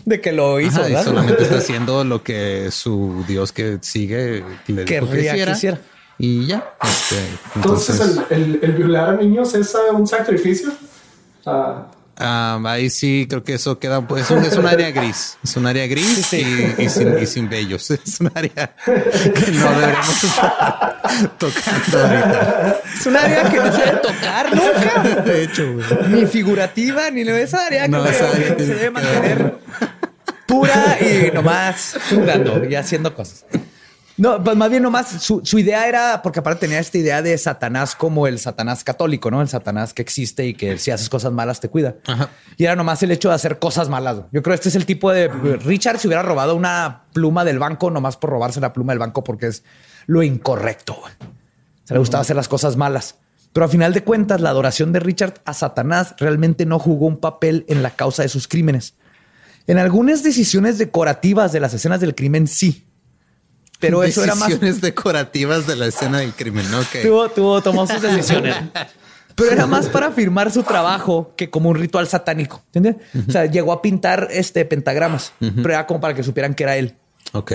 de 0.04 0.20
que 0.20 0.32
lo 0.32 0.58
hizo, 0.58 0.80
Ajá, 0.80 0.90
y 0.90 1.04
solamente 1.04 1.42
está 1.42 1.58
haciendo 1.58 2.02
lo 2.02 2.24
que 2.24 2.70
su 2.72 3.24
dios 3.28 3.52
que 3.52 3.78
sigue 3.82 4.42
le 4.66 4.84
dijo 4.86 5.08
que 5.10 5.18
hiciera. 5.20 5.52
hiciera. 5.52 5.80
Y 6.18 6.46
ya. 6.46 6.74
Este, 6.82 7.16
Entonces, 7.54 8.00
entonces, 8.00 8.24
el, 8.30 8.42
el- 8.42 8.58
el 8.62 8.72
violar 8.72 9.10
a 9.10 9.16
niños 9.16 9.54
es 9.54 9.72
ah, 9.76 9.92
un 9.94 10.06
sacrificio. 10.08 10.70
Ah, 12.18 12.60
ahí 12.66 12.90
sí 12.90 13.26
creo 13.28 13.42
que 13.42 13.54
eso 13.54 13.78
queda, 13.78 14.06
pues 14.06 14.24
es 14.24 14.30
un, 14.30 14.44
es 14.44 14.56
un 14.56 14.66
área 14.66 14.90
gris, 14.90 15.38
es 15.42 15.56
un 15.56 15.66
área 15.66 15.86
gris 15.86 16.32
Y, 16.32 16.74
y 16.82 16.88
sin, 16.88 17.18
y 17.18 17.26
sin 17.26 17.48
bellos. 17.48 17.90
Es 18.08 18.20
un 18.20 18.30
área 18.34 18.74
que 18.84 19.50
no 19.52 19.70
deberíamos 19.70 20.24
estar 20.24 21.00
tocando 21.38 21.98
ahorita. 22.00 22.80
Es 22.94 23.06
un 23.06 23.16
área 23.16 23.50
que 23.50 23.56
no 23.56 23.72
se 23.72 23.78
debe 23.78 23.96
tocar 23.98 24.54
nunca. 24.54 25.22
De 25.22 25.44
hecho, 25.44 25.72
güey. 25.74 26.08
Ni 26.08 26.26
figurativa, 26.26 27.10
ni 27.10 27.22
esa 27.22 27.66
área 27.66 27.82
que 27.84 27.88
No, 27.88 28.04
se, 28.04 28.10
esa 28.10 28.30
área 28.30 28.48
se 28.58 28.66
debe 28.66 28.90
mantener 28.90 29.54
pura 30.46 30.98
y 31.00 31.30
nomás 31.32 31.98
jugando 32.08 32.64
y 32.64 32.74
haciendo 32.74 33.14
cosas. 33.14 33.44
No, 34.18 34.42
pues 34.42 34.56
más 34.56 34.68
bien 34.68 34.82
nomás 34.82 35.22
su, 35.22 35.40
su, 35.44 35.58
idea 35.60 35.88
era, 35.88 36.22
porque 36.22 36.40
aparte 36.40 36.62
tenía 36.66 36.80
esta 36.80 36.98
idea 36.98 37.22
de 37.22 37.38
Satanás 37.38 37.94
como 37.94 38.26
el 38.26 38.40
Satanás 38.40 38.82
católico, 38.82 39.30
¿no? 39.30 39.40
El 39.40 39.48
Satanás 39.48 39.94
que 39.94 40.02
existe 40.02 40.44
y 40.44 40.54
que 40.54 40.76
si 40.76 40.90
haces 40.90 41.08
cosas 41.08 41.32
malas 41.32 41.60
te 41.60 41.68
cuida. 41.68 41.94
Y 42.56 42.64
era 42.64 42.74
nomás 42.74 43.00
el 43.04 43.12
hecho 43.12 43.28
de 43.28 43.36
hacer 43.36 43.60
cosas 43.60 43.88
malas. 43.88 44.16
Yo 44.32 44.42
creo 44.42 44.52
que 44.52 44.54
este 44.54 44.70
es 44.70 44.74
el 44.74 44.86
tipo 44.86 45.12
de... 45.12 45.28
Richard 45.28 46.00
si 46.00 46.08
hubiera 46.08 46.24
robado 46.24 46.56
una 46.56 47.04
pluma 47.12 47.44
del 47.44 47.60
banco 47.60 47.92
nomás 47.92 48.16
por 48.16 48.30
robarse 48.30 48.60
la 48.60 48.72
pluma 48.72 48.92
del 48.92 48.98
banco 48.98 49.22
porque 49.22 49.46
es 49.46 49.62
lo 50.06 50.24
incorrecto. 50.24 51.00
Se 51.84 51.94
le 51.94 52.00
gustaba 52.00 52.22
hacer 52.22 52.34
las 52.34 52.48
cosas 52.48 52.76
malas. 52.76 53.14
Pero 53.52 53.66
a 53.66 53.68
final 53.68 53.94
de 53.94 54.02
cuentas, 54.02 54.40
la 54.40 54.50
adoración 54.50 54.92
de 54.92 54.98
Richard 54.98 55.34
a 55.44 55.54
Satanás 55.54 56.16
realmente 56.18 56.66
no 56.66 56.80
jugó 56.80 57.06
un 57.06 57.18
papel 57.18 57.64
en 57.68 57.84
la 57.84 57.90
causa 57.90 58.22
de 58.22 58.28
sus 58.28 58.48
crímenes. 58.48 58.94
En 59.68 59.78
algunas 59.78 60.24
decisiones 60.24 60.76
decorativas 60.78 61.52
de 61.52 61.60
las 61.60 61.72
escenas 61.72 62.00
del 62.00 62.16
crimen 62.16 62.48
sí, 62.48 62.87
pero 63.78 64.02
eso 64.04 64.22
era 64.24 64.34
más. 64.34 64.48
Decisiones 64.48 64.80
decorativas 64.80 65.66
de 65.66 65.76
la 65.76 65.86
escena 65.86 66.18
del 66.18 66.32
crimen, 66.32 66.72
¿ok? 66.74 67.02
Tuvo, 67.02 67.28
tuvo, 67.28 67.62
tomó 67.62 67.86
sus 67.86 68.02
decisiones. 68.02 68.56
Pero 69.38 69.52
era 69.52 69.68
más 69.68 69.86
para 69.86 70.10
firmar 70.10 70.50
su 70.50 70.64
trabajo 70.64 71.32
que 71.36 71.48
como 71.48 71.68
un 71.68 71.76
ritual 71.76 72.08
satánico. 72.08 72.60
¿Entiendes? 72.72 72.96
O 73.28 73.30
sea, 73.30 73.46
llegó 73.46 73.70
a 73.72 73.80
pintar 73.80 74.26
este 74.32 74.64
pentagramas, 74.64 75.32
pero 75.38 75.68
era 75.68 75.86
como 75.86 76.00
para 76.00 76.12
que 76.12 76.24
supieran 76.24 76.54
que 76.54 76.64
era 76.64 76.76
él. 76.76 76.96
Ok. 77.32 77.52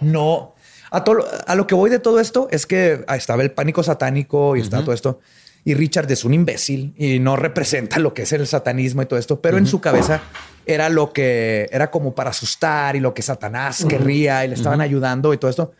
No. 0.00 0.54
A, 0.90 1.04
todo, 1.04 1.26
a 1.46 1.54
lo 1.54 1.66
que 1.66 1.74
voy 1.74 1.90
de 1.90 1.98
todo 1.98 2.20
esto 2.20 2.48
es 2.50 2.64
que 2.64 3.04
estaba 3.14 3.42
el 3.42 3.50
pánico 3.50 3.82
satánico 3.82 4.56
y 4.56 4.60
está 4.60 4.80
todo 4.80 4.94
esto. 4.94 5.20
Y 5.62 5.74
Richard 5.74 6.10
es 6.10 6.24
un 6.24 6.32
imbécil 6.32 6.94
y 6.96 7.18
no 7.18 7.36
representa 7.36 7.98
lo 7.98 8.14
que 8.14 8.22
es 8.22 8.32
el 8.32 8.46
satanismo 8.46 9.02
y 9.02 9.06
todo 9.06 9.18
esto, 9.18 9.42
pero 9.42 9.58
en 9.58 9.66
su 9.66 9.78
cabeza 9.80 10.22
era 10.66 10.88
lo 10.88 11.12
que 11.12 11.68
era 11.70 11.90
como 11.90 12.14
para 12.14 12.30
asustar 12.30 12.96
y 12.96 13.00
lo 13.00 13.14
que 13.14 13.22
Satanás 13.22 13.84
querría 13.88 14.44
y 14.44 14.48
le 14.48 14.54
estaban 14.54 14.80
ayudando 14.80 15.32
y 15.32 15.38
todo 15.38 15.48
esto. 15.48 15.72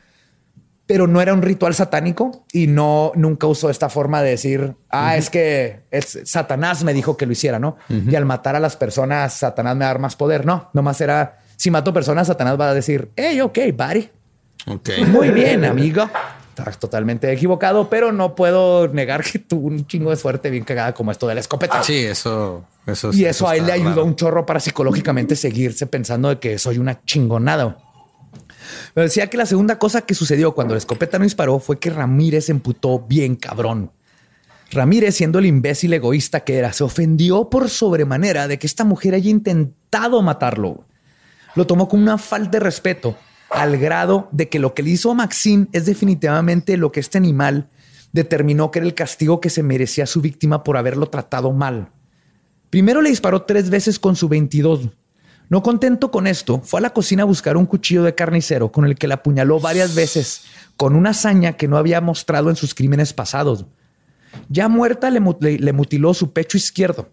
Pero 0.86 1.08
no 1.08 1.20
era 1.20 1.34
un 1.34 1.42
ritual 1.42 1.74
satánico 1.74 2.44
y 2.52 2.68
no 2.68 3.10
nunca 3.16 3.48
usó 3.48 3.68
esta 3.68 3.88
forma 3.88 4.22
de 4.22 4.30
decir, 4.30 4.76
ah, 4.88 5.16
es 5.16 5.30
que 5.30 5.80
es, 5.90 6.20
Satanás 6.24 6.84
me 6.84 6.94
dijo 6.94 7.16
que 7.16 7.26
lo 7.26 7.32
hiciera, 7.32 7.58
¿no? 7.58 7.76
Y 7.88 8.14
al 8.14 8.24
matar 8.24 8.54
a 8.54 8.60
las 8.60 8.76
personas, 8.76 9.32
Satanás 9.32 9.74
me 9.74 9.80
va 9.80 9.86
a 9.86 9.94
dar 9.94 9.98
más 9.98 10.14
poder. 10.14 10.46
No, 10.46 10.70
nomás 10.72 11.00
era, 11.00 11.38
si 11.56 11.72
mato 11.72 11.92
personas, 11.92 12.28
Satanás 12.28 12.58
va 12.58 12.70
a 12.70 12.74
decir, 12.74 13.10
hey, 13.16 13.40
ok, 13.40 13.58
buddy. 13.74 14.08
Ok. 14.68 14.90
Muy 15.08 15.30
bien, 15.30 15.64
amigo. 15.64 16.08
Estás 16.58 16.78
totalmente 16.78 17.30
equivocado, 17.30 17.90
pero 17.90 18.12
no 18.12 18.34
puedo 18.34 18.88
negar 18.88 19.22
que 19.22 19.38
tuvo 19.38 19.66
un 19.66 19.86
chingo 19.86 20.08
de 20.08 20.16
suerte 20.16 20.48
bien 20.48 20.64
cagada 20.64 20.94
como 20.94 21.10
esto 21.10 21.28
de 21.28 21.34
la 21.34 21.40
escopeta. 21.40 21.82
Sí, 21.82 21.98
eso, 21.98 22.64
eso. 22.86 23.10
Y 23.12 23.26
eso, 23.26 23.46
a 23.46 23.56
él 23.56 23.66
le 23.66 23.72
ayudó 23.72 24.02
un 24.02 24.16
chorro 24.16 24.46
para 24.46 24.58
psicológicamente 24.58 25.36
seguirse 25.36 25.86
pensando 25.86 26.30
de 26.30 26.38
que 26.38 26.58
soy 26.58 26.78
una 26.78 27.04
chingonada. 27.04 27.76
Pero 28.94 29.04
decía 29.04 29.26
que 29.26 29.36
la 29.36 29.44
segunda 29.44 29.78
cosa 29.78 30.00
que 30.06 30.14
sucedió 30.14 30.54
cuando 30.54 30.72
la 30.72 30.78
escopeta 30.78 31.18
no 31.18 31.24
disparó 31.24 31.58
fue 31.58 31.78
que 31.78 31.90
Ramírez 31.90 32.46
se 32.46 32.52
emputó 32.52 33.00
bien 33.00 33.36
cabrón. 33.36 33.92
Ramírez, 34.70 35.14
siendo 35.14 35.40
el 35.40 35.44
imbécil 35.44 35.92
egoísta 35.92 36.40
que 36.40 36.56
era, 36.56 36.72
se 36.72 36.84
ofendió 36.84 37.50
por 37.50 37.68
sobremanera 37.68 38.48
de 38.48 38.58
que 38.58 38.66
esta 38.66 38.84
mujer 38.84 39.12
haya 39.12 39.28
intentado 39.28 40.22
matarlo. 40.22 40.86
Lo 41.54 41.66
tomó 41.66 41.86
como 41.86 42.02
una 42.02 42.16
falta 42.16 42.52
de 42.52 42.60
respeto 42.60 43.14
al 43.50 43.78
grado 43.78 44.28
de 44.32 44.48
que 44.48 44.58
lo 44.58 44.74
que 44.74 44.82
le 44.82 44.90
hizo 44.90 45.10
a 45.10 45.14
Maxine 45.14 45.68
es 45.72 45.86
definitivamente 45.86 46.76
lo 46.76 46.92
que 46.92 47.00
este 47.00 47.18
animal 47.18 47.68
determinó 48.12 48.70
que 48.70 48.80
era 48.80 48.86
el 48.86 48.94
castigo 48.94 49.40
que 49.40 49.50
se 49.50 49.62
merecía 49.62 50.06
su 50.06 50.20
víctima 50.20 50.64
por 50.64 50.76
haberlo 50.76 51.06
tratado 51.06 51.52
mal. 51.52 51.90
Primero 52.70 53.00
le 53.02 53.10
disparó 53.10 53.42
tres 53.42 53.70
veces 53.70 53.98
con 53.98 54.16
su 54.16 54.28
22. 54.28 54.90
No 55.48 55.62
contento 55.62 56.10
con 56.10 56.26
esto, 56.26 56.60
fue 56.64 56.80
a 56.80 56.82
la 56.82 56.90
cocina 56.90 57.22
a 57.22 57.26
buscar 57.26 57.56
un 57.56 57.66
cuchillo 57.66 58.02
de 58.02 58.16
carnicero 58.16 58.72
con 58.72 58.84
el 58.84 58.96
que 58.96 59.06
la 59.06 59.16
apuñaló 59.16 59.60
varias 59.60 59.94
veces, 59.94 60.42
con 60.76 60.96
una 60.96 61.10
hazaña 61.10 61.52
que 61.52 61.68
no 61.68 61.76
había 61.76 62.00
mostrado 62.00 62.50
en 62.50 62.56
sus 62.56 62.74
crímenes 62.74 63.12
pasados. 63.12 63.64
Ya 64.48 64.68
muerta 64.68 65.08
le, 65.10 65.20
le 65.58 65.72
mutiló 65.72 66.14
su 66.14 66.32
pecho 66.32 66.56
izquierdo. 66.56 67.10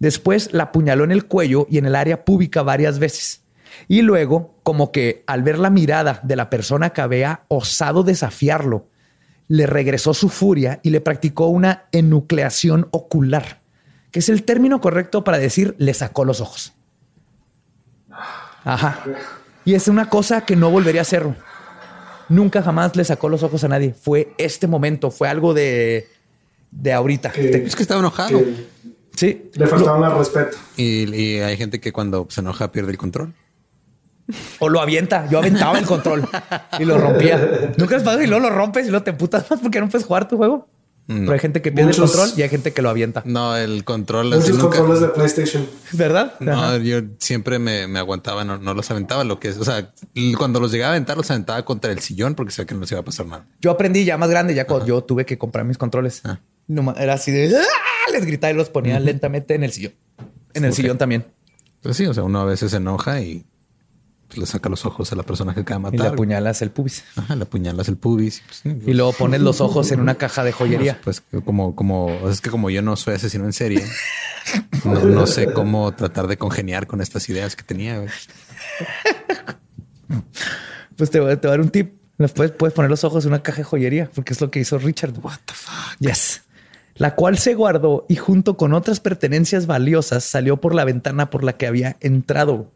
Después 0.00 0.52
la 0.52 0.64
apuñaló 0.64 1.04
en 1.04 1.12
el 1.12 1.26
cuello 1.26 1.66
y 1.70 1.78
en 1.78 1.86
el 1.86 1.94
área 1.94 2.24
pública 2.24 2.62
varias 2.62 2.98
veces. 2.98 3.44
Y 3.86 4.02
luego, 4.02 4.55
como 4.66 4.90
que 4.90 5.22
al 5.28 5.44
ver 5.44 5.60
la 5.60 5.70
mirada 5.70 6.18
de 6.24 6.34
la 6.34 6.50
persona 6.50 6.90
que 6.90 7.00
había 7.00 7.42
osado 7.46 8.02
desafiarlo, 8.02 8.88
le 9.46 9.64
regresó 9.64 10.12
su 10.12 10.28
furia 10.28 10.80
y 10.82 10.90
le 10.90 11.00
practicó 11.00 11.46
una 11.46 11.84
enucleación 11.92 12.88
ocular, 12.90 13.60
que 14.10 14.18
es 14.18 14.28
el 14.28 14.42
término 14.42 14.80
correcto 14.80 15.22
para 15.22 15.38
decir 15.38 15.76
le 15.78 15.94
sacó 15.94 16.24
los 16.24 16.40
ojos. 16.40 16.72
Ajá. 18.64 19.04
Y 19.64 19.74
es 19.74 19.86
una 19.86 20.08
cosa 20.08 20.44
que 20.44 20.56
no 20.56 20.68
volvería 20.68 21.00
a 21.00 21.02
hacer. 21.02 21.28
Nunca 22.28 22.60
jamás 22.60 22.96
le 22.96 23.04
sacó 23.04 23.28
los 23.28 23.44
ojos 23.44 23.62
a 23.62 23.68
nadie. 23.68 23.94
Fue 23.94 24.34
este 24.36 24.66
momento, 24.66 25.12
fue 25.12 25.28
algo 25.28 25.54
de, 25.54 26.08
de 26.72 26.92
ahorita. 26.92 27.28
es 27.36 27.76
que 27.76 27.82
estaba 27.82 28.00
enojado. 28.00 28.42
sí. 29.14 29.48
Le 29.54 29.68
faltaba 29.68 30.08
el 30.08 30.18
respeto. 30.18 30.56
Y, 30.76 31.14
y 31.14 31.38
hay 31.38 31.56
gente 31.56 31.78
que 31.78 31.92
cuando 31.92 32.26
se 32.30 32.40
enoja 32.40 32.72
pierde 32.72 32.90
el 32.90 32.98
control. 32.98 33.32
O 34.58 34.68
lo 34.68 34.80
avienta. 34.80 35.28
Yo 35.30 35.38
aventaba 35.38 35.78
el 35.78 35.86
control 35.86 36.28
y 36.78 36.84
lo 36.84 36.98
rompía. 36.98 37.72
Nunca 37.76 37.96
es 37.96 38.02
fácil 38.02 38.24
y 38.24 38.26
luego 38.26 38.48
lo 38.48 38.54
rompes 38.54 38.86
y 38.86 38.90
luego 38.90 39.04
te 39.04 39.12
putas 39.12 39.48
más 39.50 39.60
porque 39.60 39.80
no 39.80 39.88
puedes 39.88 40.06
jugar 40.06 40.28
tu 40.28 40.36
juego. 40.36 40.68
Pero 41.06 41.32
hay 41.32 41.38
gente 41.38 41.62
que 41.62 41.70
pierde 41.70 41.92
el 41.92 41.96
control 41.96 42.30
y 42.36 42.42
hay 42.42 42.48
gente 42.48 42.72
que 42.72 42.82
lo 42.82 42.90
avienta. 42.90 43.22
No, 43.24 43.56
el 43.56 43.84
control. 43.84 44.30
Muchos 44.30 44.58
controles 44.58 45.00
de 45.00 45.08
PlayStation. 45.08 45.64
¿Verdad? 45.92 46.34
No, 46.40 46.76
yo 46.78 46.98
siempre 47.18 47.60
me, 47.60 47.86
me 47.86 48.00
aguantaba, 48.00 48.44
no, 48.44 48.58
no, 48.58 48.74
los 48.74 48.90
aventaba. 48.90 49.22
Lo 49.22 49.38
que 49.38 49.50
es, 49.50 49.58
o 49.58 49.64
sea, 49.64 49.92
cuando 50.36 50.58
los 50.58 50.72
llegaba 50.72 50.90
a 50.90 50.96
aventar, 50.96 51.16
los 51.16 51.30
aventaba 51.30 51.64
contra 51.64 51.92
el 51.92 52.00
sillón 52.00 52.34
porque 52.34 52.50
sabía 52.50 52.66
que 52.66 52.74
no 52.74 52.86
se 52.86 52.94
iba 52.94 53.02
a 53.02 53.04
pasar 53.04 53.26
nada. 53.26 53.46
Yo 53.60 53.70
aprendí 53.70 54.04
ya 54.04 54.18
más 54.18 54.30
grande, 54.30 54.52
ya 54.52 54.66
cuando 54.66 54.84
yo 54.84 55.04
tuve 55.04 55.24
que 55.24 55.38
comprar 55.38 55.64
mis 55.64 55.78
controles. 55.78 56.22
Ah. 56.24 56.40
No, 56.66 56.92
era 56.96 57.14
así 57.14 57.30
de 57.30 57.56
¡Ah! 57.56 58.10
les 58.12 58.26
gritaba 58.26 58.52
y 58.52 58.56
los 58.56 58.70
ponía 58.70 58.98
lentamente 58.98 59.54
en 59.54 59.62
el 59.62 59.70
sillón. 59.70 59.92
En 60.54 60.64
el 60.64 60.72
sillón 60.72 60.98
también. 60.98 61.24
Pues 61.82 61.96
sí, 61.96 62.06
o 62.06 62.14
sea, 62.14 62.24
uno 62.24 62.40
a 62.40 62.44
veces 62.44 62.72
se 62.72 62.78
enoja 62.78 63.20
y 63.20 63.44
le 64.34 64.46
saca 64.46 64.68
los 64.68 64.84
ojos 64.84 65.12
a 65.12 65.16
la 65.16 65.22
persona 65.22 65.54
que 65.54 65.60
acaba 65.60 65.78
de 65.78 65.82
matar. 65.82 65.98
Y 66.00 66.02
le 66.02 66.08
apuñalas 66.08 66.62
el 66.62 66.70
pubis. 66.70 67.04
Ajá, 67.16 67.36
le 67.36 67.44
apuñalas 67.44 67.88
el 67.88 67.96
pubis. 67.96 68.42
Pues, 68.46 68.74
y 68.86 68.92
luego 68.92 69.12
pones 69.12 69.40
los 69.40 69.60
ojos 69.60 69.90
en 69.92 70.00
una 70.00 70.14
caja 70.18 70.44
de 70.44 70.52
joyería. 70.52 71.00
Pues, 71.04 71.22
como, 71.44 71.76
como, 71.76 72.10
es 72.28 72.40
que 72.40 72.50
como 72.50 72.70
yo 72.70 72.82
no 72.82 72.96
soy 72.96 73.14
asesino 73.14 73.44
en 73.44 73.52
serie, 73.52 73.84
no, 74.84 75.26
sé 75.26 75.52
cómo 75.52 75.92
tratar 75.94 76.26
de 76.26 76.36
congeniar 76.36 76.86
con 76.86 77.00
estas 77.00 77.28
ideas 77.28 77.56
que 77.56 77.62
tenía. 77.62 78.04
Pues 80.96 81.10
te 81.10 81.20
voy, 81.20 81.32
a 81.32 81.36
dar 81.36 81.60
un 81.60 81.70
tip. 81.70 81.94
Puedes, 82.34 82.52
puedes 82.52 82.74
poner 82.74 82.90
los 82.90 83.04
ojos 83.04 83.24
en 83.24 83.32
una 83.32 83.42
caja 83.42 83.58
de 83.58 83.64
joyería, 83.64 84.10
porque 84.14 84.32
es 84.32 84.40
lo 84.40 84.50
que 84.50 84.58
hizo 84.58 84.78
Richard. 84.78 85.12
What 85.22 85.38
the 85.44 85.54
fuck? 85.54 85.98
Yes. 86.00 86.42
La 86.96 87.14
cual 87.14 87.36
se 87.36 87.54
guardó 87.54 88.06
y 88.08 88.16
junto 88.16 88.56
con 88.56 88.72
otras 88.72 89.00
pertenencias 89.00 89.66
valiosas 89.66 90.24
salió 90.24 90.56
por 90.56 90.74
la 90.74 90.84
ventana 90.84 91.28
por 91.28 91.44
la 91.44 91.56
que 91.58 91.66
había 91.66 91.96
entrado. 92.00 92.72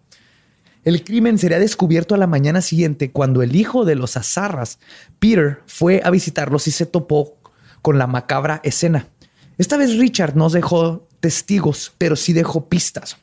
El 0.84 1.04
crimen 1.04 1.38
sería 1.38 1.58
descubierto 1.58 2.14
a 2.14 2.18
la 2.18 2.26
mañana 2.26 2.62
siguiente 2.62 3.10
cuando 3.10 3.42
el 3.42 3.54
hijo 3.54 3.84
de 3.84 3.96
los 3.96 4.16
azarras, 4.16 4.78
Peter, 5.18 5.60
fue 5.66 6.00
a 6.04 6.10
visitarlos 6.10 6.66
y 6.68 6.70
se 6.70 6.86
topó 6.86 7.36
con 7.82 7.98
la 7.98 8.06
macabra 8.06 8.60
escena. 8.64 9.06
Esta 9.58 9.76
vez 9.76 9.98
Richard 9.98 10.36
no 10.36 10.48
dejó 10.48 11.06
testigos, 11.20 11.92
pero 11.98 12.16
sí 12.16 12.32
dejó 12.32 12.68
pistas. 12.68 13.18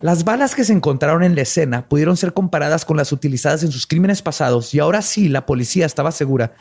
Las 0.00 0.24
balas 0.24 0.54
que 0.54 0.62
se 0.62 0.72
encontraron 0.72 1.24
en 1.24 1.34
la 1.34 1.40
escena 1.40 1.88
pudieron 1.88 2.16
ser 2.16 2.32
comparadas 2.32 2.84
con 2.84 2.96
las 2.96 3.10
utilizadas 3.12 3.64
en 3.64 3.72
sus 3.72 3.86
crímenes 3.86 4.22
pasados 4.22 4.72
y 4.72 4.78
ahora 4.78 5.02
sí 5.02 5.28
la 5.28 5.44
policía 5.44 5.86
estaba 5.86 6.12
segura 6.12 6.52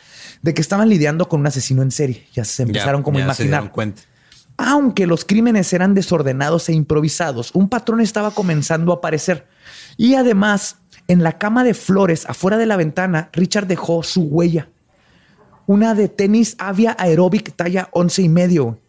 de 0.41 0.55
que 0.55 0.61
estaban 0.61 0.89
lidiando 0.89 1.29
con 1.29 1.41
un 1.41 1.47
asesino 1.47 1.83
en 1.83 1.91
serie. 1.91 2.25
Ya 2.33 2.45
se 2.45 2.63
empezaron 2.63 3.03
como 3.03 3.19
a 3.19 3.21
imaginar. 3.21 3.71
Aunque 4.57 5.05
los 5.05 5.23
crímenes 5.23 5.71
eran 5.71 5.93
desordenados 5.93 6.67
e 6.69 6.73
improvisados, 6.73 7.51
un 7.53 7.69
patrón 7.69 8.01
estaba 8.01 8.31
comenzando 8.31 8.91
a 8.91 8.95
aparecer. 8.95 9.45
Y 9.97 10.13
además, 10.13 10.77
en 11.07 11.23
la 11.23 11.37
cama 11.37 11.63
de 11.63 11.73
flores 11.73 12.25
afuera 12.27 12.57
de 12.57 12.67
la 12.67 12.77
ventana, 12.77 13.29
Richard 13.33 13.67
dejó 13.67 14.03
su 14.03 14.21
huella. 14.21 14.69
Una 15.65 15.95
de 15.95 16.07
tenis 16.07 16.55
Avia 16.59 16.95
Aerobic 16.97 17.55
talla 17.55 17.89
once 17.91 18.21
y 18.21 18.29
medio. 18.29 18.79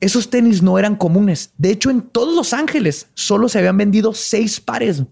Esos 0.00 0.30
tenis 0.30 0.62
no 0.62 0.78
eran 0.78 0.96
comunes. 0.96 1.52
De 1.56 1.70
hecho, 1.70 1.90
en 1.90 2.02
todos 2.02 2.34
Los 2.34 2.52
Ángeles 2.52 3.08
solo 3.14 3.48
se 3.48 3.58
habían 3.58 3.76
vendido 3.76 4.12
seis 4.12 4.60
pares. 4.60 5.04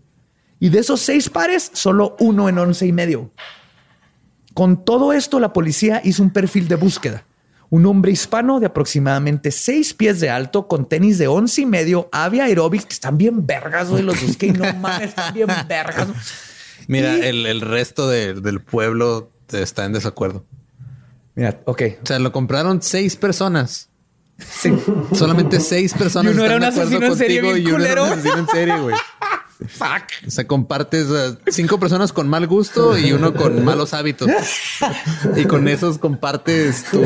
Y 0.59 0.71
de 0.71 0.81
esos 0.81 1.01
seis 1.01 1.29
pares, 1.29 1.71
solo 1.73 2.17
uno 2.19 2.49
en 2.49 2.59
once 2.59 2.87
y 2.87 2.93
medio. 2.93 3.31
Con 4.55 4.85
todo 4.85 5.13
esto, 5.13 5.39
la 5.41 5.53
policía 5.53 6.01
hizo 6.05 6.23
un 6.23 6.31
perfil 6.31 6.69
de 6.69 6.77
búsqueda 6.77 7.25
un 7.73 7.87
hombre 7.87 8.13
hispano 8.13 8.61
de 8.61 8.67
aproximadamente 8.67 9.51
seis 9.51 9.95
pies 9.95 10.21
de 10.21 10.29
alto, 10.29 10.69
con 10.69 10.87
tenis 10.87 11.17
de 11.17 11.27
once 11.27 11.63
y 11.63 11.67
medio, 11.67 12.11
avia 12.13 12.45
aerobics, 12.45 12.85
que 12.85 12.93
están 12.93 13.17
bien 13.17 13.47
vergas, 13.47 13.89
güey. 13.89 14.03
Los 14.03 14.21
busqué 14.21 14.49
y 14.49 14.53
no 14.53 14.71
mames, 14.75 15.09
están 15.09 15.33
bien 15.33 15.49
vergas. 15.67 16.07
Mira, 16.87 17.15
el, 17.17 17.63
resto 17.63 18.11
del 18.11 18.61
pueblo 18.61 19.31
está 19.51 19.87
en 19.87 19.95
desacuerdo. 19.95 20.45
Mira, 21.35 21.63
ok. 21.65 21.83
O 22.03 22.07
sea, 22.07 22.19
lo 22.19 22.31
compraron 22.31 22.83
seis 22.83 23.17
personas. 23.17 23.89
Sí. 24.37 24.71
Solamente 25.15 25.59
seis 25.59 25.95
personas. 25.95 26.35
Y 26.35 26.37
uno 26.37 26.45
era 26.45 26.57
un 26.57 26.65
asesino 26.65 27.07
en 27.07 27.17
serie, 27.17 27.59
y 27.59 27.67
uno 27.69 27.85
era 27.87 28.03
un 28.03 28.13
asesino 28.13 28.39
en 28.39 28.49
serie, 28.49 28.79
güey. 28.81 28.97
Fuck. 29.69 30.27
O 30.27 30.31
sea, 30.31 30.47
compartes 30.47 31.07
cinco 31.49 31.79
personas 31.81 32.13
con 32.13 32.29
mal 32.29 32.47
gusto 32.47 32.99
y 32.99 33.13
uno 33.13 33.35
con 33.35 33.65
malos 33.65 33.95
hábitos. 33.95 34.29
Y 35.37 35.45
con 35.45 35.69
esos 35.69 35.99
compartes 35.99 36.85
tu, 36.91 37.03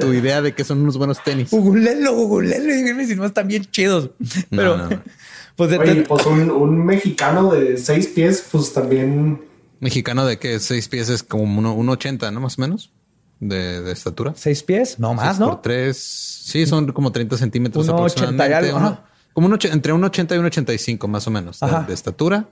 tu 0.00 0.12
idea 0.12 0.42
de 0.42 0.52
que 0.54 0.64
son 0.64 0.80
unos 0.82 0.96
buenos 0.98 1.22
tenis. 1.22 1.50
Googleenlo, 1.50 2.12
googleenlo 2.14 2.72
y 2.72 2.76
díganme 2.82 3.06
si 3.06 3.14
no 3.16 3.24
están 3.24 3.48
bien 3.48 3.64
chidos. 3.66 4.10
Pero, 4.50 4.76
No, 4.76 4.88
no. 4.90 5.02
pues, 5.56 5.70
de- 5.70 5.78
Oye, 5.78 6.02
pues 6.02 6.26
un, 6.26 6.50
un 6.50 6.84
mexicano 6.84 7.52
de 7.52 7.76
seis 7.78 8.06
pies, 8.08 8.44
pues 8.50 8.72
también. 8.72 9.42
Mexicano 9.80 10.26
de 10.26 10.38
que 10.38 10.58
seis 10.60 10.88
pies 10.88 11.08
es 11.08 11.22
como 11.22 11.44
uno, 11.44 11.74
un 11.74 11.88
80, 11.88 12.30
¿no? 12.32 12.40
Más 12.40 12.58
o 12.58 12.62
menos 12.62 12.90
de, 13.40 13.80
de 13.82 13.92
estatura. 13.92 14.32
seis 14.36 14.62
pies, 14.64 14.98
no 14.98 15.14
más, 15.14 15.36
Seis 15.36 15.38
Por 15.38 15.48
¿no? 15.48 15.60
tres. 15.60 15.96
Sí, 15.98 16.66
son 16.66 16.90
como 16.92 17.12
30 17.12 17.36
centímetros 17.36 17.86
Uno 17.88 17.98
ochenta 18.02 18.48
y 18.48 18.52
aproximadamente. 18.52 18.54
algo, 18.68 18.78
Uno-. 18.78 19.00
Como 19.38 19.46
un 19.46 19.52
och- 19.52 19.70
entre 19.72 19.92
un 19.92 20.02
80 20.02 20.34
y 20.34 20.38
un 20.38 20.46
85 20.46 21.06
más 21.06 21.24
o 21.28 21.30
menos 21.30 21.60
de, 21.60 21.68
de 21.86 21.94
estatura. 21.94 22.46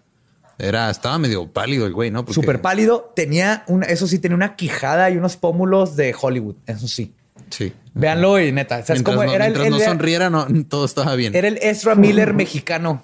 Era, 0.56 0.88
estaba 0.88 1.18
medio 1.18 1.48
pálido 1.52 1.84
el 1.84 1.92
güey, 1.92 2.12
¿no? 2.12 2.20
Porque- 2.24 2.34
Súper 2.34 2.60
pálido. 2.60 3.12
Tenía 3.16 3.64
una, 3.66 3.86
eso 3.86 4.06
sí, 4.06 4.20
tenía 4.20 4.36
una 4.36 4.54
quijada 4.54 5.10
y 5.10 5.16
unos 5.16 5.36
pómulos 5.36 5.96
de 5.96 6.14
Hollywood. 6.18 6.54
Eso 6.64 6.86
sí. 6.86 7.12
Sí. 7.50 7.72
Véanlo 7.92 8.38
y 8.40 8.52
neta. 8.52 8.76
¿sabes 8.84 9.02
Mientras, 9.02 9.16
no, 9.16 9.32
era 9.34 9.46
el, 9.46 9.70
no 9.70 9.80
sonriera, 9.80 10.30
no, 10.30 10.46
todo 10.68 10.84
estaba 10.84 11.16
bien. 11.16 11.34
Era 11.34 11.48
el 11.48 11.58
Ezra 11.60 11.96
Miller 11.96 12.34
mexicano. 12.34 13.02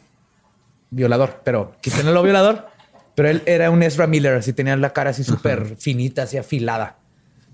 Violador, 0.90 1.40
pero 1.42 1.74
quítenlo 1.80 2.12
lo 2.12 2.22
violador. 2.22 2.68
Pero 3.16 3.30
él 3.30 3.42
era 3.46 3.68
un 3.72 3.82
Ezra 3.82 4.06
Miller, 4.06 4.34
así 4.34 4.52
tenía 4.52 4.76
la 4.76 4.92
cara 4.92 5.10
así 5.10 5.24
súper 5.24 5.74
finita, 5.76 6.22
así 6.22 6.36
afilada. 6.38 6.98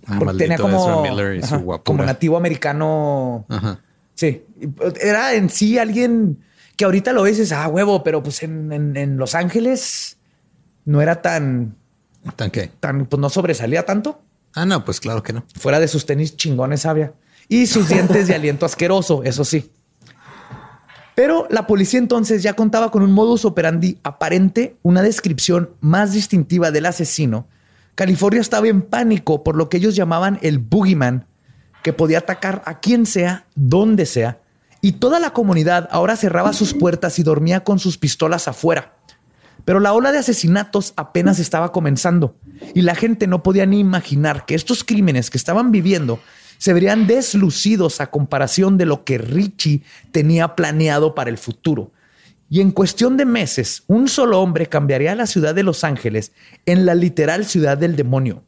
Ah, 0.06 0.20
tenía 0.36 0.59
como, 0.59 0.78
Ezra 0.78 1.10
Miller 1.10 1.36
y 1.36 1.42
ajá, 1.42 1.62
como 1.82 2.05
nativo 2.05 2.36
americano. 2.36 3.46
Ajá. 3.48 3.80
Sí. 4.19 4.45
Era 5.01 5.35
en 5.35 5.49
sí 5.49 5.78
alguien 5.78 6.39
que 6.77 6.85
ahorita 6.85 7.12
lo 7.12 7.23
ves 7.23 7.36
dices, 7.36 7.53
ah, 7.53 7.69
huevo, 7.69 8.03
pero 8.03 8.20
pues 8.20 8.43
en, 8.43 8.73
en- 8.73 8.97
en 8.97 9.16
Los 9.16 9.36
Ángeles 9.36 10.19
no 10.85 11.01
era 11.01 11.23
tan, 11.23 11.77
¿Tan 12.35 12.51
qué? 12.51 12.69
tan, 12.81 13.07
pues 13.07 13.20
no 13.20 13.31
sobresalía 13.31 13.85
tanto. 13.86 14.20
Ah, 14.55 14.66
no, 14.66 14.85
pues 14.85 14.99
claro 14.99 15.23
que 15.23 15.32
no. 15.32 15.45
Fuera 15.57 15.78
de 15.78 15.86
sus 15.86 16.05
tenis 16.05 16.36
chingones, 16.36 16.81
sabia. 16.81 17.12
Y 17.49 17.66
sus 17.69 17.89
dientes 17.90 18.27
de 18.27 18.35
aliento 18.35 18.66
asqueroso, 18.66 19.23
eso 19.23 19.45
sí. 19.45 19.70
Pero 21.15 21.47
la 21.51 21.66
policía 21.66 21.99
entonces 22.01 22.43
ya 22.43 22.55
contaba 22.55 22.90
con 22.90 23.03
un 23.03 23.12
modus 23.12 23.45
operandi 23.45 23.99
aparente, 24.03 24.77
una 24.82 25.03
descripción 25.03 25.70
más 25.81 26.12
distintiva 26.12 26.70
del 26.73 26.86
asesino. 26.86 27.47
California 27.95 28.40
estaba 28.40 28.69
en 28.69 28.82
pánico 28.82 29.43
por 29.43 29.57
lo 29.57 29.69
que 29.69 29.77
ellos 29.78 29.97
llamaban 29.97 30.39
el 30.43 30.59
boogeyman, 30.59 31.27
que 31.82 31.92
podía 31.92 32.18
atacar 32.18 32.62
a 32.66 32.80
quien 32.80 33.06
sea, 33.06 33.46
donde 33.55 34.06
sea, 34.06 34.40
y 34.80 34.92
toda 34.92 35.18
la 35.18 35.30
comunidad 35.30 35.88
ahora 35.90 36.16
cerraba 36.16 36.52
sus 36.52 36.74
puertas 36.74 37.18
y 37.18 37.22
dormía 37.22 37.64
con 37.64 37.78
sus 37.78 37.98
pistolas 37.98 38.46
afuera. 38.48 38.94
Pero 39.64 39.80
la 39.80 39.92
ola 39.92 40.12
de 40.12 40.18
asesinatos 40.18 40.94
apenas 40.96 41.38
estaba 41.38 41.72
comenzando 41.72 42.36
y 42.74 42.82
la 42.82 42.94
gente 42.94 43.26
no 43.26 43.42
podía 43.42 43.66
ni 43.66 43.80
imaginar 43.80 44.46
que 44.46 44.55
estos 44.55 44.84
crímenes 44.84 45.30
que 45.30 45.38
estaban 45.38 45.72
viviendo 45.72 46.20
se 46.59 46.72
verían 46.72 47.06
deslucidos 47.06 48.00
a 48.00 48.10
comparación 48.10 48.78
de 48.78 48.86
lo 48.86 49.05
que 49.05 49.18
Richie 49.18 49.82
tenía 50.10 50.55
planeado 50.55 51.14
para 51.14 51.30
el 51.30 51.38
futuro. 51.38 51.92
Y 52.50 52.60
en 52.60 52.70
cuestión 52.70 53.16
de 53.16 53.26
meses, 53.26 53.82
un 53.88 54.09
solo 54.09 54.40
hombre 54.40 54.66
cambiaría 54.66 55.14
la 55.14 55.26
ciudad 55.26 55.55
de 55.55 55.62
Los 55.62 55.84
Ángeles 55.84 56.32
en 56.64 56.86
la 56.86 56.94
literal 56.94 57.44
ciudad 57.44 57.76
del 57.76 57.94
demonio. 57.94 58.44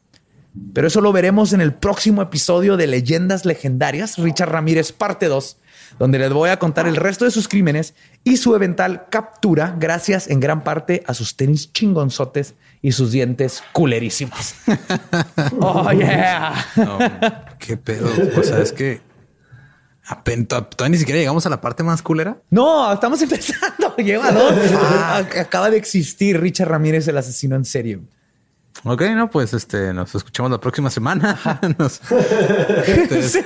Pero 0.72 0.88
eso 0.88 1.00
lo 1.00 1.12
veremos 1.12 1.52
en 1.52 1.60
el 1.60 1.72
próximo 1.72 2.22
episodio 2.22 2.76
de 2.76 2.86
Leyendas 2.86 3.44
Legendarias, 3.44 4.18
Richard 4.18 4.50
Ramírez, 4.50 4.92
parte 4.92 5.26
2, 5.26 5.56
donde 5.98 6.18
les 6.18 6.32
voy 6.32 6.50
a 6.50 6.58
contar 6.58 6.88
el 6.88 6.96
resto 6.96 7.24
de 7.24 7.30
sus 7.30 7.46
crímenes 7.46 7.94
y 8.24 8.36
su 8.36 8.54
eventual 8.56 9.06
captura, 9.10 9.76
gracias 9.78 10.28
en 10.28 10.40
gran 10.40 10.64
parte 10.64 11.04
a 11.06 11.14
sus 11.14 11.36
tenis 11.36 11.72
chingonzotes 11.72 12.54
y 12.82 12.92
sus 12.92 13.12
dientes 13.12 13.62
culerísimos. 13.72 14.54
oh, 15.60 15.92
yeah. 15.92 16.66
No, 16.76 16.98
qué 17.58 17.76
pedo. 17.76 18.08
O 18.36 18.42
sea, 18.42 18.60
es 18.60 18.72
que 18.72 19.00
todavía 20.48 20.88
ni 20.88 20.98
siquiera 20.98 21.18
llegamos 21.20 21.46
a 21.46 21.50
la 21.50 21.60
parte 21.60 21.82
más 21.82 22.02
culera. 22.02 22.38
No, 22.50 22.92
estamos 22.92 23.22
empezando. 23.22 23.94
Llévalo. 23.98 24.40
Ah, 24.76 25.22
acaba 25.38 25.70
de 25.70 25.76
existir 25.76 26.40
Richard 26.40 26.68
Ramírez, 26.68 27.06
el 27.08 27.18
asesino 27.18 27.56
en 27.56 27.64
serio. 27.64 28.00
Ok, 28.84 29.02
no, 29.14 29.30
pues 29.30 29.52
este 29.52 29.92
nos 29.92 30.14
escuchamos 30.14 30.50
la 30.50 30.58
próxima 30.60 30.88
semana. 30.90 31.38
Nos- 31.78 32.00
Entonces, 32.86 33.44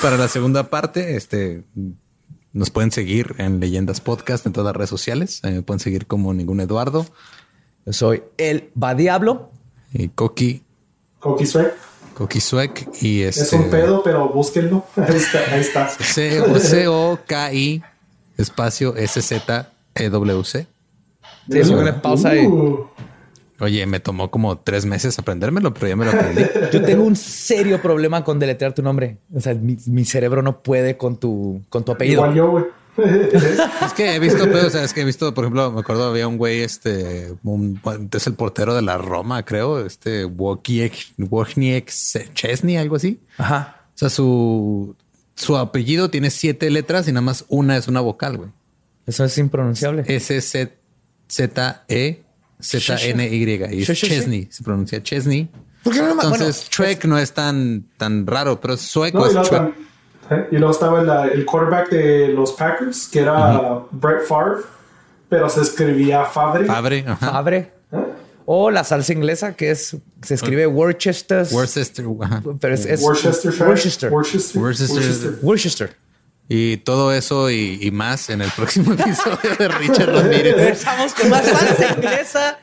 para 0.00 0.16
la 0.16 0.28
segunda 0.28 0.70
parte, 0.70 1.16
este 1.16 1.64
nos 2.52 2.70
pueden 2.70 2.90
seguir 2.92 3.34
en 3.38 3.60
Leyendas 3.60 4.00
Podcast 4.00 4.46
en 4.46 4.52
todas 4.52 4.66
las 4.66 4.76
redes 4.76 4.90
sociales. 4.90 5.40
Eh, 5.44 5.50
me 5.50 5.62
pueden 5.62 5.80
seguir 5.80 6.06
como 6.06 6.32
ningún 6.34 6.60
Eduardo 6.60 7.06
Yo 7.84 7.92
soy 7.92 8.22
el 8.36 8.70
Va 8.80 8.94
Diablo. 8.94 9.50
y 9.92 10.08
Coqui, 10.08 10.62
Coqui 11.20 11.46
Sweat. 11.46 11.72
Coqui 12.14 12.40
Suec 12.40 12.88
y 13.02 13.22
este 13.22 13.42
Es 13.42 13.52
un 13.52 13.70
pedo, 13.70 14.02
pero 14.02 14.28
búsquenlo. 14.28 14.84
Ahí 14.96 15.16
está. 15.16 15.38
Ahí 15.52 15.60
está. 15.60 15.88
C 15.88 16.40
O 16.40 16.58
C 16.58 16.88
O 16.88 17.18
K 17.26 17.52
I 17.52 17.82
espacio 18.36 18.96
S 18.96 19.20
Z 19.22 19.70
E 19.94 20.08
W 20.10 20.44
C. 20.44 20.66
Sí, 21.50 21.64
súbele 21.64 21.92
pausa 21.94 22.30
ahí. 22.30 22.46
Oye, 23.60 23.86
me 23.86 23.98
tomó 23.98 24.30
como 24.30 24.58
tres 24.58 24.86
meses 24.86 25.18
aprendérmelo, 25.18 25.74
pero 25.74 25.88
ya 25.88 25.96
me 25.96 26.04
lo 26.04 26.12
aprendí. 26.12 26.42
Yo 26.72 26.82
tengo 26.82 27.04
un 27.04 27.16
serio 27.16 27.82
problema 27.82 28.22
con 28.22 28.38
deletrear 28.38 28.72
tu 28.72 28.82
nombre. 28.82 29.18
O 29.34 29.40
sea, 29.40 29.54
mi, 29.54 29.76
mi 29.86 30.04
cerebro 30.04 30.42
no 30.42 30.62
puede 30.62 30.96
con 30.96 31.18
tu, 31.18 31.62
con 31.68 31.84
tu 31.84 31.92
apellido. 31.92 32.20
igual 32.22 32.34
yo, 32.34 32.50
güey. 32.50 32.64
Es 33.84 33.92
que 33.94 34.14
he 34.14 34.18
visto, 34.18 34.44
pero, 34.44 34.66
o 34.66 34.70
sea, 34.70 34.82
es 34.82 34.92
que 34.92 35.02
he 35.02 35.04
visto, 35.04 35.32
por 35.32 35.44
ejemplo, 35.44 35.70
me 35.70 35.80
acuerdo 35.80 36.08
había 36.08 36.26
un 36.26 36.36
güey, 36.36 36.62
este, 36.62 37.32
un, 37.44 37.80
es 38.12 38.26
el 38.26 38.34
portero 38.34 38.74
de 38.74 38.82
la 38.82 38.98
Roma, 38.98 39.44
creo, 39.44 39.84
este 39.84 40.24
Wojciech 40.24 41.14
Chesney, 42.34 42.76
algo 42.76 42.96
así. 42.96 43.20
Ajá. 43.38 43.82
O 43.94 43.98
sea, 43.98 44.10
su, 44.10 44.96
su 45.34 45.56
apellido 45.56 46.10
tiene 46.10 46.30
siete 46.30 46.70
letras 46.70 47.06
y 47.08 47.12
nada 47.12 47.22
más 47.22 47.44
una 47.48 47.76
es 47.76 47.86
una 47.86 48.00
vocal, 48.00 48.36
güey. 48.36 48.50
Eso 49.06 49.24
es 49.24 49.38
impronunciable. 49.38 50.04
S 50.06 50.40
Z 50.40 50.72
Z 51.28 51.84
E 51.88 52.22
Z 52.60 52.96
N 53.08 53.26
Y 53.28 53.42
y 53.78 53.84
Sí, 53.84 53.92
es. 53.92 53.98
Chesney, 54.00 54.48
se 54.50 54.62
pronuncia 54.62 55.02
Chesney. 55.02 55.48
¿Por 55.82 55.92
qué 55.92 56.00
no 56.00 56.06
me- 56.06 56.22
Entonces, 56.22 56.66
bueno, 56.76 56.90
Trek 56.92 57.04
no 57.04 57.18
es 57.18 57.32
tan 57.32 57.84
tan 57.96 58.26
raro, 58.26 58.60
pero 58.60 58.76
sueco 58.76 59.18
No, 59.18 59.26
y, 59.32 59.36
es 59.36 59.48
Trek. 59.48 59.62
¿eh? 60.30 60.48
y 60.50 60.56
luego 60.56 60.72
estaba 60.72 61.02
la- 61.02 61.26
el 61.28 61.44
quarterback 61.44 61.90
de 61.90 62.28
los 62.28 62.52
Packers, 62.52 63.08
que 63.08 63.20
era 63.20 63.80
Brett 63.90 64.26
Favre, 64.26 64.62
pero 65.28 65.48
se 65.48 65.60
escribía 65.62 66.24
Favre. 66.24 66.64
Fabre, 66.66 67.04
ajá. 67.06 67.30
Fabre. 67.32 67.72
O 68.50 68.70
la 68.70 68.82
salsa 68.82 69.12
inglesa, 69.12 69.54
que 69.54 69.70
es, 69.70 69.94
se 70.22 70.34
escribe 70.34 70.66
Worcester. 70.66 71.46
Worcester, 71.50 72.06
ajá. 72.22 72.42
Pero 72.58 72.74
es, 72.74 72.86
es 72.86 73.02
Worcestershire. 73.02 73.66
Worcester. 73.66 74.10
Worcester. 74.10 74.60
Worcester. 74.62 74.96
Worcester. 74.96 75.38
Worcester. 75.42 75.96
Y 76.48 76.78
todo 76.78 77.12
eso 77.12 77.50
y, 77.50 77.78
y 77.82 77.90
más 77.90 78.30
en 78.30 78.40
el 78.40 78.50
próximo 78.50 78.92
episodio 78.98 79.54
de 79.58 79.68
Richard 79.68 80.10
Ramírez. 80.10 80.56
Regresamos 80.56 81.14
con 81.14 81.28
más 81.28 81.44
salsa 81.44 81.94
inglesa, 81.94 82.58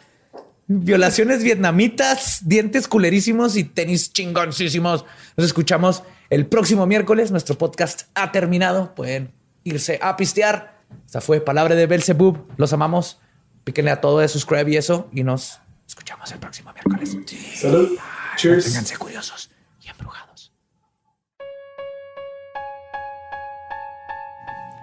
violaciones 0.68 1.44
vietnamitas, 1.44 2.40
dientes 2.48 2.88
culerísimos 2.88 3.56
y 3.56 3.64
tenis 3.64 4.12
chingoncísimos. 4.12 5.06
Nos 5.38 5.46
escuchamos 5.46 6.04
el 6.32 6.48
próximo 6.48 6.88
miércoles. 6.88 7.30
Nuestro 7.30 7.58
podcast 7.58 8.04
ha 8.16 8.32
terminado. 8.32 8.96
Pueden 8.96 9.32
irse 9.64 10.00
a 10.02 10.18
pistear. 10.18 10.80
Esta 11.06 11.22
fue 11.22 11.42
Palabra 11.42 11.76
de 11.76 11.86
Belzebub. 11.86 12.48
Los 12.58 12.74
amamos. 12.74 13.20
Píquenle 13.64 13.92
a 13.92 14.02
todo 14.02 14.20
de 14.20 14.28
subscribe 14.28 14.72
y 14.72 14.78
eso. 14.78 15.10
Y 15.14 15.24
nos 15.24 15.60
escuchamos 15.88 16.32
el 16.32 16.40
próximo 16.40 16.74
miércoles. 16.74 17.18
Salud. 17.56 17.98
Cheers. 18.38 18.66
Ténganse 18.66 18.98
curiosos 18.98 19.52
y 19.84 19.90
embrujados. 19.90 20.25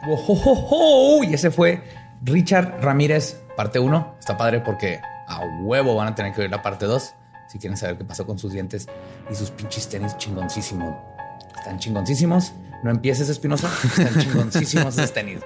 Wojojojo. 0.07 1.25
Y 1.25 1.35
ese 1.35 1.51
fue 1.51 1.83
Richard 2.23 2.83
Ramírez, 2.83 3.41
parte 3.57 3.79
1. 3.79 4.17
Está 4.19 4.37
padre 4.37 4.61
porque 4.61 5.01
a 5.27 5.41
huevo 5.63 5.95
van 5.95 6.09
a 6.09 6.15
tener 6.15 6.33
que 6.33 6.43
ver 6.43 6.51
la 6.51 6.63
parte 6.63 6.87
2 6.87 7.15
si 7.49 7.59
quieren 7.59 7.77
saber 7.77 7.99
qué 7.99 8.05
pasó 8.05 8.27
con 8.27 8.39
sus 8.39 8.53
dientes 8.53 8.89
y 9.31 9.35
sus 9.35 9.51
pinches 9.51 9.89
tenis 9.89 10.17
chingoncísimos. 10.17 10.95
Están 11.57 11.79
chingoncísimos. 11.79 12.53
No 12.83 12.91
empieces, 12.91 13.29
Espinosa. 13.29 13.71
Están 13.85 14.19
chingoncísimos 14.19 14.97
esos 14.97 15.13
tenis. 15.13 15.41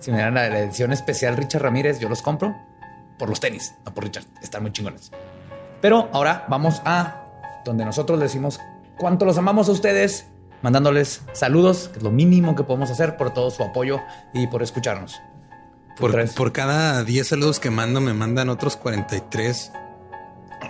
Si 0.00 0.10
me 0.10 0.18
dan 0.18 0.34
la 0.34 0.46
edición 0.58 0.92
especial 0.92 1.36
Richard 1.36 1.62
Ramírez, 1.62 1.98
yo 2.00 2.08
los 2.08 2.20
compro 2.20 2.54
por 3.18 3.28
los 3.28 3.40
tenis, 3.40 3.74
no 3.84 3.94
por 3.94 4.04
Richard. 4.04 4.24
Están 4.42 4.62
muy 4.62 4.72
chingones. 4.72 5.10
Pero 5.80 6.08
ahora 6.12 6.44
vamos 6.48 6.82
a 6.84 7.22
donde 7.64 7.84
nosotros 7.84 8.20
decimos 8.20 8.60
cuánto 8.98 9.24
los 9.24 9.38
amamos 9.38 9.68
a 9.68 9.72
ustedes, 9.72 10.26
mandándoles 10.62 11.22
saludos, 11.32 11.88
que 11.88 11.98
es 11.98 12.02
lo 12.02 12.10
mínimo 12.10 12.56
que 12.56 12.64
podemos 12.64 12.90
hacer 12.90 13.16
por 13.16 13.32
todo 13.32 13.50
su 13.50 13.62
apoyo 13.62 14.00
y 14.32 14.46
por 14.46 14.62
escucharnos. 14.62 15.20
Por, 15.98 16.34
por 16.34 16.52
cada 16.52 17.02
10 17.04 17.26
saludos 17.26 17.58
que 17.58 17.70
mando, 17.70 18.00
me 18.00 18.12
mandan 18.12 18.50
otros 18.50 18.76
43 18.76 19.72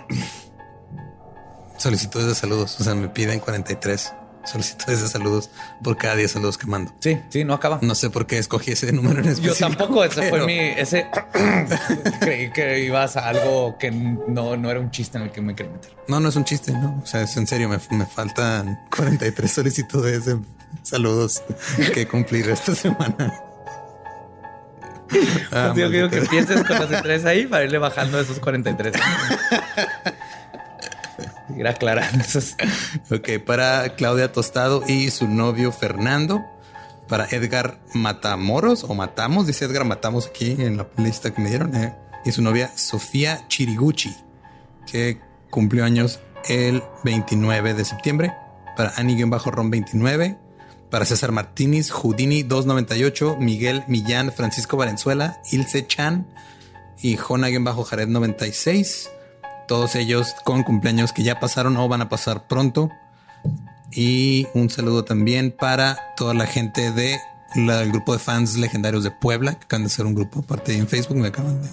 solicitudes 1.77 2.27
de 2.27 2.35
saludos. 2.35 2.79
O 2.79 2.83
sea, 2.83 2.95
me 2.95 3.09
piden 3.09 3.39
43. 3.39 4.13
Solicitudes 4.47 5.01
de 5.01 5.07
saludos 5.07 5.49
por 5.83 5.97
cada 5.97 6.15
10 6.15 6.31
saludos 6.31 6.57
que 6.57 6.67
mando. 6.67 6.91
Sí, 6.99 7.19
sí, 7.29 7.43
no 7.43 7.53
acaba. 7.53 7.79
No 7.81 7.93
sé 7.95 8.09
por 8.09 8.25
qué 8.27 8.37
escogí 8.37 8.71
ese 8.71 8.91
número 8.91 9.19
en 9.19 9.25
Yo 9.25 9.31
específico. 9.31 9.67
tampoco, 9.69 10.03
ese 10.03 10.15
fue 10.29 10.31
pero- 10.31 10.45
mi, 10.47 10.57
ese 10.57 11.07
creí 12.19 12.51
que 12.51 12.79
ibas 12.83 13.17
a 13.17 13.27
algo 13.29 13.77
que 13.77 13.91
no, 13.91 14.57
no 14.57 14.71
era 14.71 14.79
un 14.79 14.89
chiste 14.91 15.17
en 15.17 15.25
el 15.25 15.31
que 15.31 15.41
me 15.41 15.55
quería 15.55 15.71
meter. 15.73 15.91
No, 16.07 16.19
no 16.19 16.29
es 16.29 16.35
un 16.35 16.45
chiste, 16.45 16.71
no. 16.71 16.99
O 17.03 17.05
sea, 17.05 17.21
es 17.21 17.35
en 17.37 17.45
serio, 17.47 17.69
me, 17.69 17.79
me 17.91 18.05
faltan 18.05 18.79
43 18.95 19.51
solicitudes 19.51 20.25
de 20.25 20.39
saludos 20.83 21.43
que 21.93 22.07
cumplir 22.07 22.49
esta 22.49 22.73
semana. 22.75 23.33
Ah, 25.53 25.71
Digo, 25.73 25.87
digo 25.89 26.09
que 26.09 26.17
maldita. 26.17 26.35
empieces 26.37 26.67
con 26.67 26.79
los 26.91 27.01
tres 27.01 27.23
ahí 27.23 27.45
para 27.47 27.63
irle 27.63 27.77
bajando 27.77 28.19
esos 28.19 28.39
43. 28.39 28.93
Ir 31.57 31.67
aclarando. 31.67 32.23
Ok, 33.11 33.43
para 33.45 33.95
Claudia 33.95 34.31
Tostado 34.31 34.83
y 34.87 35.09
su 35.11 35.27
novio 35.27 35.71
Fernando. 35.71 36.43
Para 37.07 37.25
Edgar 37.31 37.79
Matamoros 37.93 38.83
o 38.83 38.93
Matamos, 38.93 39.47
dice 39.47 39.63
Edgar 39.65 39.85
Matamos 39.85 40.27
aquí 40.27 40.51
en 40.59 40.75
la 40.77 40.87
lista 40.97 41.33
que 41.33 41.41
me 41.41 41.49
dieron. 41.49 41.73
eh, 41.75 41.93
Y 42.25 42.31
su 42.33 42.41
novia 42.41 42.69
Sofía 42.75 43.47
Chiriguchi, 43.47 44.13
que 44.91 45.19
cumplió 45.49 45.85
años 45.85 46.19
el 46.49 46.83
29 47.03 47.73
de 47.73 47.85
septiembre. 47.85 48.33
Para 48.75 48.91
Ani-Ron 48.97 49.71
29. 49.71 50.37
Para 50.91 51.05
César 51.05 51.31
Martínez, 51.31 51.89
Houdini 51.91 52.43
298, 52.43 53.37
Miguel 53.39 53.83
Millán, 53.87 54.31
Francisco 54.31 54.77
Valenzuela, 54.77 55.41
Ilse 55.51 55.85
Chan 55.87 56.27
y 57.01 57.15
Jona-Jared 57.17 58.07
96. 58.07 59.09
Todos 59.67 59.95
ellos 59.95 60.33
con 60.43 60.63
cumpleaños 60.63 61.11
que 61.13 61.23
ya 61.23 61.39
pasaron 61.39 61.75
o 61.77 61.87
van 61.87 62.01
a 62.01 62.09
pasar 62.09 62.47
pronto. 62.47 62.89
Y 63.91 64.47
un 64.53 64.69
saludo 64.69 65.03
también 65.05 65.51
para 65.57 65.97
toda 66.15 66.33
la 66.33 66.45
gente 66.45 66.91
de 66.91 67.19
la- 67.55 67.81
el 67.81 67.91
grupo 67.91 68.13
de 68.13 68.19
fans 68.19 68.57
legendarios 68.57 69.03
de 69.03 69.11
Puebla, 69.11 69.53
que 69.55 69.65
acaban 69.65 69.83
de 69.85 69.89
ser 69.89 70.05
un 70.05 70.13
grupo 70.15 70.39
aparte 70.39 70.77
en 70.77 70.87
Facebook, 70.87 71.17
me 71.17 71.27
acaban 71.29 71.61
de, 71.61 71.69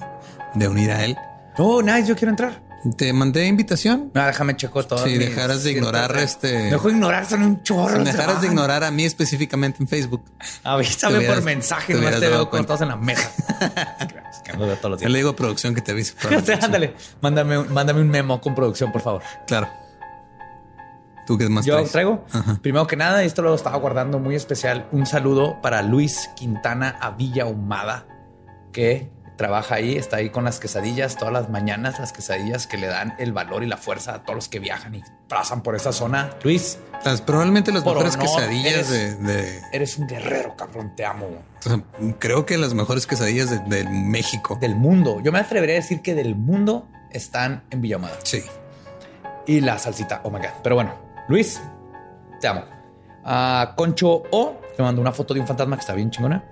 de 0.54 0.68
unir 0.68 0.90
a 0.90 1.04
él. 1.04 1.16
Oh, 1.58 1.82
nice, 1.82 2.06
yo 2.06 2.16
quiero 2.16 2.30
entrar. 2.30 2.60
Te 2.98 3.12
mandé 3.14 3.46
invitación. 3.46 4.10
No, 4.12 4.26
déjame 4.26 4.56
checo 4.56 4.84
todo. 4.84 5.04
Si 5.04 5.16
dejaras 5.16 5.62
de 5.64 5.72
ignorar 5.72 6.14
este. 6.18 6.48
Dejo 6.70 6.88
de 6.88 6.94
ignorar, 6.94 7.24
son 7.24 7.42
un 7.42 7.62
chorro. 7.62 7.96
Si 7.98 8.04
dejaras 8.04 8.42
de 8.42 8.48
ignorar 8.48 8.84
a 8.84 8.90
mí 8.90 9.04
específicamente 9.04 9.78
en 9.82 9.88
Facebook. 9.88 10.22
Avísame 10.62 11.22
por 11.22 11.42
mensaje, 11.42 11.94
te 11.94 11.98
hubieras 11.98 12.20
te 12.20 12.28
veo 12.28 12.50
con 12.50 12.66
todos 12.66 12.82
en 12.82 12.88
la 12.88 12.96
mesa. 12.96 13.30
Es 14.34 14.40
que 14.42 14.52
no 14.58 14.66
veo 14.66 14.76
todos 14.76 15.00
Yo 15.00 15.08
le 15.08 15.18
digo 15.18 15.30
a 15.30 15.36
producción 15.36 15.74
que 15.74 15.80
te 15.80 15.92
avise. 15.92 16.14
Ándale, 16.62 16.94
mándame, 17.22 17.56
un- 17.58 17.72
mándame 17.72 18.00
un 18.00 18.08
memo 18.10 18.40
con 18.40 18.54
producción, 18.54 18.90
por 18.92 19.00
favor. 19.00 19.22
Claro. 19.46 19.68
¿Tú 21.26 21.38
qué 21.38 21.48
más 21.48 21.64
Yo 21.64 21.74
traes? 21.76 21.92
traigo, 21.92 22.24
Ajá. 22.32 22.58
primero 22.60 22.86
que 22.86 22.96
nada, 22.96 23.22
esto 23.22 23.40
lo 23.40 23.54
estaba 23.54 23.78
guardando 23.78 24.18
muy 24.18 24.34
especial. 24.34 24.86
Un 24.92 25.06
saludo 25.06 25.62
para 25.62 25.80
Luis 25.82 26.28
Quintana 26.36 26.98
a 27.00 27.12
Villa 27.12 27.46
Humada, 27.46 28.06
que 28.72 29.10
trabaja 29.36 29.74
ahí, 29.76 29.96
está 29.96 30.16
ahí 30.18 30.30
con 30.30 30.44
las 30.44 30.60
quesadillas 30.60 31.16
todas 31.16 31.32
las 31.32 31.48
mañanas, 31.50 31.98
las 31.98 32.12
quesadillas 32.12 32.66
que 32.66 32.76
le 32.78 32.86
dan 32.86 33.14
el 33.18 33.32
valor 33.32 33.62
y 33.62 33.66
la 33.66 33.76
fuerza 33.76 34.14
a 34.14 34.22
todos 34.22 34.34
los 34.36 34.48
que 34.48 34.58
viajan 34.60 34.94
y 34.94 35.02
pasan 35.28 35.62
por 35.62 35.74
esa 35.74 35.92
zona. 35.92 36.30
Luis, 36.42 36.78
Las- 37.04 37.20
probablemente 37.20 37.72
las 37.72 37.84
mejores 37.84 38.14
honor, 38.14 38.26
quesadillas 38.28 38.72
eres- 38.74 38.88
de, 38.90 39.14
de- 39.16 39.62
eres 39.72 39.98
un 39.98 40.06
guerrero, 40.06 40.54
cabrón, 40.56 40.92
te 40.96 41.04
amo. 41.04 41.26
creo 42.18 42.46
que 42.46 42.56
las 42.58 42.74
mejores 42.74 43.06
quesadillas 43.06 43.50
de, 43.50 43.58
de 43.58 43.84
México. 43.90 44.56
Del 44.60 44.76
mundo. 44.76 45.20
Yo 45.20 45.32
me 45.32 45.38
atrevería 45.40 45.76
a 45.76 45.80
decir 45.80 46.00
que 46.02 46.14
del 46.14 46.34
mundo 46.36 46.88
están 47.10 47.64
en 47.70 47.80
Villa 47.80 47.96
Humada. 47.96 48.16
Sí. 48.22 48.42
y 49.46 49.60
la 49.60 49.78
salsita. 49.78 50.20
Oh 50.24 50.30
my 50.30 50.38
God. 50.38 50.48
Pero 50.62 50.74
bueno, 50.76 50.94
Luis, 51.28 51.60
te 52.40 52.48
amo. 52.48 52.62
A 53.24 53.72
Concho 53.76 54.22
O, 54.30 54.60
me 54.78 54.84
mandó 54.84 55.00
una 55.00 55.12
foto 55.12 55.34
de 55.34 55.40
un 55.40 55.46
fantasma 55.46 55.76
que 55.76 55.80
está 55.80 55.92
bien 55.94 56.10
chingona. 56.10 56.44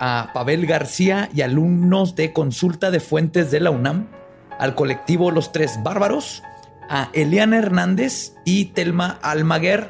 A 0.00 0.30
Pavel 0.34 0.66
García 0.66 1.28
y 1.32 1.42
alumnos 1.42 2.16
de 2.16 2.32
consulta 2.32 2.90
de 2.90 2.98
fuentes 2.98 3.50
de 3.50 3.60
la 3.60 3.70
UNAM. 3.70 4.08
Al 4.58 4.74
colectivo 4.74 5.30
Los 5.30 5.52
Tres 5.52 5.78
Bárbaros. 5.82 6.42
A 6.88 7.10
Eliana 7.12 7.58
Hernández 7.58 8.34
y 8.44 8.66
Telma 8.66 9.20
Almaguer. 9.22 9.88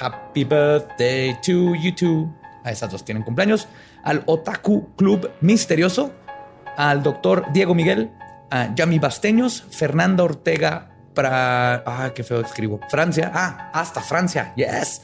Happy 0.00 0.44
birthday 0.44 1.34
to 1.40 1.74
you 1.74 1.94
two. 1.94 2.30
A 2.64 2.72
esas 2.72 2.90
dos 2.90 3.04
tienen 3.04 3.22
cumpleaños. 3.22 3.68
Al 4.02 4.22
Otaku 4.26 4.94
Club 4.96 5.30
Misterioso 5.40 6.12
al 6.76 7.02
doctor 7.02 7.46
Diego 7.52 7.74
Miguel, 7.74 8.10
a 8.50 8.74
Yami 8.74 8.98
Basteños, 8.98 9.64
Fernanda 9.70 10.24
Ortega 10.24 10.90
para. 11.14 11.82
Ah, 11.86 12.12
qué 12.14 12.22
feo 12.22 12.40
escribo. 12.40 12.80
Francia. 12.88 13.32
Ah, 13.34 13.70
hasta 13.72 14.00
Francia. 14.00 14.52
Yes. 14.54 15.02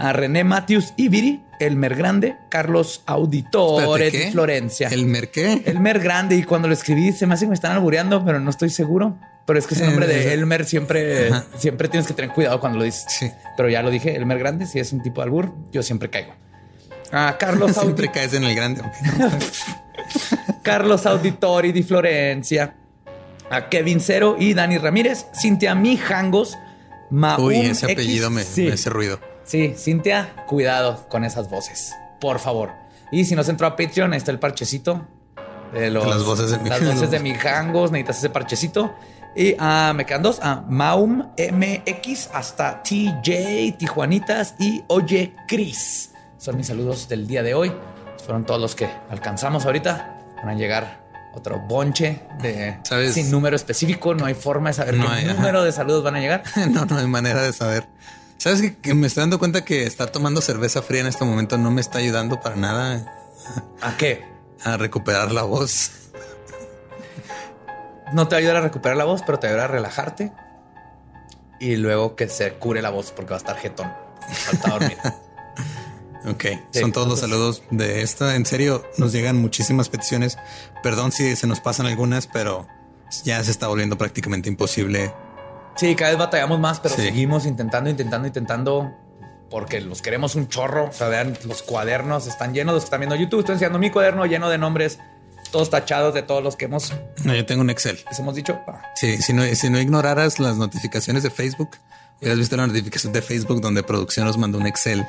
A 0.00 0.12
René 0.12 0.44
Matthews 0.44 0.94
y 0.96 1.08
Viri, 1.08 1.42
Elmer 1.60 1.94
Grande, 1.94 2.36
Carlos 2.48 3.02
Auditore 3.06 4.06
de 4.06 4.10
¿qué? 4.10 4.30
Florencia. 4.32 4.88
¿El 4.88 5.04
merqué? 5.06 5.62
Elmer 5.66 6.00
Grande. 6.00 6.36
Y 6.36 6.42
cuando 6.44 6.68
lo 6.68 6.74
escribí, 6.74 7.12
se 7.12 7.26
me 7.26 7.34
hace 7.34 7.44
que 7.44 7.50
me 7.50 7.54
están 7.54 7.72
albureando, 7.72 8.24
pero 8.24 8.40
no 8.40 8.48
estoy 8.50 8.70
seguro. 8.70 9.16
Pero 9.46 9.58
es 9.58 9.66
que 9.66 9.74
ese 9.74 9.84
nombre 9.86 10.06
de 10.06 10.32
Elmer 10.32 10.64
siempre, 10.64 11.28
Ajá. 11.28 11.44
siempre 11.58 11.88
tienes 11.88 12.06
que 12.06 12.14
tener 12.14 12.30
cuidado 12.32 12.60
cuando 12.60 12.78
lo 12.78 12.84
dices. 12.84 13.04
Sí. 13.08 13.30
Pero 13.56 13.68
ya 13.68 13.82
lo 13.82 13.90
dije, 13.90 14.14
Elmer 14.16 14.38
Grande, 14.38 14.66
si 14.66 14.78
es 14.78 14.92
un 14.92 15.02
tipo 15.02 15.20
de 15.20 15.24
albur, 15.24 15.52
yo 15.72 15.82
siempre 15.82 16.08
caigo. 16.08 16.32
A 17.12 17.36
Carlos 17.38 17.72
Siempre 17.80 18.08
Audi- 18.08 18.12
caes 18.12 18.32
en 18.34 18.44
el 18.44 18.54
grande. 18.54 18.82
Carlos 20.62 21.06
Auditori 21.06 21.72
di 21.72 21.82
Florencia, 21.82 22.74
a 23.50 23.68
Kevin 23.68 24.00
Cero 24.00 24.36
y 24.38 24.54
Dani 24.54 24.78
Ramírez, 24.78 25.26
Cintia 25.38 25.74
Mijangos, 25.74 26.56
Maun 27.10 27.44
Uy, 27.46 27.56
ese 27.56 27.86
X. 27.86 27.94
apellido 27.96 28.30
me, 28.30 28.44
sí, 28.44 28.62
me 28.66 28.72
hace 28.74 28.90
ruido. 28.90 29.18
Sí, 29.44 29.74
Cintia, 29.76 30.44
cuidado 30.46 31.06
con 31.08 31.24
esas 31.24 31.48
voces, 31.50 31.94
por 32.20 32.38
favor. 32.38 32.70
Y 33.12 33.24
si 33.24 33.34
no 33.34 33.42
se 33.44 33.50
entró 33.50 33.66
a 33.66 33.76
Patreon, 33.76 34.12
ahí 34.12 34.18
está 34.18 34.30
el 34.30 34.38
parchecito 34.38 35.06
de 35.72 35.90
los- 35.90 36.06
Las 36.06 36.24
voces 36.24 36.50
de 36.50 36.56
las 36.56 36.62
Mijangos. 36.64 36.94
voces 36.94 37.10
de 37.10 37.18
Mijangos, 37.20 37.90
necesitas 37.90 38.18
ese 38.18 38.30
parchecito. 38.30 38.94
Y 39.36 39.54
ah, 39.60 39.92
me 39.94 40.06
quedan 40.06 40.22
dos, 40.22 40.40
a 40.42 40.62
Maum 40.68 41.28
MX 41.38 42.30
hasta 42.34 42.82
TJ, 42.82 43.76
Tijuanitas 43.78 44.54
y 44.58 44.82
Oye 44.88 45.34
Cris. 45.46 46.10
Son 46.38 46.56
mis 46.56 46.66
saludos 46.66 47.08
del 47.08 47.26
día 47.28 47.42
de 47.44 47.54
hoy. 47.54 47.72
Fueron 48.24 48.44
todos 48.44 48.60
los 48.60 48.74
que 48.74 48.88
alcanzamos 49.08 49.64
ahorita. 49.66 50.16
Van 50.36 50.48
a 50.48 50.54
llegar 50.54 51.00
otro 51.34 51.60
bonche 51.60 52.22
de 52.42 52.78
¿Sabes? 52.82 53.14
sin 53.14 53.30
número 53.30 53.54
específico. 53.54 54.14
No 54.14 54.24
hay 54.24 54.34
forma 54.34 54.70
de 54.70 54.74
saber 54.74 54.94
No 54.96 55.06
qué 55.06 55.12
hay, 55.12 55.24
ajá. 55.26 55.34
número 55.34 55.62
de 55.62 55.70
saludos 55.72 56.02
van 56.02 56.16
a 56.16 56.20
llegar. 56.20 56.42
no, 56.70 56.84
no 56.86 56.98
hay 56.98 57.06
manera 57.06 57.42
de 57.42 57.52
saber. 57.52 57.86
¿Sabes 58.40 58.62
que, 58.62 58.74
que 58.74 58.94
me 58.94 59.06
estoy 59.06 59.20
dando 59.20 59.38
cuenta 59.38 59.66
que 59.66 59.84
estar 59.84 60.08
tomando 60.08 60.40
cerveza 60.40 60.80
fría 60.80 61.02
en 61.02 61.08
este 61.08 61.26
momento 61.26 61.58
no 61.58 61.70
me 61.70 61.82
está 61.82 61.98
ayudando 61.98 62.40
para 62.40 62.56
nada 62.56 63.14
¿A 63.82 63.98
qué? 63.98 64.24
a 64.64 64.78
recuperar 64.78 65.30
la 65.30 65.42
voz? 65.42 65.90
No 68.14 68.28
te 68.28 68.42
va 68.42 68.58
a 68.58 68.60
recuperar 68.62 68.96
la 68.96 69.04
voz, 69.04 69.20
pero 69.26 69.38
te 69.38 69.54
va 69.54 69.64
a 69.64 69.66
relajarte. 69.68 70.32
Y 71.60 71.76
luego 71.76 72.16
que 72.16 72.30
se 72.30 72.54
cure 72.54 72.80
la 72.80 72.88
voz 72.88 73.12
porque 73.12 73.30
va 73.30 73.36
a 73.36 73.40
estar 73.40 73.58
jetón. 73.58 73.92
Falta 74.32 74.70
dormir. 74.70 74.98
Ok, 76.26 76.44
Sí, 76.70 76.80
son 76.80 76.92
todos 76.92 77.08
los 77.08 77.20
saludos 77.20 77.62
de 77.70 78.02
esta. 78.02 78.36
En 78.36 78.44
serio, 78.44 78.84
nos 78.98 79.10
llegan 79.10 79.36
muchísimas 79.36 79.88
peticiones. 79.88 80.36
Perdón 80.82 81.12
si 81.12 81.34
se 81.34 81.46
nos 81.46 81.60
pasan 81.60 81.86
algunas, 81.86 82.26
pero 82.26 82.68
ya 83.24 83.42
se 83.42 83.50
está 83.50 83.68
volviendo 83.68 83.96
prácticamente 83.96 84.50
imposible. 84.50 85.14
Sí, 85.80 85.94
cada 85.94 86.10
vez 86.10 86.18
batallamos 86.18 86.60
más, 86.60 86.78
pero 86.80 86.94
Sí. 86.94 87.02
seguimos 87.02 87.46
intentando, 87.46 87.88
intentando, 87.88 88.26
intentando. 88.28 88.92
Porque 89.48 89.80
los 89.80 90.00
queremos 90.02 90.34
un 90.36 90.48
chorro. 90.48 90.84
O 90.88 90.92
sea, 90.92 91.08
vean, 91.08 91.36
los 91.44 91.62
cuadernos 91.62 92.26
están 92.26 92.52
llenos. 92.54 92.74
Los 92.74 92.84
que 92.84 92.86
están 92.86 93.00
viendo 93.00 93.16
YouTube, 93.16 93.40
estoy 93.40 93.54
enseñando 93.54 93.78
mi 93.80 93.90
cuaderno 93.90 94.24
lleno 94.26 94.48
de 94.50 94.58
nombres, 94.58 94.98
todos 95.50 95.70
tachados 95.70 96.14
de 96.14 96.22
todos 96.22 96.44
los 96.44 96.54
que 96.54 96.66
hemos, 96.66 96.92
No, 97.24 97.34
yo 97.34 97.44
tengo 97.46 97.62
un 97.62 97.70
Excel. 97.70 97.98
les 98.08 98.18
hemos 98.20 98.34
dicho. 98.36 98.60
Ah, 98.68 98.82
Sí, 98.94 99.20
si 99.22 99.32
no, 99.32 99.42
si 99.54 99.68
no 99.70 99.80
ignoraras 99.80 100.38
las 100.38 100.56
notificaciones 100.58 101.22
de 101.24 101.30
Facebook, 101.30 101.70
hubieras 102.20 102.38
visto 102.38 102.56
la 102.56 102.66
notificación 102.68 103.12
de 103.12 103.22
Facebook 103.22 103.60
donde 103.60 103.82
producción 103.82 104.26
nos 104.26 104.36
mandó 104.38 104.58
un 104.58 104.66
Excel 104.68 105.04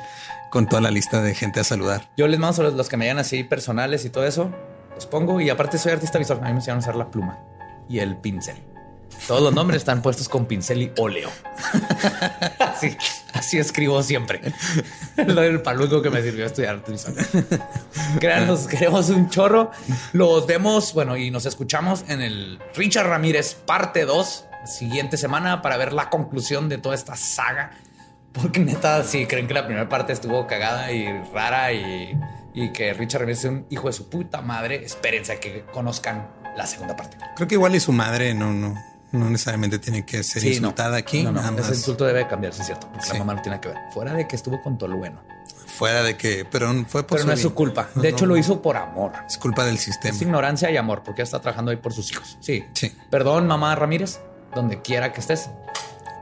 con 0.50 0.66
toda 0.66 0.80
la 0.82 0.90
lista 0.90 1.22
de 1.22 1.34
gente 1.36 1.60
a 1.60 1.64
saludar. 1.64 2.08
Yo 2.16 2.26
les 2.26 2.40
mando 2.40 2.62
los, 2.64 2.74
los 2.74 2.88
que 2.88 2.96
me 2.96 3.04
llegan 3.04 3.18
así 3.18 3.44
personales 3.44 4.04
y 4.06 4.10
todo 4.10 4.26
eso. 4.26 4.50
Los 4.94 5.06
pongo 5.06 5.40
y 5.40 5.50
aparte 5.50 5.78
soy 5.78 5.92
artista 5.92 6.18
visual. 6.18 6.40
A 6.40 6.46
mí 6.46 6.50
me 6.52 6.56
enseñaron 6.56 6.78
a 6.78 6.84
usar 6.84 6.96
la 6.96 7.10
pluma 7.10 7.38
y 7.88 8.00
el 8.00 8.16
pincel. 8.16 8.56
Todos 9.26 9.42
los 9.42 9.54
nombres 9.54 9.78
están 9.78 10.02
puestos 10.02 10.28
con 10.28 10.46
pincel 10.46 10.82
y 10.82 10.92
óleo. 10.98 11.30
así, 12.58 12.96
así 13.32 13.58
escribo 13.58 14.02
siempre. 14.02 14.40
Lo 15.16 15.40
del 15.40 15.62
paluco 15.62 16.02
que 16.02 16.10
me 16.10 16.22
sirvió 16.22 16.44
a 16.44 16.46
estudiar 16.48 16.76
arte 16.76 16.92
visual. 16.92 17.14
Créanos, 18.18 18.66
queremos 18.66 19.08
un 19.10 19.30
chorro. 19.30 19.70
Los 20.12 20.46
vemos, 20.46 20.92
bueno, 20.92 21.16
y 21.16 21.30
nos 21.30 21.46
escuchamos 21.46 22.04
en 22.08 22.20
el 22.20 22.58
Richard 22.74 23.06
Ramírez 23.06 23.54
parte 23.54 24.04
2, 24.04 24.44
siguiente 24.64 25.16
semana, 25.16 25.62
para 25.62 25.76
ver 25.76 25.92
la 25.92 26.10
conclusión 26.10 26.68
de 26.68 26.78
toda 26.78 26.94
esta 26.94 27.14
saga. 27.14 27.72
Porque 28.32 28.60
neta, 28.60 29.04
si 29.04 29.26
creen 29.26 29.46
que 29.46 29.54
la 29.54 29.66
primera 29.66 29.88
parte 29.88 30.12
estuvo 30.12 30.46
cagada 30.46 30.90
y 30.90 31.06
rara 31.32 31.72
y, 31.72 32.18
que 32.74 32.92
Richard 32.94 33.20
Ramírez 33.20 33.40
es 33.40 33.44
un 33.44 33.66
hijo 33.70 33.86
de 33.86 33.92
su 33.92 34.08
puta 34.08 34.42
madre, 34.42 34.84
espérense 34.84 35.32
a 35.32 35.40
que 35.40 35.64
conozcan 35.72 36.28
la 36.56 36.66
segunda 36.66 36.96
parte. 36.96 37.16
Creo 37.36 37.48
que 37.48 37.54
igual 37.54 37.74
y 37.74 37.80
su 37.80 37.92
madre 37.92 38.34
no, 38.34 38.52
no, 38.52 38.74
No 39.12 39.28
necesariamente 39.30 39.78
tiene 39.78 40.04
que 40.06 40.22
ser 40.22 40.40
Sí, 40.42 40.48
no. 40.48 40.54
insultada 40.54 40.96
aquí. 40.96 41.22
No, 41.22 41.32
no, 41.32 41.42
nada 41.42 41.60
ese 41.60 41.74
insulto 41.74 42.04
debe 42.06 42.26
cambiarse, 42.26 42.64
¿cierto? 42.64 42.88
Porque 42.90 43.06
Sí. 43.06 43.12
la 43.12 43.18
mamá 43.20 43.34
no 43.34 43.42
tiene 43.42 43.60
que 43.60 43.68
ver. 43.68 43.76
Fuera 43.92 44.14
de 44.14 44.26
que 44.26 44.36
estuvo 44.36 44.60
con 44.62 44.78
Tolueno. 44.78 45.22
fuera 45.66 46.02
de 46.02 46.16
que, 46.18 46.44
pero 46.50 46.68
fue 46.86 47.02
por 47.06 47.16
Pero 47.18 47.28
no 47.28 47.32
es 47.34 47.40
su 47.40 47.54
culpa. 47.54 47.88
No, 47.94 48.02
De 48.02 48.08
hecho, 48.10 48.26
no, 48.26 48.34
lo 48.34 48.38
hizo 48.38 48.60
por 48.60 48.76
amor. 48.76 49.12
Es 49.26 49.38
culpa 49.38 49.64
del 49.64 49.76
Es 49.76 49.82
sistema. 49.82 50.16
ignorancia 50.20 50.70
y 50.70 50.76
amor, 50.76 51.02
porque 51.02 51.22
ella 51.22 51.24
está 51.24 51.40
trabajando 51.40 51.70
ahí 51.70 51.78
por 51.78 51.92
sus 51.94 52.10
hijos. 52.10 52.36
Sí. 52.40 52.64
Sí. 52.74 52.94
Perdón, 53.10 53.46
mamá 53.46 53.74
Ramírez, 53.74 54.20
donde 54.54 54.80
quiera 54.82 55.12
que 55.12 55.20
estés. 55.20 55.48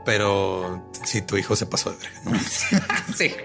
Pero 0.05 0.83
si 1.03 1.21
tu 1.21 1.37
hijo 1.37 1.55
se 1.55 1.65
pasó 1.65 1.91
de 1.91 1.97
verga, 1.97 2.21
¿no? 2.25 2.39
Sí. 3.15 3.35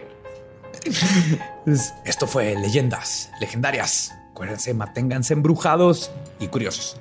Esto 2.04 2.26
fue 2.26 2.54
Leyendas 2.54 3.30
Legendarias. 3.40 4.14
Acuérdense, 4.30 4.74
manténganse 4.74 5.32
embrujados 5.34 6.10
y 6.38 6.48
curiosos. 6.48 7.00